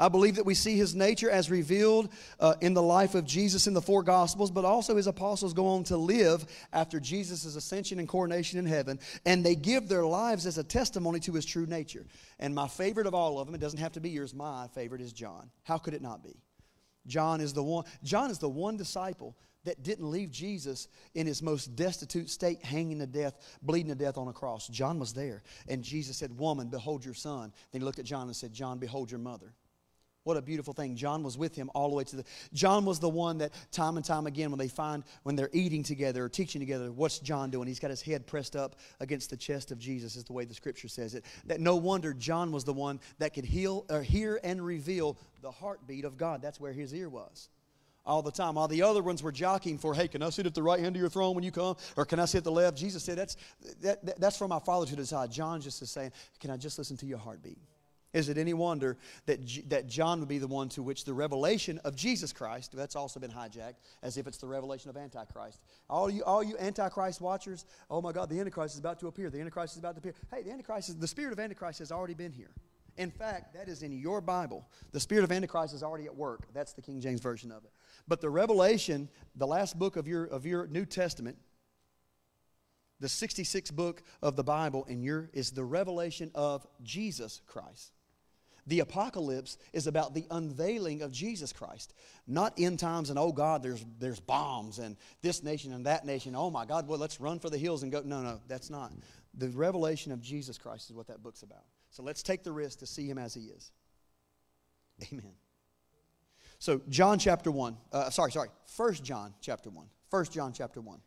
I 0.00 0.08
believe 0.08 0.36
that 0.36 0.46
we 0.46 0.54
see 0.54 0.78
his 0.78 0.94
nature 0.94 1.30
as 1.30 1.50
revealed 1.50 2.08
uh, 2.40 2.54
in 2.62 2.72
the 2.72 2.82
life 2.82 3.14
of 3.14 3.26
Jesus 3.26 3.66
in 3.66 3.74
the 3.74 3.82
four 3.82 4.02
Gospels, 4.02 4.50
but 4.50 4.64
also 4.64 4.96
his 4.96 5.06
apostles 5.06 5.52
go 5.52 5.66
on 5.66 5.84
to 5.84 5.98
live 5.98 6.46
after 6.72 6.98
Jesus' 6.98 7.54
ascension 7.54 7.98
and 7.98 8.08
coronation 8.08 8.58
in 8.58 8.64
heaven, 8.64 8.98
and 9.26 9.44
they 9.44 9.54
give 9.54 9.88
their 9.88 10.06
lives 10.06 10.46
as 10.46 10.56
a 10.56 10.64
testimony 10.64 11.20
to 11.20 11.34
his 11.34 11.44
true 11.44 11.66
nature. 11.66 12.06
And 12.38 12.54
my 12.54 12.66
favorite 12.66 13.06
of 13.06 13.14
all 13.14 13.38
of 13.38 13.46
them, 13.46 13.54
it 13.54 13.60
doesn't 13.60 13.78
have 13.78 13.92
to 13.92 14.00
be 14.00 14.08
yours, 14.08 14.32
my 14.34 14.68
favorite 14.74 15.02
is 15.02 15.12
John. 15.12 15.50
How 15.64 15.76
could 15.76 15.92
it 15.92 16.00
not 16.00 16.24
be? 16.24 16.40
John 17.06 17.42
is 17.42 17.52
the 17.52 17.62
one, 17.62 17.84
John 18.02 18.30
is 18.30 18.38
the 18.38 18.48
one 18.48 18.78
disciple 18.78 19.36
that 19.64 19.82
didn't 19.82 20.10
leave 20.10 20.30
Jesus 20.30 20.88
in 21.14 21.26
his 21.26 21.42
most 21.42 21.76
destitute 21.76 22.30
state, 22.30 22.64
hanging 22.64 23.00
to 23.00 23.06
death, 23.06 23.58
bleeding 23.60 23.90
to 23.90 23.94
death 23.94 24.16
on 24.16 24.28
a 24.28 24.32
cross. 24.32 24.66
John 24.68 24.98
was 24.98 25.12
there. 25.12 25.42
And 25.68 25.82
Jesus 25.82 26.16
said, 26.16 26.38
Woman, 26.38 26.68
behold 26.68 27.04
your 27.04 27.12
son. 27.12 27.52
Then 27.70 27.82
he 27.82 27.84
looked 27.84 27.98
at 27.98 28.06
John 28.06 28.28
and 28.28 28.34
said, 28.34 28.54
John, 28.54 28.78
behold 28.78 29.10
your 29.10 29.20
mother. 29.20 29.52
What 30.24 30.36
a 30.36 30.42
beautiful 30.42 30.74
thing. 30.74 30.96
John 30.96 31.22
was 31.22 31.38
with 31.38 31.56
him 31.56 31.70
all 31.74 31.88
the 31.88 31.96
way 31.96 32.04
to 32.04 32.16
the. 32.16 32.24
John 32.52 32.84
was 32.84 33.00
the 33.00 33.08
one 33.08 33.38
that 33.38 33.52
time 33.72 33.96
and 33.96 34.04
time 34.04 34.26
again, 34.26 34.50
when 34.50 34.58
they 34.58 34.68
find, 34.68 35.02
when 35.22 35.34
they're 35.34 35.48
eating 35.52 35.82
together 35.82 36.24
or 36.24 36.28
teaching 36.28 36.60
together, 36.60 36.92
what's 36.92 37.18
John 37.20 37.50
doing? 37.50 37.66
He's 37.66 37.78
got 37.78 37.88
his 37.90 38.02
head 38.02 38.26
pressed 38.26 38.54
up 38.54 38.76
against 39.00 39.30
the 39.30 39.36
chest 39.36 39.72
of 39.72 39.78
Jesus, 39.78 40.16
is 40.16 40.24
the 40.24 40.34
way 40.34 40.44
the 40.44 40.52
scripture 40.52 40.88
says 40.88 41.14
it. 41.14 41.24
That 41.46 41.60
no 41.60 41.76
wonder 41.76 42.12
John 42.12 42.52
was 42.52 42.64
the 42.64 42.74
one 42.74 43.00
that 43.18 43.32
could 43.32 43.46
heal 43.46 43.86
or 43.88 44.02
hear 44.02 44.38
and 44.44 44.64
reveal 44.64 45.16
the 45.40 45.50
heartbeat 45.50 46.04
of 46.04 46.18
God. 46.18 46.42
That's 46.42 46.60
where 46.60 46.72
his 46.74 46.92
ear 46.92 47.08
was 47.08 47.48
all 48.04 48.20
the 48.20 48.30
time. 48.30 48.56
While 48.56 48.68
the 48.68 48.82
other 48.82 49.02
ones 49.02 49.22
were 49.22 49.32
jockeying 49.32 49.78
for, 49.78 49.94
hey, 49.94 50.08
can 50.08 50.22
I 50.22 50.28
sit 50.28 50.44
at 50.44 50.54
the 50.54 50.62
right 50.62 50.80
hand 50.80 50.96
of 50.96 51.00
your 51.00 51.08
throne 51.10 51.34
when 51.34 51.44
you 51.44 51.50
come? 51.52 51.76
Or 51.96 52.04
can 52.04 52.20
I 52.20 52.26
sit 52.26 52.38
at 52.38 52.44
the 52.44 52.52
left? 52.52 52.76
Jesus 52.76 53.02
said, 53.02 53.16
that's, 53.16 53.36
that, 53.80 54.04
that- 54.04 54.20
that's 54.20 54.36
for 54.36 54.48
my 54.48 54.58
Father 54.58 54.84
to 54.84 54.96
decide. 54.96 55.30
John 55.30 55.62
just 55.62 55.80
is 55.80 55.90
saying, 55.90 56.12
can 56.40 56.50
I 56.50 56.58
just 56.58 56.76
listen 56.76 56.98
to 56.98 57.06
your 57.06 57.18
heartbeat? 57.18 57.58
Is 58.12 58.28
it 58.28 58.38
any 58.38 58.54
wonder 58.54 58.96
that, 59.26 59.44
J- 59.44 59.62
that 59.68 59.86
John 59.86 60.18
would 60.20 60.28
be 60.28 60.38
the 60.38 60.48
one 60.48 60.68
to 60.70 60.82
which 60.82 61.04
the 61.04 61.14
revelation 61.14 61.78
of 61.84 61.94
Jesus 61.94 62.32
Christ, 62.32 62.74
that's 62.74 62.96
also 62.96 63.20
been 63.20 63.30
hijacked 63.30 63.76
as 64.02 64.16
if 64.16 64.26
it's 64.26 64.38
the 64.38 64.48
revelation 64.48 64.90
of 64.90 64.96
Antichrist. 64.96 65.60
All 65.88 66.10
you, 66.10 66.24
all 66.24 66.42
you 66.42 66.56
Antichrist 66.58 67.20
watchers, 67.20 67.66
oh 67.88 68.00
my 68.00 68.10
God, 68.10 68.28
the 68.28 68.40
Antichrist 68.40 68.74
is 68.74 68.80
about 68.80 68.98
to 69.00 69.06
appear. 69.06 69.30
The 69.30 69.38
Antichrist 69.38 69.74
is 69.74 69.78
about 69.78 69.94
to 69.94 69.98
appear. 69.98 70.14
Hey, 70.32 70.42
the 70.42 70.50
Antichrist, 70.50 70.88
is, 70.88 70.96
the 70.96 71.06
spirit 71.06 71.32
of 71.32 71.38
Antichrist 71.38 71.78
has 71.78 71.92
already 71.92 72.14
been 72.14 72.32
here. 72.32 72.50
In 72.96 73.10
fact, 73.10 73.54
that 73.54 73.68
is 73.68 73.82
in 73.82 73.92
your 73.92 74.20
Bible. 74.20 74.68
The 74.90 75.00
spirit 75.00 75.22
of 75.22 75.30
Antichrist 75.30 75.72
is 75.72 75.82
already 75.82 76.06
at 76.06 76.14
work. 76.14 76.52
That's 76.52 76.72
the 76.72 76.82
King 76.82 77.00
James 77.00 77.20
Version 77.20 77.52
of 77.52 77.64
it. 77.64 77.70
But 78.08 78.20
the 78.20 78.28
revelation, 78.28 79.08
the 79.36 79.46
last 79.46 79.78
book 79.78 79.96
of 79.96 80.08
your, 80.08 80.24
of 80.24 80.44
your 80.44 80.66
New 80.66 80.84
Testament, 80.84 81.38
the 82.98 83.06
66th 83.06 83.72
book 83.72 84.02
of 84.20 84.36
the 84.36 84.44
Bible 84.44 84.84
in 84.84 85.00
your 85.00 85.30
is 85.32 85.52
the 85.52 85.64
revelation 85.64 86.30
of 86.34 86.66
Jesus 86.82 87.40
Christ. 87.46 87.92
The 88.66 88.80
apocalypse 88.80 89.58
is 89.72 89.86
about 89.86 90.14
the 90.14 90.26
unveiling 90.30 91.02
of 91.02 91.12
Jesus 91.12 91.52
Christ, 91.52 91.94
not 92.26 92.54
end 92.58 92.78
times 92.78 93.10
and 93.10 93.18
oh 93.18 93.32
God, 93.32 93.62
there's 93.62 93.84
there's 93.98 94.20
bombs 94.20 94.78
and 94.78 94.96
this 95.22 95.42
nation 95.42 95.72
and 95.72 95.86
that 95.86 96.04
nation. 96.04 96.34
Oh 96.36 96.50
my 96.50 96.66
God, 96.66 96.86
well 96.86 96.98
let's 96.98 97.20
run 97.20 97.38
for 97.38 97.50
the 97.50 97.58
hills 97.58 97.82
and 97.82 97.90
go. 97.90 98.02
No, 98.04 98.20
no, 98.20 98.40
that's 98.48 98.70
not. 98.70 98.92
The 99.34 99.48
revelation 99.48 100.12
of 100.12 100.20
Jesus 100.20 100.58
Christ 100.58 100.90
is 100.90 100.96
what 100.96 101.06
that 101.06 101.22
book's 101.22 101.42
about. 101.42 101.64
So 101.90 102.02
let's 102.02 102.22
take 102.22 102.42
the 102.42 102.52
risk 102.52 102.80
to 102.80 102.86
see 102.86 103.06
Him 103.06 103.18
as 103.18 103.34
He 103.34 103.42
is. 103.42 103.72
Amen. 105.12 105.32
So 106.58 106.80
John 106.88 107.18
chapter 107.18 107.50
one. 107.50 107.76
Uh, 107.92 108.10
sorry, 108.10 108.32
sorry. 108.32 108.50
First 108.66 109.02
John 109.02 109.34
chapter 109.40 109.70
one. 109.70 109.86
First 110.10 110.32
John 110.32 110.52
chapter 110.52 110.80
one. 110.80 111.00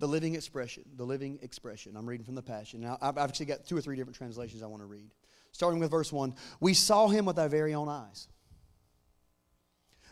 The 0.00 0.08
living 0.08 0.34
expression. 0.34 0.84
The 0.96 1.04
living 1.04 1.38
expression. 1.42 1.96
I'm 1.96 2.08
reading 2.08 2.24
from 2.24 2.34
the 2.34 2.42
Passion. 2.42 2.80
Now 2.80 2.98
I've 3.00 3.16
I've 3.16 3.30
actually 3.30 3.46
got 3.46 3.66
two 3.66 3.76
or 3.76 3.80
three 3.80 3.96
different 3.96 4.16
translations 4.16 4.62
I 4.62 4.66
want 4.66 4.82
to 4.82 4.86
read. 4.86 5.10
Starting 5.52 5.80
with 5.80 5.90
verse 5.90 6.12
1 6.12 6.34
We 6.60 6.74
saw 6.74 7.08
him 7.08 7.24
with 7.24 7.38
our 7.38 7.48
very 7.48 7.74
own 7.74 7.88
eyes. 7.88 8.28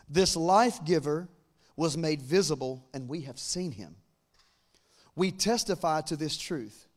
This 0.09 0.35
life 0.35 0.83
giver 0.85 1.27
was 1.75 1.97
made 1.97 2.21
visible, 2.21 2.87
and 2.93 3.07
we 3.07 3.21
have 3.21 3.37
seen 3.37 3.71
him. 3.71 3.95
We 5.15 5.31
testify 5.31 6.01
to 6.01 6.15
this 6.15 6.37
truth. 6.37 6.87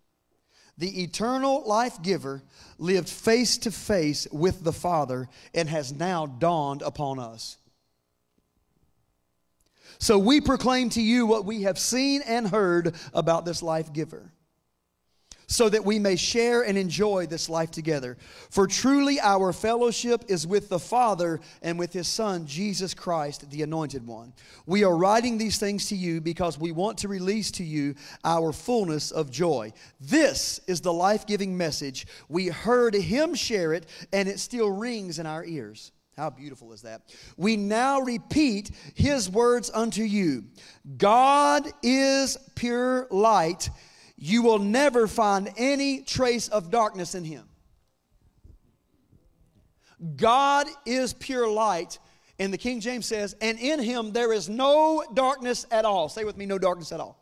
The 0.79 1.03
eternal 1.03 1.63
life 1.67 2.01
giver 2.03 2.43
lived 2.79 3.09
face 3.09 3.59
to 3.59 3.71
face 3.71 4.27
with 4.33 4.65
the 4.65 4.73
Father 4.73 5.29
and 5.55 5.69
has 5.69 5.93
now 5.93 6.27
dawned 6.27 6.83
upon 6.83 7.19
us. 7.19 7.59
So 9.99 10.19
we 10.19 10.41
proclaim 10.41 10.89
to 10.91 11.03
you 11.03 11.27
what 11.27 11.45
we 11.45 11.63
have 11.63 11.79
seen 11.79 12.23
and 12.23 12.49
heard 12.49 12.95
about 13.13 13.45
this 13.45 13.63
life 13.63 13.93
giver 13.93 14.33
so 15.51 15.69
that 15.69 15.85
we 15.85 15.99
may 15.99 16.15
share 16.15 16.63
and 16.63 16.79
enjoy 16.79 17.27
this 17.27 17.49
life 17.49 17.73
together. 17.73 18.17
For 18.51 18.69
truly 18.69 19.19
our 19.21 19.53
fellowship 19.53 20.25
is 20.29 20.47
with 20.47 20.69
the 20.69 20.79
Father 20.79 21.41
and 21.61 21.77
with 21.77 21.93
His 21.93 22.07
Son, 22.07 22.47
Jesus 22.47 22.95
Christ, 22.95 23.51
the 23.51 23.63
Anointed 23.63 24.07
One. 24.07 24.33
We 24.65 24.85
are 24.85 24.97
writing 24.97 25.39
these 25.39 25.59
things 25.59 25.89
to 25.89 25.97
you 25.97 26.21
because 26.21 26.57
we 26.57 26.71
want 26.71 26.99
to 26.99 27.09
release 27.09 27.51
to 27.53 27.65
you 27.65 27.97
our 28.25 28.53
fullness 28.53 29.11
of 29.11 29.33
joy. 29.33 29.73
This 30.01 30.61
is 30.69 30.81
the 30.81 30.93
life 30.93 31.27
giving 31.27 31.59
message. 31.59 32.07
We 32.29 32.47
heard 32.47 32.95
Him 32.95 33.35
share 33.35 33.75
it, 33.75 33.87
and 34.13 34.29
it 34.29 34.39
still 34.39 34.71
rings 34.71 35.19
in 35.19 35.27
our 35.27 35.45
ears. 35.45 35.91
How 36.17 36.31
beautiful 36.31 36.73
is 36.73 36.83
that? 36.83 37.03
We 37.37 37.57
now 37.57 38.01
repeat 38.01 38.71
his 38.95 39.31
words 39.31 39.71
unto 39.73 40.03
you 40.03 40.45
God 40.97 41.67
is 41.83 42.37
pure 42.55 43.09
light. 43.11 43.71
You 44.23 44.43
will 44.43 44.59
never 44.59 45.09
find 45.09 45.51
any 45.57 46.03
trace 46.03 46.49
of 46.49 46.71
darkness 46.71 47.15
in 47.15 47.25
him. 47.25 47.49
God 50.17 50.67
is 50.87 51.13
pure 51.15 51.49
light. 51.49 51.99
And 52.39 52.53
the 52.53 52.59
King 52.59 52.81
James 52.81 53.07
says, 53.07 53.35
and 53.41 53.59
in 53.59 53.81
him 53.81 54.13
there 54.13 54.33
is 54.33 54.49
no 54.49 55.05
darkness 55.15 55.67
at 55.71 55.85
all. 55.85 56.09
Say 56.09 56.25
with 56.25 56.37
me, 56.37 56.47
no 56.47 56.59
darkness 56.59 56.93
at 56.93 57.01
all. 57.01 57.20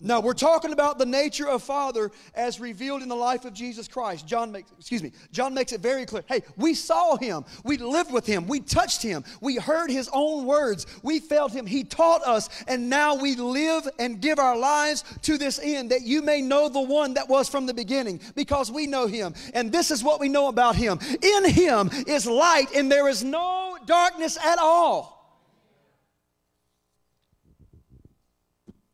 Now 0.00 0.20
we're 0.20 0.34
talking 0.34 0.72
about 0.72 0.98
the 0.98 1.06
nature 1.06 1.48
of 1.48 1.62
Father 1.62 2.12
as 2.34 2.60
revealed 2.60 3.02
in 3.02 3.08
the 3.08 3.16
life 3.16 3.44
of 3.44 3.52
Jesus 3.52 3.88
Christ. 3.88 4.26
John 4.26 4.52
makes, 4.52 4.70
excuse 4.78 5.02
me, 5.02 5.12
John 5.32 5.54
makes 5.54 5.72
it 5.72 5.80
very 5.80 6.06
clear. 6.06 6.22
Hey, 6.28 6.42
we 6.56 6.74
saw 6.74 7.16
him, 7.16 7.44
we 7.64 7.78
lived 7.78 8.12
with 8.12 8.24
him, 8.24 8.46
we 8.46 8.60
touched 8.60 9.02
him, 9.02 9.24
we 9.40 9.56
heard 9.56 9.90
his 9.90 10.08
own 10.12 10.46
words, 10.46 10.86
we 11.02 11.18
felt 11.18 11.52
him, 11.52 11.66
he 11.66 11.82
taught 11.82 12.22
us, 12.22 12.48
and 12.68 12.88
now 12.88 13.16
we 13.16 13.34
live 13.34 13.88
and 13.98 14.20
give 14.20 14.38
our 14.38 14.56
lives 14.56 15.02
to 15.22 15.36
this 15.36 15.58
end 15.60 15.90
that 15.90 16.02
you 16.02 16.22
may 16.22 16.40
know 16.42 16.68
the 16.68 16.80
one 16.80 17.14
that 17.14 17.28
was 17.28 17.48
from 17.48 17.66
the 17.66 17.74
beginning, 17.74 18.20
because 18.36 18.70
we 18.70 18.86
know 18.86 19.06
him. 19.06 19.34
And 19.52 19.72
this 19.72 19.90
is 19.90 20.04
what 20.04 20.20
we 20.20 20.28
know 20.28 20.46
about 20.48 20.76
him. 20.76 21.00
In 21.22 21.50
him 21.50 21.90
is 22.06 22.24
light, 22.24 22.66
and 22.74 22.90
there 22.90 23.08
is 23.08 23.24
no 23.24 23.76
darkness 23.86 24.36
at 24.36 24.58
all. 24.60 25.17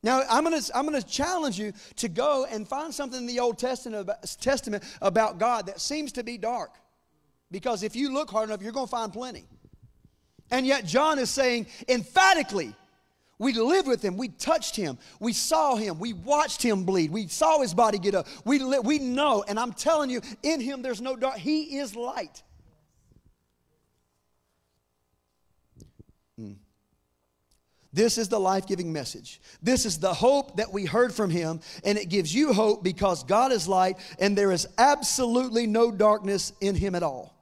Now, 0.04 0.22
I'm 0.28 0.44
going 0.44 0.60
to 0.60 0.76
I'm 0.76 0.92
to 0.92 1.02
challenge 1.02 1.58
you 1.58 1.72
to 1.96 2.10
go 2.10 2.44
and 2.44 2.68
find 2.68 2.92
something 2.92 3.20
in 3.20 3.26
the 3.26 3.40
Old 3.40 3.58
Testament 3.58 4.02
about, 4.02 4.36
Testament 4.38 4.84
about 5.00 5.38
God 5.38 5.64
that 5.66 5.80
seems 5.80 6.12
to 6.12 6.22
be 6.22 6.36
dark. 6.36 6.74
Because 7.50 7.82
if 7.82 7.96
you 7.96 8.12
look 8.12 8.30
hard 8.30 8.50
enough, 8.50 8.60
you're 8.60 8.72
going 8.72 8.86
to 8.86 8.90
find 8.90 9.10
plenty. 9.14 9.46
And 10.50 10.66
yet, 10.66 10.84
John 10.84 11.18
is 11.18 11.30
saying 11.30 11.68
emphatically, 11.88 12.74
we 13.38 13.54
lived 13.54 13.88
with 13.88 14.04
him, 14.04 14.18
we 14.18 14.28
touched 14.28 14.76
him, 14.76 14.98
we 15.20 15.32
saw 15.32 15.74
him, 15.74 15.98
we 15.98 16.12
watched 16.12 16.62
him 16.62 16.84
bleed, 16.84 17.10
we 17.10 17.26
saw 17.26 17.60
his 17.60 17.72
body 17.72 17.96
get 17.96 18.14
up. 18.14 18.26
We, 18.44 18.58
li- 18.58 18.80
we 18.80 18.98
know, 18.98 19.42
and 19.48 19.58
I'm 19.58 19.72
telling 19.72 20.10
you, 20.10 20.20
in 20.42 20.60
him 20.60 20.82
there's 20.82 21.00
no 21.00 21.16
dark. 21.16 21.38
He 21.38 21.78
is 21.78 21.96
light. 21.96 22.42
This 27.94 28.18
is 28.18 28.28
the 28.28 28.40
life 28.40 28.66
giving 28.66 28.92
message. 28.92 29.40
This 29.62 29.86
is 29.86 30.00
the 30.00 30.12
hope 30.12 30.56
that 30.56 30.72
we 30.72 30.84
heard 30.84 31.14
from 31.14 31.30
him, 31.30 31.60
and 31.84 31.96
it 31.96 32.08
gives 32.08 32.34
you 32.34 32.52
hope 32.52 32.82
because 32.82 33.22
God 33.22 33.52
is 33.52 33.68
light 33.68 33.98
and 34.18 34.36
there 34.36 34.50
is 34.50 34.66
absolutely 34.78 35.68
no 35.68 35.92
darkness 35.92 36.52
in 36.60 36.74
him 36.74 36.96
at 36.96 37.04
all. 37.04 37.32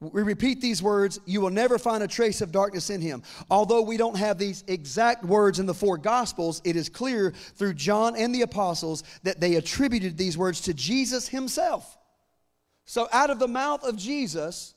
We 0.00 0.22
repeat 0.22 0.62
these 0.62 0.82
words, 0.82 1.20
you 1.26 1.42
will 1.42 1.50
never 1.50 1.78
find 1.78 2.02
a 2.02 2.08
trace 2.08 2.40
of 2.40 2.50
darkness 2.50 2.88
in 2.88 3.02
him. 3.02 3.22
Although 3.50 3.82
we 3.82 3.98
don't 3.98 4.16
have 4.16 4.38
these 4.38 4.64
exact 4.66 5.22
words 5.22 5.58
in 5.58 5.66
the 5.66 5.74
four 5.74 5.98
gospels, 5.98 6.62
it 6.64 6.74
is 6.74 6.88
clear 6.88 7.32
through 7.56 7.74
John 7.74 8.16
and 8.16 8.34
the 8.34 8.40
apostles 8.40 9.04
that 9.24 9.38
they 9.38 9.56
attributed 9.56 10.16
these 10.16 10.38
words 10.38 10.62
to 10.62 10.72
Jesus 10.72 11.28
himself. 11.28 11.98
So 12.86 13.06
out 13.12 13.28
of 13.28 13.38
the 13.38 13.48
mouth 13.48 13.84
of 13.84 13.96
Jesus 13.96 14.74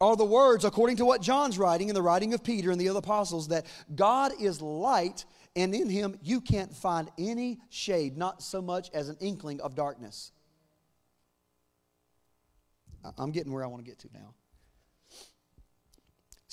are 0.00 0.16
the 0.16 0.24
words, 0.24 0.64
according 0.64 0.96
to 0.96 1.04
what 1.04 1.22
John's 1.22 1.58
writing 1.58 1.88
and 1.88 1.96
the 1.96 2.02
writing 2.02 2.34
of 2.34 2.42
Peter 2.42 2.70
and 2.70 2.80
the 2.80 2.88
other 2.88 2.98
apostles, 2.98 3.48
that 3.48 3.66
God 3.94 4.32
is 4.40 4.60
light 4.60 5.24
and 5.56 5.74
in 5.74 5.88
him 5.88 6.18
you 6.22 6.40
can't 6.40 6.74
find 6.74 7.10
any 7.16 7.60
shade, 7.68 8.16
not 8.16 8.42
so 8.42 8.60
much 8.60 8.90
as 8.92 9.08
an 9.08 9.16
inkling 9.20 9.60
of 9.60 9.74
darkness. 9.74 10.32
I'm 13.18 13.32
getting 13.32 13.52
where 13.52 13.62
I 13.62 13.66
want 13.66 13.84
to 13.84 13.88
get 13.88 13.98
to 14.00 14.08
now. 14.12 14.34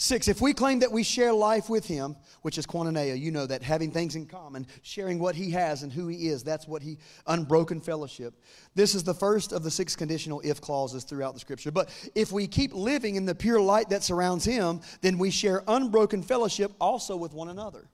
Six, 0.02 0.28
if 0.28 0.42
we 0.42 0.56
claim 0.56 0.80
that 0.80 0.92
we 0.92 1.04
share 1.04 1.32
life 1.32 1.70
with 1.70 1.86
him, 1.86 2.16
which 2.42 2.58
is 2.58 2.66
koinonia, 2.66 3.20
you 3.20 3.30
know 3.30 3.46
that 3.46 3.62
having 3.62 3.92
things 3.92 4.16
in 4.16 4.26
common, 4.26 4.66
sharing 4.82 5.20
what 5.20 5.36
he 5.36 5.52
has 5.52 5.84
and 5.84 5.94
who 5.94 6.08
he 6.08 6.30
is, 6.30 6.44
that's 6.44 6.68
what 6.68 6.82
he, 6.82 6.98
unbroken 7.28 7.80
fellowship. 7.80 8.34
This 8.74 8.96
is 8.96 9.04
the 9.04 9.14
first 9.14 9.52
of 9.52 9.62
the 9.62 9.70
six 9.70 9.96
conditional 9.96 10.42
if 10.44 10.60
clauses 10.60 11.04
throughout 11.04 11.36
the 11.36 11.40
scripture. 11.40 11.70
But 11.70 11.90
if 12.16 12.32
we 12.32 12.48
keep 12.48 12.74
living 12.74 13.14
in 13.14 13.28
the 13.28 13.36
pure 13.36 13.62
light 13.62 13.90
that 13.90 14.02
surrounds 14.02 14.44
him, 14.44 14.82
then 15.02 15.20
we 15.20 15.30
share 15.30 15.62
unbroken 15.68 16.24
fellowship 16.24 16.72
also 16.82 17.16
with 17.16 17.36
one 17.36 17.50
another. 17.50 17.88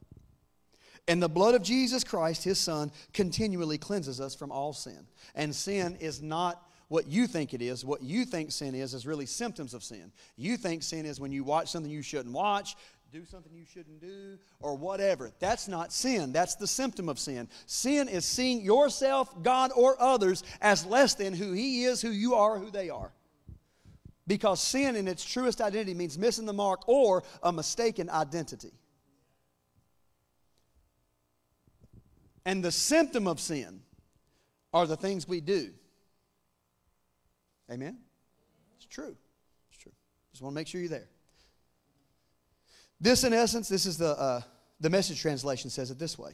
And 1.10 1.22
the 1.22 1.28
blood 1.28 1.56
of 1.56 1.62
Jesus 1.62 2.06
Christ, 2.06 2.46
his 2.46 2.58
son, 2.58 2.90
continually 3.12 3.78
cleanses 3.78 4.22
us 4.22 4.34
from 4.34 4.50
all 4.50 4.72
sin. 4.72 5.08
And 5.36 5.54
sin 5.54 5.98
is 6.00 6.22
not 6.22 6.67
what 6.88 7.08
you 7.08 7.28
think 7.28 7.54
it 7.54 7.62
is. 7.62 7.84
What 7.84 8.02
you 8.02 8.26
think 8.26 8.52
sin 8.52 8.76
is, 8.76 8.94
is 8.94 9.06
really 9.06 9.26
symptoms 9.26 9.74
of 9.74 9.84
sin. 9.84 10.12
You 10.38 10.58
think 10.58 10.84
sin 10.84 11.06
is 11.06 11.20
when 11.20 11.32
you 11.32 11.44
watch 11.44 11.70
something 11.70 11.92
you 11.92 12.02
shouldn't 12.02 12.34
watch, 12.34 12.76
do 13.12 13.26
something 13.26 13.54
you 13.54 13.66
shouldn't 13.66 14.02
do, 14.02 14.38
or 14.60 14.76
whatever. 14.76 15.32
That's 15.40 15.68
not 15.68 15.94
sin. 15.94 16.32
That's 16.32 16.56
the 16.56 16.68
symptom 16.68 17.10
of 17.10 17.20
sin. 17.20 17.48
Sin 17.66 18.08
is 18.08 18.26
seeing 18.26 18.62
yourself, 18.62 19.44
God, 19.44 19.72
or 19.76 20.02
others 20.02 20.44
as 20.62 20.86
less 20.86 21.14
than 21.14 21.34
who 21.34 21.54
He 21.54 21.84
is, 21.84 22.02
who 22.02 22.10
you 22.12 22.36
are, 22.36 22.58
who 22.58 22.70
they 22.70 22.90
are. 22.90 23.12
Because 24.26 24.62
sin 24.62 24.98
in 24.98 25.08
its 25.08 25.24
truest 25.24 25.62
identity 25.62 25.94
means 25.94 26.18
missing 26.18 26.46
the 26.46 26.54
mark 26.54 26.88
or 26.88 27.24
a 27.42 27.52
mistaken 27.52 28.10
identity. 28.10 28.74
And 32.46 32.64
the 32.64 32.72
symptom 32.72 33.28
of 33.28 33.40
sin 33.40 33.82
are 34.74 34.86
the 34.86 34.98
things 34.98 35.28
we 35.28 35.40
do. 35.40 35.72
Amen? 37.72 37.98
It's 38.78 38.86
true. 38.86 39.16
It's 39.70 39.80
true. 39.80 39.92
Just 40.32 40.42
want 40.42 40.54
to 40.54 40.56
make 40.56 40.68
sure 40.68 40.80
you're 40.80 40.90
there. 40.90 41.10
This, 43.00 43.24
in 43.24 43.34
essence, 43.34 43.70
this 43.70 43.86
is 43.86 43.98
the, 43.98 44.18
uh, 44.18 44.42
the 44.80 44.90
message 44.90 45.22
translation 45.22 45.70
says 45.70 45.92
it 45.92 46.00
this 46.00 46.18
way. 46.18 46.32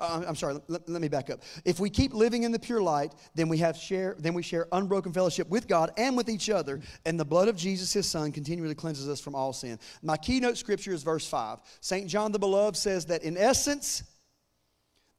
Uh, 0.00 0.24
I'm 0.26 0.34
sorry, 0.34 0.58
let, 0.68 0.88
let 0.88 1.02
me 1.02 1.08
back 1.08 1.28
up. 1.28 1.42
If 1.64 1.78
we 1.78 1.90
keep 1.90 2.14
living 2.14 2.44
in 2.44 2.52
the 2.52 2.58
pure 2.58 2.80
light, 2.80 3.14
then 3.34 3.48
we 3.48 3.58
have 3.58 3.76
share 3.76 4.16
then 4.18 4.32
we 4.32 4.42
share 4.42 4.66
unbroken 4.72 5.12
fellowship 5.12 5.48
with 5.50 5.68
God 5.68 5.92
and 5.98 6.16
with 6.16 6.30
each 6.30 6.48
other, 6.48 6.80
and 7.04 7.20
the 7.20 7.24
blood 7.24 7.48
of 7.48 7.56
Jesus 7.56 7.92
his 7.92 8.08
son 8.08 8.32
continually 8.32 8.74
cleanses 8.74 9.08
us 9.08 9.20
from 9.20 9.34
all 9.34 9.52
sin. 9.52 9.78
My 10.02 10.16
keynote 10.16 10.56
scripture 10.56 10.92
is 10.92 11.02
verse 11.02 11.26
5. 11.26 11.60
St. 11.82 12.08
John 12.08 12.32
the 12.32 12.38
beloved 12.38 12.78
says 12.78 13.04
that 13.06 13.22
in 13.24 13.36
essence 13.36 14.02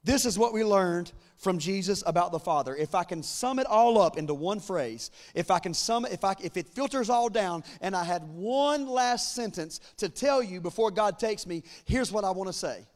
this 0.04 0.26
is 0.26 0.38
what 0.38 0.52
we 0.52 0.64
learned 0.64 1.12
from 1.36 1.58
Jesus 1.58 2.02
about 2.06 2.32
the 2.32 2.38
Father. 2.38 2.74
If 2.74 2.94
I 2.94 3.04
can 3.04 3.22
sum 3.22 3.58
it 3.58 3.66
all 3.66 4.00
up 4.00 4.16
into 4.16 4.34
one 4.34 4.58
phrase, 4.58 5.10
if 5.34 5.50
I 5.50 5.58
can 5.58 5.74
sum 5.74 6.04
it, 6.04 6.12
if 6.12 6.24
I 6.24 6.34
if 6.42 6.56
it 6.56 6.68
filters 6.68 7.08
all 7.08 7.28
down 7.28 7.62
and 7.80 7.94
I 7.94 8.04
had 8.04 8.22
one 8.28 8.86
last 8.86 9.34
sentence 9.34 9.80
to 9.98 10.08
tell 10.08 10.42
you 10.42 10.60
before 10.60 10.90
God 10.90 11.18
takes 11.18 11.46
me, 11.46 11.62
here's 11.84 12.10
what 12.10 12.24
I 12.24 12.30
want 12.30 12.48
to 12.48 12.52
say. 12.52 12.86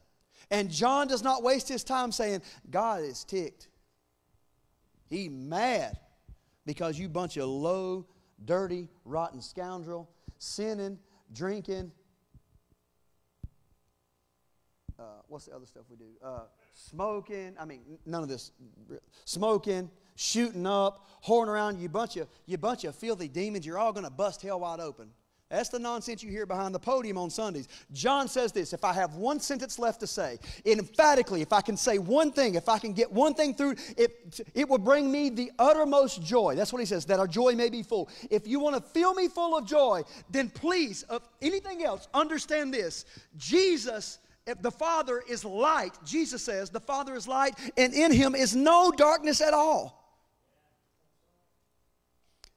And 0.49 0.69
John 0.69 1.07
does 1.07 1.23
not 1.23 1.43
waste 1.43 1.67
his 1.67 1.83
time 1.83 2.11
saying, 2.11 2.41
God 2.69 3.01
is 3.01 3.23
ticked. 3.23 3.67
He 5.09 5.29
mad 5.29 5.97
because 6.65 6.99
you 6.99 7.09
bunch 7.09 7.37
of 7.37 7.47
low, 7.47 8.05
dirty, 8.43 8.89
rotten 9.05 9.41
scoundrel, 9.41 10.09
sinning, 10.37 10.99
drinking. 11.33 11.91
Uh, 14.99 15.03
what's 15.27 15.45
the 15.45 15.55
other 15.55 15.65
stuff 15.65 15.83
we 15.89 15.95
do? 15.95 16.05
Uh, 16.23 16.41
smoking. 16.77 17.55
I 17.59 17.65
mean, 17.65 17.81
none 18.05 18.23
of 18.23 18.29
this. 18.29 18.51
Smoking, 19.25 19.89
shooting 20.15 20.65
up, 20.65 21.07
whoring 21.25 21.47
around. 21.47 21.79
You 21.79 21.89
bunch 21.89 22.17
of 22.17 22.27
you 22.45 22.57
bunch 22.57 22.83
of 22.83 22.95
filthy 22.95 23.27
demons. 23.27 23.65
You're 23.65 23.79
all 23.79 23.93
going 23.93 24.05
to 24.05 24.11
bust 24.11 24.41
hell 24.41 24.59
wide 24.59 24.79
open. 24.79 25.09
That's 25.49 25.69
the 25.69 25.79
nonsense 25.79 26.21
you 26.21 26.29
hear 26.29 26.45
behind 26.45 26.75
the 26.75 26.79
podium 26.79 27.17
on 27.17 27.29
Sundays. 27.29 27.69
John 27.93 28.27
says 28.27 28.51
this 28.51 28.73
if 28.73 28.83
I 28.83 28.91
have 28.91 29.15
one 29.15 29.39
sentence 29.39 29.79
left 29.79 30.01
to 30.01 30.07
say, 30.07 30.39
emphatically, 30.65 31.41
if 31.41 31.53
I 31.53 31.61
can 31.61 31.77
say 31.77 31.99
one 31.99 32.33
thing, 32.33 32.55
if 32.55 32.67
I 32.67 32.79
can 32.79 32.91
get 32.91 33.09
one 33.09 33.33
thing 33.33 33.53
through, 33.53 33.75
it, 33.95 34.41
it 34.53 34.67
will 34.67 34.77
bring 34.77 35.09
me 35.09 35.29
the 35.29 35.51
uttermost 35.57 36.21
joy. 36.21 36.55
That's 36.55 36.73
what 36.73 36.79
he 36.79 36.85
says, 36.85 37.05
that 37.05 37.19
our 37.19 37.27
joy 37.27 37.53
may 37.53 37.69
be 37.69 37.81
full. 37.81 38.09
If 38.29 38.45
you 38.45 38.59
want 38.59 38.75
to 38.75 38.81
fill 38.81 39.13
me 39.13 39.29
full 39.29 39.57
of 39.57 39.65
joy, 39.65 40.03
then 40.29 40.49
please, 40.49 41.03
of 41.03 41.25
anything 41.41 41.81
else, 41.81 42.09
understand 42.13 42.73
this 42.73 43.05
Jesus 43.37 44.19
if 44.47 44.61
the 44.61 44.71
Father 44.71 45.21
is 45.27 45.43
light, 45.45 45.91
Jesus 46.05 46.41
says, 46.41 46.69
the 46.69 46.79
Father 46.79 47.15
is 47.15 47.27
light, 47.27 47.53
and 47.75 47.93
in 47.93 48.11
him 48.11 48.33
is 48.33 48.55
no 48.55 48.91
darkness 48.91 49.41
at 49.41 49.53
all. 49.53 49.97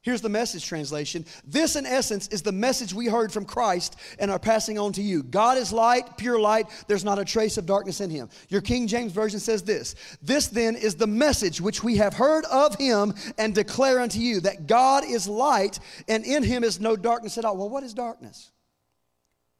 Here's 0.02 0.22
the 0.22 0.30
message 0.30 0.64
translation. 0.64 1.26
This, 1.44 1.76
in 1.76 1.84
essence, 1.84 2.26
is 2.28 2.40
the 2.40 2.52
message 2.52 2.94
we 2.94 3.06
heard 3.06 3.30
from 3.30 3.44
Christ 3.44 3.96
and 4.18 4.30
are 4.30 4.38
passing 4.38 4.78
on 4.78 4.94
to 4.94 5.02
you. 5.02 5.22
God 5.22 5.58
is 5.58 5.74
light, 5.74 6.16
pure 6.16 6.40
light. 6.40 6.68
There's 6.86 7.04
not 7.04 7.18
a 7.18 7.24
trace 7.24 7.58
of 7.58 7.66
darkness 7.66 8.00
in 8.00 8.08
him. 8.08 8.30
Your 8.48 8.62
King 8.62 8.86
James 8.86 9.12
Version 9.12 9.40
says 9.40 9.62
this 9.62 9.94
This, 10.22 10.46
then, 10.46 10.74
is 10.74 10.94
the 10.94 11.06
message 11.06 11.60
which 11.60 11.84
we 11.84 11.96
have 11.96 12.14
heard 12.14 12.46
of 12.46 12.76
him 12.76 13.12
and 13.36 13.54
declare 13.54 14.00
unto 14.00 14.18
you 14.20 14.40
that 14.40 14.66
God 14.66 15.04
is 15.04 15.28
light 15.28 15.78
and 16.08 16.24
in 16.24 16.44
him 16.44 16.64
is 16.64 16.80
no 16.80 16.96
darkness 16.96 17.36
at 17.36 17.44
all. 17.44 17.58
Well, 17.58 17.68
what 17.68 17.82
is 17.82 17.92
darkness? 17.92 18.52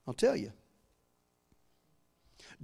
I'll 0.06 0.14
tell 0.14 0.36
you. 0.36 0.52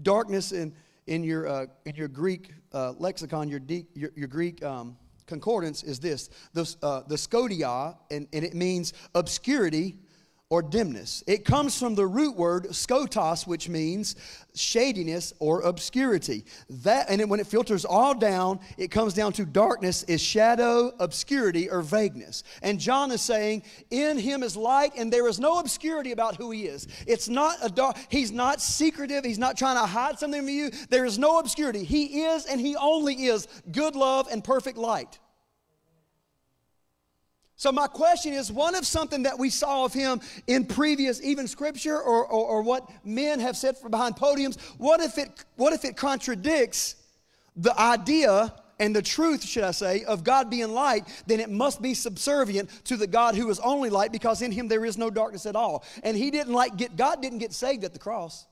Darkness 0.02 0.52
in, 0.52 0.74
in, 1.06 1.24
your, 1.24 1.46
uh, 1.48 1.66
in 1.84 1.94
your 1.94 2.08
Greek 2.08 2.52
uh, 2.72 2.92
lexicon, 2.98 3.48
your, 3.48 3.60
de- 3.60 3.86
your, 3.94 4.10
your 4.16 4.28
Greek 4.28 4.62
um, 4.64 4.96
concordance 5.26 5.82
is 5.82 5.98
this. 5.98 6.30
The, 6.52 6.74
uh, 6.82 7.02
the 7.06 7.16
skotia, 7.16 7.96
and, 8.10 8.26
and 8.32 8.44
it 8.44 8.54
means 8.54 8.92
obscurity 9.14 9.96
or 10.48 10.62
dimness. 10.62 11.24
It 11.26 11.44
comes 11.44 11.76
from 11.76 11.96
the 11.96 12.06
root 12.06 12.36
word 12.36 12.66
skotos, 12.66 13.48
which 13.48 13.68
means 13.68 14.14
shadiness 14.54 15.32
or 15.40 15.62
obscurity. 15.62 16.44
That 16.70 17.10
and 17.10 17.20
it, 17.20 17.28
when 17.28 17.40
it 17.40 17.48
filters 17.48 17.84
all 17.84 18.14
down, 18.14 18.60
it 18.78 18.92
comes 18.92 19.12
down 19.12 19.32
to 19.34 19.44
darkness 19.44 20.04
is 20.04 20.20
shadow, 20.20 20.92
obscurity, 21.00 21.68
or 21.68 21.82
vagueness. 21.82 22.44
And 22.62 22.78
John 22.78 23.10
is 23.10 23.20
saying, 23.22 23.64
"In 23.90 24.18
Him 24.18 24.44
is 24.44 24.56
light, 24.56 24.92
and 24.96 25.12
there 25.12 25.26
is 25.26 25.40
no 25.40 25.58
obscurity 25.58 26.12
about 26.12 26.36
who 26.36 26.52
He 26.52 26.66
is. 26.66 26.86
It's 27.08 27.28
not 27.28 27.58
a 27.60 27.68
dark. 27.68 27.96
He's 28.08 28.30
not 28.30 28.60
secretive. 28.60 29.24
He's 29.24 29.38
not 29.38 29.56
trying 29.56 29.76
to 29.76 29.86
hide 29.86 30.20
something 30.20 30.42
from 30.42 30.48
you. 30.48 30.70
There 30.90 31.04
is 31.04 31.18
no 31.18 31.40
obscurity. 31.40 31.82
He 31.82 32.22
is, 32.22 32.46
and 32.46 32.60
He 32.60 32.76
only 32.76 33.26
is 33.26 33.48
good 33.72 33.96
love 33.96 34.28
and 34.30 34.44
perfect 34.44 34.78
light." 34.78 35.18
So, 37.58 37.72
my 37.72 37.86
question 37.86 38.34
is 38.34 38.52
one 38.52 38.74
of 38.74 38.86
something 38.86 39.22
that 39.22 39.38
we 39.38 39.48
saw 39.48 39.86
of 39.86 39.94
him 39.94 40.20
in 40.46 40.66
previous, 40.66 41.22
even 41.22 41.48
scripture 41.48 41.96
or, 41.96 42.26
or, 42.26 42.46
or, 42.46 42.62
what 42.62 42.86
men 43.02 43.40
have 43.40 43.56
said 43.56 43.78
from 43.78 43.90
behind 43.90 44.16
podiums, 44.16 44.60
what 44.76 45.00
if, 45.00 45.16
it, 45.16 45.44
what 45.56 45.72
if 45.72 45.86
it 45.86 45.96
contradicts 45.96 46.96
the 47.56 47.78
idea 47.80 48.52
and 48.78 48.94
the 48.94 49.00
truth, 49.00 49.42
should 49.42 49.64
I 49.64 49.70
say, 49.70 50.04
of 50.04 50.22
God 50.22 50.50
being 50.50 50.72
light? 50.72 51.08
Then 51.26 51.40
it 51.40 51.48
must 51.48 51.80
be 51.80 51.94
subservient 51.94 52.68
to 52.84 52.98
the 52.98 53.06
God 53.06 53.34
who 53.34 53.48
is 53.48 53.58
only 53.60 53.88
light 53.88 54.12
because 54.12 54.42
in 54.42 54.52
him 54.52 54.68
there 54.68 54.84
is 54.84 54.98
no 54.98 55.08
darkness 55.08 55.46
at 55.46 55.56
all. 55.56 55.82
And 56.02 56.14
he 56.14 56.30
didn't 56.30 56.52
like 56.52 56.76
get, 56.76 56.94
God 56.94 57.22
didn't 57.22 57.38
get 57.38 57.54
saved 57.54 57.84
at 57.84 57.94
the 57.94 57.98
cross. 57.98 58.44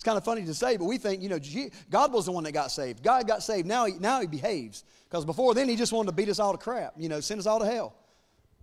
It's 0.00 0.04
kind 0.06 0.16
of 0.16 0.24
funny 0.24 0.46
to 0.46 0.54
say, 0.54 0.78
but 0.78 0.86
we 0.86 0.96
think, 0.96 1.22
you 1.22 1.28
know, 1.28 1.38
God 1.90 2.10
was 2.10 2.24
the 2.24 2.32
one 2.32 2.44
that 2.44 2.52
got 2.52 2.72
saved. 2.72 3.02
God 3.02 3.28
got 3.28 3.42
saved. 3.42 3.66
Now 3.66 3.84
he, 3.84 3.92
now 3.98 4.22
he 4.22 4.26
behaves. 4.26 4.82
Because 5.06 5.26
before 5.26 5.52
then, 5.52 5.68
he 5.68 5.76
just 5.76 5.92
wanted 5.92 6.06
to 6.06 6.16
beat 6.16 6.30
us 6.30 6.38
all 6.38 6.52
to 6.52 6.58
crap, 6.58 6.94
you 6.96 7.10
know, 7.10 7.20
send 7.20 7.38
us 7.38 7.44
all 7.44 7.58
to 7.58 7.66
hell. 7.66 7.94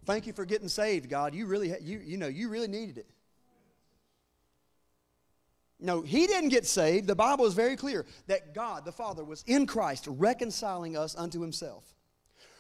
Thank 0.06 0.26
you 0.26 0.34
for 0.34 0.46
getting 0.46 0.68
saved, 0.68 1.12
God. 1.12 1.36
You 1.36 1.46
really, 1.46 1.76
you, 1.80 2.00
you 2.00 2.18
know, 2.18 2.26
you 2.26 2.50
really 2.50 2.68
needed 2.68 2.98
it. 2.98 3.06
No, 5.80 6.02
he 6.02 6.26
didn't 6.26 6.50
get 6.50 6.66
saved. 6.66 7.06
The 7.06 7.14
Bible 7.14 7.46
is 7.46 7.54
very 7.54 7.76
clear 7.76 8.08
that 8.26 8.56
God, 8.56 8.84
the 8.84 8.92
Father, 8.92 9.24
was 9.24 9.44
in 9.46 9.68
Christ 9.68 10.08
reconciling 10.10 10.98
us 10.98 11.16
unto 11.16 11.40
himself. 11.40 11.84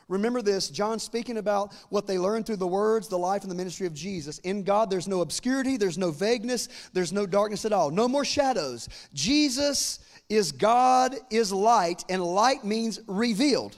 Remember 0.07 0.41
this, 0.41 0.69
John 0.69 0.99
speaking 0.99 1.37
about 1.37 1.73
what 1.89 2.07
they 2.07 2.17
learned 2.17 2.45
through 2.45 2.57
the 2.57 2.67
words, 2.67 3.09
the 3.09 3.17
life, 3.17 3.41
and 3.41 3.51
the 3.51 3.55
ministry 3.55 3.87
of 3.87 3.93
Jesus. 3.93 4.39
In 4.39 4.63
God, 4.63 4.89
there's 4.89 5.07
no 5.07 5.21
obscurity, 5.21 5.75
there's 5.75 5.97
no 5.97 6.11
vagueness, 6.11 6.69
there's 6.93 7.11
no 7.11 7.25
darkness 7.25 7.65
at 7.65 7.73
all, 7.73 7.91
no 7.91 8.07
more 8.07 8.23
shadows. 8.23 8.87
Jesus 9.13 9.99
is 10.29 10.53
God, 10.53 11.15
is 11.29 11.51
light, 11.51 12.05
and 12.09 12.23
light 12.23 12.63
means 12.63 13.01
revealed. 13.07 13.75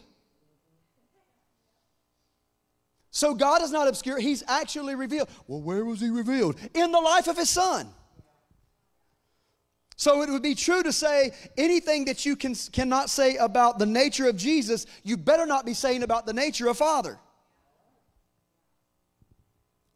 So 3.11 3.33
God 3.33 3.63
is 3.63 3.71
not 3.71 3.87
obscure, 3.87 4.19
He's 4.19 4.43
actually 4.47 4.93
revealed. 4.93 5.29
Well, 5.47 5.61
where 5.61 5.83
was 5.83 5.99
He 5.99 6.09
revealed? 6.09 6.57
In 6.75 6.91
the 6.91 6.99
life 6.99 7.27
of 7.27 7.37
His 7.37 7.49
Son. 7.49 7.87
So 9.99 10.21
it 10.21 10.29
would 10.29 10.41
be 10.41 10.55
true 10.55 10.81
to 10.81 10.93
say 10.93 11.33
anything 11.57 12.05
that 12.05 12.25
you 12.25 12.37
can, 12.37 12.55
cannot 12.55 13.09
say 13.09 13.35
about 13.35 13.79
the 13.79 13.85
nature 13.85 14.29
of 14.29 14.37
Jesus, 14.37 14.85
you 15.03 15.17
better 15.17 15.45
not 15.45 15.65
be 15.65 15.73
saying 15.73 16.03
about 16.03 16.25
the 16.25 16.31
nature 16.31 16.69
of 16.69 16.77
Father. 16.77 17.19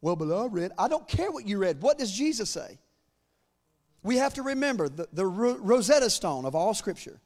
Well, 0.02 0.14
beloved, 0.14 0.52
I 0.52 0.54
read. 0.54 0.72
I 0.76 0.88
don't 0.88 1.08
care 1.08 1.30
what 1.30 1.48
you 1.48 1.56
read. 1.56 1.80
What 1.80 1.96
does 1.96 2.12
Jesus 2.12 2.50
say? 2.50 2.78
We 4.02 4.18
have 4.18 4.34
to 4.34 4.42
remember 4.42 4.90
the, 4.90 5.08
the 5.10 5.24
Rosetta 5.24 6.10
Stone 6.10 6.44
of 6.44 6.54
all 6.54 6.74
Scripture. 6.74 7.18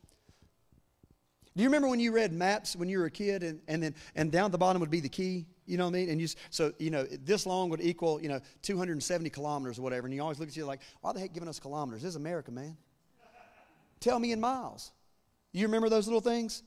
Do 1.57 1.65
you 1.65 1.69
remember 1.69 1.89
when 1.89 1.99
you 1.99 2.13
read 2.13 2.33
maps 2.33 2.77
when 2.77 2.89
you 2.89 3.01
were 3.01 3.07
a 3.07 3.11
kid, 3.11 3.43
and, 3.43 3.61
and 3.67 3.83
then 3.83 3.97
and 4.15 4.31
down 4.31 4.45
at 4.45 4.53
the 4.53 4.59
bottom 4.59 4.79
would 4.79 4.89
be 4.89 5.01
the 5.01 5.09
key? 5.09 5.47
You 5.69 5.77
know 5.77 5.85
what 5.85 5.91
I 5.91 5.99
mean? 5.99 6.09
And 6.11 6.21
you 6.21 6.29
so 6.51 6.73
you 6.79 6.91
know 6.91 7.05
this 7.05 7.45
long 7.45 7.69
would 7.69 7.83
equal 7.83 8.21
you 8.23 8.29
know 8.29 8.41
270 8.63 9.29
kilometers 9.31 9.79
or 9.79 9.83
whatever, 9.83 10.07
and 10.07 10.15
you 10.15 10.23
always 10.23 10.39
look 10.39 10.49
at 10.49 10.57
you 10.57 10.65
like, 10.65 10.81
why 11.03 11.13
the 11.13 11.21
heck 11.21 11.35
giving 11.35 11.49
us 11.49 11.61
kilometers? 11.61 12.03
This 12.03 12.11
is 12.11 12.17
America, 12.17 12.51
man. 12.51 12.77
Tell 14.01 14.19
me 14.19 14.33
in 14.33 14.41
miles. 14.41 14.93
You 15.53 15.67
remember 15.67 15.89
those 15.89 16.07
little 16.07 16.21
things? 16.21 16.63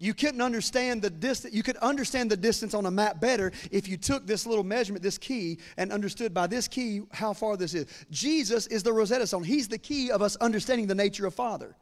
You 0.00 0.14
couldn't 0.14 0.42
understand 0.42 1.02
the 1.02 1.10
distance. 1.10 1.54
You 1.54 1.62
could 1.62 1.76
understand 1.78 2.30
the 2.30 2.36
distance 2.36 2.74
on 2.74 2.86
a 2.86 2.90
map 2.90 3.20
better 3.20 3.50
if 3.72 3.88
you 3.88 3.96
took 3.96 4.26
this 4.26 4.46
little 4.46 4.62
measurement, 4.62 5.02
this 5.02 5.18
key, 5.18 5.58
and 5.76 5.90
understood 5.90 6.32
by 6.32 6.46
this 6.46 6.68
key 6.68 7.02
how 7.10 7.32
far 7.32 7.56
this 7.56 7.74
is. 7.74 7.86
Jesus 8.10 8.66
is 8.68 8.82
the 8.82 8.92
Rosetta 8.92 9.26
Stone. 9.26 9.42
He's 9.42 9.68
the 9.68 9.78
key 9.78 10.10
of 10.10 10.22
us 10.22 10.36
understanding 10.36 10.86
the 10.86 10.94
nature 10.94 11.26
of 11.26 11.34
Father. 11.34 11.74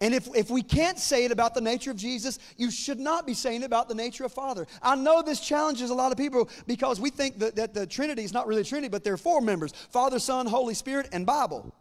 And 0.00 0.12
if, 0.12 0.28
if 0.34 0.50
we 0.50 0.62
can't 0.62 0.98
say 0.98 1.24
it 1.24 1.30
about 1.30 1.54
the 1.54 1.60
nature 1.60 1.90
of 1.90 1.96
Jesus, 1.96 2.38
you 2.56 2.70
should 2.70 2.98
not 2.98 3.26
be 3.26 3.34
saying 3.34 3.62
it 3.62 3.66
about 3.66 3.88
the 3.88 3.94
nature 3.94 4.24
of 4.24 4.32
Father. 4.32 4.66
I 4.82 4.96
know 4.96 5.22
this 5.22 5.40
challenges 5.40 5.90
a 5.90 5.94
lot 5.94 6.12
of 6.12 6.18
people 6.18 6.48
because 6.66 7.00
we 7.00 7.10
think 7.10 7.38
that, 7.38 7.56
that 7.56 7.74
the 7.74 7.86
Trinity 7.86 8.24
is 8.24 8.32
not 8.32 8.46
really 8.46 8.62
a 8.62 8.64
Trinity, 8.64 8.88
but 8.88 9.04
there 9.04 9.14
are 9.14 9.18
four 9.18 9.40
members 9.40 9.72
Father, 9.90 10.18
Son, 10.18 10.46
Holy 10.46 10.74
Spirit, 10.74 11.08
and 11.12 11.24
Bible. 11.24 11.72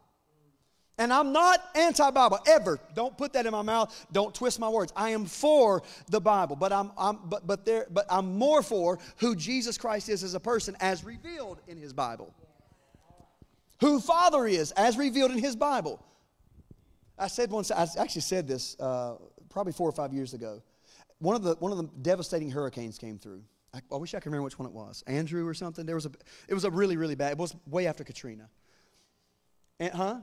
And 1.00 1.12
I'm 1.12 1.34
not 1.34 1.60
anti 1.74 2.12
Bible, 2.12 2.40
ever. 2.46 2.80
Don't 2.94 3.18
put 3.18 3.34
that 3.34 3.48
in 3.48 3.52
my 3.52 3.64
mouth. 3.64 4.06
Don't 4.12 4.34
twist 4.34 4.60
my 4.60 4.70
words. 4.70 4.94
I 4.96 5.10
am 5.10 5.26
for 5.26 5.82
the 6.08 6.22
Bible, 6.22 6.56
but 6.56 6.72
I'm, 6.72 6.92
I'm, 6.98 7.18
but, 7.26 7.48
but, 7.48 7.66
there, 7.66 7.88
but 7.90 8.06
I'm 8.10 8.38
more 8.38 8.62
for 8.62 9.00
who 9.18 9.36
Jesus 9.36 9.76
Christ 9.78 10.08
is 10.08 10.24
as 10.24 10.36
a 10.36 10.40
person 10.40 10.78
as 10.80 11.04
revealed 11.04 11.62
in 11.68 11.78
his 11.78 11.94
Bible. 11.94 12.32
Who 13.82 14.00
Father 14.00 14.46
is 14.46 14.72
as 14.74 14.96
revealed 14.96 15.32
in 15.32 15.40
his 15.40 15.56
Bible. 15.56 16.00
I 17.18 17.28
said 17.28 17.52
once, 17.52 17.72
I 17.72 17.88
actually 17.98 18.22
said 18.22 18.48
this 18.48 18.76
uh, 18.80 19.16
probably 19.50 19.74
four 19.74 19.88
or 19.88 19.92
five 19.92 20.14
years 20.14 20.34
ago. 20.34 20.62
One 21.20 21.36
of 21.36 21.44
the, 21.44 21.56
one 21.56 21.72
of 21.72 21.78
the 21.78 21.90
devastating 22.02 22.50
hurricanes 22.50 22.98
came 22.98 23.18
through. 23.18 23.44
I, 23.74 23.80
I 23.92 23.98
wish 23.98 24.14
I 24.14 24.20
could 24.20 24.28
remember 24.28 24.44
which 24.46 24.60
one 24.60 24.68
it 24.68 24.74
was. 24.74 25.04
Andrew 25.08 25.48
or 25.48 25.54
something. 25.54 25.86
There 25.86 25.96
was 25.96 26.06
a, 26.06 26.12
it 26.48 26.54
was 26.54 26.64
a 26.64 26.72
really, 26.72 26.98
really 26.98 27.16
bad, 27.16 27.34
it 27.34 27.38
was 27.38 27.56
way 27.68 27.88
after 27.88 28.04
Katrina. 28.04 28.50
And, 29.80 29.94
huh? 29.94 30.18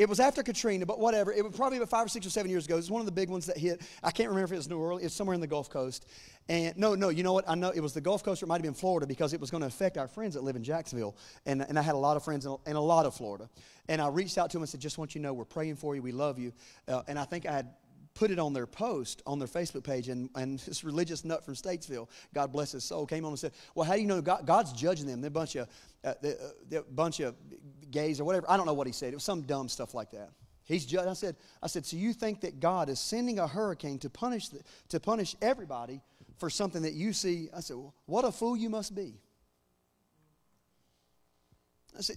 It 0.00 0.08
was 0.08 0.18
after 0.18 0.42
Katrina, 0.42 0.86
but 0.86 0.98
whatever. 0.98 1.30
It 1.30 1.44
was 1.44 1.54
probably 1.54 1.76
about 1.76 1.90
five 1.90 2.06
or 2.06 2.08
six 2.08 2.24
or 2.24 2.30
seven 2.30 2.50
years 2.50 2.64
ago. 2.64 2.76
It 2.76 2.78
was 2.78 2.90
one 2.90 3.00
of 3.00 3.06
the 3.06 3.12
big 3.12 3.28
ones 3.28 3.44
that 3.44 3.58
hit. 3.58 3.82
I 4.02 4.10
can't 4.10 4.30
remember 4.30 4.46
if 4.46 4.52
it 4.52 4.56
was 4.56 4.70
New 4.70 4.78
Orleans. 4.78 5.04
It's 5.04 5.14
somewhere 5.14 5.34
in 5.34 5.42
the 5.42 5.46
Gulf 5.46 5.68
Coast. 5.68 6.06
And 6.48 6.74
no, 6.78 6.94
no, 6.94 7.10
you 7.10 7.22
know 7.22 7.34
what? 7.34 7.46
I 7.46 7.54
know 7.54 7.68
it 7.68 7.80
was 7.80 7.92
the 7.92 8.00
Gulf 8.00 8.24
Coast 8.24 8.42
or 8.42 8.46
it 8.46 8.48
might 8.48 8.54
have 8.54 8.62
been 8.62 8.72
Florida 8.72 9.06
because 9.06 9.34
it 9.34 9.40
was 9.40 9.50
going 9.50 9.60
to 9.60 9.66
affect 9.66 9.98
our 9.98 10.08
friends 10.08 10.32
that 10.34 10.42
live 10.42 10.56
in 10.56 10.64
Jacksonville. 10.64 11.18
And, 11.44 11.60
and 11.60 11.78
I 11.78 11.82
had 11.82 11.96
a 11.96 11.98
lot 11.98 12.16
of 12.16 12.24
friends 12.24 12.46
in, 12.46 12.56
in 12.66 12.76
a 12.76 12.80
lot 12.80 13.04
of 13.04 13.14
Florida. 13.14 13.50
And 13.90 14.00
I 14.00 14.08
reached 14.08 14.38
out 14.38 14.48
to 14.52 14.56
them 14.56 14.62
and 14.62 14.70
said, 14.70 14.80
just 14.80 14.96
want 14.96 15.14
you 15.14 15.20
to 15.20 15.22
know 15.22 15.34
we're 15.34 15.44
praying 15.44 15.76
for 15.76 15.94
you. 15.94 16.00
We 16.00 16.12
love 16.12 16.38
you. 16.38 16.54
Uh, 16.88 17.02
and 17.06 17.18
I 17.18 17.24
think 17.26 17.44
I 17.44 17.52
had 17.52 17.68
put 18.14 18.30
it 18.30 18.38
on 18.38 18.52
their 18.52 18.66
post 18.66 19.22
on 19.26 19.38
their 19.38 19.48
Facebook 19.48 19.84
page, 19.84 20.08
and, 20.08 20.30
and 20.34 20.58
this 20.66 20.84
religious 20.84 21.24
nut 21.24 21.44
from 21.44 21.54
Statesville, 21.54 22.08
God 22.34 22.52
bless 22.52 22.72
his 22.72 22.84
soul, 22.84 23.06
came 23.06 23.24
on 23.24 23.32
and 23.32 23.38
said, 23.38 23.52
"Well, 23.74 23.86
how 23.86 23.94
do 23.94 24.00
you 24.00 24.06
know 24.06 24.20
God, 24.20 24.46
God's 24.46 24.72
judging 24.72 25.06
them? 25.06 25.20
They're 25.20 25.28
a 25.28 25.30
bunch 25.30 25.56
of, 25.56 25.68
uh, 26.04 26.14
they're, 26.20 26.34
uh, 26.34 26.50
they're 26.68 26.80
a 26.80 26.84
bunch 26.84 27.20
of 27.20 27.34
gays 27.90 28.20
or 28.20 28.24
whatever. 28.24 28.50
I 28.50 28.56
don't 28.56 28.66
know 28.66 28.74
what 28.74 28.86
he 28.86 28.92
said. 28.92 29.12
It 29.12 29.16
was 29.16 29.24
some 29.24 29.42
dumb 29.42 29.68
stuff 29.68 29.94
like 29.94 30.10
that. 30.12 30.30
He's 30.64 30.86
judged. 30.86 31.08
I 31.08 31.14
said, 31.14 31.36
I 31.62 31.66
said, 31.66 31.84
so 31.84 31.96
you 31.96 32.12
think 32.12 32.42
that 32.42 32.60
God 32.60 32.88
is 32.88 33.00
sending 33.00 33.38
a 33.40 33.46
hurricane 33.46 33.98
to 34.00 34.10
punish 34.10 34.48
the, 34.48 34.60
to 34.90 35.00
punish 35.00 35.34
everybody 35.42 36.00
for 36.38 36.48
something 36.48 36.82
that 36.82 36.92
you 36.92 37.12
see? 37.12 37.48
I 37.54 37.60
said, 37.60 37.76
well, 37.76 37.94
what 38.06 38.24
a 38.24 38.30
fool 38.30 38.56
you 38.56 38.70
must 38.70 38.94
be. 38.94 39.14
I 41.98 42.02
said, 42.02 42.16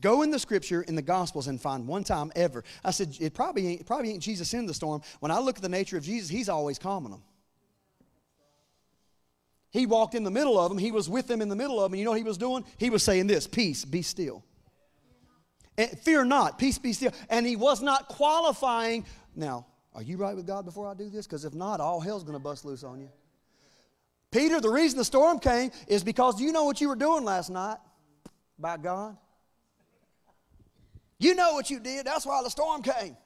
go 0.00 0.22
in 0.22 0.30
the 0.30 0.40
scripture 0.40 0.82
in 0.82 0.96
the 0.96 1.02
Gospels 1.02 1.46
and 1.46 1.60
find 1.60 1.86
one 1.86 2.02
time 2.02 2.32
ever. 2.34 2.64
I 2.84 2.90
said, 2.90 3.16
it 3.20 3.32
probably 3.32 3.68
ain't, 3.68 3.86
probably 3.86 4.10
ain't 4.10 4.22
Jesus 4.22 4.52
in 4.54 4.66
the 4.66 4.74
storm. 4.74 5.02
When 5.20 5.30
I 5.30 5.38
look 5.38 5.56
at 5.56 5.62
the 5.62 5.68
nature 5.68 5.96
of 5.96 6.02
Jesus, 6.02 6.28
he's 6.28 6.48
always 6.48 6.78
calming 6.78 7.12
them. 7.12 7.22
He 9.70 9.86
walked 9.86 10.14
in 10.14 10.24
the 10.24 10.30
middle 10.30 10.58
of 10.58 10.68
them. 10.68 10.78
He 10.78 10.92
was 10.92 11.08
with 11.08 11.26
them 11.26 11.40
in 11.40 11.48
the 11.48 11.56
middle 11.56 11.82
of 11.82 11.90
them. 11.90 11.98
You 11.98 12.04
know 12.04 12.10
what 12.10 12.18
he 12.18 12.24
was 12.24 12.38
doing? 12.38 12.64
He 12.76 12.90
was 12.90 13.02
saying 13.02 13.26
this 13.26 13.46
Peace, 13.46 13.84
be 13.84 14.02
still. 14.02 14.44
And 15.76 15.90
fear 15.98 16.24
not, 16.24 16.58
peace 16.58 16.78
be 16.78 16.92
still. 16.92 17.12
And 17.28 17.46
he 17.46 17.56
was 17.56 17.82
not 17.82 18.08
qualifying. 18.08 19.04
Now, 19.34 19.66
are 19.94 20.02
you 20.02 20.16
right 20.16 20.36
with 20.36 20.46
God 20.46 20.64
before 20.64 20.88
I 20.88 20.94
do 20.94 21.08
this? 21.08 21.26
Because 21.26 21.44
if 21.44 21.54
not, 21.54 21.80
all 21.80 22.00
hell's 22.00 22.22
going 22.22 22.34
to 22.34 22.42
bust 22.42 22.64
loose 22.64 22.84
on 22.84 23.00
you. 23.00 23.10
Peter, 24.30 24.60
the 24.60 24.68
reason 24.68 24.98
the 24.98 25.04
storm 25.04 25.38
came 25.38 25.70
is 25.86 26.02
because 26.02 26.40
you 26.40 26.52
know 26.52 26.64
what 26.64 26.80
you 26.80 26.88
were 26.88 26.96
doing 26.96 27.24
last 27.24 27.50
night? 27.50 27.78
By 28.58 28.76
God. 28.76 29.16
You 31.18 31.34
know 31.34 31.54
what 31.54 31.70
you 31.70 31.78
did. 31.78 32.06
That's 32.06 32.26
why 32.26 32.42
the 32.42 32.50
storm 32.50 32.82
came. 32.82 33.16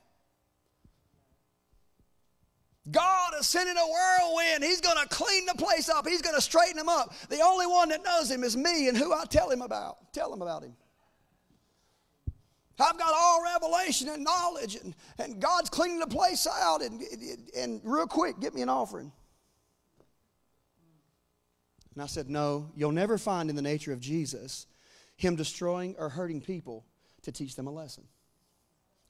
God 2.90 3.32
is 3.38 3.46
sending 3.46 3.76
a 3.76 3.86
whirlwind. 3.86 4.64
He's 4.64 4.80
going 4.80 4.96
to 4.96 5.08
clean 5.08 5.46
the 5.46 5.54
place 5.54 5.88
up. 5.88 6.06
He's 6.06 6.22
going 6.22 6.36
to 6.36 6.40
straighten 6.40 6.76
them 6.76 6.88
up. 6.88 7.14
The 7.28 7.40
only 7.40 7.66
one 7.66 7.90
that 7.90 8.04
knows 8.04 8.30
him 8.30 8.44
is 8.44 8.56
me 8.56 8.88
and 8.88 8.96
who 8.96 9.12
I 9.12 9.24
tell 9.24 9.50
him 9.50 9.62
about. 9.62 10.12
Tell 10.12 10.32
him 10.32 10.42
about 10.42 10.62
him. 10.62 10.74
I've 12.80 12.98
got 12.98 13.12
all 13.12 13.42
revelation 13.42 14.08
and 14.08 14.22
knowledge, 14.22 14.76
and, 14.76 14.94
and 15.18 15.40
God's 15.40 15.68
cleaning 15.68 15.98
the 15.98 16.06
place 16.06 16.46
out. 16.46 16.80
And, 16.82 17.02
and 17.56 17.80
real 17.82 18.06
quick, 18.06 18.38
get 18.40 18.54
me 18.54 18.62
an 18.62 18.68
offering. 18.68 19.12
And 21.94 22.02
I 22.02 22.06
said, 22.06 22.30
No, 22.30 22.70
you'll 22.76 22.92
never 22.92 23.18
find 23.18 23.50
in 23.50 23.56
the 23.56 23.62
nature 23.62 23.92
of 23.92 23.98
Jesus 23.98 24.66
him 25.16 25.34
destroying 25.34 25.96
or 25.98 26.08
hurting 26.08 26.40
people 26.40 26.84
to 27.22 27.32
teach 27.32 27.56
them 27.56 27.66
a 27.66 27.72
lesson. 27.72 28.04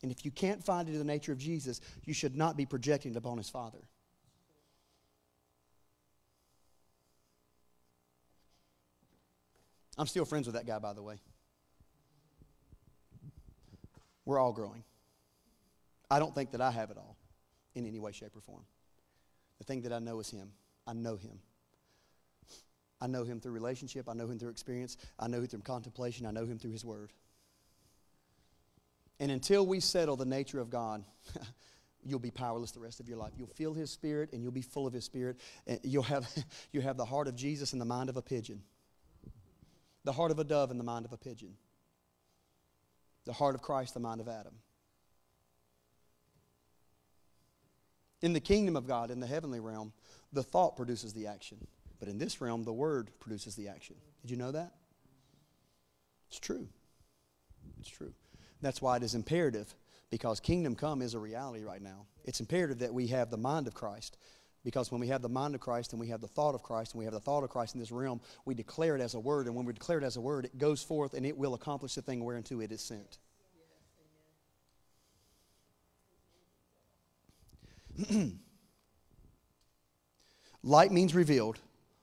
And 0.02 0.10
if 0.10 0.24
you 0.24 0.30
can't 0.30 0.64
find 0.64 0.88
it 0.88 0.92
in 0.92 0.98
the 0.98 1.04
nature 1.04 1.32
of 1.32 1.38
Jesus, 1.38 1.80
you 2.04 2.14
should 2.14 2.36
not 2.36 2.56
be 2.56 2.64
projecting 2.64 3.12
it 3.12 3.18
upon 3.18 3.36
his 3.36 3.50
Father. 3.50 3.80
I'm 9.98 10.06
still 10.06 10.24
friends 10.24 10.46
with 10.46 10.54
that 10.54 10.66
guy, 10.66 10.78
by 10.78 10.92
the 10.92 11.02
way. 11.02 11.16
We're 14.28 14.38
all 14.38 14.52
growing. 14.52 14.84
I 16.10 16.18
don't 16.18 16.34
think 16.34 16.50
that 16.50 16.60
I 16.60 16.70
have 16.70 16.90
it 16.90 16.98
all 16.98 17.16
in 17.74 17.86
any 17.86 17.98
way, 17.98 18.12
shape, 18.12 18.36
or 18.36 18.42
form. 18.42 18.62
The 19.56 19.64
thing 19.64 19.80
that 19.82 19.92
I 19.92 20.00
know 20.00 20.20
is 20.20 20.28
him. 20.30 20.50
I 20.86 20.92
know 20.92 21.16
him. 21.16 21.38
I 23.00 23.06
know 23.06 23.24
him 23.24 23.40
through 23.40 23.52
relationship. 23.52 24.06
I 24.06 24.12
know 24.12 24.26
him 24.26 24.38
through 24.38 24.50
experience. 24.50 24.98
I 25.18 25.28
know 25.28 25.38
him 25.38 25.46
through 25.46 25.60
contemplation. 25.60 26.26
I 26.26 26.30
know 26.30 26.44
him 26.44 26.58
through 26.58 26.72
his 26.72 26.84
word. 26.84 27.10
And 29.18 29.30
until 29.30 29.66
we 29.66 29.80
settle 29.80 30.16
the 30.16 30.26
nature 30.26 30.60
of 30.60 30.68
God, 30.68 31.04
you'll 32.04 32.18
be 32.18 32.30
powerless 32.30 32.72
the 32.72 32.80
rest 32.80 33.00
of 33.00 33.08
your 33.08 33.16
life. 33.16 33.32
You'll 33.34 33.46
feel 33.46 33.72
his 33.72 33.90
spirit 33.90 34.34
and 34.34 34.42
you'll 34.42 34.52
be 34.52 34.60
full 34.60 34.86
of 34.86 34.92
his 34.92 35.06
spirit. 35.06 35.40
And 35.66 35.80
you'll 35.82 36.02
have, 36.02 36.28
you'll 36.72 36.82
have 36.82 36.98
the 36.98 37.06
heart 37.06 37.28
of 37.28 37.34
Jesus 37.34 37.72
and 37.72 37.80
the 37.80 37.86
mind 37.86 38.10
of 38.10 38.18
a 38.18 38.22
pigeon, 38.22 38.60
the 40.04 40.12
heart 40.12 40.32
of 40.32 40.38
a 40.38 40.44
dove 40.44 40.70
and 40.70 40.78
the 40.78 40.84
mind 40.84 41.06
of 41.06 41.14
a 41.14 41.16
pigeon, 41.16 41.54
the 43.28 43.34
heart 43.34 43.54
of 43.54 43.60
Christ, 43.60 43.92
the 43.92 44.00
mind 44.00 44.22
of 44.22 44.26
Adam. 44.26 44.54
In 48.22 48.32
the 48.32 48.40
kingdom 48.40 48.74
of 48.74 48.88
God, 48.88 49.10
in 49.10 49.20
the 49.20 49.26
heavenly 49.26 49.60
realm, 49.60 49.92
the 50.32 50.42
thought 50.42 50.76
produces 50.76 51.12
the 51.12 51.26
action. 51.26 51.58
But 52.00 52.08
in 52.08 52.16
this 52.16 52.40
realm, 52.40 52.64
the 52.64 52.72
word 52.72 53.10
produces 53.20 53.54
the 53.54 53.68
action. 53.68 53.96
Did 54.22 54.30
you 54.30 54.38
know 54.38 54.50
that? 54.52 54.72
It's 56.30 56.40
true. 56.40 56.68
It's 57.78 57.90
true. 57.90 58.14
That's 58.62 58.80
why 58.80 58.96
it 58.96 59.02
is 59.02 59.14
imperative, 59.14 59.74
because 60.10 60.40
kingdom 60.40 60.74
come 60.74 61.02
is 61.02 61.12
a 61.12 61.18
reality 61.18 61.62
right 61.62 61.82
now. 61.82 62.06
It's 62.24 62.40
imperative 62.40 62.78
that 62.78 62.94
we 62.94 63.08
have 63.08 63.30
the 63.30 63.36
mind 63.36 63.66
of 63.66 63.74
Christ. 63.74 64.16
Because 64.68 64.92
when 64.92 65.00
we 65.00 65.06
have 65.06 65.22
the 65.22 65.30
mind 65.30 65.54
of 65.54 65.62
Christ 65.62 65.94
and 65.94 66.00
we 66.00 66.08
have 66.08 66.20
the 66.20 66.28
thought 66.28 66.54
of 66.54 66.62
Christ 66.62 66.92
and 66.92 66.98
we 66.98 67.06
have 67.06 67.14
the 67.14 67.20
thought 67.20 67.42
of 67.42 67.48
Christ 67.48 67.74
in 67.74 67.80
this 67.80 67.90
realm, 67.90 68.20
we 68.44 68.52
declare 68.52 68.96
it 68.96 69.00
as 69.00 69.14
a 69.14 69.18
word. 69.18 69.46
And 69.46 69.56
when 69.56 69.64
we 69.64 69.72
declare 69.72 69.96
it 69.96 70.04
as 70.04 70.18
a 70.18 70.20
word, 70.20 70.44
it 70.44 70.58
goes 70.58 70.82
forth 70.82 71.14
and 71.14 71.24
it 71.24 71.38
will 71.38 71.54
accomplish 71.54 71.94
the 71.94 72.02
thing 72.02 72.22
whereunto 72.22 72.60
it 72.60 72.70
is 72.70 72.82
sent. 72.82 73.16
Light 80.62 80.92
means 80.92 81.14
revealed. 81.14 81.58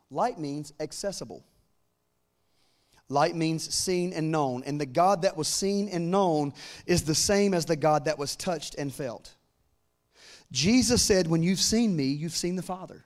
Light 0.09 0.39
means 0.39 0.73
accessible. 0.79 1.45
Light 3.09 3.35
means 3.35 3.71
seen 3.71 4.11
and 4.11 4.31
known. 4.31 4.63
And 4.65 4.81
the 4.81 4.87
God 4.87 5.21
that 5.21 5.37
was 5.37 5.47
seen 5.47 5.87
and 5.87 6.09
known 6.09 6.51
is 6.87 7.03
the 7.03 7.13
same 7.13 7.53
as 7.53 7.65
the 7.65 7.75
God 7.75 8.05
that 8.05 8.17
was 8.17 8.35
touched 8.35 8.73
and 8.73 8.91
felt. 8.91 9.35
Jesus 10.55 11.01
said, 11.01 11.27
When 11.27 11.43
you've 11.43 11.59
seen 11.59 11.97
me, 11.97 12.05
you've 12.05 12.31
seen 12.31 12.55
the 12.55 12.61
Father. 12.61 13.03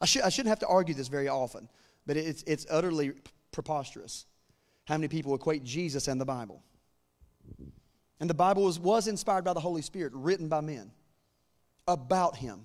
I, 0.00 0.06
should, 0.06 0.22
I 0.22 0.30
shouldn't 0.30 0.48
have 0.48 0.60
to 0.60 0.66
argue 0.66 0.94
this 0.94 1.08
very 1.08 1.28
often, 1.28 1.68
but 2.06 2.16
it's, 2.16 2.42
it's 2.44 2.66
utterly 2.70 3.12
preposterous 3.52 4.24
how 4.86 4.96
many 4.96 5.08
people 5.08 5.34
equate 5.34 5.64
Jesus 5.64 6.08
and 6.08 6.18
the 6.18 6.24
Bible. 6.24 6.62
And 8.20 8.30
the 8.30 8.34
Bible 8.34 8.62
was, 8.62 8.80
was 8.80 9.06
inspired 9.06 9.44
by 9.44 9.52
the 9.52 9.60
Holy 9.60 9.82
Spirit, 9.82 10.14
written 10.14 10.48
by 10.48 10.62
men 10.62 10.90
about 11.86 12.36
Him. 12.36 12.60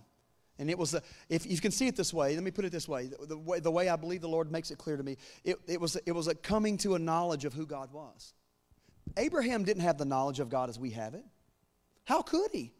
And 0.57 0.69
it 0.69 0.77
was, 0.77 0.93
a, 0.93 1.01
if 1.27 1.45
you 1.45 1.59
can 1.59 1.71
see 1.71 1.87
it 1.87 1.97
this 1.97 2.13
way, 2.13 2.35
let 2.35 2.45
me 2.45 2.51
put 2.51 2.63
it 2.63 2.71
this 2.71 2.87
way 2.87 3.07
the, 3.07 3.25
the 3.25 3.37
way 3.37 3.59
the 3.59 3.71
way 3.71 3.89
I 3.89 3.97
believe 3.97 4.21
the 4.21 4.29
Lord 4.29 4.53
makes 4.53 4.71
it 4.71 4.77
clear 4.77 4.95
to 4.95 5.03
me, 5.03 5.17
it, 5.43 5.57
it, 5.67 5.81
was, 5.81 5.97
it 6.05 6.13
was 6.13 6.29
a 6.29 6.35
coming 6.35 6.77
to 6.77 6.95
a 6.95 6.99
knowledge 6.99 7.43
of 7.43 7.53
who 7.53 7.65
God 7.65 7.91
was. 7.91 8.33
Abraham 9.17 9.65
didn't 9.65 9.83
have 9.83 9.97
the 9.97 10.05
knowledge 10.05 10.39
of 10.39 10.47
God 10.47 10.69
as 10.69 10.79
we 10.79 10.91
have 10.91 11.13
it. 11.13 11.25
How 12.05 12.21
could 12.21 12.51
he? 12.53 12.71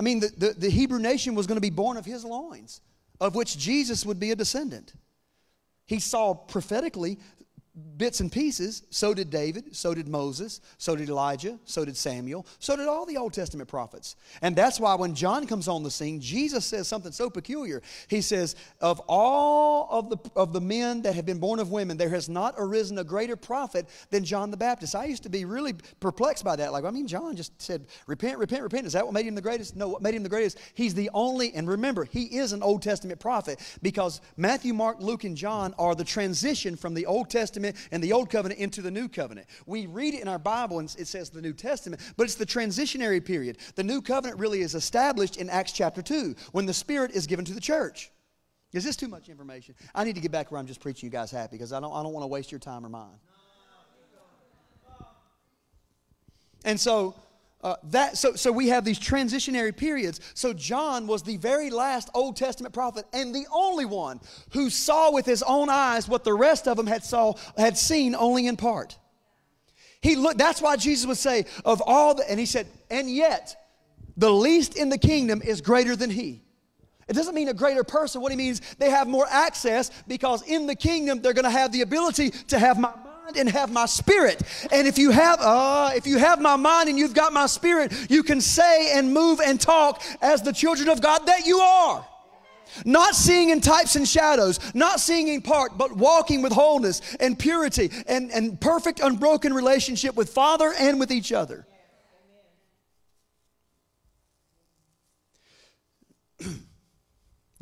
I 0.00 0.02
mean, 0.02 0.20
the, 0.20 0.28
the, 0.28 0.54
the 0.56 0.70
Hebrew 0.70 0.98
nation 0.98 1.34
was 1.34 1.46
going 1.46 1.58
to 1.58 1.60
be 1.60 1.68
born 1.68 1.98
of 1.98 2.06
his 2.06 2.24
loins, 2.24 2.80
of 3.20 3.34
which 3.34 3.58
Jesus 3.58 4.06
would 4.06 4.18
be 4.18 4.30
a 4.30 4.34
descendant. 4.34 4.94
He 5.84 6.00
saw 6.00 6.32
prophetically 6.32 7.18
bits 7.96 8.20
and 8.20 8.32
pieces. 8.32 8.82
So 8.90 9.14
did 9.14 9.30
David, 9.30 9.76
so 9.76 9.94
did 9.94 10.08
Moses, 10.08 10.60
so 10.78 10.96
did 10.96 11.08
Elijah, 11.08 11.58
so 11.64 11.84
did 11.84 11.96
Samuel, 11.96 12.46
so 12.58 12.76
did 12.76 12.88
all 12.88 13.06
the 13.06 13.16
Old 13.16 13.32
Testament 13.32 13.68
prophets. 13.68 14.16
And 14.42 14.56
that's 14.56 14.80
why 14.80 14.94
when 14.94 15.14
John 15.14 15.46
comes 15.46 15.68
on 15.68 15.82
the 15.82 15.90
scene, 15.90 16.20
Jesus 16.20 16.64
says 16.64 16.88
something 16.88 17.12
so 17.12 17.30
peculiar. 17.30 17.82
He 18.08 18.22
says, 18.22 18.56
Of 18.80 19.00
all 19.06 19.88
of 19.90 20.10
the, 20.10 20.18
of 20.34 20.52
the 20.52 20.60
men 20.60 21.02
that 21.02 21.14
have 21.14 21.26
been 21.26 21.38
born 21.38 21.60
of 21.60 21.70
women, 21.70 21.96
there 21.96 22.08
has 22.08 22.28
not 22.28 22.54
arisen 22.58 22.98
a 22.98 23.04
greater 23.04 23.36
prophet 23.36 23.86
than 24.10 24.24
John 24.24 24.50
the 24.50 24.56
Baptist. 24.56 24.94
I 24.94 25.04
used 25.04 25.22
to 25.22 25.28
be 25.28 25.44
really 25.44 25.74
perplexed 26.00 26.44
by 26.44 26.56
that. 26.56 26.72
Like, 26.72 26.84
I 26.84 26.90
mean, 26.90 27.06
John 27.06 27.36
just 27.36 27.60
said, 27.60 27.86
Repent, 28.06 28.38
repent, 28.38 28.62
repent. 28.62 28.86
Is 28.86 28.94
that 28.94 29.04
what 29.04 29.14
made 29.14 29.26
him 29.26 29.34
the 29.34 29.42
greatest? 29.42 29.76
No, 29.76 29.88
what 29.88 30.02
made 30.02 30.14
him 30.14 30.22
the 30.22 30.28
greatest? 30.28 30.58
He's 30.74 30.94
the 30.94 31.10
only, 31.14 31.54
and 31.54 31.68
remember, 31.68 32.04
he 32.04 32.24
is 32.24 32.52
an 32.52 32.62
Old 32.62 32.82
Testament 32.82 33.20
prophet 33.20 33.60
because 33.82 34.20
Matthew, 34.36 34.74
Mark, 34.74 35.00
Luke, 35.00 35.24
and 35.24 35.36
John 35.36 35.74
are 35.78 35.94
the 35.94 36.04
transition 36.04 36.74
from 36.74 36.94
the 36.94 37.06
Old 37.06 37.30
Testament 37.30 37.59
and 37.64 38.02
the 38.02 38.12
Old 38.12 38.30
Covenant 38.30 38.60
into 38.60 38.82
the 38.82 38.90
New 38.90 39.08
Covenant. 39.08 39.46
We 39.66 39.86
read 39.86 40.14
it 40.14 40.20
in 40.20 40.28
our 40.28 40.38
Bible 40.38 40.78
and 40.78 40.94
it 40.98 41.06
says 41.06 41.30
the 41.30 41.42
New 41.42 41.52
Testament, 41.52 42.02
but 42.16 42.24
it's 42.24 42.34
the 42.34 42.46
transitionary 42.46 43.24
period. 43.24 43.58
The 43.74 43.84
New 43.84 44.02
Covenant 44.02 44.38
really 44.38 44.60
is 44.60 44.74
established 44.74 45.36
in 45.36 45.50
Acts 45.50 45.72
chapter 45.72 46.02
2 46.02 46.34
when 46.52 46.66
the 46.66 46.74
Spirit 46.74 47.12
is 47.12 47.26
given 47.26 47.44
to 47.44 47.54
the 47.54 47.60
church. 47.60 48.10
Is 48.72 48.84
this 48.84 48.96
too 48.96 49.08
much 49.08 49.28
information? 49.28 49.74
I 49.94 50.04
need 50.04 50.14
to 50.14 50.20
get 50.20 50.30
back 50.30 50.52
where 50.52 50.60
I'm 50.60 50.66
just 50.66 50.80
preaching 50.80 51.06
you 51.06 51.10
guys 51.10 51.30
happy 51.30 51.56
because 51.56 51.72
I 51.72 51.80
don't, 51.80 51.92
I 51.92 52.02
don't 52.02 52.12
want 52.12 52.22
to 52.22 52.28
waste 52.28 52.52
your 52.52 52.60
time 52.60 52.86
or 52.86 52.88
mine. 52.88 53.18
And 56.64 56.78
so 56.78 57.14
uh, 57.62 57.76
that 57.84 58.16
so 58.16 58.34
so 58.34 58.50
we 58.50 58.68
have 58.68 58.84
these 58.84 58.98
transitionary 58.98 59.76
periods. 59.76 60.20
So 60.34 60.52
John 60.52 61.06
was 61.06 61.22
the 61.22 61.36
very 61.36 61.70
last 61.70 62.08
Old 62.14 62.36
Testament 62.36 62.72
prophet 62.72 63.04
and 63.12 63.34
the 63.34 63.46
only 63.52 63.84
one 63.84 64.20
who 64.52 64.70
saw 64.70 65.12
with 65.12 65.26
his 65.26 65.42
own 65.42 65.68
eyes 65.68 66.08
what 66.08 66.24
the 66.24 66.32
rest 66.32 66.66
of 66.66 66.76
them 66.76 66.86
had 66.86 67.04
saw 67.04 67.34
had 67.58 67.76
seen 67.76 68.14
only 68.14 68.46
in 68.46 68.56
part. 68.56 68.96
He 70.00 70.16
looked. 70.16 70.38
That's 70.38 70.62
why 70.62 70.76
Jesus 70.76 71.06
would 71.06 71.18
say, 71.18 71.44
"Of 71.64 71.82
all 71.84 72.14
the," 72.14 72.28
and 72.30 72.40
he 72.40 72.46
said, 72.46 72.66
"And 72.90 73.10
yet, 73.10 73.56
the 74.16 74.32
least 74.32 74.76
in 74.76 74.88
the 74.88 74.98
kingdom 74.98 75.42
is 75.42 75.60
greater 75.60 75.94
than 75.94 76.08
he." 76.08 76.42
It 77.08 77.12
doesn't 77.14 77.34
mean 77.34 77.48
a 77.48 77.54
greater 77.54 77.84
person. 77.84 78.22
What 78.22 78.30
he 78.30 78.36
means, 78.36 78.62
they 78.78 78.88
have 78.88 79.08
more 79.08 79.26
access 79.28 79.90
because 80.06 80.42
in 80.42 80.66
the 80.66 80.76
kingdom 80.76 81.20
they're 81.20 81.34
going 81.34 81.44
to 81.44 81.50
have 81.50 81.72
the 81.72 81.82
ability 81.82 82.30
to 82.30 82.58
have 82.58 82.78
my 82.78 82.92
mind 83.30 83.40
and 83.40 83.56
have 83.56 83.72
my 83.72 83.86
spirit. 83.86 84.42
And 84.72 84.86
if 84.86 84.98
you 84.98 85.10
have, 85.10 85.40
uh, 85.40 85.90
if 85.94 86.06
you 86.06 86.18
have 86.18 86.40
my 86.40 86.56
mind 86.56 86.88
and 86.88 86.98
you've 86.98 87.14
got 87.14 87.32
my 87.32 87.46
spirit, 87.46 87.92
you 88.10 88.22
can 88.22 88.40
say 88.40 88.92
and 88.98 89.12
move 89.12 89.40
and 89.40 89.60
talk 89.60 90.02
as 90.20 90.42
the 90.42 90.52
children 90.52 90.88
of 90.88 91.00
God 91.00 91.26
that 91.26 91.46
you 91.46 91.58
are. 91.58 92.06
Not 92.84 93.16
seeing 93.16 93.50
in 93.50 93.60
types 93.60 93.96
and 93.96 94.06
shadows, 94.06 94.60
not 94.74 95.00
seeing 95.00 95.26
in 95.26 95.42
part, 95.42 95.76
but 95.76 95.96
walking 95.96 96.40
with 96.40 96.52
wholeness 96.52 97.02
and 97.18 97.36
purity 97.36 97.90
and, 98.06 98.30
and 98.30 98.60
perfect, 98.60 99.00
unbroken 99.00 99.52
relationship 99.52 100.14
with 100.14 100.30
Father 100.30 100.72
and 100.78 101.00
with 101.00 101.10
each 101.10 101.32
other. 101.32 101.66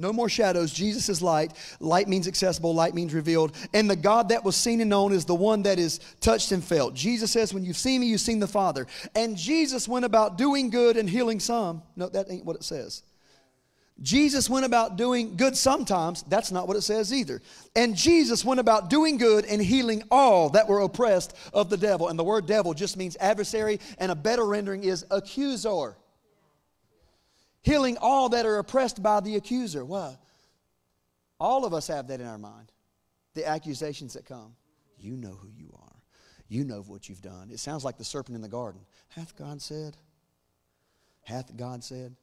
No 0.01 0.13
more 0.13 0.29
shadows. 0.29 0.73
Jesus 0.73 1.09
is 1.09 1.21
light. 1.21 1.53
Light 1.81 2.07
means 2.07 2.29
accessible. 2.29 2.73
Light 2.73 2.95
means 2.95 3.13
revealed. 3.13 3.57
And 3.75 3.91
the 3.91 3.97
God 3.97 4.29
that 4.29 4.45
was 4.45 4.55
seen 4.55 4.81
and 4.81 4.89
known 4.89 5.13
is 5.13 5.25
the 5.25 5.35
one 5.35 5.65
that 5.65 5.81
is 5.81 5.99
touched 6.21 6.53
and 6.53 6.63
felt. 6.63 6.95
Jesus 6.95 7.33
says, 7.33 7.53
When 7.53 7.65
you've 7.65 7.77
seen 7.77 8.01
me, 8.01 8.07
you've 8.07 8.21
seen 8.21 8.39
the 8.39 8.47
Father. 8.47 8.87
And 9.17 9.37
Jesus 9.37 9.89
went 9.89 10.05
about 10.05 10.39
doing 10.39 10.71
good 10.71 10.97
and 10.97 11.11
healing 11.11 11.41
some. 11.41 11.83
No, 11.97 12.09
that 12.11 12.31
ain't 12.31 12.45
what 12.45 12.55
it 12.55 12.63
says. 12.63 13.03
Jesus 14.01 14.49
went 14.49 14.65
about 14.65 14.97
doing 14.97 15.37
good 15.37 15.57
sometimes. 15.57 16.23
That's 16.23 16.53
not 16.53 16.69
what 16.69 16.77
it 16.77 16.83
says 16.83 17.13
either. 17.13 17.43
And 17.75 17.97
Jesus 17.97 18.45
went 18.45 18.61
about 18.61 18.91
doing 18.91 19.19
good 19.19 19.45
and 19.45 19.61
healing 19.61 20.05
all 20.13 20.51
that 20.51 20.69
were 20.69 20.81
oppressed 20.81 21.35
of 21.53 21.69
the 21.69 21.77
devil. 21.77 22.07
And 22.07 22.17
the 22.17 22.23
word 22.23 22.47
devil 22.47 22.75
just 22.75 22.97
means 22.97 23.17
adversary, 23.19 23.81
and 23.99 24.13
a 24.13 24.15
better 24.15 24.47
rendering 24.47 24.85
is 24.85 25.05
accuser 25.11 25.97
healing 27.69 27.99
all 28.01 28.31
that 28.31 28.47
are 28.47 28.59
oppressed 28.59 29.03
by 29.03 29.21
the 29.21 29.37
accuser. 29.37 29.85
Why? 29.85 30.17
All 31.39 31.65
of 31.65 31.75
us 31.75 31.87
have 31.89 32.09
that 32.09 32.21
in 32.21 32.27
our 32.27 32.39
mind. 32.39 32.73
The 33.35 33.47
accusations 33.47 34.15
that 34.15 34.25
come. 34.25 34.57
You 34.99 35.17
know 35.17 35.39
who 35.41 35.49
you 35.49 35.71
are. 35.79 36.03
You 36.49 36.65
know 36.65 36.81
what 36.81 37.09
you've 37.09 37.21
done. 37.21 37.51
It 37.53 37.61
sounds 37.61 37.85
like 37.85 37.99
the 37.99 38.05
serpent 38.05 38.37
in 38.37 38.43
the 38.43 38.49
garden. 38.49 38.81
Hath 39.09 39.37
God 39.37 39.61
said? 39.61 39.97
Hath 41.23 41.55
God 41.57 41.85
said? 41.85 42.17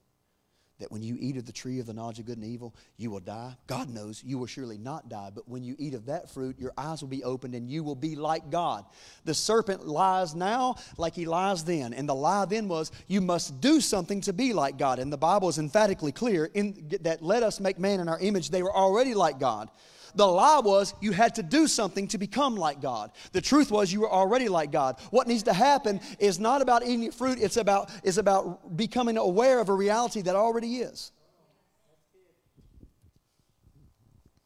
That 0.80 0.92
when 0.92 1.02
you 1.02 1.16
eat 1.20 1.38
of 1.38 1.46
the 1.46 1.52
tree 1.52 1.80
of 1.80 1.86
the 1.86 1.94
knowledge 1.94 2.20
of 2.20 2.26
good 2.26 2.38
and 2.38 2.46
evil, 2.46 2.76
you 2.98 3.10
will 3.10 3.20
die. 3.20 3.56
God 3.68 3.90
knows 3.90 4.22
you 4.24 4.38
will 4.38 4.46
surely 4.46 4.78
not 4.78 5.08
die, 5.08 5.32
but 5.34 5.48
when 5.48 5.64
you 5.64 5.76
eat 5.80 5.94
of 5.94 6.06
that 6.08 6.30
fruit, 6.30 6.60
your 6.60 6.74
eyes 6.78 7.02
will 7.02 7.10
be 7.10 7.24
opened 7.24 7.56
and 7.56 7.70
you 7.70 7.84
will 7.84 7.96
be 7.96 8.16
like 8.16 8.50
God. 8.50 8.86
The 9.24 9.34
serpent 9.34 9.88
lies 9.88 10.36
now 10.36 10.76
like 10.98 11.14
he 11.14 11.26
lies 11.26 11.64
then. 11.64 11.94
And 11.94 12.10
the 12.10 12.16
lie 12.16 12.46
then 12.46 12.68
was, 12.68 12.92
you 13.08 13.22
must 13.22 13.62
do 13.62 13.80
something 13.80 14.22
to 14.22 14.34
be 14.34 14.54
like 14.54 14.78
God. 14.78 15.00
And 15.00 15.12
the 15.12 15.18
Bible 15.18 15.48
is 15.48 15.60
emphatically 15.60 16.12
clear 16.12 16.50
in, 16.54 16.92
that 17.02 17.22
let 17.22 17.44
us 17.44 17.60
make 17.60 17.80
man 17.80 18.00
in 18.00 18.10
our 18.10 18.20
image. 18.20 18.50
They 18.50 18.64
were 18.64 18.76
already 18.76 19.14
like 19.14 19.40
God. 19.40 19.70
The 20.16 20.26
lie 20.26 20.62
was 20.64 20.94
you 21.02 21.12
had 21.12 21.36
to 21.36 21.44
do 21.44 21.68
something 21.68 22.08
to 22.10 22.18
become 22.18 22.56
like 22.56 22.82
God. 22.82 23.12
The 23.34 23.42
truth 23.42 23.70
was 23.70 23.92
you 23.92 24.02
were 24.02 24.12
already 24.12 24.48
like 24.48 24.72
God. 24.72 25.00
What 25.12 25.28
needs 25.28 25.44
to 25.44 25.54
happen 25.54 26.00
is 26.20 26.40
not 26.40 26.62
about 26.62 26.86
eating 26.86 27.12
fruit, 27.12 27.38
it's 27.40 27.58
about, 27.58 27.90
it's 28.04 28.18
about 28.18 28.76
becoming 28.78 29.18
aware 29.18 29.60
of 29.60 29.70
a 29.70 29.74
reality 29.74 30.22
that 30.22 30.36
already 30.36 30.78
is. 30.78 31.12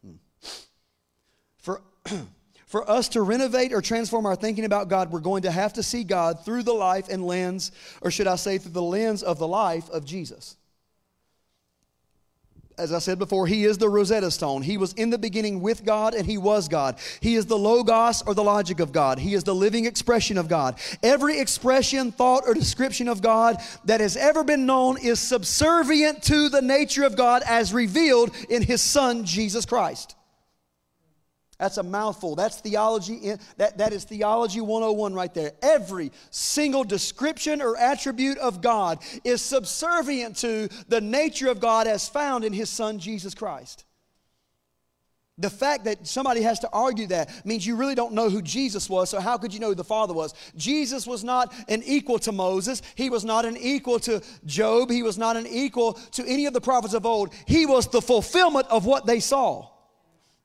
Hmm. 0.03 0.13
For, 1.59 1.81
for 2.65 2.89
us 2.89 3.09
to 3.09 3.21
renovate 3.21 3.71
or 3.71 3.81
transform 3.81 4.25
our 4.25 4.35
thinking 4.35 4.65
about 4.65 4.87
God, 4.89 5.11
we're 5.11 5.19
going 5.19 5.43
to 5.43 5.51
have 5.51 5.73
to 5.73 5.83
see 5.83 6.03
God 6.03 6.43
through 6.43 6.63
the 6.63 6.73
life 6.73 7.09
and 7.09 7.23
lens, 7.23 7.71
or 8.01 8.09
should 8.09 8.27
I 8.27 8.35
say, 8.35 8.57
through 8.57 8.73
the 8.73 8.81
lens 8.81 9.21
of 9.21 9.37
the 9.37 9.47
life 9.47 9.89
of 9.89 10.03
Jesus 10.03 10.55
as 12.79 12.93
I 12.93 12.99
said 12.99 13.19
before, 13.19 13.45
he 13.45 13.65
is 13.65 13.77
the 13.77 13.89
Rosetta 13.89 14.31
Stone. 14.31 14.61
He 14.61 14.77
was 14.77 14.93
in 14.93 15.09
the 15.09 15.17
beginning 15.17 15.61
with 15.61 15.83
God 15.83 16.13
and 16.13 16.25
he 16.25 16.37
was 16.37 16.67
God. 16.67 16.97
He 17.19 17.35
is 17.35 17.45
the 17.45 17.57
Logos 17.57 18.23
or 18.23 18.33
the 18.33 18.43
logic 18.43 18.79
of 18.79 18.91
God. 18.91 19.19
He 19.19 19.33
is 19.33 19.43
the 19.43 19.53
living 19.53 19.85
expression 19.85 20.37
of 20.37 20.47
God. 20.47 20.79
Every 21.03 21.39
expression, 21.39 22.11
thought, 22.11 22.43
or 22.47 22.53
description 22.53 23.07
of 23.07 23.21
God 23.21 23.57
that 23.85 23.99
has 23.99 24.15
ever 24.15 24.43
been 24.43 24.65
known 24.65 24.97
is 24.97 25.19
subservient 25.19 26.23
to 26.23 26.49
the 26.49 26.61
nature 26.61 27.03
of 27.03 27.15
God 27.15 27.43
as 27.45 27.73
revealed 27.73 28.31
in 28.49 28.61
his 28.61 28.81
Son, 28.81 29.25
Jesus 29.25 29.65
Christ. 29.65 30.15
That's 31.59 31.77
a 31.77 31.83
mouthful. 31.83 32.35
That's 32.35 32.61
theology. 32.61 33.33
That, 33.57 33.77
that 33.77 33.91
is 33.91 34.05
theology 34.05 34.61
101 34.61 35.13
right 35.13 35.33
there. 35.33 35.51
Every 35.61 36.13
single 36.31 36.85
description 36.85 37.61
or 37.61 37.75
attribute 37.75 38.37
of 38.37 38.61
God 38.61 38.99
is 39.25 39.41
subservient 39.41 40.37
to 40.37 40.69
the 40.87 41.01
nature 41.01 41.49
of 41.49 41.59
God 41.59 41.85
as 41.85 42.07
found 42.07 42.45
in 42.45 42.53
His 42.53 42.69
Son, 42.69 42.97
Jesus 42.97 43.35
Christ. 43.35 43.83
The 45.37 45.49
fact 45.49 45.85
that 45.85 46.07
somebody 46.07 46.41
has 46.41 46.59
to 46.59 46.69
argue 46.71 47.07
that 47.07 47.45
means 47.45 47.67
you 47.67 47.75
really 47.75 47.95
don't 47.95 48.13
know 48.13 48.29
who 48.29 48.41
Jesus 48.41 48.89
was, 48.89 49.09
so 49.09 49.19
how 49.19 49.37
could 49.37 49.53
you 49.53 49.59
know 49.59 49.69
who 49.69 49.75
the 49.75 49.83
Father 49.83 50.13
was? 50.13 50.33
Jesus 50.55 51.07
was 51.07 51.25
not 51.25 51.53
an 51.69 51.81
equal 51.85 52.19
to 52.19 52.31
Moses. 52.31 52.81
He 52.95 53.09
was 53.09 53.25
not 53.25 53.45
an 53.45 53.57
equal 53.57 53.99
to 54.01 54.21
Job. 54.45 54.89
He 54.89 55.03
was 55.03 55.17
not 55.17 55.35
an 55.35 55.47
equal 55.47 55.93
to 55.93 56.25
any 56.25 56.45
of 56.45 56.53
the 56.53 56.61
prophets 56.61 56.93
of 56.93 57.05
old. 57.05 57.33
He 57.47 57.65
was 57.65 57.87
the 57.87 58.01
fulfillment 58.01 58.67
of 58.69 58.85
what 58.85 59.05
they 59.05 59.19
saw. 59.19 59.69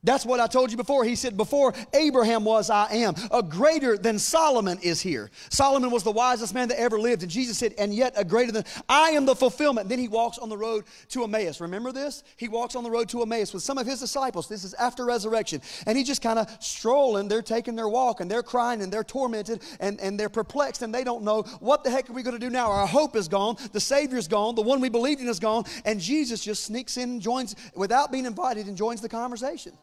That's 0.05 0.25
what 0.25 0.39
I 0.39 0.47
told 0.47 0.69
you 0.69 0.77
before. 0.77 1.03
He 1.03 1.15
said, 1.15 1.35
Before 1.35 1.73
Abraham 1.93 2.45
was, 2.45 2.69
I 2.69 2.91
am. 2.93 3.15
A 3.31 3.41
greater 3.41 3.97
than 3.97 4.19
Solomon 4.19 4.77
is 4.81 5.01
here. 5.01 5.31
Solomon 5.49 5.89
was 5.89 6.03
the 6.03 6.11
wisest 6.11 6.53
man 6.53 6.67
that 6.67 6.79
ever 6.79 6.99
lived. 6.99 7.23
And 7.23 7.31
Jesus 7.31 7.57
said, 7.57 7.73
And 7.77 7.93
yet 7.93 8.13
a 8.15 8.23
greater 8.23 8.51
than, 8.51 8.65
I 8.87 9.09
am 9.09 9.25
the 9.25 9.35
fulfillment. 9.35 9.89
Then 9.89 9.97
he 9.97 10.07
walks 10.07 10.37
on 10.37 10.47
the 10.47 10.57
road 10.57 10.85
to 11.09 11.23
Emmaus. 11.23 11.59
Remember 11.59 11.91
this? 11.91 12.23
He 12.37 12.47
walks 12.47 12.75
on 12.75 12.83
the 12.83 12.91
road 12.91 13.09
to 13.09 13.23
Emmaus 13.23 13.51
with 13.51 13.63
some 13.63 13.79
of 13.79 13.87
his 13.87 13.99
disciples. 13.99 14.47
This 14.47 14.63
is 14.63 14.75
after 14.75 15.05
resurrection. 15.05 15.61
And 15.87 15.97
he 15.97 16.03
just 16.03 16.21
kind 16.21 16.37
of 16.37 16.55
strolling. 16.59 17.27
They're 17.27 17.41
taking 17.41 17.75
their 17.75 17.89
walk 17.89 18.19
and 18.19 18.29
they're 18.29 18.43
crying 18.43 18.83
and 18.83 18.93
they're 18.93 19.03
tormented 19.03 19.63
and, 19.79 19.99
and 19.99 20.19
they're 20.19 20.29
perplexed 20.29 20.83
and 20.83 20.93
they 20.93 21.03
don't 21.03 21.23
know 21.23 21.41
what 21.59 21.83
the 21.83 21.89
heck 21.89 22.09
are 22.09 22.13
we 22.13 22.21
going 22.21 22.35
to 22.35 22.45
do 22.45 22.51
now? 22.51 22.69
Our 22.71 22.85
hope 22.85 23.15
is 23.15 23.27
gone. 23.27 23.57
The 23.71 23.79
Savior's 23.79 24.27
gone. 24.27 24.53
The 24.53 24.61
one 24.61 24.81
we 24.81 24.89
believed 24.89 25.21
in 25.21 25.27
is 25.27 25.39
gone. 25.39 25.63
And 25.83 25.99
Jesus 25.99 26.43
just 26.43 26.63
sneaks 26.63 26.97
in 26.97 27.09
and 27.09 27.21
joins, 27.21 27.55
without 27.73 28.11
being 28.11 28.25
invited, 28.25 28.67
and 28.67 28.77
joins 28.77 29.01
the 29.01 29.09
conversation. 29.09 29.73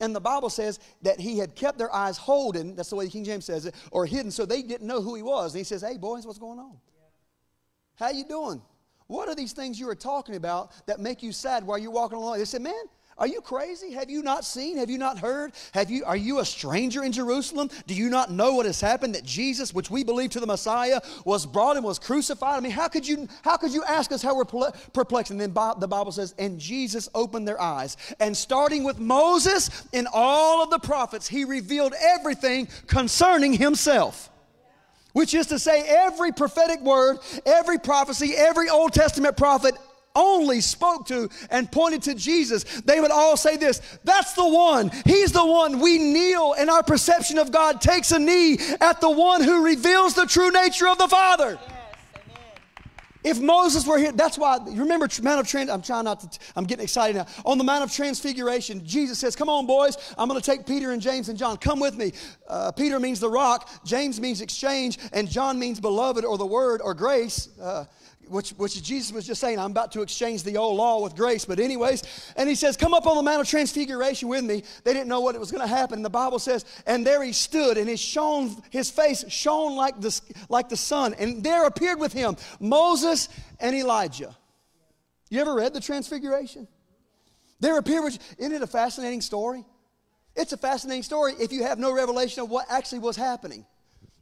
And 0.00 0.14
the 0.14 0.20
Bible 0.20 0.48
says 0.48 0.78
that 1.02 1.18
he 1.18 1.38
had 1.38 1.56
kept 1.56 1.76
their 1.76 1.92
eyes 1.92 2.16
holden, 2.16 2.76
that's 2.76 2.90
the 2.90 2.96
way 2.96 3.06
the 3.06 3.10
King 3.10 3.24
James 3.24 3.44
says 3.44 3.66
it, 3.66 3.74
or 3.90 4.06
hidden, 4.06 4.30
so 4.30 4.46
they 4.46 4.62
didn't 4.62 4.86
know 4.86 5.00
who 5.00 5.14
he 5.14 5.22
was. 5.22 5.54
And 5.54 5.58
he 5.58 5.64
says, 5.64 5.82
Hey, 5.82 5.96
boys, 5.96 6.26
what's 6.26 6.38
going 6.38 6.58
on? 6.58 6.76
How 7.96 8.10
you 8.10 8.24
doing? 8.24 8.62
What 9.08 9.28
are 9.28 9.34
these 9.34 9.52
things 9.52 9.80
you 9.80 9.88
are 9.88 9.96
talking 9.96 10.36
about 10.36 10.70
that 10.86 11.00
make 11.00 11.22
you 11.22 11.32
sad 11.32 11.66
while 11.66 11.78
you're 11.78 11.90
walking 11.90 12.18
along? 12.18 12.38
They 12.38 12.44
said, 12.44 12.62
Man, 12.62 12.74
are 13.18 13.26
you 13.26 13.40
crazy? 13.40 13.92
Have 13.92 14.10
you 14.10 14.22
not 14.22 14.44
seen? 14.44 14.78
Have 14.78 14.88
you 14.88 14.98
not 14.98 15.18
heard? 15.18 15.52
Have 15.72 15.90
you, 15.90 16.04
are 16.04 16.16
you 16.16 16.38
a 16.38 16.44
stranger 16.44 17.02
in 17.02 17.10
Jerusalem? 17.10 17.68
Do 17.86 17.94
you 17.94 18.08
not 18.08 18.30
know 18.30 18.54
what 18.54 18.66
has 18.66 18.80
happened? 18.80 19.14
That 19.14 19.24
Jesus, 19.24 19.74
which 19.74 19.90
we 19.90 20.04
believe 20.04 20.30
to 20.30 20.40
the 20.40 20.46
Messiah, 20.46 21.00
was 21.24 21.44
brought 21.44 21.76
and 21.76 21.84
was 21.84 21.98
crucified? 21.98 22.56
I 22.56 22.60
mean, 22.60 22.72
how 22.72 22.86
could 22.86 23.06
you, 23.06 23.28
how 23.42 23.56
could 23.56 23.72
you 23.72 23.82
ask 23.84 24.12
us 24.12 24.22
how 24.22 24.36
we're 24.36 24.70
perplexed? 24.92 25.32
And 25.32 25.40
then 25.40 25.52
the 25.52 25.88
Bible 25.88 26.12
says, 26.12 26.34
and 26.38 26.60
Jesus 26.60 27.08
opened 27.14 27.48
their 27.48 27.60
eyes. 27.60 27.96
And 28.20 28.36
starting 28.36 28.84
with 28.84 28.98
Moses 28.98 29.70
and 29.92 30.06
all 30.12 30.62
of 30.62 30.70
the 30.70 30.78
prophets, 30.78 31.26
he 31.26 31.44
revealed 31.44 31.94
everything 32.00 32.68
concerning 32.86 33.52
himself 33.52 34.30
which 35.14 35.34
is 35.34 35.46
to 35.48 35.58
say, 35.58 35.82
every 35.88 36.30
prophetic 36.30 36.80
word, 36.82 37.18
every 37.44 37.78
prophecy, 37.78 38.34
every 38.36 38.68
Old 38.68 38.92
Testament 38.92 39.36
prophet 39.36 39.74
only 40.18 40.60
spoke 40.60 41.06
to 41.06 41.30
and 41.50 41.70
pointed 41.70 42.02
to 42.02 42.14
Jesus, 42.14 42.64
they 42.82 43.00
would 43.00 43.10
all 43.10 43.36
say 43.36 43.56
this 43.56 43.80
That's 44.04 44.34
the 44.34 44.48
one. 44.48 44.90
He's 45.06 45.32
the 45.32 45.46
one. 45.46 45.80
We 45.80 45.98
kneel, 45.98 46.54
and 46.58 46.68
our 46.68 46.82
perception 46.82 47.38
of 47.38 47.52
God 47.52 47.80
takes 47.80 48.12
a 48.12 48.18
knee 48.18 48.58
at 48.80 49.00
the 49.00 49.10
one 49.10 49.42
who 49.42 49.64
reveals 49.64 50.14
the 50.14 50.26
true 50.26 50.50
nature 50.50 50.88
of 50.88 50.98
the 50.98 51.08
Father. 51.08 51.58
If 53.24 53.40
Moses 53.40 53.86
were 53.86 53.98
here, 53.98 54.12
that's 54.12 54.38
why, 54.38 54.58
remember, 54.64 55.08
Mount 55.22 55.40
of 55.40 55.48
Trans, 55.48 55.68
I'm 55.70 55.82
trying 55.82 56.04
not 56.04 56.20
to, 56.20 56.38
I'm 56.54 56.64
getting 56.64 56.84
excited 56.84 57.16
now. 57.16 57.26
On 57.44 57.58
the 57.58 57.64
Mount 57.64 57.82
of 57.82 57.92
Transfiguration, 57.92 58.86
Jesus 58.86 59.18
says, 59.18 59.34
Come 59.34 59.48
on, 59.48 59.66
boys, 59.66 59.96
I'm 60.16 60.28
going 60.28 60.40
to 60.40 60.44
take 60.44 60.66
Peter 60.66 60.92
and 60.92 61.02
James 61.02 61.28
and 61.28 61.36
John. 61.36 61.56
Come 61.56 61.80
with 61.80 61.96
me. 61.96 62.12
Uh, 62.46 62.70
Peter 62.72 63.00
means 63.00 63.18
the 63.18 63.28
rock, 63.28 63.68
James 63.84 64.20
means 64.20 64.40
exchange, 64.40 64.98
and 65.12 65.28
John 65.28 65.58
means 65.58 65.80
beloved 65.80 66.24
or 66.24 66.38
the 66.38 66.46
word 66.46 66.80
or 66.80 66.94
grace. 66.94 67.48
Uh, 67.60 67.84
which, 68.28 68.50
which 68.50 68.82
Jesus 68.82 69.12
was 69.12 69.26
just 69.26 69.40
saying, 69.40 69.58
I'm 69.58 69.70
about 69.70 69.92
to 69.92 70.02
exchange 70.02 70.42
the 70.42 70.56
old 70.56 70.76
law 70.76 71.02
with 71.02 71.16
grace. 71.16 71.44
But, 71.44 71.58
anyways, 71.58 72.02
and 72.36 72.48
he 72.48 72.54
says, 72.54 72.76
Come 72.76 72.94
up 72.94 73.06
on 73.06 73.16
the 73.16 73.22
Mount 73.22 73.40
of 73.40 73.48
Transfiguration 73.48 74.28
with 74.28 74.44
me. 74.44 74.62
They 74.84 74.92
didn't 74.92 75.08
know 75.08 75.20
what 75.20 75.34
it 75.34 75.38
was 75.38 75.50
going 75.50 75.66
to 75.66 75.74
happen. 75.74 75.96
And 75.98 76.04
the 76.04 76.10
Bible 76.10 76.38
says, 76.38 76.64
And 76.86 77.06
there 77.06 77.22
he 77.22 77.32
stood, 77.32 77.78
and 77.78 77.88
his, 77.88 78.00
shone, 78.00 78.62
his 78.70 78.90
face 78.90 79.24
shone 79.28 79.76
like 79.76 80.00
the, 80.00 80.20
like 80.48 80.68
the 80.68 80.76
sun. 80.76 81.14
And 81.14 81.42
there 81.42 81.66
appeared 81.66 81.98
with 81.98 82.12
him 82.12 82.36
Moses 82.60 83.28
and 83.60 83.74
Elijah. 83.74 84.36
You 85.30 85.40
ever 85.40 85.54
read 85.54 85.74
the 85.74 85.80
Transfiguration? 85.80 86.68
There 87.60 87.78
appeared, 87.78 88.04
with, 88.04 88.18
isn't 88.38 88.52
it 88.52 88.62
a 88.62 88.66
fascinating 88.66 89.20
story? 89.20 89.64
It's 90.36 90.52
a 90.52 90.56
fascinating 90.56 91.02
story 91.02 91.34
if 91.40 91.52
you 91.52 91.64
have 91.64 91.78
no 91.78 91.92
revelation 91.92 92.42
of 92.42 92.50
what 92.50 92.66
actually 92.70 93.00
was 93.00 93.16
happening. 93.16 93.66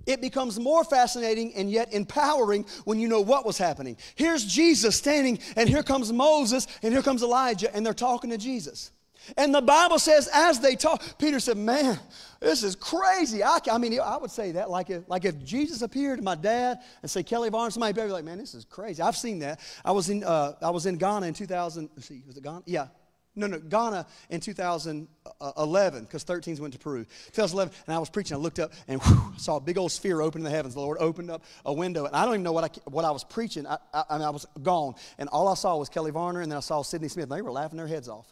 It 0.06 0.20
becomes 0.20 0.58
more 0.58 0.84
fascinating 0.84 1.54
and 1.54 1.70
yet 1.70 1.92
empowering 1.92 2.64
when 2.84 2.98
you 2.98 3.08
know 3.08 3.20
what 3.20 3.44
was 3.44 3.58
happening. 3.58 3.96
Here's 4.14 4.44
Jesus 4.44 4.96
standing, 4.96 5.38
and 5.56 5.68
here 5.68 5.82
comes 5.82 6.12
Moses, 6.12 6.66
and 6.82 6.92
here 6.92 7.02
comes 7.02 7.22
Elijah, 7.22 7.74
and 7.74 7.84
they're 7.84 7.92
talking 7.94 8.30
to 8.30 8.38
Jesus. 8.38 8.92
And 9.36 9.54
the 9.54 9.60
Bible 9.60 9.98
says, 9.98 10.28
as 10.32 10.60
they 10.60 10.76
talk, 10.76 11.02
Peter 11.18 11.40
said, 11.40 11.56
Man, 11.56 11.98
this 12.40 12.62
is 12.62 12.76
crazy. 12.76 13.42
I, 13.42 13.58
I 13.70 13.78
mean, 13.78 13.98
I 13.98 14.16
would 14.16 14.30
say 14.30 14.52
that 14.52 14.70
like 14.70 14.90
if, 14.90 15.08
like 15.08 15.24
if 15.24 15.42
Jesus 15.44 15.82
appeared 15.82 16.18
to 16.18 16.24
my 16.24 16.34
dad 16.34 16.78
and 17.02 17.10
say 17.10 17.22
Kelly 17.22 17.50
Varner, 17.50 17.70
somebody 17.70 17.92
would 18.00 18.06
be 18.06 18.12
like, 18.12 18.24
Man, 18.24 18.38
this 18.38 18.54
is 18.54 18.64
crazy. 18.64 19.02
I've 19.02 19.16
seen 19.16 19.40
that. 19.40 19.60
I 19.84 19.92
was 19.92 20.10
in, 20.10 20.22
uh, 20.22 20.52
I 20.62 20.70
was 20.70 20.86
in 20.86 20.96
Ghana 20.96 21.26
in 21.26 21.34
2000. 21.34 21.90
see, 22.00 22.22
was 22.26 22.36
it 22.36 22.44
Ghana? 22.44 22.62
Yeah, 22.66 22.88
no, 23.36 23.46
no, 23.46 23.58
Ghana 23.58 24.06
in 24.30 24.40
2011, 24.40 26.04
because 26.04 26.24
13s 26.24 26.58
went 26.58 26.72
to 26.72 26.78
Peru. 26.78 27.04
2011, 27.32 27.72
and 27.86 27.94
I 27.94 27.98
was 27.98 28.08
preaching. 28.08 28.36
I 28.36 28.40
looked 28.40 28.58
up 28.58 28.72
and 28.88 29.00
whew, 29.02 29.34
saw 29.36 29.56
a 29.56 29.60
big 29.60 29.76
old 29.76 29.92
sphere 29.92 30.22
open 30.22 30.40
in 30.40 30.44
the 30.44 30.50
heavens. 30.50 30.74
The 30.74 30.80
Lord 30.80 30.96
opened 30.98 31.30
up 31.30 31.44
a 31.64 31.72
window, 31.72 32.06
and 32.06 32.16
I 32.16 32.24
don't 32.24 32.34
even 32.34 32.42
know 32.42 32.52
what 32.52 32.64
I, 32.64 32.90
what 32.90 33.04
I 33.04 33.10
was 33.10 33.24
preaching. 33.24 33.66
I, 33.66 33.76
I, 33.92 34.04
I 34.10 34.18
mean, 34.18 34.26
I 34.26 34.30
was 34.30 34.46
gone, 34.62 34.94
and 35.18 35.28
all 35.28 35.48
I 35.48 35.54
saw 35.54 35.76
was 35.76 35.90
Kelly 35.90 36.10
Varner, 36.10 36.40
and 36.40 36.50
then 36.50 36.56
I 36.56 36.60
saw 36.60 36.82
Sydney 36.82 37.08
Smith. 37.08 37.28
They 37.28 37.42
were 37.42 37.52
laughing 37.52 37.76
their 37.76 37.86
heads 37.86 38.08
off. 38.08 38.26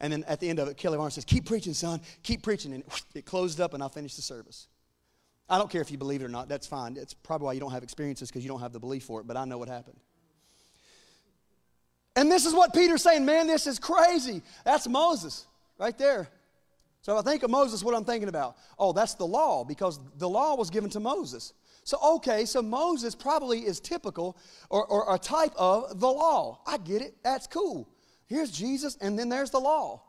And 0.00 0.12
then 0.12 0.24
at 0.24 0.40
the 0.40 0.48
end 0.48 0.58
of 0.58 0.68
it, 0.68 0.76
Kelly 0.76 0.96
Varner 0.96 1.10
says, 1.10 1.24
Keep 1.24 1.44
preaching, 1.44 1.74
son, 1.74 2.00
keep 2.22 2.42
preaching. 2.42 2.72
And 2.72 2.84
it 3.14 3.26
closed 3.26 3.60
up, 3.60 3.74
and 3.74 3.82
I 3.82 3.88
finished 3.88 4.16
the 4.16 4.22
service. 4.22 4.68
I 5.48 5.58
don't 5.58 5.70
care 5.70 5.80
if 5.80 5.90
you 5.90 5.98
believe 5.98 6.22
it 6.22 6.24
or 6.24 6.28
not, 6.28 6.48
that's 6.48 6.66
fine. 6.66 6.96
It's 6.96 7.14
probably 7.14 7.46
why 7.46 7.52
you 7.54 7.60
don't 7.60 7.72
have 7.72 7.82
experiences 7.82 8.28
because 8.28 8.44
you 8.44 8.48
don't 8.48 8.60
have 8.60 8.72
the 8.72 8.80
belief 8.80 9.04
for 9.04 9.20
it, 9.20 9.26
but 9.26 9.36
I 9.36 9.44
know 9.44 9.58
what 9.58 9.68
happened. 9.68 9.98
And 12.18 12.32
this 12.32 12.46
is 12.46 12.52
what 12.52 12.74
Peter's 12.74 13.02
saying, 13.02 13.24
man, 13.24 13.46
this 13.46 13.68
is 13.68 13.78
crazy. 13.78 14.42
That's 14.64 14.88
Moses 14.88 15.46
right 15.78 15.96
there. 15.96 16.28
So 17.02 17.16
if 17.16 17.24
I 17.24 17.30
think 17.30 17.44
of 17.44 17.50
Moses, 17.50 17.84
what 17.84 17.94
I'm 17.94 18.04
thinking 18.04 18.28
about. 18.28 18.56
Oh, 18.76 18.92
that's 18.92 19.14
the 19.14 19.24
law 19.24 19.62
because 19.62 20.00
the 20.16 20.28
law 20.28 20.56
was 20.56 20.68
given 20.68 20.90
to 20.90 21.00
Moses. 21.00 21.52
So, 21.84 21.96
okay, 22.16 22.44
so 22.44 22.60
Moses 22.60 23.14
probably 23.14 23.60
is 23.60 23.78
typical 23.78 24.36
or, 24.68 24.84
or 24.86 25.14
a 25.14 25.18
type 25.18 25.52
of 25.56 26.00
the 26.00 26.08
law. 26.08 26.58
I 26.66 26.78
get 26.78 27.02
it. 27.02 27.14
That's 27.22 27.46
cool. 27.46 27.88
Here's 28.26 28.50
Jesus, 28.50 28.98
and 29.00 29.16
then 29.16 29.28
there's 29.28 29.50
the 29.50 29.60
law. 29.60 30.02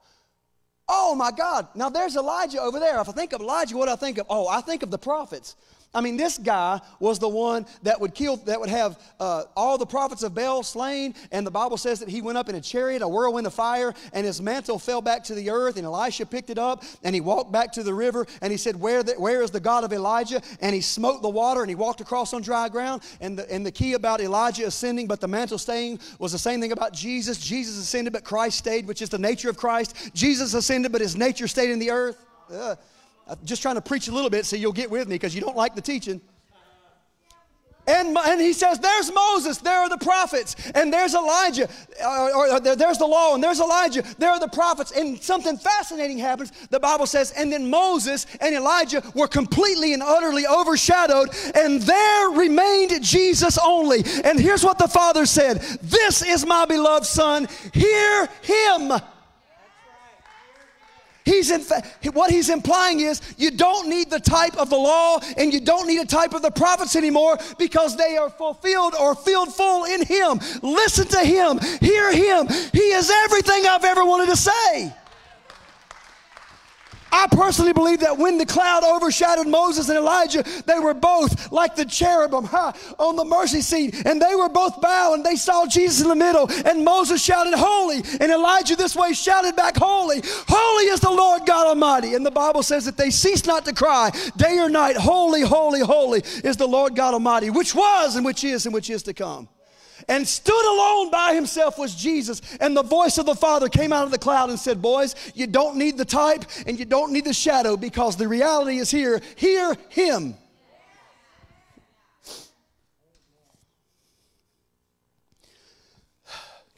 Oh 0.88 1.14
my 1.14 1.30
God. 1.30 1.68
Now 1.76 1.90
there's 1.90 2.16
Elijah 2.16 2.60
over 2.60 2.80
there. 2.80 3.00
If 3.00 3.08
I 3.08 3.12
think 3.12 3.34
of 3.34 3.42
Elijah, 3.42 3.78
what 3.78 3.86
do 3.86 3.92
I 3.92 3.98
think 3.98 4.18
of? 4.18 4.26
Oh, 4.32 4.48
I 4.48 4.62
think 4.62 4.82
of 4.82 4.90
the 4.90 4.98
prophets. 4.98 5.56
I 5.92 6.02
mean, 6.02 6.18
this 6.18 6.38
guy 6.38 6.80
was 7.00 7.18
the 7.18 7.28
one 7.28 7.66
that 7.82 8.00
would 8.00 8.14
kill, 8.14 8.38
that 8.38 8.60
would 8.60 8.70
have 8.70 9.00
uh, 9.20 9.44
all 9.56 9.80
the 9.80 9.88
prophets 9.88 10.22
of 10.22 10.36
Baal 10.36 10.62
slain. 10.62 11.16
And 11.32 11.48
the 11.48 11.52
Bible 11.52 11.78
says 11.78 12.00
that 12.00 12.10
he 12.10 12.22
went 12.22 12.38
up 12.38 12.48
in 12.48 12.54
a 12.54 12.62
chariot, 12.62 13.02
a 13.02 13.08
whirlwind 13.08 13.48
of 13.48 13.56
fire, 13.56 13.96
and 14.14 14.24
his 14.24 14.40
mantle 14.40 14.78
fell 14.78 15.02
back 15.02 15.24
to 15.26 15.34
the 15.34 15.50
earth. 15.50 15.78
And 15.78 15.86
Elisha 15.86 16.28
picked 16.28 16.52
it 16.52 16.60
up, 16.60 16.84
and 17.04 17.16
he 17.16 17.22
walked 17.22 17.52
back 17.52 17.72
to 17.74 17.84
the 17.84 17.94
river, 17.94 18.28
and 18.42 18.52
he 18.52 18.58
said, 18.58 18.80
"Where, 18.80 19.02
the, 19.02 19.14
where 19.14 19.42
is 19.42 19.50
the 19.50 19.60
God 19.60 19.84
of 19.84 19.92
Elijah?" 19.92 20.44
And 20.62 20.76
he 20.76 20.82
smote 20.82 21.24
the 21.24 21.30
water, 21.30 21.62
and 21.62 21.70
he 21.70 21.76
walked 21.76 22.02
across 22.02 22.34
on 22.34 22.44
dry 22.44 22.70
ground. 22.70 23.02
And 23.20 23.40
the, 23.40 23.52
and 23.52 23.66
the 23.66 23.72
key 23.72 23.94
about 23.94 24.22
Elijah 24.22 24.68
ascending, 24.68 25.08
but 25.08 25.22
the 25.22 25.28
mantle 25.28 25.58
staying, 25.58 26.00
was 26.20 26.32
the 26.32 26.38
same 26.38 26.62
thing 26.62 26.72
about 26.72 26.94
Jesus. 26.94 27.40
Jesus 27.40 27.78
ascended, 27.78 28.14
but 28.14 28.24
Christ 28.24 28.60
stayed, 28.60 28.86
which 28.86 29.02
is 29.02 29.10
the 29.10 29.18
nature 29.18 29.50
of 29.50 29.58
Christ. 29.58 30.12
Jesus 30.14 30.54
ascended, 30.54 30.92
but 30.92 31.02
his 31.02 31.18
nature 31.18 31.48
stayed 31.48 31.72
in 31.72 31.80
the 31.80 31.90
earth. 31.90 32.24
Uh, 32.52 32.76
Just 33.44 33.62
trying 33.62 33.76
to 33.76 33.82
preach 33.82 34.08
a 34.08 34.12
little 34.12 34.30
bit 34.30 34.46
so 34.46 34.56
you'll 34.56 34.74
get 34.74 34.90
with 34.90 35.08
me 35.08 35.16
because 35.16 35.36
you 35.36 35.42
don't 35.42 35.58
like 35.58 35.76
the 35.76 35.82
teaching. 35.82 36.22
And, 37.90 38.16
and 38.16 38.40
he 38.40 38.54
says, 38.54 38.78
There's 38.78 39.12
Moses, 39.12 39.58
there 39.58 39.80
are 39.80 39.90
the 39.90 39.98
prophets, 39.98 40.56
and 40.76 40.94
there's 40.94 41.16
Elijah, 41.16 41.68
or, 42.06 42.36
or, 42.36 42.54
or, 42.54 42.60
there's 42.60 43.00
the 43.00 43.08
law, 43.08 43.34
and 43.34 43.44
there's 43.44 43.60
Elijah, 43.60 44.04
there 44.20 44.30
are 44.30 44.40
the 44.40 44.48
prophets. 44.48 44.92
And 44.92 45.22
something 45.22 45.58
fascinating 45.58 46.20
happens. 46.20 46.52
The 46.70 46.80
Bible 46.80 47.08
says, 47.08 47.32
And 47.32 47.52
then 47.52 47.68
Moses 47.68 48.28
and 48.42 48.54
Elijah 48.54 49.02
were 49.16 49.28
completely 49.28 49.94
and 49.94 50.04
utterly 50.04 50.46
overshadowed, 50.46 51.30
and 51.56 51.82
there 51.82 52.30
remained 52.30 53.04
Jesus 53.04 53.58
only. 53.58 54.04
And 54.24 54.40
here's 54.40 54.64
what 54.64 54.78
the 54.78 54.88
Father 54.88 55.26
said 55.26 55.58
This 55.82 56.22
is 56.22 56.46
my 56.46 56.66
beloved 56.66 57.08
Son, 57.08 57.48
hear 57.74 58.30
him. 58.44 58.92
He's 61.30 61.52
in 61.52 61.62
fa- 61.62 61.84
what 62.14 62.32
he's 62.32 62.50
implying 62.50 63.02
is 63.02 63.22
you 63.38 63.52
don't 63.52 63.88
need 63.88 64.10
the 64.10 64.20
type 64.20 64.58
of 64.58 64.72
the 64.72 64.78
law 64.78 65.20
and 65.38 65.54
you 65.54 65.60
don't 65.60 65.88
need 65.88 66.00
a 66.00 66.06
type 66.06 66.34
of 66.34 66.42
the 66.42 66.50
prophets 66.50 66.96
anymore 66.96 67.38
because 67.60 67.96
they 67.96 68.18
are 68.18 68.32
fulfilled 68.32 68.96
or 69.00 69.14
filled 69.14 69.54
full 69.54 69.86
in 69.86 70.04
him. 70.04 70.40
Listen 70.64 71.08
to 71.08 71.20
him, 71.20 71.60
hear 71.80 72.12
him. 72.12 72.48
He 72.74 72.80
is 72.80 73.12
everything 73.26 73.68
I've 73.68 73.86
ever 73.86 74.04
wanted 74.06 74.28
to 74.28 74.38
say. 74.38 74.94
I 77.12 77.28
personally 77.32 77.74
believe 77.74 78.02
that 78.02 78.18
when 78.18 78.38
the 78.38 78.46
cloud 78.46 78.84
overshadowed 78.84 79.48
Moses 79.48 79.90
and 79.90 79.98
Elijah, 79.98 80.44
they 80.66 80.80
were 80.80 80.94
both 80.94 81.52
like 81.52 81.76
the 81.76 81.86
cherubim 81.86 82.46
huh, 82.46 82.74
on 82.98 83.16
the 83.16 83.26
mercy 83.26 83.62
seat, 83.62 84.06
and 84.06 84.22
they 84.22 84.36
were 84.36 84.50
both 84.50 84.80
bowed, 84.82 85.14
and 85.14 85.26
they 85.26 85.36
saw 85.36 85.66
Jesus 85.66 86.02
in 86.02 86.10
the 86.10 86.16
middle. 86.16 86.50
And 86.66 86.84
Moses 86.84 87.24
shouted, 87.24 87.54
Holy, 87.56 87.98
and 88.20 88.32
Elijah 88.32 88.76
this 88.76 88.96
way 88.96 89.14
shouted 89.14 89.56
back, 89.56 89.78
Holy, 89.78 90.22
holy 90.48 90.86
is 90.86 91.00
the 91.00 91.12
Lord 91.12 91.46
God 91.46 91.68
Almighty. 91.68 92.14
And 92.14 92.26
the 92.26 92.32
Bible 92.32 92.64
says 92.64 92.86
that 92.86 92.98
they 92.98 93.10
ceased 93.10 93.48
not 93.48 93.66
to 93.66 93.74
cry 93.74 94.12
day 94.38 94.60
or 94.60 94.70
night, 94.70 94.96
Holy, 94.96 95.42
holy, 95.42 95.82
holy 95.82 96.20
is 96.44 96.58
the 96.58 96.68
Lord 96.68 96.96
God 96.96 97.14
Almighty, 97.14 97.50
which 97.50 97.74
was 97.74 98.16
and 98.16 98.26
which 98.26 98.44
is 98.44 98.66
and 98.66 98.74
which 98.74 98.90
is 98.90 99.04
to 99.04 99.14
come. 99.14 99.50
And 100.10 100.28
stood 100.28 100.66
alone 100.66 101.12
by 101.12 101.34
himself 101.34 101.78
was 101.78 101.96
Jesus. 101.96 102.42
And 102.60 102.76
the 102.76 102.84
voice 102.84 103.18
of 103.18 103.26
the 103.26 103.36
Father 103.36 103.70
came 103.70 103.94
out 103.94 104.06
of 104.06 104.12
the 104.12 104.18
cloud 104.18 104.50
and 104.50 104.60
said, 104.60 104.82
Boys, 104.82 105.16
you 105.36 105.48
don't 105.48 105.78
need 105.78 105.98
the 105.98 106.06
type 106.06 106.44
and 106.66 106.78
you 106.78 106.86
don't 106.86 107.14
need 107.14 107.26
the 107.26 107.34
shadow 107.34 107.78
because 107.78 108.18
the 108.18 108.28
reality 108.28 108.80
is 108.80 108.92
here. 108.92 109.22
Hear 109.36 109.78
him. 109.90 110.36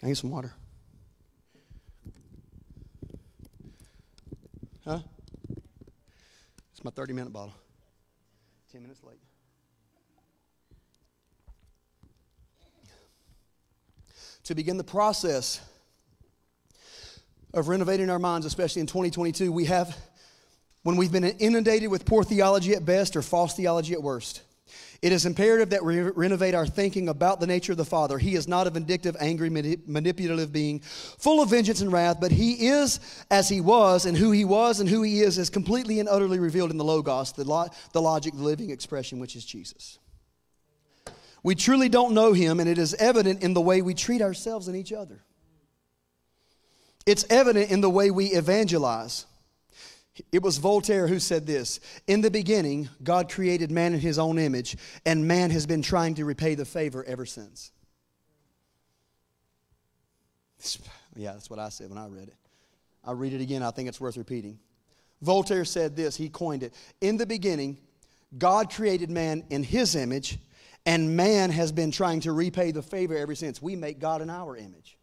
I 0.03 0.07
need 0.07 0.17
some 0.17 0.31
water? 0.31 0.51
Huh? 4.83 4.99
It's 6.71 6.83
my 6.83 6.91
30 6.91 7.13
minute 7.13 7.31
bottle. 7.31 7.53
10 8.71 8.81
minutes 8.81 9.03
late. 9.03 9.10
To 14.51 14.55
begin 14.55 14.75
the 14.75 14.83
process 14.83 15.61
of 17.53 17.69
renovating 17.69 18.09
our 18.09 18.19
minds, 18.19 18.45
especially 18.45 18.81
in 18.81 18.85
2022, 18.85 19.49
we 19.49 19.63
have, 19.63 19.95
when 20.83 20.97
we've 20.97 21.09
been 21.09 21.23
inundated 21.23 21.89
with 21.89 22.05
poor 22.05 22.25
theology 22.25 22.73
at 22.73 22.83
best 22.83 23.15
or 23.15 23.21
false 23.21 23.55
theology 23.55 23.93
at 23.93 24.03
worst, 24.03 24.41
it 25.01 25.13
is 25.13 25.25
imperative 25.25 25.69
that 25.69 25.85
we 25.85 26.01
renovate 26.01 26.53
our 26.53 26.67
thinking 26.67 27.07
about 27.07 27.39
the 27.39 27.47
nature 27.47 27.71
of 27.71 27.77
the 27.77 27.85
Father. 27.85 28.17
He 28.17 28.35
is 28.35 28.45
not 28.45 28.67
a 28.67 28.71
vindictive, 28.71 29.15
angry, 29.21 29.49
manipulative 29.49 30.51
being, 30.51 30.81
full 30.81 31.41
of 31.41 31.49
vengeance 31.49 31.79
and 31.79 31.89
wrath, 31.89 32.17
but 32.19 32.33
He 32.33 32.67
is 32.67 32.99
as 33.31 33.47
He 33.47 33.61
was, 33.61 34.05
and 34.05 34.17
who 34.17 34.31
He 34.31 34.43
was 34.43 34.81
and 34.81 34.89
who 34.89 35.01
He 35.01 35.21
is 35.21 35.37
is 35.37 35.49
completely 35.49 36.01
and 36.01 36.09
utterly 36.09 36.39
revealed 36.39 36.71
in 36.71 36.77
the 36.77 36.83
Logos, 36.83 37.31
the, 37.31 37.45
lo- 37.45 37.69
the 37.93 38.01
logic, 38.01 38.33
the 38.33 38.43
living 38.43 38.69
expression, 38.69 39.17
which 39.17 39.37
is 39.37 39.45
Jesus. 39.45 39.97
We 41.43 41.55
truly 41.55 41.89
don't 41.89 42.13
know 42.13 42.34
Him, 42.34 42.59
and 42.59 42.69
it 42.69 42.77
is 42.77 42.93
evident 42.95 43.43
in 43.43 43.53
the 43.53 43.61
way 43.61 43.81
we 43.81 43.93
treat 43.93 44.22
ourselves 44.22 44.68
and 44.68 44.77
each 44.77 44.93
other. 44.93 45.23
It's 47.05 47.26
evident 47.30 47.72
in 47.72 47.81
the 47.81 47.89
way 47.89 48.11
we 48.11 48.27
evangelize. 48.27 49.26
It 50.31 50.43
was 50.43 50.57
Voltaire 50.57 51.07
who 51.07 51.19
said 51.19 51.47
this 51.47 51.80
In 52.07 52.22
the 52.22 52.31
beginning, 52.31 52.89
God 53.03 53.30
created 53.30 53.72
man 53.72 53.93
in 53.93 53.99
his 53.99 54.19
own 54.19 54.38
image, 54.38 54.77
and 55.05 55.27
man 55.27 55.51
has 55.51 55.65
been 55.65 55.81
trying 55.81 56.15
to 56.15 56.26
repay 56.26 56.55
the 56.55 56.65
favor 56.65 57.03
ever 57.03 57.26
since. 57.26 57.72
Yeah, 61.13 61.34
that's 61.34 61.49
what 61.49 61.59
I 61.59 61.68
said 61.68 61.89
when 61.89 61.97
I 61.97 62.07
read 62.07 62.30
it. 62.30 62.35
I'll 63.03 63.15
read 63.15 63.34
it 63.34 63.41
again. 63.41 63.63
I 63.63 63.72
think 63.72 63.89
it's 63.89 63.99
worth 63.99 64.15
repeating. 64.15 64.59
Voltaire 65.22 65.65
said 65.65 65.93
this, 65.93 66.15
he 66.15 66.30
coined 66.30 66.63
it. 66.63 66.73
In 67.01 67.18
the 67.18 67.26
beginning, 67.26 67.77
God 68.38 68.72
created 68.73 69.09
man 69.09 69.43
in 69.49 69.61
his 69.61 69.93
image, 69.93 70.38
and 70.85 71.15
man 71.15 71.51
has 71.51 71.71
been 71.71 71.91
trying 71.91 72.21
to 72.21 72.31
repay 72.31 72.71
the 72.71 72.81
favor 72.81 73.15
ever 73.15 73.35
since. 73.35 73.61
We 73.61 73.75
make 73.75 73.99
God 73.99 74.21
in 74.21 74.29
our 74.29 74.57
image. 74.57 74.97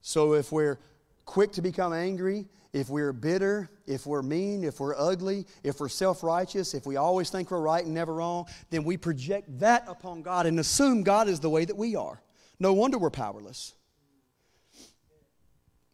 So 0.00 0.34
if 0.34 0.50
we're 0.50 0.78
quick 1.24 1.52
to 1.52 1.62
become 1.62 1.92
angry, 1.92 2.48
if 2.72 2.88
we're 2.88 3.12
bitter, 3.12 3.70
if 3.86 4.06
we're 4.06 4.22
mean, 4.22 4.64
if 4.64 4.80
we're 4.80 4.96
ugly, 4.96 5.46
if 5.62 5.80
we're 5.80 5.88
self 5.88 6.22
righteous, 6.22 6.74
if 6.74 6.86
we 6.86 6.96
always 6.96 7.30
think 7.30 7.50
we're 7.50 7.60
right 7.60 7.84
and 7.84 7.94
never 7.94 8.14
wrong, 8.14 8.46
then 8.70 8.84
we 8.84 8.96
project 8.96 9.58
that 9.58 9.84
upon 9.88 10.22
God 10.22 10.46
and 10.46 10.58
assume 10.58 11.02
God 11.02 11.28
is 11.28 11.40
the 11.40 11.50
way 11.50 11.64
that 11.64 11.76
we 11.76 11.96
are. 11.96 12.22
No 12.58 12.72
wonder 12.72 12.98
we're 12.98 13.10
powerless. 13.10 13.74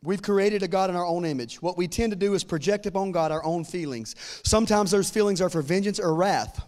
We've 0.03 0.23
created 0.23 0.63
a 0.63 0.69
God 0.69 0.91
in 0.91 0.97
our 0.97 1.07
own 1.07 1.25
image. 1.25 1.61
What 1.61 1.77
we 1.77 1.89
tend 1.89 2.13
to 2.13 2.17
do 2.17 2.35
is 2.35 2.45
project 2.45 2.87
upon 2.87 3.11
God 3.11 3.33
our 3.33 3.45
own 3.45 3.65
feelings. 3.65 4.15
Sometimes 4.45 4.91
those 4.91 5.11
feelings 5.11 5.41
are 5.41 5.51
for 5.51 5.63
vengeance 5.63 5.99
or 5.99 6.15
wrath. 6.15 6.65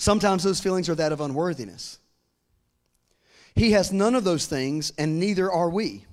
Sometimes 0.00 0.42
those 0.42 0.62
feelings 0.62 0.88
are 0.88 0.94
that 0.94 1.12
of 1.12 1.20
unworthiness. 1.20 1.98
He 3.54 3.72
has 3.72 3.92
none 3.92 4.14
of 4.14 4.24
those 4.24 4.46
things, 4.46 4.94
and 4.96 5.20
neither 5.20 5.52
are 5.52 5.68
we. 5.68 6.06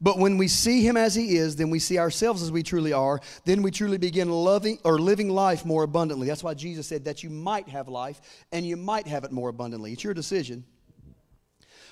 But 0.00 0.18
when 0.18 0.36
we 0.36 0.48
see 0.48 0.82
him 0.82 0.96
as 0.96 1.14
he 1.14 1.36
is, 1.36 1.54
then 1.54 1.70
we 1.70 1.78
see 1.78 1.96
ourselves 1.96 2.42
as 2.42 2.50
we 2.50 2.64
truly 2.64 2.92
are. 2.92 3.20
Then 3.44 3.62
we 3.62 3.70
truly 3.70 3.98
begin 3.98 4.28
loving 4.28 4.80
or 4.82 4.98
living 4.98 5.28
life 5.28 5.64
more 5.64 5.84
abundantly. 5.84 6.26
That's 6.26 6.42
why 6.42 6.54
Jesus 6.54 6.88
said 6.88 7.04
that 7.04 7.22
you 7.22 7.30
might 7.30 7.68
have 7.68 7.86
life 7.86 8.20
and 8.50 8.66
you 8.66 8.76
might 8.76 9.06
have 9.06 9.22
it 9.22 9.30
more 9.30 9.48
abundantly. 9.48 9.92
It's 9.92 10.02
your 10.02 10.14
decision. 10.14 10.64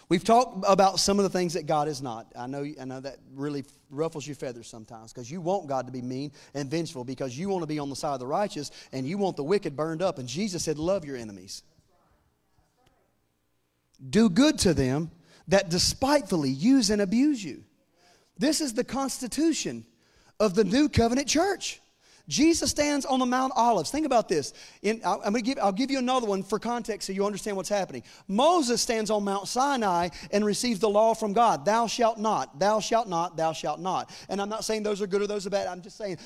We've 0.08 0.24
talked 0.24 0.64
about 0.66 0.98
some 0.98 1.20
of 1.20 1.22
the 1.22 1.30
things 1.30 1.54
that 1.54 1.66
God 1.66 1.86
is 1.86 2.02
not. 2.02 2.32
I 2.36 2.48
know, 2.48 2.66
I 2.80 2.84
know 2.84 2.98
that 2.98 3.18
really 3.32 3.64
ruffles 3.90 4.26
your 4.26 4.36
feathers 4.36 4.66
sometimes 4.66 5.12
because 5.12 5.30
you 5.30 5.40
want 5.40 5.68
God 5.68 5.86
to 5.86 5.92
be 5.92 6.02
mean 6.02 6.32
and 6.54 6.70
vengeful 6.70 7.04
because 7.04 7.36
you 7.36 7.48
want 7.48 7.62
to 7.62 7.66
be 7.66 7.78
on 7.78 7.90
the 7.90 7.96
side 7.96 8.14
of 8.14 8.20
the 8.20 8.26
righteous 8.26 8.70
and 8.92 9.06
you 9.06 9.18
want 9.18 9.36
the 9.36 9.44
wicked 9.44 9.76
burned 9.76 10.02
up. 10.02 10.18
And 10.18 10.28
Jesus 10.28 10.64
said, 10.64 10.78
Love 10.78 11.04
your 11.04 11.16
enemies. 11.16 11.62
Do 14.10 14.28
good 14.28 14.58
to 14.60 14.74
them 14.74 15.10
that 15.48 15.70
despitefully 15.70 16.50
use 16.50 16.90
and 16.90 17.02
abuse 17.02 17.42
you. 17.42 17.64
This 18.36 18.60
is 18.60 18.74
the 18.74 18.84
constitution 18.84 19.84
of 20.38 20.54
the 20.54 20.64
new 20.64 20.88
covenant 20.88 21.26
church. 21.26 21.80
Jesus 22.28 22.70
stands 22.70 23.06
on 23.06 23.18
the 23.18 23.26
Mount 23.26 23.52
Olives. 23.56 23.90
Think 23.90 24.04
about 24.04 24.28
this. 24.28 24.52
In, 24.82 25.00
I'm 25.04 25.20
going 25.20 25.34
to 25.34 25.42
give, 25.42 25.58
I'll 25.58 25.72
give 25.72 25.90
you 25.90 25.98
another 25.98 26.26
one 26.26 26.42
for 26.42 26.58
context 26.58 27.06
so 27.06 27.12
you 27.12 27.24
understand 27.24 27.56
what's 27.56 27.68
happening. 27.68 28.02
Moses 28.28 28.82
stands 28.82 29.10
on 29.10 29.24
Mount 29.24 29.48
Sinai 29.48 30.10
and 30.30 30.44
receives 30.44 30.78
the 30.78 30.88
law 30.88 31.14
from 31.14 31.32
God. 31.32 31.64
Thou 31.64 31.86
shalt 31.86 32.18
not, 32.18 32.58
thou 32.58 32.80
shalt 32.80 33.08
not, 33.08 33.36
thou 33.36 33.52
shalt 33.52 33.80
not. 33.80 34.10
And 34.28 34.40
I'm 34.42 34.48
not 34.50 34.64
saying 34.64 34.82
those 34.82 35.00
are 35.00 35.06
good 35.06 35.22
or 35.22 35.26
those 35.26 35.46
are 35.46 35.50
bad. 35.50 35.66
I'm 35.66 35.80
just 35.80 35.96
saying 35.96 36.18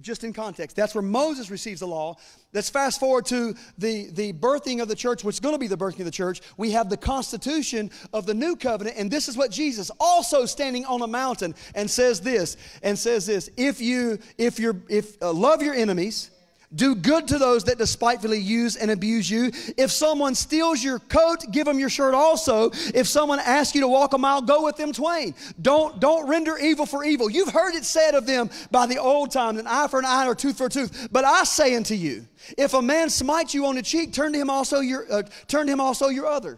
just 0.00 0.24
in 0.24 0.32
context. 0.32 0.76
That's 0.76 0.94
where 0.94 1.02
Moses 1.02 1.50
receives 1.50 1.80
the 1.80 1.86
law. 1.86 2.16
Let's 2.52 2.68
fast 2.68 3.00
forward 3.00 3.26
to 3.26 3.54
the, 3.78 4.10
the 4.10 4.32
birthing 4.32 4.82
of 4.82 4.88
the 4.88 4.94
church, 4.94 5.24
which 5.24 5.36
is 5.36 5.40
going 5.40 5.54
to 5.54 5.58
be 5.58 5.68
the 5.68 5.76
birthing 5.76 6.00
of 6.00 6.04
the 6.04 6.10
church. 6.10 6.40
We 6.56 6.72
have 6.72 6.90
the 6.90 6.96
constitution 6.96 7.90
of 8.12 8.26
the 8.26 8.34
new 8.34 8.56
covenant, 8.56 8.96
and 8.98 9.10
this 9.10 9.28
is 9.28 9.36
what 9.36 9.50
Jesus 9.50 9.90
also 9.98 10.46
standing 10.46 10.84
on 10.84 11.02
a 11.02 11.06
mountain 11.06 11.54
and 11.74 11.90
says 11.90 12.20
this, 12.20 12.56
and 12.82 12.98
says 12.98 13.26
this, 13.26 13.50
if 13.56 13.80
you 13.80 14.18
if 14.36 14.58
you 14.58 14.82
if 14.88 15.20
uh, 15.22 15.32
love 15.32 15.62
your 15.62 15.74
enemies, 15.74 16.30
do 16.74 16.94
good 16.94 17.26
to 17.28 17.38
those 17.38 17.64
that 17.64 17.78
despitefully 17.78 18.38
use 18.38 18.76
and 18.76 18.90
abuse 18.90 19.28
you. 19.28 19.50
If 19.76 19.90
someone 19.90 20.34
steals 20.34 20.82
your 20.82 21.00
coat, 21.00 21.44
give 21.50 21.66
them 21.66 21.78
your 21.78 21.88
shirt 21.88 22.14
also. 22.14 22.70
If 22.94 23.08
someone 23.08 23.40
asks 23.40 23.74
you 23.74 23.80
to 23.80 23.88
walk 23.88 24.12
a 24.12 24.18
mile, 24.18 24.40
go 24.40 24.64
with 24.64 24.76
them 24.76 24.92
twain. 24.92 25.34
Don't, 25.60 25.98
don't 25.98 26.28
render 26.28 26.56
evil 26.58 26.86
for 26.86 27.04
evil. 27.04 27.28
You've 27.28 27.52
heard 27.52 27.74
it 27.74 27.84
said 27.84 28.14
of 28.14 28.24
them 28.24 28.50
by 28.70 28.86
the 28.86 28.98
old 28.98 29.32
times, 29.32 29.58
an 29.58 29.66
eye 29.66 29.88
for 29.88 29.98
an 29.98 30.04
eye 30.04 30.26
or 30.26 30.34
tooth 30.34 30.58
for 30.58 30.66
a 30.66 30.70
tooth. 30.70 31.08
But 31.10 31.24
I 31.24 31.42
say 31.42 31.74
unto 31.74 31.94
you, 31.94 32.26
if 32.56 32.74
a 32.74 32.82
man 32.82 33.10
smites 33.10 33.52
you 33.52 33.66
on 33.66 33.74
the 33.74 33.82
cheek, 33.82 34.12
turn 34.12 34.32
to 34.32 34.38
him 34.38 34.48
also 34.48 34.80
your, 34.80 35.12
uh, 35.12 35.22
turn 35.48 35.66
to 35.66 35.72
him 35.72 35.80
also 35.80 36.08
your 36.08 36.26
other. 36.26 36.56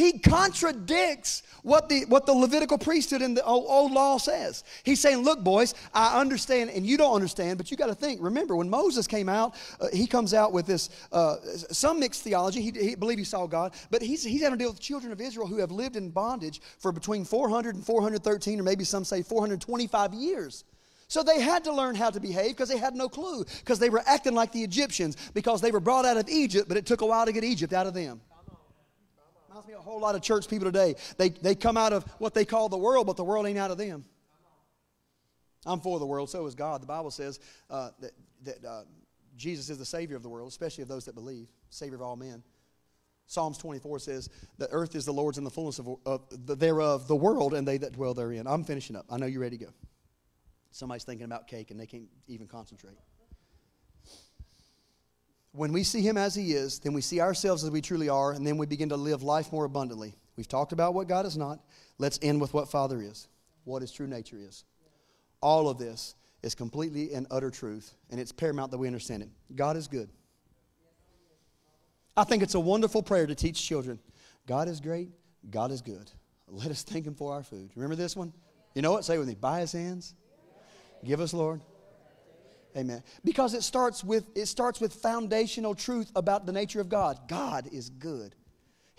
He 0.00 0.18
contradicts 0.18 1.42
what 1.62 1.90
the, 1.90 2.06
what 2.06 2.24
the 2.24 2.32
Levitical 2.32 2.78
priesthood 2.78 3.20
in 3.20 3.34
the 3.34 3.44
old, 3.44 3.66
old, 3.68 3.92
law 3.92 4.16
says. 4.16 4.64
He's 4.82 4.98
saying, 4.98 5.18
Look, 5.18 5.44
boys, 5.44 5.74
I 5.92 6.18
understand, 6.18 6.70
and 6.70 6.86
you 6.86 6.96
don't 6.96 7.14
understand, 7.14 7.58
but 7.58 7.70
you 7.70 7.76
got 7.76 7.88
to 7.88 7.94
think. 7.94 8.18
Remember, 8.22 8.56
when 8.56 8.70
Moses 8.70 9.06
came 9.06 9.28
out, 9.28 9.54
uh, 9.78 9.88
he 9.92 10.06
comes 10.06 10.32
out 10.32 10.54
with 10.54 10.64
this, 10.64 10.88
uh, 11.12 11.36
some 11.70 12.00
mixed 12.00 12.22
theology. 12.22 12.62
He, 12.62 12.70
he 12.70 12.94
believed 12.94 13.18
he 13.18 13.26
saw 13.26 13.46
God, 13.46 13.74
but 13.90 14.00
he's, 14.00 14.24
he's 14.24 14.40
having 14.40 14.58
to 14.58 14.64
deal 14.64 14.72
with 14.72 14.80
children 14.80 15.12
of 15.12 15.20
Israel 15.20 15.46
who 15.46 15.58
have 15.58 15.70
lived 15.70 15.96
in 15.96 16.08
bondage 16.08 16.62
for 16.78 16.92
between 16.92 17.26
400 17.26 17.74
and 17.74 17.84
413, 17.84 18.58
or 18.58 18.62
maybe 18.62 18.84
some 18.84 19.04
say 19.04 19.20
425 19.20 20.14
years. 20.14 20.64
So 21.08 21.22
they 21.22 21.42
had 21.42 21.62
to 21.64 21.74
learn 21.74 21.94
how 21.94 22.08
to 22.08 22.20
behave 22.20 22.52
because 22.52 22.70
they 22.70 22.78
had 22.78 22.94
no 22.94 23.10
clue, 23.10 23.44
because 23.58 23.78
they 23.78 23.90
were 23.90 24.02
acting 24.06 24.34
like 24.34 24.50
the 24.52 24.62
Egyptians, 24.62 25.18
because 25.34 25.60
they 25.60 25.72
were 25.72 25.80
brought 25.80 26.06
out 26.06 26.16
of 26.16 26.26
Egypt, 26.30 26.68
but 26.68 26.78
it 26.78 26.86
took 26.86 27.02
a 27.02 27.06
while 27.06 27.26
to 27.26 27.32
get 27.32 27.44
Egypt 27.44 27.74
out 27.74 27.86
of 27.86 27.92
them 27.92 28.22
reminds 29.60 29.68
me 29.68 29.74
a 29.74 29.82
whole 29.82 30.00
lot 30.00 30.14
of 30.14 30.22
church 30.22 30.48
people 30.48 30.66
today. 30.66 30.94
They, 31.16 31.30
they 31.30 31.54
come 31.54 31.76
out 31.76 31.92
of 31.92 32.04
what 32.18 32.34
they 32.34 32.44
call 32.44 32.68
the 32.68 32.78
world, 32.78 33.06
but 33.06 33.16
the 33.16 33.24
world 33.24 33.46
ain't 33.46 33.58
out 33.58 33.70
of 33.70 33.78
them. 33.78 34.04
I'm 35.66 35.80
for 35.80 35.98
the 35.98 36.06
world, 36.06 36.30
so 36.30 36.46
is 36.46 36.54
God. 36.54 36.82
The 36.82 36.86
Bible 36.86 37.10
says 37.10 37.38
uh, 37.68 37.90
that, 38.00 38.12
that 38.44 38.64
uh, 38.64 38.82
Jesus 39.36 39.68
is 39.68 39.78
the 39.78 39.84
Savior 39.84 40.16
of 40.16 40.22
the 40.22 40.28
world, 40.28 40.48
especially 40.48 40.82
of 40.82 40.88
those 40.88 41.04
that 41.04 41.14
believe, 41.14 41.48
Savior 41.68 41.96
of 41.96 42.02
all 42.02 42.16
men. 42.16 42.42
Psalms 43.26 43.58
24 43.58 43.98
says, 44.00 44.28
The 44.58 44.68
earth 44.70 44.94
is 44.94 45.04
the 45.04 45.12
Lord's 45.12 45.38
and 45.38 45.46
the 45.46 45.50
fullness 45.50 45.78
of, 45.78 45.88
of 46.06 46.22
the, 46.46 46.56
thereof, 46.56 47.06
the 47.06 47.16
world, 47.16 47.54
and 47.54 47.68
they 47.68 47.78
that 47.78 47.92
dwell 47.92 48.14
therein. 48.14 48.46
I'm 48.46 48.64
finishing 48.64 48.96
up. 48.96 49.04
I 49.10 49.18
know 49.18 49.26
you're 49.26 49.40
ready 49.40 49.58
to 49.58 49.66
go. 49.66 49.70
Somebody's 50.72 51.04
thinking 51.04 51.26
about 51.26 51.46
cake 51.46 51.70
and 51.70 51.78
they 51.78 51.86
can't 51.86 52.08
even 52.26 52.46
concentrate. 52.46 52.96
When 55.52 55.72
we 55.72 55.82
see 55.82 56.00
Him 56.00 56.16
as 56.16 56.34
He 56.34 56.52
is, 56.52 56.78
then 56.78 56.92
we 56.92 57.00
see 57.00 57.20
ourselves 57.20 57.64
as 57.64 57.70
we 57.70 57.80
truly 57.80 58.08
are, 58.08 58.32
and 58.32 58.46
then 58.46 58.56
we 58.56 58.66
begin 58.66 58.88
to 58.90 58.96
live 58.96 59.22
life 59.22 59.52
more 59.52 59.64
abundantly. 59.64 60.14
We've 60.36 60.48
talked 60.48 60.72
about 60.72 60.94
what 60.94 61.08
God 61.08 61.26
is 61.26 61.36
not. 61.36 61.60
Let's 61.98 62.18
end 62.22 62.40
with 62.40 62.54
what 62.54 62.70
Father 62.70 63.02
is, 63.02 63.28
what 63.64 63.82
His 63.82 63.92
true 63.92 64.06
nature 64.06 64.38
is. 64.38 64.64
All 65.40 65.68
of 65.68 65.78
this 65.78 66.14
is 66.42 66.54
completely 66.54 67.12
and 67.12 67.26
utter 67.30 67.50
truth, 67.50 67.94
and 68.10 68.20
it's 68.20 68.32
paramount 68.32 68.70
that 68.70 68.78
we 68.78 68.86
understand 68.86 69.22
it. 69.22 69.28
God 69.54 69.76
is 69.76 69.88
good. 69.88 70.08
I 72.16 72.24
think 72.24 72.42
it's 72.42 72.54
a 72.54 72.60
wonderful 72.60 73.02
prayer 73.02 73.26
to 73.26 73.34
teach 73.34 73.62
children. 73.62 73.98
God 74.46 74.68
is 74.68 74.80
great, 74.80 75.10
God 75.50 75.70
is 75.70 75.82
good. 75.82 76.10
Let 76.48 76.70
us 76.70 76.82
thank 76.82 77.06
Him 77.06 77.14
for 77.14 77.32
our 77.32 77.42
food. 77.42 77.70
Remember 77.74 77.96
this 77.96 78.16
one? 78.16 78.32
You 78.74 78.82
know 78.82 78.92
what? 78.92 79.04
Say 79.04 79.18
with 79.18 79.28
me 79.28 79.34
by 79.34 79.60
His 79.60 79.72
hands. 79.72 80.14
Give 81.04 81.20
us, 81.20 81.32
Lord, 81.32 81.60
Amen. 82.76 83.02
Because 83.24 83.54
it 83.54 83.62
starts 83.62 84.04
with 84.04 84.24
it 84.36 84.46
starts 84.46 84.80
with 84.80 84.92
foundational 84.92 85.74
truth 85.74 86.10
about 86.14 86.46
the 86.46 86.52
nature 86.52 86.80
of 86.80 86.88
God. 86.88 87.18
God 87.28 87.68
is 87.72 87.90
good. 87.90 88.34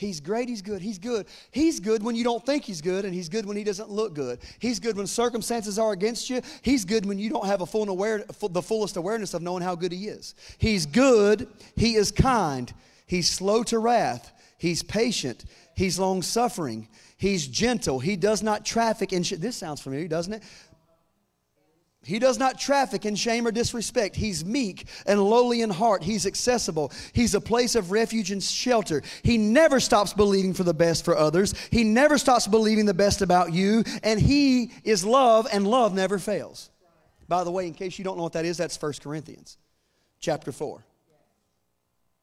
He's 0.01 0.19
great, 0.19 0.49
he's 0.49 0.63
good, 0.63 0.81
he's 0.81 0.97
good. 0.97 1.27
He's 1.51 1.79
good 1.79 2.01
when 2.01 2.15
you 2.15 2.23
don't 2.23 2.43
think 2.43 2.63
he's 2.63 2.81
good, 2.81 3.05
and 3.05 3.13
he's 3.13 3.29
good 3.29 3.45
when 3.45 3.55
he 3.55 3.63
doesn't 3.63 3.91
look 3.91 4.15
good. 4.15 4.39
He's 4.57 4.79
good 4.79 4.97
when 4.97 5.05
circumstances 5.05 5.77
are 5.77 5.91
against 5.91 6.27
you. 6.27 6.41
He's 6.63 6.85
good 6.85 7.05
when 7.05 7.19
you 7.19 7.29
don't 7.29 7.45
have 7.45 7.61
a 7.61 7.67
full 7.67 7.87
aware, 7.87 8.25
the 8.49 8.63
fullest 8.63 8.97
awareness 8.97 9.35
of 9.35 9.43
knowing 9.43 9.61
how 9.61 9.75
good 9.75 9.91
he 9.91 10.07
is. 10.07 10.33
He's 10.57 10.87
good, 10.87 11.47
he 11.75 11.93
is 11.93 12.11
kind, 12.11 12.73
he's 13.05 13.29
slow 13.29 13.61
to 13.65 13.77
wrath, 13.77 14.31
he's 14.57 14.81
patient, 14.81 15.45
he's 15.75 15.99
long 15.99 16.23
suffering, 16.23 16.87
he's 17.17 17.45
gentle, 17.45 17.99
he 17.99 18.15
does 18.15 18.41
not 18.41 18.65
traffic 18.65 19.13
in 19.13 19.23
This 19.37 19.55
sounds 19.55 19.81
familiar, 19.81 20.07
doesn't 20.07 20.33
it? 20.33 20.43
He 22.03 22.17
does 22.17 22.39
not 22.39 22.59
traffic 22.59 23.05
in 23.05 23.15
shame 23.15 23.45
or 23.45 23.51
disrespect. 23.51 24.15
He's 24.15 24.43
meek 24.43 24.87
and 25.05 25.21
lowly 25.21 25.61
in 25.61 25.69
heart. 25.69 26.01
He's 26.03 26.25
accessible. 26.25 26.91
He's 27.13 27.35
a 27.35 27.41
place 27.41 27.75
of 27.75 27.91
refuge 27.91 28.31
and 28.31 28.41
shelter. 28.41 29.03
He 29.21 29.37
never 29.37 29.79
stops 29.79 30.11
believing 30.11 30.55
for 30.55 30.63
the 30.63 30.73
best 30.73 31.05
for 31.05 31.15
others. 31.15 31.53
He 31.69 31.83
never 31.83 32.17
stops 32.17 32.47
believing 32.47 32.87
the 32.87 32.93
best 32.95 33.21
about 33.21 33.53
you. 33.53 33.83
And 34.01 34.19
He 34.19 34.71
is 34.83 35.05
love, 35.05 35.47
and 35.53 35.67
love 35.67 35.93
never 35.93 36.17
fails. 36.17 36.71
By 37.27 37.43
the 37.43 37.51
way, 37.51 37.67
in 37.67 37.73
case 37.75 37.99
you 37.99 38.03
don't 38.03 38.17
know 38.17 38.23
what 38.23 38.33
that 38.33 38.45
is, 38.45 38.57
that's 38.57 38.81
1 38.81 38.93
Corinthians 39.01 39.57
chapter 40.19 40.51
4. 40.51 40.83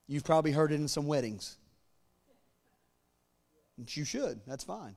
You've 0.09 0.25
probably 0.25 0.51
heard 0.53 0.73
it 0.73 0.77
in 0.77 0.89
some 0.89 1.07
weddings. 1.07 1.57
You 3.87 4.05
should. 4.05 4.41
That's 4.45 4.65
fine. 4.65 4.97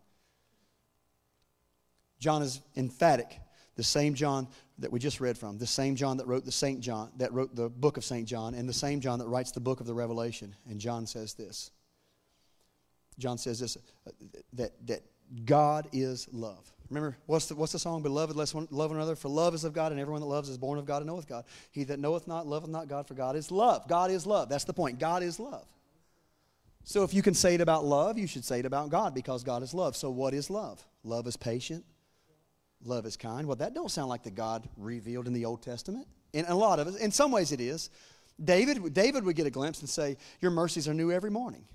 John 2.19 2.41
is 2.41 2.61
emphatic. 2.75 3.39
The 3.81 3.85
same 3.85 4.13
John 4.13 4.47
that 4.77 4.91
we 4.91 4.99
just 4.99 5.19
read 5.19 5.39
from, 5.39 5.57
the 5.57 5.65
same 5.65 5.95
John 5.95 6.17
that 6.17 6.27
wrote 6.27 6.45
the 6.45 6.51
Saint 6.51 6.81
John, 6.81 7.09
that 7.17 7.33
wrote 7.33 7.55
the 7.55 7.67
book 7.67 7.97
of 7.97 8.05
St. 8.05 8.27
John, 8.27 8.53
and 8.53 8.69
the 8.69 8.73
same 8.73 9.01
John 9.01 9.17
that 9.17 9.25
writes 9.25 9.49
the 9.49 9.59
book 9.59 9.79
of 9.79 9.87
the 9.87 9.93
Revelation. 9.95 10.53
And 10.69 10.79
John 10.79 11.07
says 11.07 11.33
this. 11.33 11.71
John 13.17 13.39
says 13.39 13.59
this 13.59 13.77
uh, 14.05 14.11
that, 14.53 14.73
that 14.85 15.01
God 15.45 15.87
is 15.93 16.27
love. 16.31 16.71
Remember, 16.91 17.17
what's 17.25 17.47
the, 17.47 17.55
what's 17.55 17.71
the 17.71 17.79
song? 17.79 18.03
Beloved, 18.03 18.35
let's 18.35 18.53
one, 18.53 18.67
love 18.69 18.91
one 18.91 18.97
another, 18.97 19.15
for 19.15 19.29
love 19.29 19.55
is 19.55 19.63
of 19.63 19.73
God, 19.73 19.91
and 19.91 19.99
everyone 19.99 20.21
that 20.21 20.27
loves 20.27 20.47
is 20.47 20.59
born 20.59 20.77
of 20.77 20.85
God 20.85 20.97
and 20.97 21.07
knoweth 21.07 21.27
God. 21.27 21.45
He 21.71 21.83
that 21.85 21.97
knoweth 21.97 22.27
not, 22.27 22.45
loveth 22.45 22.69
not 22.69 22.87
God, 22.87 23.07
for 23.07 23.15
God 23.15 23.35
is 23.35 23.49
love. 23.49 23.87
God 23.87 24.11
is 24.11 24.27
love. 24.27 24.47
That's 24.47 24.65
the 24.65 24.73
point. 24.73 24.99
God 24.99 25.23
is 25.23 25.39
love. 25.39 25.65
So 26.83 27.03
if 27.03 27.15
you 27.15 27.23
can 27.23 27.33
say 27.33 27.55
it 27.55 27.61
about 27.61 27.83
love, 27.83 28.19
you 28.19 28.27
should 28.27 28.45
say 28.45 28.59
it 28.59 28.67
about 28.67 28.91
God 28.91 29.15
because 29.15 29.43
God 29.43 29.63
is 29.63 29.73
love. 29.73 29.95
So 29.95 30.11
what 30.11 30.35
is 30.35 30.51
love? 30.51 30.85
Love 31.03 31.25
is 31.25 31.35
patient. 31.35 31.83
Love 32.83 33.05
is 33.05 33.17
kind. 33.17 33.47
Well, 33.47 33.57
that 33.57 33.73
don't 33.73 33.91
sound 33.91 34.09
like 34.09 34.23
the 34.23 34.31
God 34.31 34.67
revealed 34.77 35.27
in 35.27 35.33
the 35.33 35.45
Old 35.45 35.61
Testament. 35.61 36.07
In 36.33 36.45
a 36.45 36.55
lot 36.55 36.79
of 36.79 36.87
it, 36.87 37.01
in 37.01 37.11
some 37.11 37.31
ways 37.31 37.51
it 37.51 37.61
is. 37.61 37.89
David, 38.43 38.93
David 38.93 39.23
would 39.23 39.35
get 39.35 39.45
a 39.45 39.51
glimpse 39.51 39.81
and 39.81 39.89
say, 39.89 40.17
Your 40.39 40.51
mercies 40.51 40.87
are 40.87 40.93
new 40.93 41.11
every 41.11 41.29
morning. 41.29 41.65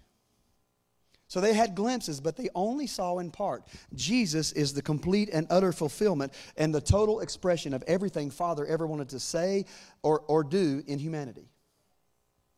So 1.29 1.41
they 1.41 1.55
had 1.55 1.75
glimpses, 1.75 2.21
but 2.21 2.37
they 2.37 2.49
only 2.55 2.87
saw 2.87 3.19
in 3.19 3.31
part. 3.31 3.65
Jesus 3.95 4.53
is 4.53 4.75
the 4.75 4.83
complete 4.83 5.29
and 5.33 5.47
utter 5.51 5.73
fulfillment 5.73 6.33
and 6.57 6.73
the 6.73 6.81
total 6.81 7.21
expression 7.21 7.75
of 7.75 7.83
everything 7.87 8.31
Father 8.31 8.65
ever 8.65 8.87
wanted 8.87 9.09
to 9.09 9.19
say 9.19 9.65
or, 10.03 10.21
or 10.29 10.45
do 10.45 10.85
in 10.87 11.01
humanity. 11.01 11.51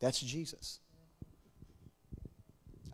That's 0.01 0.21
Jesus. 0.21 0.81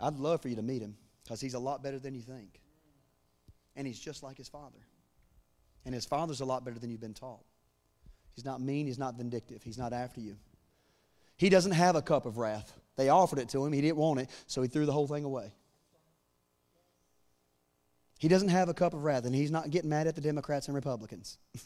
I'd 0.00 0.16
love 0.18 0.42
for 0.42 0.48
you 0.48 0.56
to 0.56 0.62
meet 0.62 0.80
him 0.80 0.96
because 1.24 1.40
he's 1.40 1.54
a 1.54 1.58
lot 1.58 1.82
better 1.82 1.98
than 1.98 2.14
you 2.14 2.22
think. 2.22 2.60
And 3.74 3.86
he's 3.86 3.98
just 3.98 4.22
like 4.22 4.36
his 4.36 4.48
Father. 4.48 4.78
And 5.84 5.94
his 5.94 6.04
father's 6.04 6.40
a 6.40 6.44
lot 6.44 6.64
better 6.64 6.78
than 6.78 6.90
you've 6.90 7.00
been 7.00 7.14
taught. 7.14 7.44
He's 8.34 8.44
not 8.44 8.60
mean, 8.60 8.86
he's 8.86 8.98
not 8.98 9.16
vindictive, 9.16 9.62
he's 9.62 9.78
not 9.78 9.92
after 9.92 10.20
you. 10.20 10.36
He 11.36 11.48
doesn't 11.48 11.72
have 11.72 11.96
a 11.96 12.02
cup 12.02 12.26
of 12.26 12.38
wrath. 12.38 12.72
They 12.96 13.08
offered 13.08 13.38
it 13.38 13.48
to 13.50 13.64
him, 13.64 13.72
he 13.72 13.80
didn't 13.80 13.96
want 13.96 14.20
it, 14.20 14.30
so 14.46 14.62
he 14.62 14.68
threw 14.68 14.86
the 14.86 14.92
whole 14.92 15.06
thing 15.06 15.24
away. 15.24 15.52
He 18.18 18.28
doesn't 18.28 18.48
have 18.48 18.68
a 18.68 18.74
cup 18.74 18.94
of 18.94 19.04
wrath, 19.04 19.24
and 19.24 19.34
he's 19.34 19.50
not 19.50 19.70
getting 19.70 19.90
mad 19.90 20.06
at 20.06 20.14
the 20.14 20.20
Democrats 20.20 20.68
and 20.68 20.74
Republicans. 20.74 21.38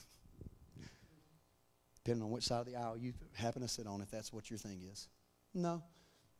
Depending 2.04 2.24
on 2.24 2.30
which 2.30 2.44
side 2.44 2.60
of 2.60 2.66
the 2.66 2.76
aisle 2.76 2.96
you 2.96 3.12
happen 3.34 3.62
to 3.62 3.68
sit 3.68 3.86
on, 3.86 4.00
if 4.00 4.10
that's 4.10 4.32
what 4.32 4.50
your 4.50 4.58
thing 4.58 4.80
is. 4.90 5.08
No, 5.54 5.82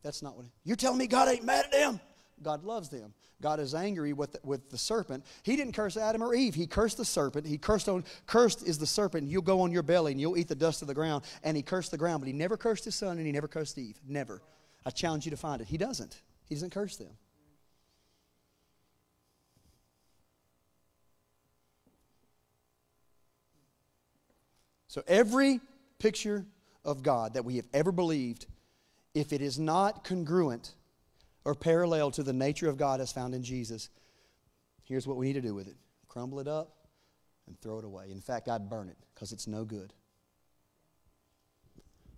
that's 0.02 0.22
not 0.22 0.36
what. 0.36 0.46
You're 0.64 0.76
telling 0.76 0.98
me 0.98 1.06
God 1.06 1.28
ain't 1.28 1.44
mad 1.44 1.66
at 1.66 1.72
them? 1.72 2.00
God 2.42 2.64
loves 2.64 2.88
them. 2.88 3.14
God 3.40 3.60
is 3.60 3.74
angry 3.74 4.12
with 4.12 4.32
the, 4.32 4.40
with 4.42 4.70
the 4.70 4.78
serpent. 4.78 5.24
He 5.42 5.56
didn't 5.56 5.74
curse 5.74 5.96
Adam 5.96 6.22
or 6.22 6.34
Eve. 6.34 6.54
He 6.54 6.66
cursed 6.66 6.96
the 6.96 7.04
serpent. 7.04 7.46
He 7.46 7.58
cursed 7.58 7.88
on 7.88 8.04
cursed 8.26 8.66
is 8.66 8.78
the 8.78 8.86
serpent. 8.86 9.28
You'll 9.28 9.42
go 9.42 9.60
on 9.60 9.70
your 9.70 9.82
belly 9.82 10.12
and 10.12 10.20
you'll 10.20 10.36
eat 10.36 10.48
the 10.48 10.54
dust 10.54 10.82
of 10.82 10.88
the 10.88 10.94
ground. 10.94 11.24
And 11.44 11.56
he 11.56 11.62
cursed 11.62 11.90
the 11.90 11.98
ground, 11.98 12.20
but 12.20 12.26
he 12.26 12.32
never 12.32 12.56
cursed 12.56 12.84
his 12.84 12.94
son 12.94 13.18
and 13.18 13.26
he 13.26 13.32
never 13.32 13.48
cursed 13.48 13.78
Eve. 13.78 13.98
Never. 14.06 14.42
I 14.84 14.90
challenge 14.90 15.24
you 15.24 15.30
to 15.30 15.36
find 15.36 15.60
it. 15.60 15.68
He 15.68 15.76
doesn't. 15.76 16.20
He 16.46 16.54
doesn't 16.54 16.70
curse 16.70 16.96
them. 16.96 17.10
So 24.88 25.02
every 25.06 25.60
picture 25.98 26.46
of 26.84 27.02
God 27.02 27.34
that 27.34 27.44
we 27.44 27.56
have 27.56 27.68
ever 27.72 27.92
believed, 27.92 28.46
if 29.14 29.32
it 29.32 29.42
is 29.42 29.58
not 29.58 30.02
congruent 30.02 30.74
or 31.44 31.54
parallel 31.54 32.10
to 32.12 32.22
the 32.22 32.32
nature 32.32 32.68
of 32.68 32.76
God 32.76 33.00
as 33.00 33.12
found 33.12 33.34
in 33.34 33.42
Jesus, 33.42 33.88
here's 34.84 35.06
what 35.06 35.16
we 35.16 35.26
need 35.26 35.34
to 35.34 35.40
do 35.40 35.54
with 35.54 35.68
it 35.68 35.76
crumble 36.08 36.40
it 36.40 36.48
up 36.48 36.74
and 37.46 37.60
throw 37.60 37.78
it 37.78 37.84
away. 37.84 38.10
In 38.10 38.20
fact, 38.20 38.48
I'd 38.48 38.68
burn 38.68 38.88
it 38.88 38.96
because 39.14 39.32
it's 39.32 39.46
no 39.46 39.64
good. 39.64 39.92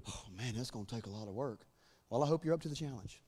Oh, 0.09 0.23
man, 0.37 0.55
that's 0.57 0.71
going 0.71 0.87
to 0.87 0.95
take 0.95 1.07
a 1.07 1.11
lot 1.11 1.29
of 1.29 1.35
work. 1.35 1.61
Well, 2.09 2.23
I 2.23 2.27
hope 2.27 2.45
you're 2.45 2.55
up 2.55 2.63
to 2.63 2.69
the 2.69 2.75
challenge. 2.75 3.21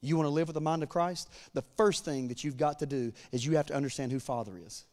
You 0.00 0.16
want 0.16 0.26
to 0.26 0.30
live 0.30 0.48
with 0.48 0.54
the 0.54 0.60
mind 0.60 0.82
of 0.82 0.88
Christ? 0.88 1.30
The 1.54 1.62
first 1.76 2.04
thing 2.04 2.28
that 2.28 2.44
you've 2.44 2.56
got 2.56 2.78
to 2.80 2.86
do 2.86 3.12
is 3.32 3.44
you 3.44 3.56
have 3.56 3.66
to 3.66 3.74
understand 3.74 4.12
who 4.12 4.20
Father 4.20 4.52
is. 4.58 4.84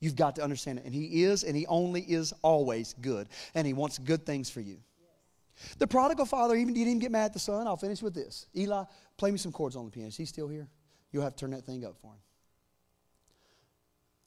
You've 0.00 0.16
got 0.16 0.36
to 0.36 0.42
understand 0.42 0.78
it. 0.78 0.84
And 0.84 0.94
He 0.94 1.24
is, 1.24 1.44
and 1.44 1.56
He 1.56 1.66
only 1.66 2.00
is 2.00 2.32
always 2.42 2.94
good. 3.00 3.28
And 3.54 3.66
He 3.66 3.72
wants 3.72 3.98
good 3.98 4.24
things 4.24 4.50
for 4.50 4.60
you. 4.60 4.78
The 5.78 5.86
prodigal 5.86 6.26
father 6.26 6.54
even 6.54 6.74
didn't 6.74 6.88
even 6.88 6.98
get 6.98 7.10
mad 7.10 7.26
at 7.26 7.32
the 7.32 7.38
son. 7.38 7.66
I'll 7.66 7.76
finish 7.76 8.02
with 8.02 8.14
this. 8.14 8.46
Eli, 8.56 8.84
play 9.16 9.30
me 9.30 9.38
some 9.38 9.52
chords 9.52 9.76
on 9.76 9.84
the 9.84 9.90
piano. 9.90 10.08
Is 10.08 10.16
he 10.16 10.24
still 10.24 10.48
here? 10.48 10.68
You'll 11.10 11.22
have 11.22 11.34
to 11.36 11.40
turn 11.40 11.50
that 11.50 11.64
thing 11.64 11.84
up 11.84 11.96
for 12.00 12.12
him. 12.12 12.18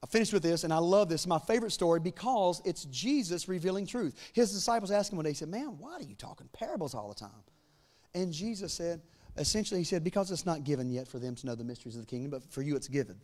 I 0.04 0.08
finished 0.08 0.34
with 0.34 0.44
this, 0.44 0.64
and 0.64 0.72
I 0.72 0.78
love 0.78 1.10
this. 1.10 1.26
My 1.26 1.40
favorite 1.40 1.72
story 1.72 2.00
because 2.00 2.62
it's 2.64 2.86
Jesus 2.86 3.48
revealing 3.48 3.88
truth. 3.88 4.16
His 4.34 4.54
disciples 4.54 4.92
asked 4.92 5.12
him 5.12 5.18
one 5.18 5.24
day, 5.24 5.32
he 5.32 5.36
said, 5.36 5.50
Man, 5.50 5.78
why 5.80 5.94
are 5.94 6.04
you 6.04 6.14
talking 6.14 6.48
parables 6.54 6.94
all 6.94 7.10
the 7.10 7.16
time? 7.16 7.44
And 8.14 8.32
Jesus 8.32 8.72
said, 8.72 9.02
essentially, 9.36 9.80
he 9.80 9.84
said, 9.84 10.04
Because 10.04 10.30
it's 10.30 10.46
not 10.46 10.64
given 10.64 10.92
yet 10.92 11.08
for 11.08 11.18
them 11.18 11.34
to 11.36 11.48
know 11.48 11.56
the 11.56 11.64
mysteries 11.64 11.96
of 11.96 12.02
the 12.02 12.08
kingdom, 12.08 12.30
but 12.30 12.44
for 12.52 12.62
you 12.62 12.76
it's 12.76 12.88
given. 12.88 13.16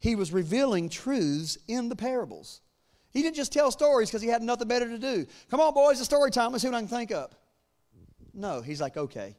He 0.00 0.16
was 0.16 0.32
revealing 0.32 0.88
truths 0.88 1.58
in 1.68 1.88
the 1.88 1.96
parables. 1.96 2.62
He 3.12 3.22
didn't 3.22 3.36
just 3.36 3.52
tell 3.52 3.70
stories 3.70 4.08
because 4.08 4.22
he 4.22 4.28
had 4.28 4.42
nothing 4.42 4.68
better 4.68 4.88
to 4.88 4.98
do. 4.98 5.26
Come 5.50 5.60
on, 5.60 5.72
boys, 5.72 5.98
it's 5.98 6.04
story 6.04 6.30
time. 6.30 6.52
Let's 6.52 6.62
see 6.62 6.68
what 6.68 6.76
I 6.76 6.80
can 6.80 6.88
think 6.88 7.10
up. 7.10 7.34
No, 8.34 8.60
he's 8.60 8.80
like, 8.80 8.96
okay. 8.96 9.36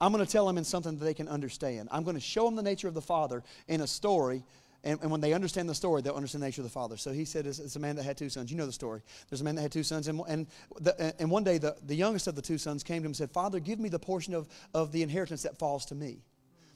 I'm 0.00 0.12
going 0.12 0.24
to 0.24 0.30
tell 0.30 0.46
them 0.46 0.58
in 0.58 0.64
something 0.64 0.96
that 0.96 1.04
they 1.04 1.14
can 1.14 1.28
understand. 1.28 1.88
I'm 1.90 2.04
going 2.04 2.14
to 2.14 2.20
show 2.20 2.44
them 2.44 2.54
the 2.54 2.62
nature 2.62 2.86
of 2.86 2.94
the 2.94 3.02
Father 3.02 3.42
in 3.66 3.80
a 3.80 3.86
story. 3.86 4.44
And, 4.84 5.00
and 5.02 5.10
when 5.10 5.20
they 5.20 5.32
understand 5.32 5.68
the 5.68 5.74
story, 5.74 6.02
they'll 6.02 6.14
understand 6.14 6.42
the 6.42 6.46
nature 6.46 6.60
of 6.60 6.66
the 6.66 6.72
Father. 6.72 6.96
So 6.96 7.10
he 7.10 7.24
said, 7.24 7.46
it's, 7.46 7.58
it's, 7.58 7.74
a 7.74 7.80
man 7.80 7.96
that 7.96 8.04
had 8.04 8.16
two 8.16 8.28
sons. 8.28 8.52
You 8.52 8.56
know 8.56 8.66
the 8.66 8.72
story. 8.72 9.00
There's 9.28 9.40
a 9.40 9.44
man 9.44 9.56
that 9.56 9.62
had 9.62 9.72
two 9.72 9.82
sons. 9.82 10.06
And, 10.06 10.22
and, 10.28 10.46
the, 10.78 11.14
and 11.18 11.30
one 11.30 11.42
day, 11.42 11.58
the, 11.58 11.76
the 11.84 11.96
youngest 11.96 12.28
of 12.28 12.36
the 12.36 12.42
two 12.42 12.58
sons 12.58 12.84
came 12.84 12.98
to 12.98 13.06
him 13.06 13.06
and 13.06 13.16
said, 13.16 13.32
Father, 13.32 13.58
give 13.58 13.80
me 13.80 13.88
the 13.88 13.98
portion 13.98 14.34
of, 14.34 14.48
of 14.72 14.92
the 14.92 15.02
inheritance 15.02 15.42
that 15.42 15.58
falls 15.58 15.84
to 15.86 15.96
me. 15.96 16.22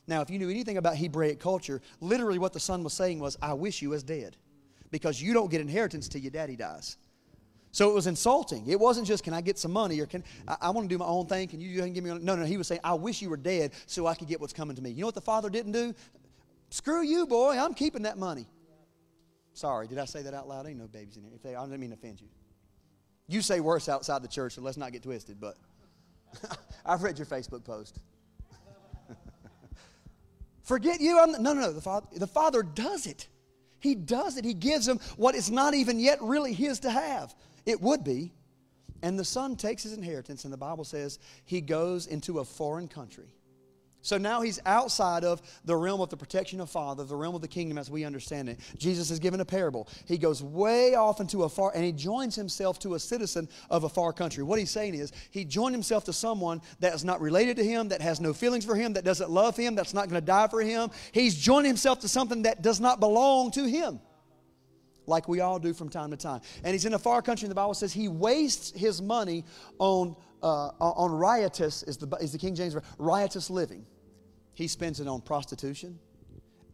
Now, 0.08 0.20
if 0.20 0.30
you 0.30 0.40
knew 0.40 0.50
anything 0.50 0.78
about 0.78 0.96
Hebraic 0.96 1.38
culture, 1.38 1.80
literally 2.00 2.40
what 2.40 2.52
the 2.52 2.60
son 2.60 2.82
was 2.82 2.92
saying 2.92 3.20
was, 3.20 3.38
I 3.40 3.52
wish 3.52 3.82
you 3.82 3.90
was 3.90 4.02
dead 4.02 4.36
because 4.92 5.20
you 5.20 5.34
don't 5.34 5.50
get 5.50 5.60
inheritance 5.60 6.06
till 6.06 6.20
your 6.20 6.30
daddy 6.30 6.54
dies. 6.54 6.96
So 7.72 7.90
it 7.90 7.94
was 7.94 8.06
insulting. 8.06 8.68
It 8.68 8.78
wasn't 8.78 9.06
just, 9.06 9.24
can 9.24 9.32
I 9.32 9.40
get 9.40 9.58
some 9.58 9.72
money 9.72 9.98
or 9.98 10.06
can 10.06 10.22
I, 10.46 10.56
I 10.60 10.70
want 10.70 10.88
to 10.88 10.94
do 10.94 10.98
my 10.98 11.06
own 11.06 11.26
thing? 11.26 11.48
Can 11.48 11.60
you 11.60 11.88
give 11.88 12.04
me? 12.04 12.10
No, 12.20 12.36
no. 12.36 12.44
He 12.44 12.58
was 12.58 12.68
saying, 12.68 12.82
I 12.84 12.92
wish 12.92 13.22
you 13.22 13.30
were 13.30 13.38
dead 13.38 13.72
so 13.86 14.06
I 14.06 14.14
could 14.14 14.28
get 14.28 14.40
what's 14.40 14.52
coming 14.52 14.76
to 14.76 14.82
me. 14.82 14.90
You 14.90 15.00
know 15.00 15.06
what 15.08 15.14
the 15.14 15.22
father 15.22 15.48
didn't 15.48 15.72
do? 15.72 15.94
Screw 16.70 17.02
you, 17.02 17.26
boy. 17.26 17.58
I'm 17.58 17.72
keeping 17.72 18.02
that 18.02 18.18
money. 18.18 18.46
Sorry, 19.54 19.86
did 19.86 19.98
I 19.98 20.04
say 20.04 20.22
that 20.22 20.34
out 20.34 20.48
loud? 20.48 20.66
Ain't 20.66 20.78
no 20.78 20.86
babies 20.86 21.16
in 21.16 21.24
here. 21.24 21.32
If 21.34 21.42
they, 21.42 21.54
I 21.54 21.64
didn't 21.64 21.80
mean 21.80 21.90
to 21.90 21.96
offend 21.96 22.20
you. 22.20 22.28
You 23.26 23.40
say 23.40 23.60
worse 23.60 23.88
outside 23.88 24.22
the 24.22 24.28
church, 24.28 24.54
so 24.54 24.62
let's 24.62 24.76
not 24.76 24.92
get 24.92 25.02
twisted. 25.02 25.40
But 25.40 25.56
I've 26.86 27.02
read 27.02 27.18
your 27.18 27.26
Facebook 27.26 27.64
post. 27.64 28.00
Forget 30.62 31.00
you. 31.00 31.18
I'm, 31.18 31.32
no, 31.32 31.54
no, 31.54 31.60
no. 31.62 31.72
The 31.72 31.80
father, 31.80 32.06
the 32.14 32.26
father 32.26 32.62
does 32.62 33.06
it. 33.06 33.28
He 33.82 33.96
does 33.96 34.36
it. 34.36 34.44
He 34.44 34.54
gives 34.54 34.86
him 34.86 35.00
what 35.16 35.34
is 35.34 35.50
not 35.50 35.74
even 35.74 35.98
yet 35.98 36.22
really 36.22 36.52
his 36.52 36.78
to 36.80 36.90
have. 36.90 37.34
It 37.66 37.80
would 37.82 38.04
be. 38.04 38.32
And 39.02 39.18
the 39.18 39.24
son 39.24 39.56
takes 39.56 39.82
his 39.82 39.92
inheritance, 39.92 40.44
and 40.44 40.52
the 40.52 40.58
Bible 40.58 40.84
says 40.84 41.18
he 41.44 41.60
goes 41.60 42.06
into 42.06 42.38
a 42.38 42.44
foreign 42.44 42.86
country. 42.86 43.34
So 44.02 44.18
now 44.18 44.42
he's 44.42 44.60
outside 44.66 45.24
of 45.24 45.40
the 45.64 45.76
realm 45.76 46.00
of 46.00 46.10
the 46.10 46.16
protection 46.16 46.60
of 46.60 46.68
Father, 46.68 47.04
the 47.04 47.14
realm 47.14 47.36
of 47.36 47.40
the 47.40 47.48
kingdom 47.48 47.78
as 47.78 47.88
we 47.88 48.04
understand 48.04 48.48
it. 48.48 48.58
Jesus 48.76 49.10
is 49.10 49.20
given 49.20 49.40
a 49.40 49.44
parable. 49.44 49.88
He 50.06 50.18
goes 50.18 50.42
way 50.42 50.94
off 50.94 51.20
into 51.20 51.44
a 51.44 51.48
far, 51.48 51.72
and 51.74 51.84
he 51.84 51.92
joins 51.92 52.34
himself 52.34 52.80
to 52.80 52.94
a 52.94 52.98
citizen 52.98 53.48
of 53.70 53.84
a 53.84 53.88
far 53.88 54.12
country. 54.12 54.42
What 54.42 54.58
he's 54.58 54.70
saying 54.70 54.94
is, 54.94 55.12
he 55.30 55.44
joined 55.44 55.74
himself 55.74 56.04
to 56.04 56.12
someone 56.12 56.60
that 56.80 56.94
is 56.94 57.04
not 57.04 57.20
related 57.20 57.56
to 57.58 57.64
him, 57.64 57.88
that 57.88 58.02
has 58.02 58.20
no 58.20 58.32
feelings 58.32 58.64
for 58.64 58.74
him, 58.74 58.92
that 58.94 59.04
doesn't 59.04 59.30
love 59.30 59.56
him, 59.56 59.76
that's 59.76 59.94
not 59.94 60.08
going 60.08 60.20
to 60.20 60.26
die 60.26 60.48
for 60.48 60.60
him. 60.60 60.90
He's 61.12 61.36
joined 61.36 61.68
himself 61.68 62.00
to 62.00 62.08
something 62.08 62.42
that 62.42 62.60
does 62.60 62.80
not 62.80 62.98
belong 62.98 63.52
to 63.52 63.64
him 63.64 64.00
like 65.06 65.28
we 65.28 65.40
all 65.40 65.58
do 65.58 65.72
from 65.72 65.88
time 65.88 66.10
to 66.10 66.16
time. 66.16 66.40
And 66.64 66.72
he's 66.72 66.84
in 66.84 66.94
a 66.94 66.98
far 66.98 67.22
country, 67.22 67.46
and 67.46 67.50
the 67.50 67.56
Bible 67.56 67.74
says 67.74 67.92
he 67.92 68.08
wastes 68.08 68.72
his 68.78 69.00
money 69.00 69.44
on, 69.78 70.16
uh, 70.42 70.70
on 70.80 71.12
riotous, 71.12 71.82
is 71.84 71.96
the, 71.96 72.08
is 72.16 72.32
the 72.32 72.38
King 72.38 72.54
James, 72.54 72.76
riotous 72.98 73.50
living. 73.50 73.86
He 74.54 74.68
spends 74.68 75.00
it 75.00 75.08
on 75.08 75.20
prostitution 75.20 75.98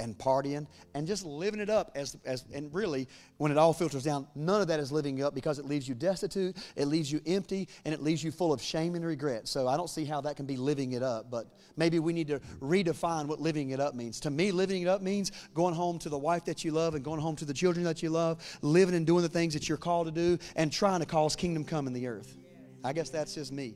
and 0.01 0.17
partying 0.17 0.67
and 0.95 1.07
just 1.07 1.25
living 1.25 1.61
it 1.61 1.71
up 1.71 1.91
as, 1.95 2.17
as 2.25 2.45
and 2.55 2.73
really 2.73 3.09
when 3.39 3.51
it 3.51 3.59
all 3.59 3.73
filters 3.73 4.05
down 4.05 4.27
none 4.35 4.61
of 4.61 4.69
that 4.69 4.81
is 4.81 4.93
living 4.93 5.23
up 5.23 5.35
because 5.35 5.59
it 5.59 5.65
leaves 5.65 5.89
you 5.89 5.95
destitute 5.95 6.57
it 6.77 6.87
leaves 6.87 7.11
you 7.11 7.21
empty 7.27 7.69
and 7.85 7.93
it 7.93 8.03
leaves 8.03 8.23
you 8.23 8.31
full 8.31 8.53
of 8.53 8.63
shame 8.63 8.95
and 8.95 9.05
regret. 9.05 9.49
So 9.49 9.67
i 9.67 9.77
don't 9.77 9.91
see 9.91 10.05
how 10.05 10.21
that 10.23 10.37
can 10.37 10.47
be 10.47 10.57
living 10.57 10.93
it 10.93 11.03
up 11.03 11.31
but 11.31 11.49
maybe 11.77 11.99
we 11.99 12.13
need 12.13 12.29
to 12.29 12.41
redefine 12.61 13.27
what 13.27 13.41
living 13.41 13.71
it 13.71 13.81
up 13.81 13.95
means. 13.95 14.21
To 14.21 14.31
me 14.31 14.53
living 14.53 14.83
it 14.83 14.89
up 14.89 15.03
means 15.03 15.33
going 15.55 15.75
home 15.75 15.99
to 16.01 16.09
the 16.09 16.19
wife 16.19 16.45
that 16.45 16.65
you 16.65 16.71
love 16.71 16.95
and 16.95 17.05
going 17.05 17.21
home 17.21 17.37
to 17.37 17.45
the 17.45 17.55
children 17.55 17.85
that 17.85 18.03
you 18.03 18.11
love 18.11 18.59
living 18.63 18.95
and 18.95 19.07
doing 19.07 19.23
the 19.23 19.29
things 19.29 19.55
that 19.55 19.69
you're 19.69 19.79
called 19.79 20.07
to 20.07 20.13
do 20.13 20.39
and 20.57 20.73
trying 20.73 21.01
to 21.01 21.07
cause 21.07 21.35
kingdom 21.35 21.65
come 21.65 21.87
in 21.87 21.93
the 21.93 22.07
earth 22.07 22.37
i 22.85 22.93
guess 22.93 23.11
that's 23.11 23.35
just 23.35 23.53
me 23.53 23.75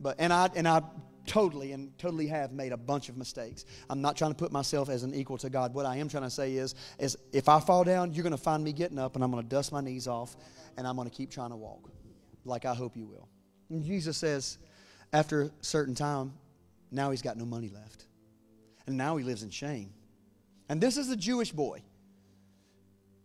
but 0.00 0.16
and 0.18 0.32
i 0.32 0.48
and 0.54 0.66
i 0.66 0.82
totally 1.26 1.72
and 1.72 1.96
totally 1.98 2.26
have 2.26 2.52
made 2.52 2.72
a 2.72 2.76
bunch 2.76 3.08
of 3.08 3.16
mistakes. 3.16 3.64
I'm 3.88 4.00
not 4.00 4.16
trying 4.16 4.32
to 4.32 4.36
put 4.36 4.52
myself 4.52 4.88
as 4.88 5.02
an 5.02 5.14
equal 5.14 5.38
to 5.38 5.50
God. 5.50 5.74
What 5.74 5.86
I 5.86 5.96
am 5.96 6.08
trying 6.08 6.24
to 6.24 6.30
say 6.30 6.54
is, 6.54 6.74
is 6.98 7.16
if 7.32 7.48
I 7.48 7.60
fall 7.60 7.84
down, 7.84 8.12
you're 8.12 8.24
going 8.24 8.32
to 8.32 8.36
find 8.36 8.62
me 8.62 8.72
getting 8.72 8.98
up 8.98 9.14
and 9.14 9.22
I'm 9.22 9.30
going 9.30 9.42
to 9.42 9.48
dust 9.48 9.72
my 9.72 9.80
knees 9.80 10.08
off 10.08 10.36
and 10.76 10.86
I'm 10.86 10.96
going 10.96 11.08
to 11.08 11.14
keep 11.14 11.30
trying 11.30 11.50
to 11.50 11.56
walk 11.56 11.90
like 12.44 12.64
I 12.64 12.74
hope 12.74 12.96
you 12.96 13.06
will. 13.06 13.28
And 13.70 13.84
Jesus 13.84 14.16
says, 14.16 14.58
after 15.12 15.42
a 15.42 15.50
certain 15.60 15.94
time, 15.94 16.32
now 16.90 17.10
he's 17.10 17.22
got 17.22 17.36
no 17.36 17.44
money 17.44 17.68
left. 17.68 18.06
And 18.86 18.96
now 18.96 19.16
he 19.16 19.24
lives 19.24 19.42
in 19.42 19.50
shame. 19.50 19.92
And 20.68 20.80
this 20.80 20.96
is 20.96 21.10
a 21.10 21.16
Jewish 21.16 21.52
boy. 21.52 21.82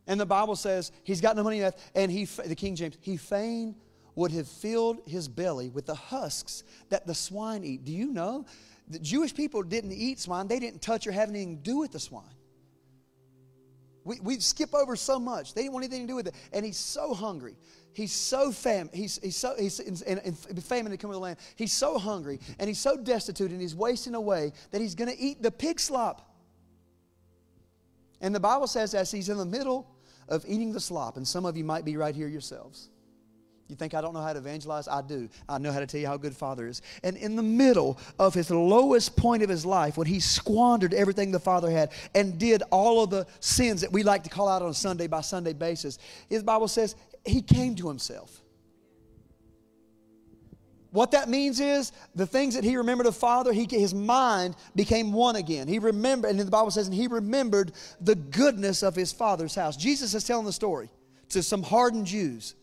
And 0.05 0.19
the 0.19 0.25
Bible 0.25 0.55
says 0.55 0.91
he's 1.03 1.19
got 1.19 1.35
no 1.35 1.43
money 1.43 1.61
left, 1.61 1.79
and 1.93 2.09
he, 2.09 2.25
the 2.25 2.55
King 2.55 2.75
James, 2.75 2.97
he 3.01 3.17
fain 3.17 3.75
would 4.17 4.31
have 4.31 4.47
filled 4.47 4.97
his 5.05 5.27
belly 5.27 5.69
with 5.69 5.85
the 5.85 5.95
husks 5.95 6.63
that 6.89 7.05
the 7.05 7.13
swine 7.13 7.63
eat. 7.63 7.85
Do 7.85 7.93
you 7.93 8.11
know? 8.11 8.45
The 8.89 8.97
Jewish 8.97 9.33
people 9.33 9.61
didn't 9.61 9.91
eat 9.91 10.19
swine, 10.19 10.47
they 10.47 10.59
didn't 10.59 10.81
touch 10.81 11.05
or 11.05 11.11
have 11.11 11.29
anything 11.29 11.57
to 11.57 11.63
do 11.63 11.77
with 11.77 11.91
the 11.91 11.99
swine. 11.99 12.23
We, 14.03 14.19
we 14.21 14.39
skip 14.39 14.73
over 14.73 14.95
so 14.95 15.19
much. 15.19 15.53
They 15.53 15.61
didn't 15.61 15.73
want 15.73 15.85
anything 15.85 16.07
to 16.07 16.11
do 16.11 16.15
with 16.15 16.27
it. 16.27 16.33
And 16.51 16.65
he's 16.65 16.77
so 16.77 17.13
hungry. 17.13 17.57
He's 17.93 18.13
so 18.13 18.51
fam. 18.51 18.89
He's, 18.91 19.19
he's 19.21 19.35
so 19.35 19.53
he's 19.59 19.79
in, 19.81 20.17
in, 20.17 20.35
in 20.49 20.61
famine 20.61 20.91
to 20.93 20.97
come 20.97 21.11
to 21.11 21.15
the 21.15 21.19
land. 21.19 21.37
He's 21.55 21.73
so 21.73 21.99
hungry 21.99 22.39
and 22.57 22.67
he's 22.67 22.79
so 22.79 22.97
destitute 22.97 23.51
and 23.51 23.61
he's 23.61 23.75
wasting 23.75 24.15
away 24.15 24.53
that 24.71 24.81
he's 24.81 24.95
going 24.95 25.11
to 25.11 25.19
eat 25.19 25.43
the 25.43 25.51
pig 25.51 25.79
slop. 25.79 26.35
And 28.19 28.33
the 28.33 28.39
Bible 28.39 28.67
says 28.67 28.95
as 28.95 29.11
he's 29.11 29.29
in 29.29 29.37
the 29.37 29.45
middle 29.45 29.91
of 30.27 30.43
eating 30.47 30.73
the 30.73 30.79
slop, 30.79 31.17
and 31.17 31.27
some 31.27 31.45
of 31.45 31.55
you 31.55 31.63
might 31.63 31.85
be 31.85 31.97
right 31.97 32.15
here 32.15 32.27
yourselves. 32.27 32.89
You 33.69 33.75
think 33.75 33.93
I 33.93 34.01
don't 34.01 34.13
know 34.13 34.21
how 34.21 34.31
to 34.31 34.39
evangelize? 34.39 34.87
I 34.87 35.01
do. 35.01 35.27
I 35.49 35.57
know 35.57 35.71
how 35.73 35.79
to 35.79 35.87
tell 35.87 35.99
you 35.99 36.07
how 36.07 36.15
good 36.15 36.35
Father 36.35 36.67
is. 36.67 36.81
And 37.03 37.17
in 37.17 37.35
the 37.35 37.43
middle 37.43 37.99
of 38.17 38.33
his 38.33 38.49
lowest 38.49 39.17
point 39.17 39.43
of 39.43 39.49
his 39.49 39.65
life, 39.65 39.97
when 39.97 40.07
he 40.07 40.21
squandered 40.21 40.93
everything 40.93 41.31
the 41.31 41.39
Father 41.39 41.69
had 41.69 41.91
and 42.15 42.39
did 42.39 42.63
all 42.71 43.03
of 43.03 43.09
the 43.09 43.27
sins 43.41 43.81
that 43.81 43.91
we 43.91 44.03
like 44.03 44.23
to 44.23 44.29
call 44.29 44.47
out 44.47 44.61
on 44.61 44.69
a 44.69 44.73
Sunday 44.73 45.07
by 45.07 45.19
Sunday 45.19 45.53
basis, 45.53 45.99
his 46.29 46.43
Bible 46.43 46.69
says 46.69 46.95
he 47.25 47.41
came 47.41 47.75
to 47.75 47.89
himself. 47.89 48.41
What 50.91 51.11
that 51.11 51.27
means 51.27 51.59
is 51.59 51.91
the 52.15 52.25
things 52.25 52.55
that 52.55 52.63
he 52.63 52.77
remembered 52.77 53.07
of 53.07 53.17
Father, 53.17 53.51
he, 53.51 53.67
his 53.69 53.93
mind 53.93 54.55
became 54.75 55.11
one 55.11 55.35
again. 55.35 55.67
He 55.67 55.79
remembered, 55.79 56.29
and 56.29 56.39
the 56.39 56.45
Bible 56.45 56.71
says, 56.71 56.87
and 56.87 56.95
he 56.95 57.07
remembered 57.07 57.73
the 57.99 58.15
goodness 58.15 58.81
of 58.81 58.95
his 58.95 59.11
Father's 59.11 59.53
house. 59.53 59.75
Jesus 59.75 60.13
is 60.13 60.23
telling 60.23 60.45
the 60.45 60.53
story 60.53 60.89
to 61.29 61.43
some 61.43 61.61
hardened 61.61 62.05
Jews. 62.05 62.55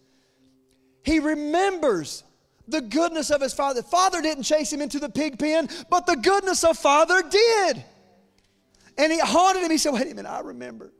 He 1.04 1.20
remembers 1.20 2.24
the 2.66 2.80
goodness 2.80 3.30
of 3.30 3.40
his 3.40 3.52
father. 3.52 3.82
Father 3.82 4.22
didn't 4.22 4.44
chase 4.44 4.72
him 4.72 4.80
into 4.80 4.98
the 4.98 5.08
pig 5.08 5.38
pen, 5.38 5.68
but 5.90 6.06
the 6.06 6.16
goodness 6.16 6.64
of 6.64 6.78
father 6.78 7.22
did. 7.22 7.84
And 8.96 9.12
he 9.12 9.18
haunted 9.18 9.62
him. 9.62 9.70
He 9.70 9.78
said, 9.78 9.92
Wait 9.92 10.10
a 10.10 10.14
minute, 10.14 10.28
I 10.28 10.40
remember. 10.40 10.92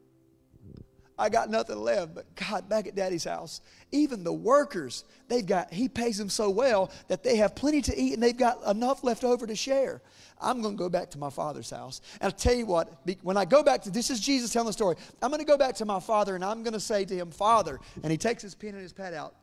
I 1.16 1.28
got 1.28 1.48
nothing 1.48 1.78
left, 1.78 2.14
but 2.14 2.34
God, 2.34 2.68
back 2.68 2.88
at 2.88 2.96
daddy's 2.96 3.22
house, 3.22 3.60
even 3.92 4.24
the 4.24 4.32
workers, 4.32 5.04
they've 5.28 5.46
got, 5.46 5.72
he 5.72 5.88
pays 5.88 6.18
them 6.18 6.28
so 6.28 6.50
well 6.50 6.90
that 7.06 7.22
they 7.22 7.36
have 7.36 7.54
plenty 7.54 7.80
to 7.82 7.96
eat 7.96 8.14
and 8.14 8.22
they've 8.22 8.36
got 8.36 8.58
enough 8.66 9.04
left 9.04 9.22
over 9.22 9.46
to 9.46 9.54
share. 9.54 10.02
I'm 10.40 10.60
going 10.60 10.74
to 10.74 10.78
go 10.78 10.88
back 10.88 11.12
to 11.12 11.18
my 11.18 11.30
father's 11.30 11.70
house. 11.70 12.00
And 12.20 12.32
I'll 12.32 12.36
tell 12.36 12.54
you 12.54 12.66
what, 12.66 12.92
when 13.22 13.36
I 13.36 13.44
go 13.44 13.62
back 13.62 13.82
to, 13.82 13.90
this 13.90 14.10
is 14.10 14.18
Jesus 14.18 14.52
telling 14.52 14.66
the 14.66 14.72
story. 14.72 14.96
I'm 15.22 15.30
going 15.30 15.38
to 15.38 15.46
go 15.46 15.56
back 15.56 15.76
to 15.76 15.84
my 15.84 16.00
father 16.00 16.34
and 16.34 16.44
I'm 16.44 16.64
going 16.64 16.74
to 16.74 16.80
say 16.80 17.04
to 17.04 17.14
him, 17.14 17.30
Father, 17.30 17.78
and 18.02 18.10
he 18.10 18.18
takes 18.18 18.42
his 18.42 18.56
pen 18.56 18.70
and 18.70 18.82
his 18.82 18.92
pad 18.92 19.14
out, 19.14 19.36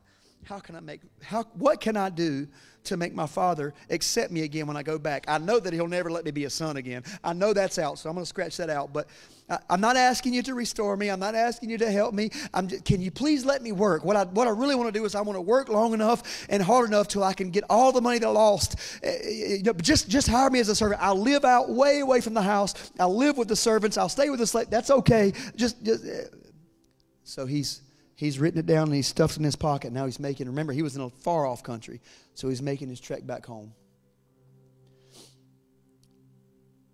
how 0.43 0.59
can 0.59 0.75
I 0.75 0.79
make, 0.79 1.01
how, 1.23 1.43
what 1.53 1.79
can 1.79 1.95
I 1.95 2.09
do 2.09 2.47
to 2.83 2.97
make 2.97 3.13
my 3.13 3.27
father 3.27 3.73
accept 3.91 4.31
me 4.31 4.41
again 4.41 4.65
when 4.65 4.75
I 4.75 4.83
go 4.83 4.97
back? 4.97 5.25
I 5.27 5.37
know 5.37 5.59
that 5.59 5.71
he'll 5.71 5.87
never 5.87 6.11
let 6.11 6.25
me 6.25 6.31
be 6.31 6.45
a 6.45 6.49
son 6.49 6.77
again. 6.77 7.03
I 7.23 7.33
know 7.33 7.53
that's 7.53 7.77
out, 7.77 7.99
so 7.99 8.09
I'm 8.09 8.15
going 8.15 8.23
to 8.23 8.29
scratch 8.29 8.57
that 8.57 8.69
out. 8.69 8.91
But 8.91 9.07
I, 9.49 9.59
am 9.69 9.81
not 9.81 9.97
asking 9.97 10.33
you 10.33 10.41
to 10.43 10.55
restore 10.55 10.97
me. 10.97 11.09
I'm 11.09 11.19
not 11.19 11.35
asking 11.35 11.69
you 11.69 11.77
to 11.77 11.91
help 11.91 12.13
me. 12.13 12.31
I'm 12.53 12.67
just, 12.67 12.85
can 12.85 13.01
you 13.01 13.11
please 13.11 13.45
let 13.45 13.61
me 13.61 13.71
work? 13.71 14.03
What 14.03 14.15
I, 14.15 14.23
what 14.23 14.47
I 14.47 14.51
really 14.51 14.75
want 14.75 14.91
to 14.91 14.99
do 14.99 15.05
is 15.05 15.13
I 15.13 15.21
want 15.21 15.37
to 15.37 15.41
work 15.41 15.69
long 15.69 15.93
enough 15.93 16.47
and 16.49 16.61
hard 16.61 16.89
enough 16.89 17.07
till 17.07 17.23
I 17.23 17.33
can 17.33 17.51
get 17.51 17.63
all 17.69 17.91
the 17.91 18.01
money 18.01 18.17
that 18.17 18.27
I 18.27 18.31
lost. 18.31 18.75
Uh, 19.05 19.71
just, 19.81 20.09
just 20.09 20.27
hire 20.27 20.49
me 20.49 20.59
as 20.59 20.69
a 20.69 20.75
servant. 20.75 21.01
I'll 21.03 21.19
live 21.19 21.45
out 21.45 21.69
way 21.69 21.99
away 21.99 22.19
from 22.19 22.33
the 22.33 22.41
house. 22.41 22.91
I'll 22.99 23.15
live 23.15 23.37
with 23.37 23.47
the 23.47 23.55
servants. 23.55 23.97
I'll 23.97 24.09
stay 24.09 24.29
with 24.31 24.39
the 24.39 24.47
slave. 24.47 24.69
That's 24.71 24.89
okay. 24.89 25.33
Just, 25.55 25.83
just 25.83 26.03
so 27.23 27.45
he's 27.45 27.81
He's 28.21 28.37
written 28.37 28.59
it 28.59 28.67
down 28.67 28.83
and 28.83 28.93
he 28.93 29.01
stuffs 29.01 29.33
it 29.33 29.39
in 29.39 29.45
his 29.45 29.55
pocket. 29.55 29.91
Now 29.91 30.05
he's 30.05 30.19
making, 30.19 30.45
remember, 30.45 30.73
he 30.73 30.83
was 30.83 30.95
in 30.95 31.01
a 31.01 31.09
far 31.09 31.47
off 31.47 31.63
country, 31.63 32.01
so 32.35 32.49
he's 32.49 32.61
making 32.61 32.87
his 32.89 32.99
trek 32.99 33.25
back 33.25 33.47
home. 33.47 33.73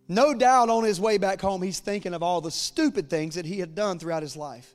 No 0.08 0.34
doubt 0.34 0.70
on 0.70 0.86
his 0.86 1.02
way 1.02 1.18
back 1.18 1.42
home, 1.42 1.62
he's 1.62 1.82
thinking 1.82 2.14
of 2.14 2.24
all 2.24 2.40
the 2.40 2.50
stupid 2.50 3.10
things 3.10 3.36
that 3.36 3.46
he 3.46 3.60
had 3.60 3.76
done 3.76 4.00
throughout 4.00 4.24
his 4.24 4.38
life. 4.38 4.74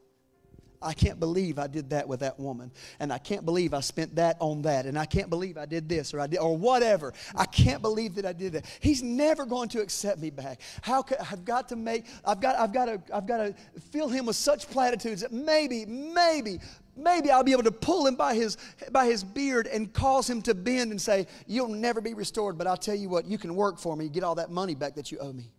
I 0.83 0.93
can't 0.93 1.21
believe 1.21 1.59
I 1.59 1.67
did 1.67 1.91
that 1.91 2.09
with 2.09 2.21
that 2.21 2.39
woman. 2.39 2.71
And 2.99 3.13
I 3.13 3.19
can't 3.19 3.45
believe 3.45 3.75
I 3.75 3.81
spent 3.81 4.17
that 4.17 4.37
on 4.41 4.63
that. 4.63 4.87
And 4.87 4.99
I 4.99 5.05
can't 5.05 5.31
believe 5.31 5.57
I 5.57 5.67
did 5.67 5.89
this 5.89 6.13
or 6.13 6.21
I 6.21 6.27
did 6.27 6.39
or 6.39 6.57
whatever. 6.57 7.13
I 7.35 7.47
can't 7.47 7.83
believe 7.83 8.15
that 8.17 8.27
I 8.27 8.33
did 8.33 8.55
that. 8.55 8.67
He's 8.81 9.03
never 9.03 9.45
going 9.47 9.69
to 9.71 9.81
accept 9.81 10.19
me 10.19 10.31
back. 10.31 10.61
How 10.83 11.03
could 11.03 11.19
I've 11.19 11.45
got 11.45 11.69
to 11.71 11.77
make 11.77 12.07
I've 12.25 12.41
got 12.41 12.57
I've 12.57 12.73
got 12.73 12.87
to 12.87 13.01
I've 13.15 13.27
got 13.27 13.39
to 13.39 13.55
fill 13.91 14.09
him 14.09 14.27
with 14.27 14.37
such 14.37 14.69
platitudes 14.71 15.23
that 15.23 15.33
maybe, 15.33 15.87
maybe, 15.87 16.61
maybe 16.97 17.31
I'll 17.31 17.45
be 17.45 17.53
able 17.53 17.63
to 17.65 17.73
pull 17.73 18.07
him 18.07 18.17
by 18.17 18.35
his 18.35 18.57
by 18.91 19.07
his 19.07 19.23
beard 19.25 19.67
and 19.67 19.93
cause 19.93 20.29
him 20.29 20.43
to 20.43 20.55
bend 20.55 20.91
and 20.91 21.01
say, 21.01 21.27
You'll 21.47 21.69
never 21.69 22.01
be 22.01 22.15
restored, 22.15 22.59
but 22.59 22.67
I'll 22.67 22.77
tell 22.77 22.97
you 22.97 23.09
what, 23.09 23.27
you 23.27 23.39
can 23.39 23.55
work 23.55 23.79
for 23.79 23.97
me, 23.97 24.09
get 24.09 24.25
all 24.25 24.35
that 24.37 24.51
money 24.51 24.75
back 24.75 24.95
that 24.97 25.13
you 25.13 25.19
owe 25.19 25.33
me. 25.33 25.51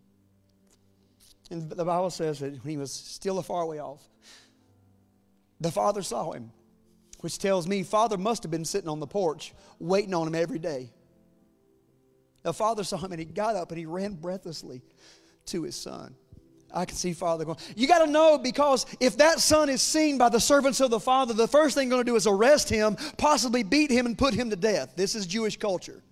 And 1.50 1.70
the 1.70 1.84
Bible 1.84 2.10
says 2.10 2.38
that 2.40 2.58
he 2.64 2.76
was 2.76 2.92
still 2.92 3.38
a 3.38 3.42
far 3.42 3.66
way 3.66 3.78
off 3.78 4.02
the 5.60 5.70
father 5.70 6.02
saw 6.02 6.32
him, 6.32 6.50
which 7.20 7.38
tells 7.38 7.66
me 7.66 7.82
father 7.82 8.16
must 8.16 8.42
have 8.42 8.50
been 8.50 8.64
sitting 8.64 8.88
on 8.88 9.00
the 9.00 9.06
porch 9.06 9.54
waiting 9.78 10.14
on 10.14 10.26
him 10.26 10.34
every 10.34 10.58
day. 10.58 10.90
The 12.42 12.52
father 12.52 12.84
saw 12.84 12.98
him 12.98 13.12
and 13.12 13.18
he 13.18 13.24
got 13.24 13.56
up 13.56 13.70
and 13.70 13.78
he 13.78 13.86
ran 13.86 14.14
breathlessly 14.14 14.82
to 15.46 15.62
his 15.62 15.76
son. 15.76 16.14
I 16.74 16.84
can 16.84 16.96
see 16.96 17.12
father 17.12 17.44
going, 17.44 17.58
You 17.76 17.86
got 17.86 18.04
to 18.04 18.10
know 18.10 18.36
because 18.36 18.84
if 19.00 19.16
that 19.18 19.38
son 19.38 19.68
is 19.68 19.80
seen 19.80 20.18
by 20.18 20.28
the 20.28 20.40
servants 20.40 20.80
of 20.80 20.90
the 20.90 21.00
father, 21.00 21.32
the 21.32 21.46
first 21.46 21.74
thing 21.74 21.88
they're 21.88 21.96
going 21.96 22.06
to 22.06 22.10
do 22.10 22.16
is 22.16 22.26
arrest 22.26 22.68
him, 22.68 22.96
possibly 23.16 23.62
beat 23.62 23.90
him, 23.90 24.06
and 24.06 24.18
put 24.18 24.34
him 24.34 24.50
to 24.50 24.56
death. 24.56 24.94
This 24.96 25.14
is 25.14 25.26
Jewish 25.26 25.56
culture. 25.56 26.02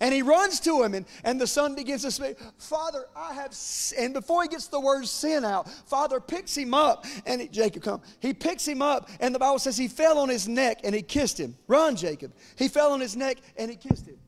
And 0.00 0.12
he 0.12 0.22
runs 0.22 0.60
to 0.60 0.82
him, 0.82 0.94
and, 0.94 1.06
and 1.22 1.40
the 1.40 1.46
son 1.46 1.74
begins 1.74 2.02
to 2.02 2.10
speak, 2.10 2.36
Father, 2.58 3.06
I 3.16 3.32
have, 3.32 3.56
and 3.96 4.12
before 4.12 4.42
he 4.42 4.48
gets 4.48 4.66
the 4.66 4.80
word 4.80 5.06
sin 5.06 5.44
out, 5.44 5.68
Father 5.68 6.20
picks 6.20 6.56
him 6.56 6.74
up, 6.74 7.06
and 7.24 7.50
Jacob 7.52 7.82
come. 7.82 8.02
He 8.20 8.34
picks 8.34 8.66
him 8.66 8.82
up, 8.82 9.08
and 9.20 9.34
the 9.34 9.38
Bible 9.38 9.58
says 9.58 9.76
he 9.76 9.88
fell 9.88 10.18
on 10.18 10.28
his 10.28 10.48
neck 10.48 10.80
and 10.84 10.94
he 10.94 11.02
kissed 11.02 11.38
him. 11.38 11.56
Run, 11.68 11.96
Jacob. 11.96 12.32
He 12.56 12.68
fell 12.68 12.92
on 12.92 13.00
his 13.00 13.16
neck 13.16 13.38
and 13.56 13.70
he 13.70 13.76
kissed 13.76 14.06
him. 14.06 14.18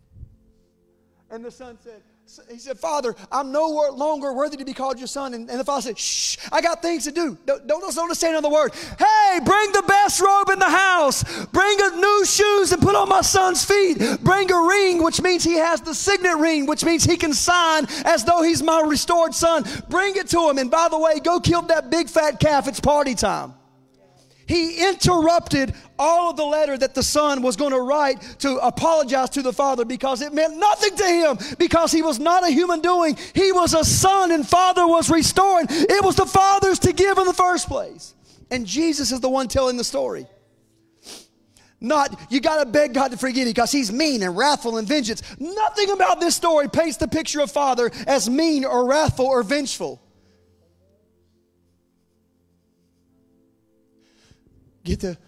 And 1.31 1.45
the 1.45 1.51
son 1.51 1.77
said, 1.83 2.03
he 2.51 2.59
said, 2.59 2.79
Father, 2.79 3.15
I'm 3.31 3.53
no 3.53 3.69
longer 3.95 4.33
worthy 4.33 4.57
to 4.57 4.65
be 4.65 4.75
called 4.75 4.99
your 4.99 5.07
son. 5.07 5.33
And, 5.33 5.49
and 5.49 5.61
the 5.61 5.65
father 5.65 5.83
said, 5.83 5.99
Shh, 5.99 6.37
I 6.51 6.61
got 6.61 6.83
things 6.83 7.05
to 7.05 7.13
do. 7.13 7.39
Don't, 7.47 7.67
don't, 7.67 7.81
don't 7.81 7.99
understand 7.99 8.45
the 8.45 8.49
word. 8.49 8.75
Hey, 8.99 9.41
bring 9.45 9.73
the 9.73 9.85
best 9.87 10.21
robe 10.21 10.51
in 10.51 10.59
the 10.59 10.69
house. 10.69 11.23
Bring 11.47 11.79
a 11.81 11.97
new 11.97 12.25
shoes 12.25 12.73
and 12.73 12.83
put 12.83 12.97
on 12.97 13.09
my 13.09 13.21
son's 13.21 13.65
feet. 13.65 13.99
Bring 14.23 14.51
a 14.51 14.61
ring, 14.61 15.05
which 15.05 15.23
means 15.23 15.45
he 15.45 15.55
has 15.55 15.81
the 15.81 15.95
signet 15.95 16.37
ring, 16.39 16.67
which 16.67 16.85
means 16.85 17.05
he 17.05 17.17
can 17.17 17.33
sign 17.33 17.87
as 18.05 18.25
though 18.25 18.43
he's 18.43 18.63
my 18.63 18.81
restored 18.81 19.35
son. 19.35 19.65
Bring 19.89 20.17
it 20.17 20.29
to 20.31 20.51
him. 20.51 20.59
And 20.59 20.71
by 20.71 20.89
the 20.89 20.99
way, 20.99 21.21
go 21.21 21.39
kill 21.39 21.63
that 21.63 21.91
big 21.91 22.09
fat 22.09 22.41
calf. 22.41 22.67
It's 22.67 22.81
party 22.81 23.15
time. 23.15 23.55
He 24.47 24.89
interrupted 24.89 25.75
all 25.99 26.31
of 26.31 26.37
the 26.37 26.45
letter 26.45 26.77
that 26.77 26.95
the 26.95 27.03
son 27.03 27.43
was 27.43 27.57
going 27.57 27.73
to 27.73 27.81
write 27.81 28.21
to 28.41 28.57
apologize 28.59 29.31
to 29.31 29.43
the 29.43 29.53
father 29.53 29.85
because 29.85 30.23
it 30.23 30.33
meant 30.33 30.57
nothing 30.57 30.97
to 30.97 31.05
him 31.05 31.39
because 31.59 31.93
he 31.93 32.03
was 32.03 32.19
not 32.19 32.47
a 32.47 32.51
human 32.51 32.81
doing. 32.81 33.17
He 33.35 33.53
was 33.53 33.75
a 33.75 33.85
son 33.85 34.33
and 34.33 34.47
father 34.47 34.87
was 34.87 35.11
restoring. 35.11 35.67
It 35.71 36.05
was 36.05 36.17
the 36.17 36.27
father's 36.27 36.79
to 36.81 36.93
give 36.93 37.19
in 37.19 37.25
the 37.25 37.33
first 37.33 37.69
place. 37.69 38.15
And 38.51 38.67
Jesus 38.67 39.13
is 39.13 39.21
the 39.21 39.31
one 39.31 39.49
telling 39.49 39.77
the 39.77 39.85
story. 39.85 40.27
Not, 41.81 42.19
you 42.31 42.41
got 42.41 42.65
to 42.65 42.71
beg 42.71 42.95
God 42.95 43.11
to 43.11 43.19
forgive 43.19 43.47
you 43.47 43.53
because 43.53 43.71
he's 43.71 43.93
mean 43.93 44.23
and 44.23 44.37
wrathful 44.37 44.79
and 44.79 44.89
vengeance. 44.89 45.23
Nothing 45.39 45.91
about 45.91 46.21
this 46.21 46.35
story 46.35 46.69
paints 46.69 46.97
the 46.97 47.09
picture 47.09 47.41
of 47.41 47.51
Father 47.51 47.91
as 48.07 48.31
mean 48.31 48.65
or 48.65 48.89
wrathful 48.89 49.27
or 49.27 49.43
vengeful. 49.43 50.01
Get 54.85 55.01
the 55.01 55.19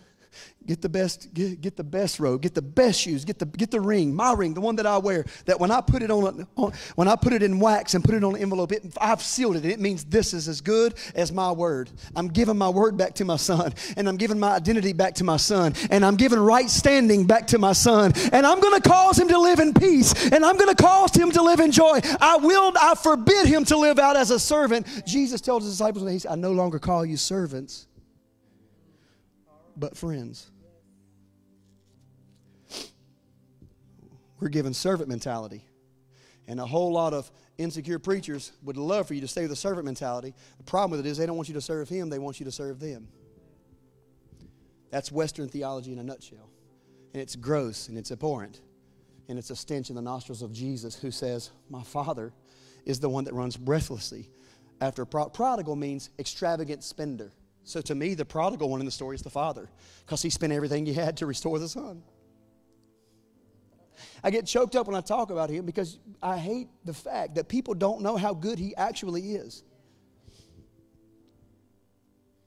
get 0.68 0.82
the 0.82 0.88
best 0.88 1.32
get, 1.32 1.60
get 1.62 1.76
the 1.76 1.82
best 1.82 2.20
robe 2.20 2.42
get 2.42 2.54
the 2.54 2.60
best 2.60 3.00
shoes 3.00 3.24
get 3.24 3.38
the 3.38 3.46
get 3.46 3.70
the 3.70 3.80
ring 3.80 4.14
my 4.14 4.34
ring 4.34 4.52
the 4.52 4.60
one 4.60 4.76
that 4.76 4.84
i 4.84 4.98
wear 4.98 5.24
that 5.46 5.58
when 5.58 5.70
i 5.70 5.80
put 5.80 6.02
it 6.02 6.10
on, 6.10 6.46
on 6.56 6.72
when 6.94 7.08
i 7.08 7.16
put 7.16 7.32
it 7.32 7.42
in 7.42 7.58
wax 7.58 7.94
and 7.94 8.04
put 8.04 8.14
it 8.14 8.22
on 8.22 8.36
an 8.36 8.42
envelope 8.42 8.70
it, 8.70 8.84
i've 9.00 9.22
sealed 9.22 9.56
it. 9.56 9.64
It 9.64 9.80
means 9.80 10.04
this 10.04 10.34
is 10.34 10.46
as 10.46 10.60
good 10.60 10.94
as 11.14 11.32
my 11.32 11.50
word. 11.50 11.90
I'm 12.14 12.28
giving 12.28 12.58
my 12.58 12.68
word 12.68 12.98
back 12.98 13.14
to 13.14 13.24
my 13.24 13.36
son 13.36 13.72
and 13.96 14.06
i'm 14.08 14.18
giving 14.18 14.38
my 14.38 14.54
identity 14.54 14.92
back 14.92 15.14
to 15.14 15.24
my 15.24 15.38
son 15.38 15.72
and 15.90 16.04
i'm 16.04 16.16
giving 16.16 16.38
right 16.38 16.68
standing 16.68 17.26
back 17.26 17.46
to 17.48 17.58
my 17.58 17.72
son 17.72 18.12
and 18.32 18.46
i'm 18.46 18.60
going 18.60 18.80
to 18.80 18.86
cause 18.86 19.18
him 19.18 19.28
to 19.28 19.38
live 19.38 19.60
in 19.60 19.72
peace 19.72 20.30
and 20.30 20.44
i'm 20.44 20.58
going 20.58 20.74
to 20.74 20.80
cause 20.80 21.16
him 21.16 21.30
to 21.32 21.42
live 21.42 21.60
in 21.60 21.72
joy. 21.72 21.98
I 22.20 22.36
will 22.36 22.74
i 22.78 22.94
forbid 22.94 23.46
him 23.46 23.64
to 23.66 23.78
live 23.78 23.98
out 23.98 24.16
as 24.16 24.30
a 24.30 24.38
servant. 24.38 24.86
Jesus 25.06 25.40
tells 25.40 25.64
his 25.64 25.72
disciples 25.72 26.26
i 26.26 26.34
no 26.34 26.52
longer 26.52 26.78
call 26.78 27.06
you 27.06 27.16
servants 27.16 27.86
but 29.78 29.96
friends. 29.96 30.50
We're 34.40 34.48
given 34.48 34.74
servant 34.74 35.08
mentality. 35.08 35.64
And 36.46 36.60
a 36.60 36.66
whole 36.66 36.92
lot 36.92 37.12
of 37.12 37.30
insecure 37.58 37.98
preachers 37.98 38.52
would 38.62 38.76
love 38.76 39.06
for 39.06 39.14
you 39.14 39.20
to 39.20 39.28
stay 39.28 39.42
with 39.42 39.50
the 39.50 39.56
servant 39.56 39.84
mentality. 39.84 40.34
The 40.56 40.64
problem 40.64 40.92
with 40.92 41.06
it 41.06 41.08
is 41.08 41.18
they 41.18 41.26
don't 41.26 41.36
want 41.36 41.48
you 41.48 41.54
to 41.54 41.60
serve 41.60 41.88
him, 41.88 42.08
they 42.08 42.18
want 42.18 42.40
you 42.40 42.44
to 42.44 42.52
serve 42.52 42.80
them. 42.80 43.08
That's 44.90 45.12
Western 45.12 45.48
theology 45.48 45.92
in 45.92 45.98
a 45.98 46.02
nutshell. 46.02 46.48
And 47.12 47.20
it's 47.20 47.36
gross 47.36 47.88
and 47.88 47.98
it's 47.98 48.10
abhorrent. 48.10 48.60
And 49.28 49.38
it's 49.38 49.50
a 49.50 49.56
stench 49.56 49.90
in 49.90 49.96
the 49.96 50.02
nostrils 50.02 50.40
of 50.40 50.52
Jesus 50.52 50.94
who 50.94 51.10
says, 51.10 51.50
My 51.68 51.82
Father 51.82 52.32
is 52.86 52.98
the 52.98 53.08
one 53.10 53.24
that 53.24 53.34
runs 53.34 53.56
breathlessly 53.56 54.30
after 54.80 55.04
pro- 55.04 55.28
prodigal 55.28 55.76
means 55.76 56.10
extravagant 56.18 56.82
spender. 56.82 57.32
So 57.64 57.82
to 57.82 57.94
me, 57.94 58.14
the 58.14 58.24
prodigal 58.24 58.70
one 58.70 58.80
in 58.80 58.86
the 58.86 58.92
story 58.92 59.14
is 59.16 59.22
the 59.22 59.30
father 59.30 59.68
because 60.06 60.22
he 60.22 60.30
spent 60.30 60.52
everything 60.52 60.86
he 60.86 60.94
had 60.94 61.18
to 61.18 61.26
restore 61.26 61.58
the 61.58 61.68
son. 61.68 62.02
I 64.22 64.30
get 64.30 64.46
choked 64.46 64.76
up 64.76 64.86
when 64.86 64.96
I 64.96 65.00
talk 65.00 65.30
about 65.30 65.50
him 65.50 65.64
because 65.64 65.98
I 66.22 66.38
hate 66.38 66.68
the 66.84 66.94
fact 66.94 67.36
that 67.36 67.48
people 67.48 67.74
don't 67.74 68.00
know 68.00 68.16
how 68.16 68.34
good 68.34 68.58
he 68.58 68.74
actually 68.76 69.32
is. 69.32 69.62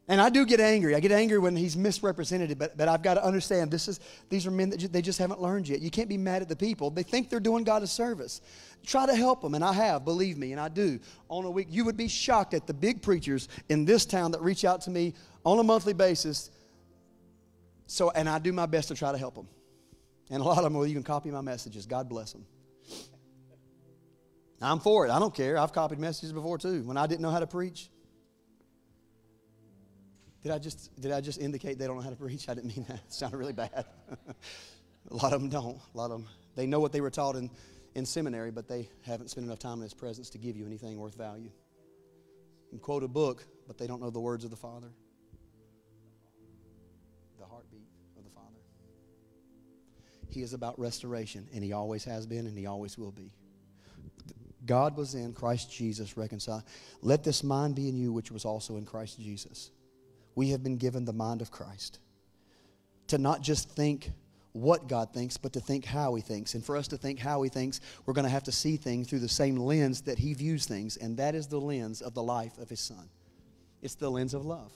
And 0.08 0.20
I 0.20 0.30
do 0.30 0.46
get 0.46 0.60
angry. 0.60 0.94
I 0.94 1.00
get 1.00 1.14
angry 1.14 1.40
when 1.40 1.56
he's 1.56 1.78
misrepresented, 1.78 2.60
but, 2.60 2.76
but 2.76 2.90
I've 2.90 3.02
got 3.02 3.14
to 3.14 3.24
understand 3.24 3.72
this 3.72 3.88
is, 3.88 4.02
these 4.30 4.46
are 4.46 4.52
men 4.52 4.70
that 4.72 4.78
ju- 4.78 4.90
they 4.90 5.02
just 5.02 5.20
haven't 5.20 5.42
learned 5.42 5.70
yet. 5.70 5.80
You 5.80 5.90
can't 5.90 6.10
be 6.10 6.18
mad 6.18 6.42
at 6.42 6.50
the 6.50 6.56
people. 6.56 6.90
They 6.90 7.04
think 7.04 7.30
they're 7.30 7.40
doing 7.40 7.64
God 7.64 7.82
a 7.82 7.88
service. 7.88 8.42
Try 8.86 9.06
to 9.06 9.16
help 9.16 9.42
them, 9.42 9.56
and 9.56 9.64
I 9.64 9.72
have, 9.72 10.04
believe 10.04 10.38
me, 10.38 10.52
and 10.52 10.60
I 10.60 10.68
do. 10.68 11.00
On 11.30 11.46
a 11.46 11.50
week, 11.50 11.68
you 11.70 11.86
would 11.86 11.96
be 11.96 12.10
shocked 12.10 12.54
at 12.54 12.68
the 12.68 12.74
big 12.74 13.02
preachers 13.02 13.48
in 13.70 13.86
this 13.86 14.06
town 14.06 14.32
that 14.32 14.42
reach 14.42 14.66
out 14.66 14.82
to 14.82 14.90
me 14.90 15.14
on 15.46 15.60
a 15.60 15.64
monthly 15.64 15.94
basis. 15.94 16.52
So, 17.86 18.10
and 18.10 18.28
I 18.28 18.40
do 18.40 18.52
my 18.52 18.66
best 18.66 18.90
to 18.90 18.96
try 18.96 19.14
to 19.14 19.18
help 19.18 19.36
them. 19.36 19.48
And 20.32 20.42
a 20.42 20.46
lot 20.46 20.58
of 20.58 20.64
them 20.64 20.74
will 20.74 20.88
even 20.88 21.04
copy 21.04 21.30
my 21.30 21.42
messages. 21.42 21.86
God 21.86 22.10
bless 22.10 22.32
them. 22.32 22.46
I'm 24.62 24.80
for 24.80 25.06
it. 25.06 25.12
I 25.12 25.20
don't 25.20 25.34
care. 25.34 25.58
I've 25.58 25.74
copied 25.74 26.00
messages 26.00 26.32
before 26.32 26.58
too 26.58 26.84
when 26.84 26.96
I 26.96 27.08
didn't 27.08 27.22
know 27.22 27.32
how 27.32 27.40
to 27.40 27.48
preach. 27.48 27.90
Did 30.44 30.52
I 30.52 30.60
just 30.60 31.00
did 31.00 31.12
I 31.12 31.20
just 31.22 31.40
indicate 31.40 31.78
they 31.78 31.88
don't 31.88 31.98
know 31.98 32.04
how 32.04 32.10
to 32.10 32.16
preach? 32.16 32.48
I 32.48 32.54
didn't 32.54 32.76
mean 32.76 32.86
that. 32.88 33.02
It 33.08 33.14
sounded 33.14 33.38
really 33.38 33.54
bad. 33.54 33.86
a 35.12 35.14
lot 35.14 35.34
of 35.34 35.42
them 35.42 35.50
don't. 35.50 35.80
A 35.94 35.98
lot 35.98 36.06
of 36.06 36.12
them 36.12 36.28
they 36.56 36.66
know 36.66 36.80
what 36.80 36.92
they 36.92 37.02
were 37.02 37.10
taught 37.10 37.36
in, 37.36 37.50
in 37.96 38.06
seminary, 38.06 38.52
but 38.52 38.68
they 38.68 38.90
haven't 39.04 39.30
spent 39.30 39.46
enough 39.46 39.60
time 39.60 39.78
in 39.78 39.84
His 39.84 39.94
presence 39.94 40.30
to 40.32 40.38
give 40.38 40.56
you 40.56 40.66
anything 40.66 40.98
worth 40.98 41.16
value. 41.16 41.52
And 42.72 42.82
quote 42.82 43.04
a 43.04 43.08
book, 43.08 43.46
but 43.68 43.78
they 43.78 43.88
don't 43.88 44.02
know 44.02 44.10
the 44.10 44.20
words 44.20 44.44
of 44.46 44.52
the 44.52 44.58
Father. 44.58 44.92
He 50.32 50.42
is 50.42 50.54
about 50.54 50.80
restoration, 50.80 51.48
and 51.54 51.64
He 51.64 51.74
always 51.74 52.04
has 52.06 52.26
been, 52.26 52.48
and 52.48 52.58
He 52.58 52.66
always 52.66 52.98
will 52.98 53.12
be. 53.12 53.32
God 54.66 54.96
was 54.96 55.16
in 55.16 55.34
Christ 55.34 55.72
Jesus 55.72 56.18
reconciled. 56.18 56.64
Let 57.02 57.24
this 57.24 57.44
mind 57.44 57.76
be 57.76 57.90
in 57.90 57.98
you, 57.98 58.14
which 58.14 58.32
was 58.32 58.46
also 58.46 58.78
in 58.78 58.86
Christ 58.86 59.20
Jesus 59.20 59.72
we 60.36 60.50
have 60.50 60.64
been 60.64 60.78
given 60.78 61.06
the 61.06 61.14
mind 61.14 61.42
of 61.42 61.52
Christ. 61.52 62.00
To 63.08 63.18
not 63.18 63.42
just 63.42 63.70
think 63.70 64.12
what 64.54 64.88
God 64.88 65.14
thinks, 65.14 65.38
but 65.38 65.54
to 65.54 65.60
think 65.60 65.86
how 65.86 66.16
He 66.16 66.22
thinks. 66.22 66.56
And 66.56 66.64
for 66.64 66.78
us 66.78 66.88
to 66.90 66.98
think 66.98 67.20
how 67.20 67.42
He 67.42 67.50
thinks, 67.50 67.82
we're 68.06 68.14
going 68.14 68.26
to 68.26 68.32
have 68.32 68.44
to 68.44 68.52
see 68.52 68.78
things 68.78 69.10
through 69.10 69.20
the 69.20 69.30
same 69.30 69.58
lens 69.58 70.02
that 70.02 70.20
He 70.20 70.34
views 70.34 70.66
things, 70.66 70.98
and 70.98 71.18
that 71.18 71.36
is 71.36 71.48
the 71.48 71.60
lens 71.60 72.02
of 72.02 72.14
the 72.14 72.24
life 72.24 72.58
of 72.58 72.70
His 72.70 72.80
Son. 72.80 73.10
It's 73.82 73.96
the 73.96 74.10
lens 74.10 74.34
of 74.34 74.46
love, 74.46 74.72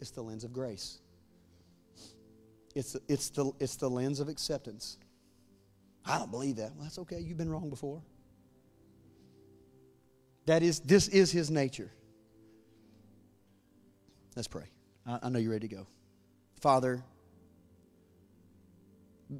it's 0.00 0.10
the 0.10 0.22
lens 0.22 0.44
of 0.44 0.52
grace, 0.52 0.98
it's 2.74 2.96
it's 3.08 3.30
the, 3.30 3.52
it's 3.60 3.76
the 3.76 3.88
lens 3.88 4.20
of 4.20 4.28
acceptance. 4.28 4.98
I 6.04 6.18
don't 6.18 6.30
believe 6.30 6.56
that. 6.56 6.74
Well, 6.74 6.82
that's 6.82 6.98
okay. 6.98 7.20
You've 7.20 7.38
been 7.38 7.50
wrong 7.50 7.70
before. 7.70 8.02
That 10.46 10.62
is, 10.62 10.80
this 10.80 11.08
is 11.08 11.30
His 11.30 11.50
nature. 11.50 11.90
Let's 14.34 14.48
pray. 14.48 14.66
I, 15.06 15.20
I 15.22 15.28
know 15.28 15.38
you're 15.38 15.52
ready 15.52 15.68
to 15.68 15.74
go. 15.74 15.86
Father, 16.60 17.02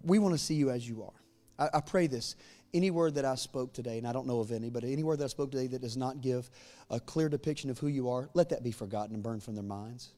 we 0.05 0.19
want 0.19 0.35
to 0.35 0.39
see 0.39 0.55
you 0.55 0.71
as 0.71 0.89
you 0.89 1.03
are. 1.03 1.13
I, 1.59 1.79
I, 1.79 1.81
pray 1.81 2.07
this. 2.07 2.37
Any 2.73 2.91
word 2.91 3.17
that 3.17 3.25
I 3.25 3.35
spoke 3.35 3.73
today, 3.73 3.99
and 3.99 4.07
I 4.07 4.13
don't 4.13 4.27
know 4.27 4.41
of 4.41 4.53
any, 4.53 4.71
but 4.71 4.85
any 4.85 5.03
word 5.03 5.19
that 5.19 5.25
I 5.25 5.29
spoke 5.29 5.51
today 5.51 5.67
that 5.69 5.83
does 5.83 5.97
not 5.97 6.21
give 6.21 6.51
a 6.91 7.01
clear 7.01 7.29
depiction 7.29 7.69
of 7.71 7.79
who 7.79 7.89
you 7.89 8.11
are, 8.11 8.31
let 8.35 8.49
that 8.51 8.63
be 8.63 8.73
forgotten 8.73 9.15
and 9.15 9.23
burned 9.23 9.43
from 9.43 9.55
their 9.55 9.65
minds. 9.65 10.11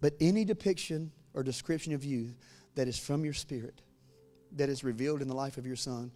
But 0.00 0.14
any 0.20 0.44
depiction 0.44 1.12
or 1.34 1.42
description 1.42 1.92
of 1.92 2.04
you 2.04 2.34
that 2.74 2.88
is 2.88 2.98
from 2.98 3.24
your 3.24 3.34
spirit, 3.34 3.82
that 4.56 4.68
is 4.68 4.84
revealed 4.84 5.20
in 5.20 5.28
the 5.28 5.34
life 5.34 5.58
of 5.58 5.66
your 5.66 5.76
son, 5.76 6.10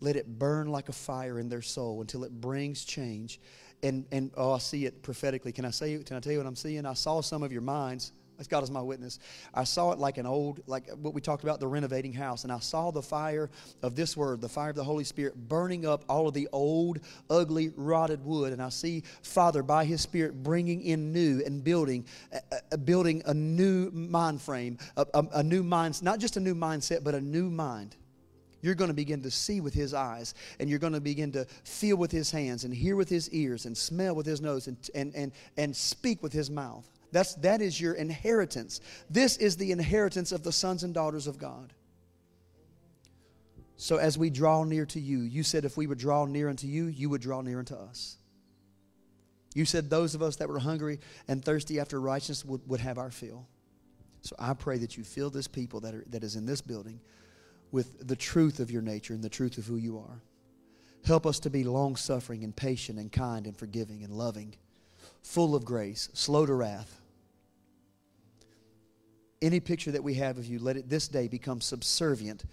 let 0.00 0.16
it 0.16 0.38
burn 0.38 0.68
like 0.68 0.88
a 0.88 0.92
fire 0.92 1.38
in 1.38 1.48
their 1.48 1.62
soul 1.62 2.00
until 2.00 2.24
it 2.24 2.40
brings 2.40 2.84
change 2.84 3.40
and 3.84 4.06
and 4.10 4.30
oh, 4.36 4.52
I 4.52 4.58
see 4.58 4.86
it 4.86 5.02
prophetically. 5.02 5.52
Can 5.52 5.64
I 5.64 5.70
say? 5.70 5.96
Can 6.02 6.16
I 6.16 6.20
tell 6.20 6.32
you 6.32 6.38
what 6.38 6.46
I'm 6.46 6.56
seeing? 6.56 6.86
I 6.86 6.94
saw 6.94 7.20
some 7.20 7.42
of 7.42 7.52
your 7.52 7.60
minds. 7.60 8.12
As 8.38 8.48
God 8.48 8.62
is 8.62 8.70
my 8.70 8.80
witness. 8.80 9.20
I 9.52 9.64
saw 9.64 9.92
it 9.92 9.98
like 9.98 10.18
an 10.18 10.26
old, 10.26 10.60
like 10.66 10.90
what 10.90 11.14
we 11.14 11.20
talked 11.20 11.44
about, 11.44 11.60
the 11.60 11.68
renovating 11.68 12.12
house. 12.12 12.44
And 12.44 12.52
I 12.52 12.58
saw 12.58 12.90
the 12.90 13.02
fire 13.02 13.48
of 13.82 13.94
this 13.94 14.16
word, 14.16 14.40
the 14.40 14.48
fire 14.48 14.70
of 14.70 14.76
the 14.76 14.84
Holy 14.84 15.04
Spirit, 15.04 15.36
burning 15.48 15.86
up 15.86 16.04
all 16.08 16.26
of 16.26 16.34
the 16.34 16.48
old, 16.52 16.98
ugly, 17.30 17.72
rotted 17.76 18.24
wood. 18.24 18.52
And 18.52 18.60
I 18.60 18.70
see 18.70 19.04
Father, 19.22 19.62
by 19.62 19.84
His 19.84 20.00
Spirit, 20.00 20.42
bringing 20.42 20.82
in 20.82 21.12
new 21.12 21.42
and 21.44 21.62
building, 21.62 22.06
uh, 22.32 22.76
building 22.78 23.22
a 23.26 23.34
new 23.34 23.90
mind 23.92 24.42
frame, 24.42 24.78
a, 24.96 25.06
a, 25.14 25.24
a 25.34 25.42
new 25.42 25.62
mind, 25.62 26.02
not 26.02 26.18
just 26.18 26.36
a 26.36 26.40
new 26.40 26.54
mindset, 26.54 27.04
but 27.04 27.14
a 27.14 27.20
new 27.20 27.48
mind 27.50 27.96
you're 28.64 28.74
going 28.74 28.88
to 28.88 28.94
begin 28.94 29.20
to 29.20 29.30
see 29.30 29.60
with 29.60 29.74
his 29.74 29.92
eyes 29.92 30.34
and 30.58 30.70
you're 30.70 30.78
going 30.78 30.94
to 30.94 31.00
begin 31.00 31.30
to 31.32 31.44
feel 31.64 31.98
with 31.98 32.10
his 32.10 32.30
hands 32.30 32.64
and 32.64 32.72
hear 32.72 32.96
with 32.96 33.10
his 33.10 33.28
ears 33.28 33.66
and 33.66 33.76
smell 33.76 34.14
with 34.14 34.24
his 34.24 34.40
nose 34.40 34.68
and, 34.68 34.78
and, 34.94 35.14
and, 35.14 35.32
and 35.58 35.76
speak 35.76 36.22
with 36.22 36.32
his 36.32 36.50
mouth. 36.50 36.88
That's, 37.14 37.34
that 37.36 37.62
is 37.62 37.80
your 37.80 37.94
inheritance. 37.94 38.80
This 39.08 39.36
is 39.36 39.56
the 39.56 39.70
inheritance 39.70 40.32
of 40.32 40.42
the 40.42 40.50
sons 40.50 40.82
and 40.82 40.92
daughters 40.92 41.28
of 41.28 41.38
God. 41.38 41.72
So 43.76 43.98
as 43.98 44.18
we 44.18 44.30
draw 44.30 44.64
near 44.64 44.84
to 44.86 44.98
you, 44.98 45.20
you 45.20 45.44
said 45.44 45.64
if 45.64 45.76
we 45.76 45.86
would 45.86 45.98
draw 45.98 46.24
near 46.24 46.48
unto 46.48 46.66
you, 46.66 46.86
you 46.86 47.08
would 47.10 47.20
draw 47.20 47.40
near 47.40 47.60
unto 47.60 47.76
us. 47.76 48.16
You 49.54 49.64
said 49.64 49.88
those 49.88 50.16
of 50.16 50.22
us 50.22 50.34
that 50.36 50.48
were 50.48 50.58
hungry 50.58 50.98
and 51.28 51.44
thirsty 51.44 51.78
after 51.78 52.00
righteousness 52.00 52.44
would, 52.44 52.68
would 52.68 52.80
have 52.80 52.98
our 52.98 53.12
fill. 53.12 53.46
So 54.22 54.34
I 54.36 54.54
pray 54.54 54.78
that 54.78 54.96
you 54.96 55.04
fill 55.04 55.30
this 55.30 55.46
people 55.46 55.78
that, 55.80 55.94
are, 55.94 56.04
that 56.08 56.24
is 56.24 56.34
in 56.34 56.46
this 56.46 56.62
building 56.62 56.98
with 57.70 58.08
the 58.08 58.16
truth 58.16 58.58
of 58.58 58.72
your 58.72 58.82
nature 58.82 59.14
and 59.14 59.22
the 59.22 59.28
truth 59.28 59.56
of 59.56 59.66
who 59.66 59.76
you 59.76 59.98
are. 59.98 60.20
Help 61.06 61.26
us 61.26 61.38
to 61.40 61.50
be 61.50 61.62
long 61.62 61.94
suffering 61.94 62.42
and 62.42 62.56
patient 62.56 62.98
and 62.98 63.12
kind 63.12 63.46
and 63.46 63.56
forgiving 63.56 64.02
and 64.02 64.12
loving, 64.12 64.56
full 65.22 65.54
of 65.54 65.64
grace, 65.64 66.08
slow 66.12 66.44
to 66.44 66.54
wrath. 66.54 67.02
Any 69.44 69.60
picture 69.60 69.90
that 69.90 70.02
we 70.02 70.14
have 70.14 70.38
of 70.38 70.46
you, 70.46 70.58
let 70.58 70.78
it 70.78 70.88
this 70.88 71.06
day 71.06 71.28
become 71.28 71.60
subservient 71.60 72.46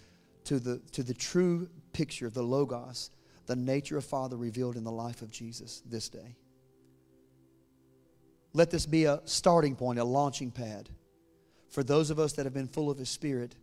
to 0.44 0.58
the, 0.58 0.78
to 0.92 1.02
the 1.02 1.14
true 1.14 1.70
picture 1.94 2.26
of 2.26 2.34
the 2.34 2.42
Logos, 2.42 3.10
the 3.46 3.56
nature 3.56 3.96
of 3.96 4.04
Father 4.04 4.36
revealed 4.36 4.76
in 4.76 4.84
the 4.84 4.92
life 4.92 5.22
of 5.22 5.30
Jesus 5.30 5.82
this 5.86 6.10
day. 6.10 6.36
Let 8.52 8.70
this 8.70 8.84
be 8.84 9.06
a 9.06 9.22
starting 9.24 9.74
point, 9.74 10.00
a 10.00 10.04
launching 10.04 10.50
pad 10.50 10.90
for 11.70 11.82
those 11.82 12.10
of 12.10 12.18
us 12.18 12.34
that 12.34 12.44
have 12.44 12.52
been 12.52 12.68
full 12.68 12.90
of 12.90 12.98
His 12.98 13.08
Spirit 13.08 13.56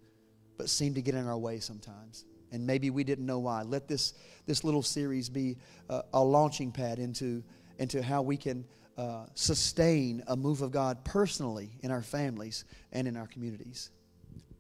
but 0.58 0.68
seem 0.68 0.96
to 0.96 1.02
get 1.04 1.14
in 1.14 1.28
our 1.28 1.38
way 1.38 1.60
sometimes. 1.60 2.26
And 2.52 2.66
maybe 2.66 2.90
we 2.90 3.04
didn't 3.04 3.28
know 3.28 3.38
why. 3.38 3.62
Let 3.62 3.88
this, 3.88 4.16
this 4.48 4.64
little 4.64 4.82
series 4.82 5.30
be 5.30 5.58
a, 5.88 6.02
a 6.16 6.24
launching 6.24 6.72
pad 6.72 6.98
into, 6.98 7.44
into 7.78 8.02
how 8.02 8.24
we 8.24 8.38
can 8.38 8.66
uh, 9.00 9.26
sustain 9.34 10.22
a 10.28 10.36
move 10.36 10.62
of 10.62 10.72
God 10.72 11.06
personally 11.06 11.72
in 11.84 11.90
our 11.90 12.02
families 12.02 12.66
and 12.92 13.08
in 13.08 13.16
our 13.16 13.28
communities 13.28 13.92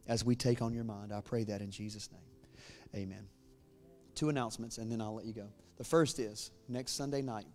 as 0.07 0.23
we 0.23 0.33
take 0.33 0.61
on 0.61 0.73
your 0.73 0.85
mind. 0.85 1.11
I 1.11 1.19
pray 1.19 1.43
that 1.43 1.59
in 1.59 1.69
Jesus' 1.69 2.09
name. 2.09 3.03
Amen. 3.03 3.27
Two 4.15 4.29
announcements, 4.29 4.77
and 4.77 4.89
then 4.89 5.01
I'll 5.01 5.13
let 5.13 5.25
you 5.25 5.33
go. 5.33 5.47
The 5.77 5.83
first 5.83 6.19
is 6.19 6.51
next 6.69 6.93
Sunday 6.93 7.21
night, 7.21 7.47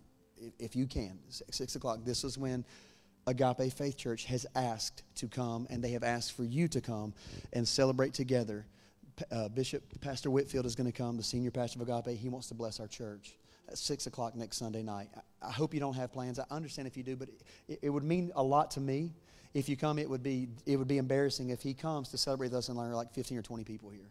if, 0.58 0.76
you 0.76 0.86
can, 0.86 1.18
six, 1.50 1.74
o'clock. 1.74 2.00
This 2.04 2.22
is 2.22 2.36
when 2.36 2.66
Agape 3.26 3.72
Faith 3.72 3.96
Church 3.96 4.26
has 4.26 4.44
asked 4.54 5.04
to 5.14 5.26
come, 5.26 5.66
and 5.70 5.82
they 5.82 5.92
have 5.92 6.04
asked 6.04 6.32
for 6.32 6.44
you 6.44 6.68
to 6.68 6.82
come 6.82 7.14
and 7.54 7.66
celebrate 7.66 8.12
together. 8.12 8.66
Uh, 9.32 9.48
Bishop 9.48 9.82
Pastor 10.02 10.30
Whitfield 10.30 10.66
is 10.66 10.74
going 10.74 10.90
to 10.90 10.96
come, 10.96 11.16
the 11.16 11.22
senior 11.22 11.50
pastor 11.50 11.80
of 11.80 11.88
Agape. 11.88 12.18
He 12.18 12.28
wants 12.28 12.48
to 12.48 12.54
bless 12.54 12.78
our 12.78 12.88
church 12.88 13.36
6 13.72 14.06
o'clock 14.06 14.34
next 14.34 14.58
Sunday 14.58 14.82
night. 14.82 15.08
I, 15.42 15.50
hope 15.50 15.74
you 15.74 15.80
don't 15.80 15.94
have 15.94 16.12
plans. 16.12 16.38
I 16.38 16.44
understand 16.50 16.88
if 16.88 16.96
you 16.96 17.02
do, 17.02 17.16
but 17.16 17.28
it, 17.68 17.78
it 17.82 17.90
would 17.90 18.04
mean 18.04 18.32
a 18.34 18.42
lot 18.42 18.70
to 18.72 18.80
me. 18.80 19.12
If 19.54 19.68
you 19.68 19.76
come, 19.76 19.98
it 19.98 20.10
would, 20.10 20.22
be, 20.22 20.48
it 20.66 20.76
would 20.76 20.88
be 20.88 20.98
embarrassing 20.98 21.50
if 21.50 21.62
he 21.62 21.74
comes 21.74 22.08
to 22.10 22.18
celebrate 22.18 22.48
with 22.48 22.58
us 22.58 22.68
and 22.68 22.78
there 22.78 22.86
are 22.86 22.94
like 22.94 23.12
15 23.12 23.38
or 23.38 23.42
20 23.42 23.64
people 23.64 23.88
here. 23.90 24.10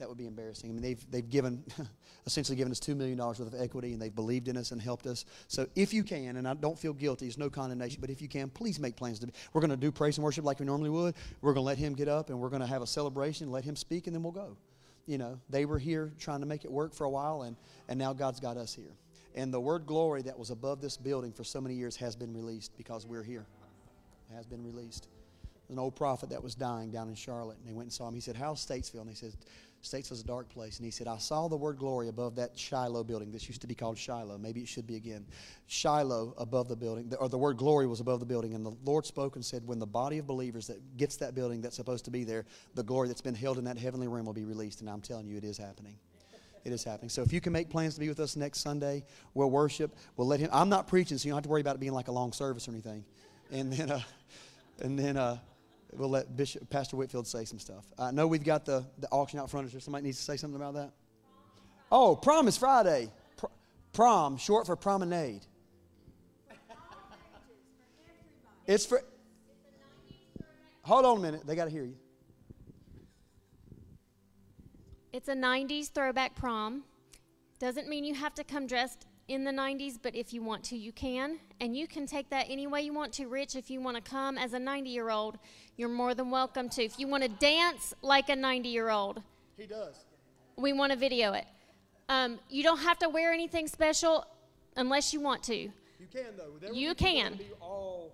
That 0.00 0.08
would 0.08 0.18
be 0.18 0.26
embarrassing. 0.26 0.70
I 0.70 0.72
mean, 0.72 0.82
they've, 0.82 1.10
they've 1.10 1.28
given, 1.28 1.62
essentially 2.26 2.56
given 2.56 2.72
us 2.72 2.80
$2 2.80 2.96
million 2.96 3.18
worth 3.18 3.38
of 3.38 3.54
equity 3.54 3.92
and 3.92 4.00
they've 4.00 4.14
believed 4.14 4.48
in 4.48 4.56
us 4.56 4.72
and 4.72 4.80
helped 4.80 5.06
us. 5.06 5.26
So 5.46 5.66
if 5.76 5.92
you 5.92 6.02
can, 6.02 6.36
and 6.36 6.48
I 6.48 6.54
don't 6.54 6.78
feel 6.78 6.94
guilty, 6.94 7.26
it's 7.26 7.36
no 7.36 7.50
condemnation, 7.50 7.98
but 8.00 8.08
if 8.08 8.22
you 8.22 8.28
can, 8.28 8.48
please 8.48 8.80
make 8.80 8.96
plans 8.96 9.18
to 9.20 9.26
be. 9.26 9.32
We're 9.52 9.60
going 9.60 9.70
to 9.70 9.76
do 9.76 9.92
praise 9.92 10.16
and 10.16 10.24
worship 10.24 10.44
like 10.44 10.58
we 10.58 10.66
normally 10.66 10.90
would. 10.90 11.14
We're 11.42 11.52
going 11.52 11.62
to 11.62 11.66
let 11.66 11.78
him 11.78 11.94
get 11.94 12.08
up 12.08 12.30
and 12.30 12.40
we're 12.40 12.48
going 12.48 12.62
to 12.62 12.66
have 12.66 12.82
a 12.82 12.86
celebration, 12.86 13.50
let 13.50 13.62
him 13.62 13.76
speak, 13.76 14.06
and 14.06 14.16
then 14.16 14.22
we'll 14.22 14.32
go. 14.32 14.56
You 15.10 15.18
know, 15.18 15.40
they 15.48 15.64
were 15.64 15.80
here 15.80 16.12
trying 16.20 16.38
to 16.38 16.46
make 16.46 16.64
it 16.64 16.70
work 16.70 16.94
for 16.94 17.02
a 17.02 17.10
while, 17.10 17.42
and, 17.42 17.56
and 17.88 17.98
now 17.98 18.12
God's 18.12 18.38
got 18.38 18.56
us 18.56 18.72
here. 18.72 18.94
And 19.34 19.52
the 19.52 19.58
word 19.58 19.84
glory 19.84 20.22
that 20.22 20.38
was 20.38 20.50
above 20.50 20.80
this 20.80 20.96
building 20.96 21.32
for 21.32 21.42
so 21.42 21.60
many 21.60 21.74
years 21.74 21.96
has 21.96 22.14
been 22.14 22.32
released 22.32 22.76
because 22.76 23.06
we're 23.06 23.24
here. 23.24 23.44
It 24.30 24.36
has 24.36 24.46
been 24.46 24.62
released 24.62 25.08
an 25.68 25.80
old 25.80 25.96
prophet 25.96 26.30
that 26.30 26.40
was 26.40 26.54
dying 26.54 26.92
down 26.92 27.08
in 27.08 27.16
Charlotte, 27.16 27.58
and 27.58 27.66
they 27.66 27.72
went 27.72 27.86
and 27.86 27.92
saw 27.92 28.06
him. 28.06 28.14
He 28.14 28.20
said, 28.20 28.36
How's 28.36 28.64
Statesville? 28.64 29.00
And 29.00 29.10
he 29.10 29.16
said, 29.16 29.32
Statesville's 29.82 30.20
a 30.20 30.26
dark 30.26 30.48
place. 30.50 30.76
And 30.76 30.84
he 30.84 30.90
said, 30.90 31.06
I 31.06 31.16
saw 31.16 31.48
the 31.48 31.56
word 31.56 31.78
glory 31.78 32.08
above 32.08 32.36
that 32.36 32.58
Shiloh 32.58 33.02
building. 33.02 33.32
This 33.32 33.48
used 33.48 33.62
to 33.62 33.66
be 33.66 33.74
called 33.74 33.96
Shiloh. 33.96 34.36
Maybe 34.36 34.60
it 34.60 34.68
should 34.68 34.86
be 34.86 34.96
again. 34.96 35.24
Shiloh 35.68 36.34
above 36.36 36.68
the 36.68 36.76
building, 36.76 37.12
or 37.18 37.28
the 37.28 37.38
word 37.38 37.56
glory 37.56 37.86
was 37.86 38.00
above 38.00 38.20
the 38.20 38.26
building. 38.26 38.54
And 38.54 38.64
the 38.64 38.74
Lord 38.84 39.06
spoke 39.06 39.36
and 39.36 39.44
said, 39.44 39.66
When 39.66 39.78
the 39.78 39.86
body 39.86 40.18
of 40.18 40.26
believers 40.26 40.66
that 40.66 40.96
gets 40.98 41.16
that 41.16 41.34
building 41.34 41.62
that's 41.62 41.76
supposed 41.76 42.04
to 42.04 42.10
be 42.10 42.24
there, 42.24 42.44
the 42.74 42.82
glory 42.82 43.08
that's 43.08 43.22
been 43.22 43.34
held 43.34 43.56
in 43.56 43.64
that 43.64 43.78
heavenly 43.78 44.06
realm 44.06 44.26
will 44.26 44.34
be 44.34 44.44
released. 44.44 44.80
And 44.80 44.90
I'm 44.90 45.00
telling 45.00 45.26
you, 45.26 45.38
it 45.38 45.44
is 45.44 45.56
happening. 45.56 45.96
It 46.64 46.72
is 46.72 46.84
happening. 46.84 47.08
So 47.08 47.22
if 47.22 47.32
you 47.32 47.40
can 47.40 47.54
make 47.54 47.70
plans 47.70 47.94
to 47.94 48.00
be 48.00 48.08
with 48.08 48.20
us 48.20 48.36
next 48.36 48.60
Sunday, 48.60 49.04
we'll 49.32 49.50
worship. 49.50 49.96
We'll 50.16 50.26
let 50.26 50.40
him. 50.40 50.50
I'm 50.52 50.68
not 50.68 50.88
preaching, 50.88 51.16
so 51.16 51.26
you 51.26 51.30
don't 51.30 51.38
have 51.38 51.44
to 51.44 51.48
worry 51.48 51.62
about 51.62 51.76
it 51.76 51.80
being 51.80 51.94
like 51.94 52.08
a 52.08 52.12
long 52.12 52.32
service 52.32 52.68
or 52.68 52.72
anything. 52.72 53.02
And 53.50 53.72
then, 53.72 53.90
uh, 53.90 54.00
and 54.80 54.98
then, 54.98 55.16
uh, 55.16 55.38
we'll 55.92 56.08
let 56.08 56.36
Bishop 56.36 56.68
Pastor 56.70 56.96
Whitfield 56.96 57.26
say 57.26 57.44
some 57.44 57.58
stuff. 57.58 57.84
I 57.98 58.10
know 58.10 58.26
we've 58.26 58.44
got 58.44 58.64
the, 58.64 58.84
the 58.98 59.08
auction 59.08 59.38
out 59.38 59.50
front. 59.50 59.66
Is 59.66 59.72
there 59.72 59.80
somebody 59.80 60.04
needs 60.04 60.18
to 60.18 60.24
say 60.24 60.36
something 60.36 60.60
about 60.60 60.74
that? 60.74 60.92
Oh, 61.90 62.14
prom 62.16 62.48
is 62.48 62.56
Friday. 62.56 63.10
Pr- 63.36 63.46
prom, 63.92 64.36
short 64.36 64.66
for 64.66 64.76
promenade. 64.76 65.46
It's 68.66 68.86
for. 68.86 69.02
Hold 70.82 71.04
on 71.04 71.16
a 71.18 71.20
minute. 71.20 71.46
They 71.46 71.56
got 71.56 71.64
to 71.64 71.70
hear 71.70 71.84
you. 71.84 71.96
It's 75.12 75.28
a 75.28 75.34
90s 75.34 75.90
throwback 75.90 76.36
prom. 76.36 76.84
Doesn't 77.58 77.88
mean 77.88 78.04
you 78.04 78.14
have 78.14 78.34
to 78.36 78.44
come 78.44 78.66
dressed 78.66 79.06
in 79.30 79.44
the 79.44 79.52
90s, 79.52 79.96
but 80.02 80.14
if 80.16 80.32
you 80.34 80.42
want 80.42 80.64
to, 80.64 80.76
you 80.76 80.90
can. 80.92 81.38
And 81.60 81.76
you 81.76 81.86
can 81.86 82.04
take 82.04 82.28
that 82.30 82.46
any 82.50 82.66
way 82.66 82.82
you 82.82 82.92
want 82.92 83.12
to. 83.14 83.26
Rich, 83.28 83.54
if 83.54 83.70
you 83.70 83.80
want 83.80 83.96
to 83.96 84.02
come 84.02 84.36
as 84.36 84.54
a 84.54 84.58
90 84.58 84.90
year 84.90 85.08
old, 85.10 85.38
you're 85.76 85.88
more 85.88 86.14
than 86.14 86.30
welcome 86.32 86.68
to. 86.70 86.82
If 86.84 86.98
you 86.98 87.06
want 87.06 87.22
to 87.22 87.28
dance 87.28 87.94
like 88.02 88.28
a 88.28 88.34
90 88.36 88.68
year 88.68 88.90
old, 88.90 89.22
He 89.56 89.66
does. 89.66 89.94
we 90.56 90.72
want 90.72 90.90
to 90.92 90.98
video 90.98 91.32
it. 91.32 91.46
Um, 92.08 92.40
you 92.48 92.64
don't 92.64 92.78
have 92.80 92.98
to 92.98 93.08
wear 93.08 93.32
anything 93.32 93.68
special 93.68 94.26
unless 94.76 95.14
you 95.14 95.20
want 95.20 95.44
to. 95.44 95.54
You 95.54 95.70
can, 96.12 96.24
though. 96.36 96.58
There 96.60 96.72
You 96.72 96.94
can. 96.96 97.38
all- 97.60 98.12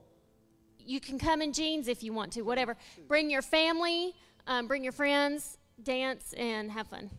You 0.78 1.01
can 1.01 1.18
come 1.18 1.40
in 1.40 1.52
jeans 1.55 1.88
if 1.88 2.02
you 2.02 2.12
want 2.12 2.32
to, 2.34 2.43
whatever. 2.43 2.76
Bring 3.09 3.30
your 3.30 3.43
family, 3.43 4.14
um, 4.47 4.66
bring 4.68 4.84
your 4.84 4.93
friends, 4.93 5.56
dance, 5.82 6.34
and 6.34 6.70
have 6.72 6.88
fun. 6.88 7.10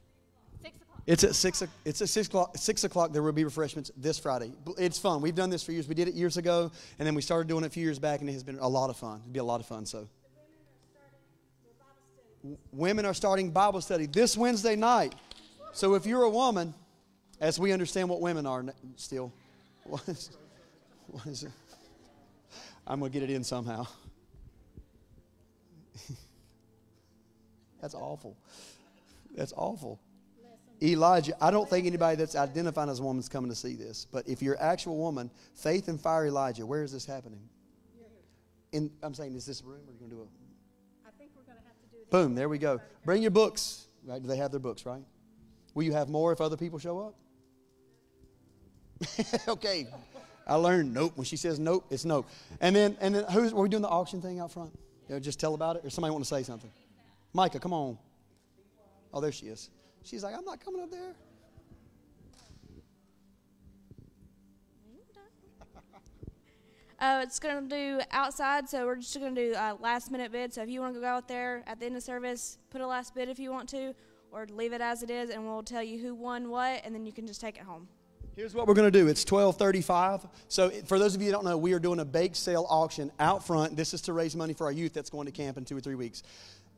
It's 1.08 1.24
at 1.24 1.36
six. 1.36 1.64
It's 1.86 2.02
at 2.02 2.10
six 2.10 2.28
o'clock. 2.28 2.58
Six 2.58 2.84
o'clock. 2.84 3.14
There 3.14 3.24
will 3.24 3.32
be 3.32 3.46
refreshments 3.46 3.90
this 3.96 4.20
Friday. 4.20 4.52
It's 4.78 5.00
fun. 5.00 5.22
We've 5.22 5.34
done 5.34 5.50
this 5.50 5.64
for 5.64 5.72
years. 5.72 5.88
We 5.88 5.96
did 5.96 6.10
it 6.10 6.14
years 6.14 6.36
ago, 6.36 6.70
and 7.00 7.08
then 7.08 7.16
we 7.16 7.22
started 7.22 7.48
doing 7.48 7.64
it 7.64 7.68
a 7.68 7.70
few 7.70 7.84
years 7.84 7.98
back, 7.98 8.20
and 8.20 8.30
it 8.30 8.34
has 8.34 8.44
been 8.44 8.60
a 8.60 8.68
lot 8.68 8.90
of 8.90 8.98
fun. 8.98 9.22
It'd 9.22 9.32
be 9.32 9.40
a 9.40 9.44
lot 9.44 9.62
of 9.62 9.66
fun. 9.66 9.86
So, 9.86 10.10
W- 12.44 12.58
women 12.74 13.06
are 13.06 13.14
starting 13.14 13.52
Bible 13.52 13.80
study 13.80 14.06
this 14.06 14.36
Wednesday 14.36 14.76
night. 14.76 15.16
So, 15.72 15.94
if 15.94 16.06
you're 16.06 16.24
a 16.24 16.30
woman, 16.30 16.74
as 17.40 17.58
we 17.58 17.72
understand 17.72 18.10
what 18.10 18.20
women 18.20 18.46
are 18.46 18.66
still, 18.98 19.32
what 19.86 20.06
is, 20.10 20.32
what 21.08 21.26
is 21.26 21.44
it? 21.44 21.52
I'm 22.86 23.00
gonna 23.00 23.10
get 23.10 23.24
it 23.24 23.30
in 23.30 23.46
somehow. 23.46 23.88
That's 27.82 27.96
awful. 27.96 28.36
That's 29.34 29.54
awful. 29.56 30.02
Elijah, 30.82 31.34
I 31.41 31.49
don't 31.49 31.68
think 31.68 31.88
anybody 31.88 32.18
that's 32.18 32.36
identifying 32.36 32.90
as 32.90 32.99
a 32.99 33.04
woman 33.04 33.20
is 33.20 33.30
coming 33.30 33.49
to 33.49 33.56
see 33.56 33.76
this. 33.76 34.06
But 34.12 34.28
if 34.28 34.41
you're 34.41 34.54
an 34.56 34.62
actual 34.62 34.98
woman, 34.98 35.32
faith 35.56 35.88
and 35.88 35.99
fire 35.99 36.28
Elijah, 36.28 36.66
where 36.66 36.84
is 36.84 36.91
this 36.91 37.06
happening? 37.06 37.41
In, 38.72 38.91
I'm 39.02 39.14
saying, 39.14 39.34
is 39.36 39.45
this 39.45 39.62
a 39.62 39.66
room 39.66 39.82
or 39.88 39.91
are 39.91 39.94
you 39.94 39.99
going 39.99 40.12
to 40.12 40.16
do 40.18 40.22
a. 40.22 41.08
I 41.08 41.12
think 41.18 41.32
we're 41.36 41.44
going 41.44 41.58
to 41.58 41.64
have 41.64 41.80
to 41.82 41.88
do 41.90 42.02
it. 42.02 42.12
Boom, 42.12 42.36
there 42.36 42.49
we 42.49 42.58
go. 42.58 42.82
Bring 43.06 43.22
your 43.22 43.32
books. 43.32 43.88
Right? 44.06 44.22
Do 44.22 44.28
they 44.28 44.38
have 44.38 44.52
their 44.52 44.60
books, 44.60 44.86
right? 44.86 45.02
Will 45.74 45.84
you 45.84 45.94
have 45.94 46.10
more 46.10 46.32
if 46.32 46.41
other 46.41 46.58
people 46.58 46.80
show 46.80 46.99
up? 46.99 47.16
okay. 49.48 49.88
I 50.45 50.56
learned 50.56 50.94
nope. 50.94 51.14
When 51.16 51.26
she 51.26 51.38
says 51.38 51.60
nope, 51.60 51.86
it's 51.90 52.06
nope. 52.06 52.28
And 52.62 52.76
then, 52.76 52.98
and 53.02 53.16
then 53.16 53.26
who's, 53.32 53.54
were 53.54 53.64
we 53.64 53.70
doing 53.70 53.82
the 53.82 53.90
auction 53.90 54.22
thing 54.22 54.40
out 54.40 54.52
front? 54.52 54.72
You 55.08 55.16
know, 55.16 55.20
just 55.20 55.40
tell 55.40 55.54
about 55.54 55.76
it? 55.76 55.86
Or 55.86 55.90
somebody 55.90 56.12
want 56.12 56.24
to 56.24 56.30
say 56.30 56.44
something? 56.44 56.72
Micah, 57.34 57.60
come 57.60 57.74
on. 57.74 57.98
Oh, 59.14 59.22
there 59.22 59.32
she 59.32 59.48
is. 59.48 59.70
She's 60.08 60.24
like, 60.24 60.34
I'm 60.34 60.46
not 60.46 60.64
coming 60.64 60.82
up 60.82 60.90
there. 60.90 61.14
Uh, 67.00 67.22
it's 67.22 67.38
going 67.38 67.70
to 67.70 67.76
do 67.76 68.02
outside, 68.10 68.68
so 68.68 68.88
we're 68.88 68.96
just 68.96 69.16
going 69.20 69.36
to 69.36 69.50
do 69.50 69.54
uh, 69.54 69.76
last 69.80 70.10
minute 70.10 70.32
bid. 70.32 70.52
So 70.52 70.64
if 70.64 70.70
you 70.70 70.82
want 70.82 70.96
to 70.96 71.00
go 71.00 71.06
out 71.06 71.28
there 71.28 71.64
at 71.68 71.80
the 71.80 71.86
end 71.86 71.96
of 71.96 72.02
service, 72.02 72.58
put 72.72 72.82
a 72.82 72.88
last 72.88 73.14
bid 73.14 73.30
if 73.30 73.38
you 73.38 73.52
want 73.52 73.70
to, 73.70 73.94
or 74.32 74.48
leave 74.48 74.74
it 74.74 74.82
as 74.82 75.04
it 75.04 75.12
is, 75.12 75.30
and 75.30 75.46
we'll 75.46 75.62
tell 75.62 75.84
you 75.84 76.00
who 76.00 76.16
won 76.16 76.50
what, 76.50 76.82
and 76.84 76.96
then 76.96 77.06
you 77.06 77.12
can 77.12 77.28
just 77.28 77.40
take 77.40 77.58
it 77.58 77.62
home. 77.62 77.88
Here's 78.36 78.56
what 78.56 78.68
we're 78.68 78.74
going 78.74 78.92
to 78.92 79.00
do. 79.00 79.08
It's 79.08 79.24
1235. 79.24 80.26
So 80.48 80.70
for 80.86 80.98
those 80.98 81.14
of 81.14 81.22
you 81.22 81.28
that 81.28 81.34
don't 81.34 81.46
know, 81.46 81.58
we 81.58 81.74
are 81.74 81.80
doing 81.80 82.00
a 82.00 82.06
bake 82.06 82.36
sale 82.36 82.66
auction 82.68 83.12
out 83.20 83.46
front. 83.46 83.76
This 83.76 83.94
is 83.94 84.02
to 84.02 84.14
raise 84.14 84.36
money 84.36 84.54
for 84.54 84.66
our 84.66 84.72
youth 84.72 84.94
that's 84.94 85.10
going 85.12 85.28
to 85.28 85.32
camp 85.32 85.58
in 85.58 85.66
two 85.66 85.78
or 85.78 85.82
three 85.82 85.96
weeks. 85.96 86.24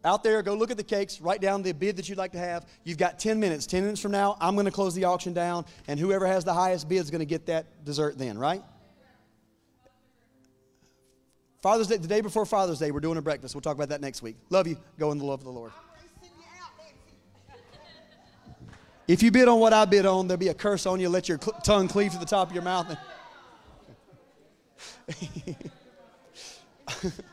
Out 0.06 0.24
there, 0.24 0.42
go 0.42 0.54
look 0.54 0.72
at 0.72 0.78
the 0.78 0.84
cakes, 0.84 1.20
write 1.20 1.42
down 1.42 1.62
the 1.62 1.74
bid 1.74 1.98
that 1.98 2.08
you'd 2.08 2.18
like 2.18 2.32
to 2.32 2.38
have. 2.38 2.66
You've 2.86 2.98
got 2.98 3.20
10 3.20 3.40
minutes. 3.40 3.66
10 3.66 3.84
minutes 3.84 4.00
from 4.00 4.12
now, 4.12 4.38
I'm 4.40 4.56
going 4.56 4.66
to 4.66 4.72
close 4.72 4.96
the 4.96 5.04
auction 5.04 5.34
down, 5.34 5.66
and 5.88 6.00
whoever 6.00 6.26
has 6.26 6.46
the 6.46 6.54
highest 6.54 6.88
bid 6.88 7.00
is 7.00 7.12
going 7.12 7.20
to 7.20 7.26
get 7.26 7.48
that 7.48 7.84
dessert 7.84 8.18
then, 8.18 8.38
right? 8.38 8.64
Father's 11.62 11.88
Day, 11.88 11.98
the 11.98 12.08
day 12.08 12.22
before 12.22 12.46
Father's 12.46 12.80
Day, 12.80 12.92
we're 12.92 13.02
doing 13.02 13.18
a 13.18 13.22
breakfast. 13.22 13.54
We'll 13.54 13.62
talk 13.62 13.76
about 13.76 13.90
that 13.90 14.00
next 14.00 14.22
week. 14.22 14.38
Love 14.50 14.68
you. 14.68 14.78
Go 14.98 15.12
in 15.12 15.18
the 15.18 15.26
love 15.26 15.42
of 15.42 15.46
the 15.46 15.52
Lord. 15.52 15.74
If 19.06 19.22
you 19.22 19.32
bid 19.32 19.50
on 19.50 19.60
what 19.60 19.74
I 19.74 19.84
bid 19.84 20.06
on, 20.06 20.28
there'll 20.28 20.38
be 20.38 20.50
a 20.50 20.54
curse 20.54 20.86
on 20.86 21.02
you. 21.02 21.10
Let 21.10 21.28
your 21.28 21.40
cl- 21.42 21.60
tongue 21.62 21.90
cleave 21.90 22.14
to 22.14 22.20
the 22.20 22.26
top 22.26 22.48
of 22.48 22.54
your 22.54 22.64
mouth. 22.64 22.96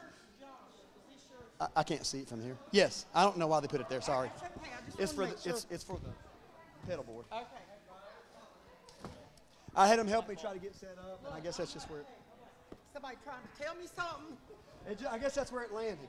I, 1.61 1.67
I 1.77 1.83
can't 1.83 2.05
see 2.05 2.19
it 2.21 2.29
from 2.29 2.43
here. 2.43 2.57
Yes, 2.71 3.07
I 3.15 3.23
don't 3.23 3.39
know 3.39 3.47
why 3.47 3.61
they 3.61 3.67
put 3.69 3.81
it 3.81 3.89
there. 3.89 4.01
Sorry. 4.01 4.31
It's 4.99 5.13
for 5.13 5.27
the, 5.27 5.33
it's, 5.45 5.67
it's 5.71 5.85
for 5.85 5.99
the 6.03 6.11
pedal 6.89 7.05
board. 7.05 7.25
I 9.75 9.87
had 9.87 9.99
him 9.99 10.07
help 10.09 10.29
me 10.29 10.37
try 10.37 10.53
to 10.55 10.59
get 10.59 10.75
set 10.75 10.97
up, 10.99 11.21
and 11.27 11.35
I 11.35 11.41
guess 11.41 11.59
that's 11.59 11.73
just 11.73 11.91
where 11.91 12.01
it, 12.01 12.07
Somebody 12.93 13.17
trying 13.25 13.43
to 13.43 13.63
tell 13.63 13.75
me 13.75 13.87
something? 13.95 14.37
it 14.91 14.99
ju- 14.99 15.07
I 15.11 15.19
guess 15.19 15.35
that's 15.35 15.53
where 15.53 15.63
it 15.65 15.73
landed. 15.73 16.09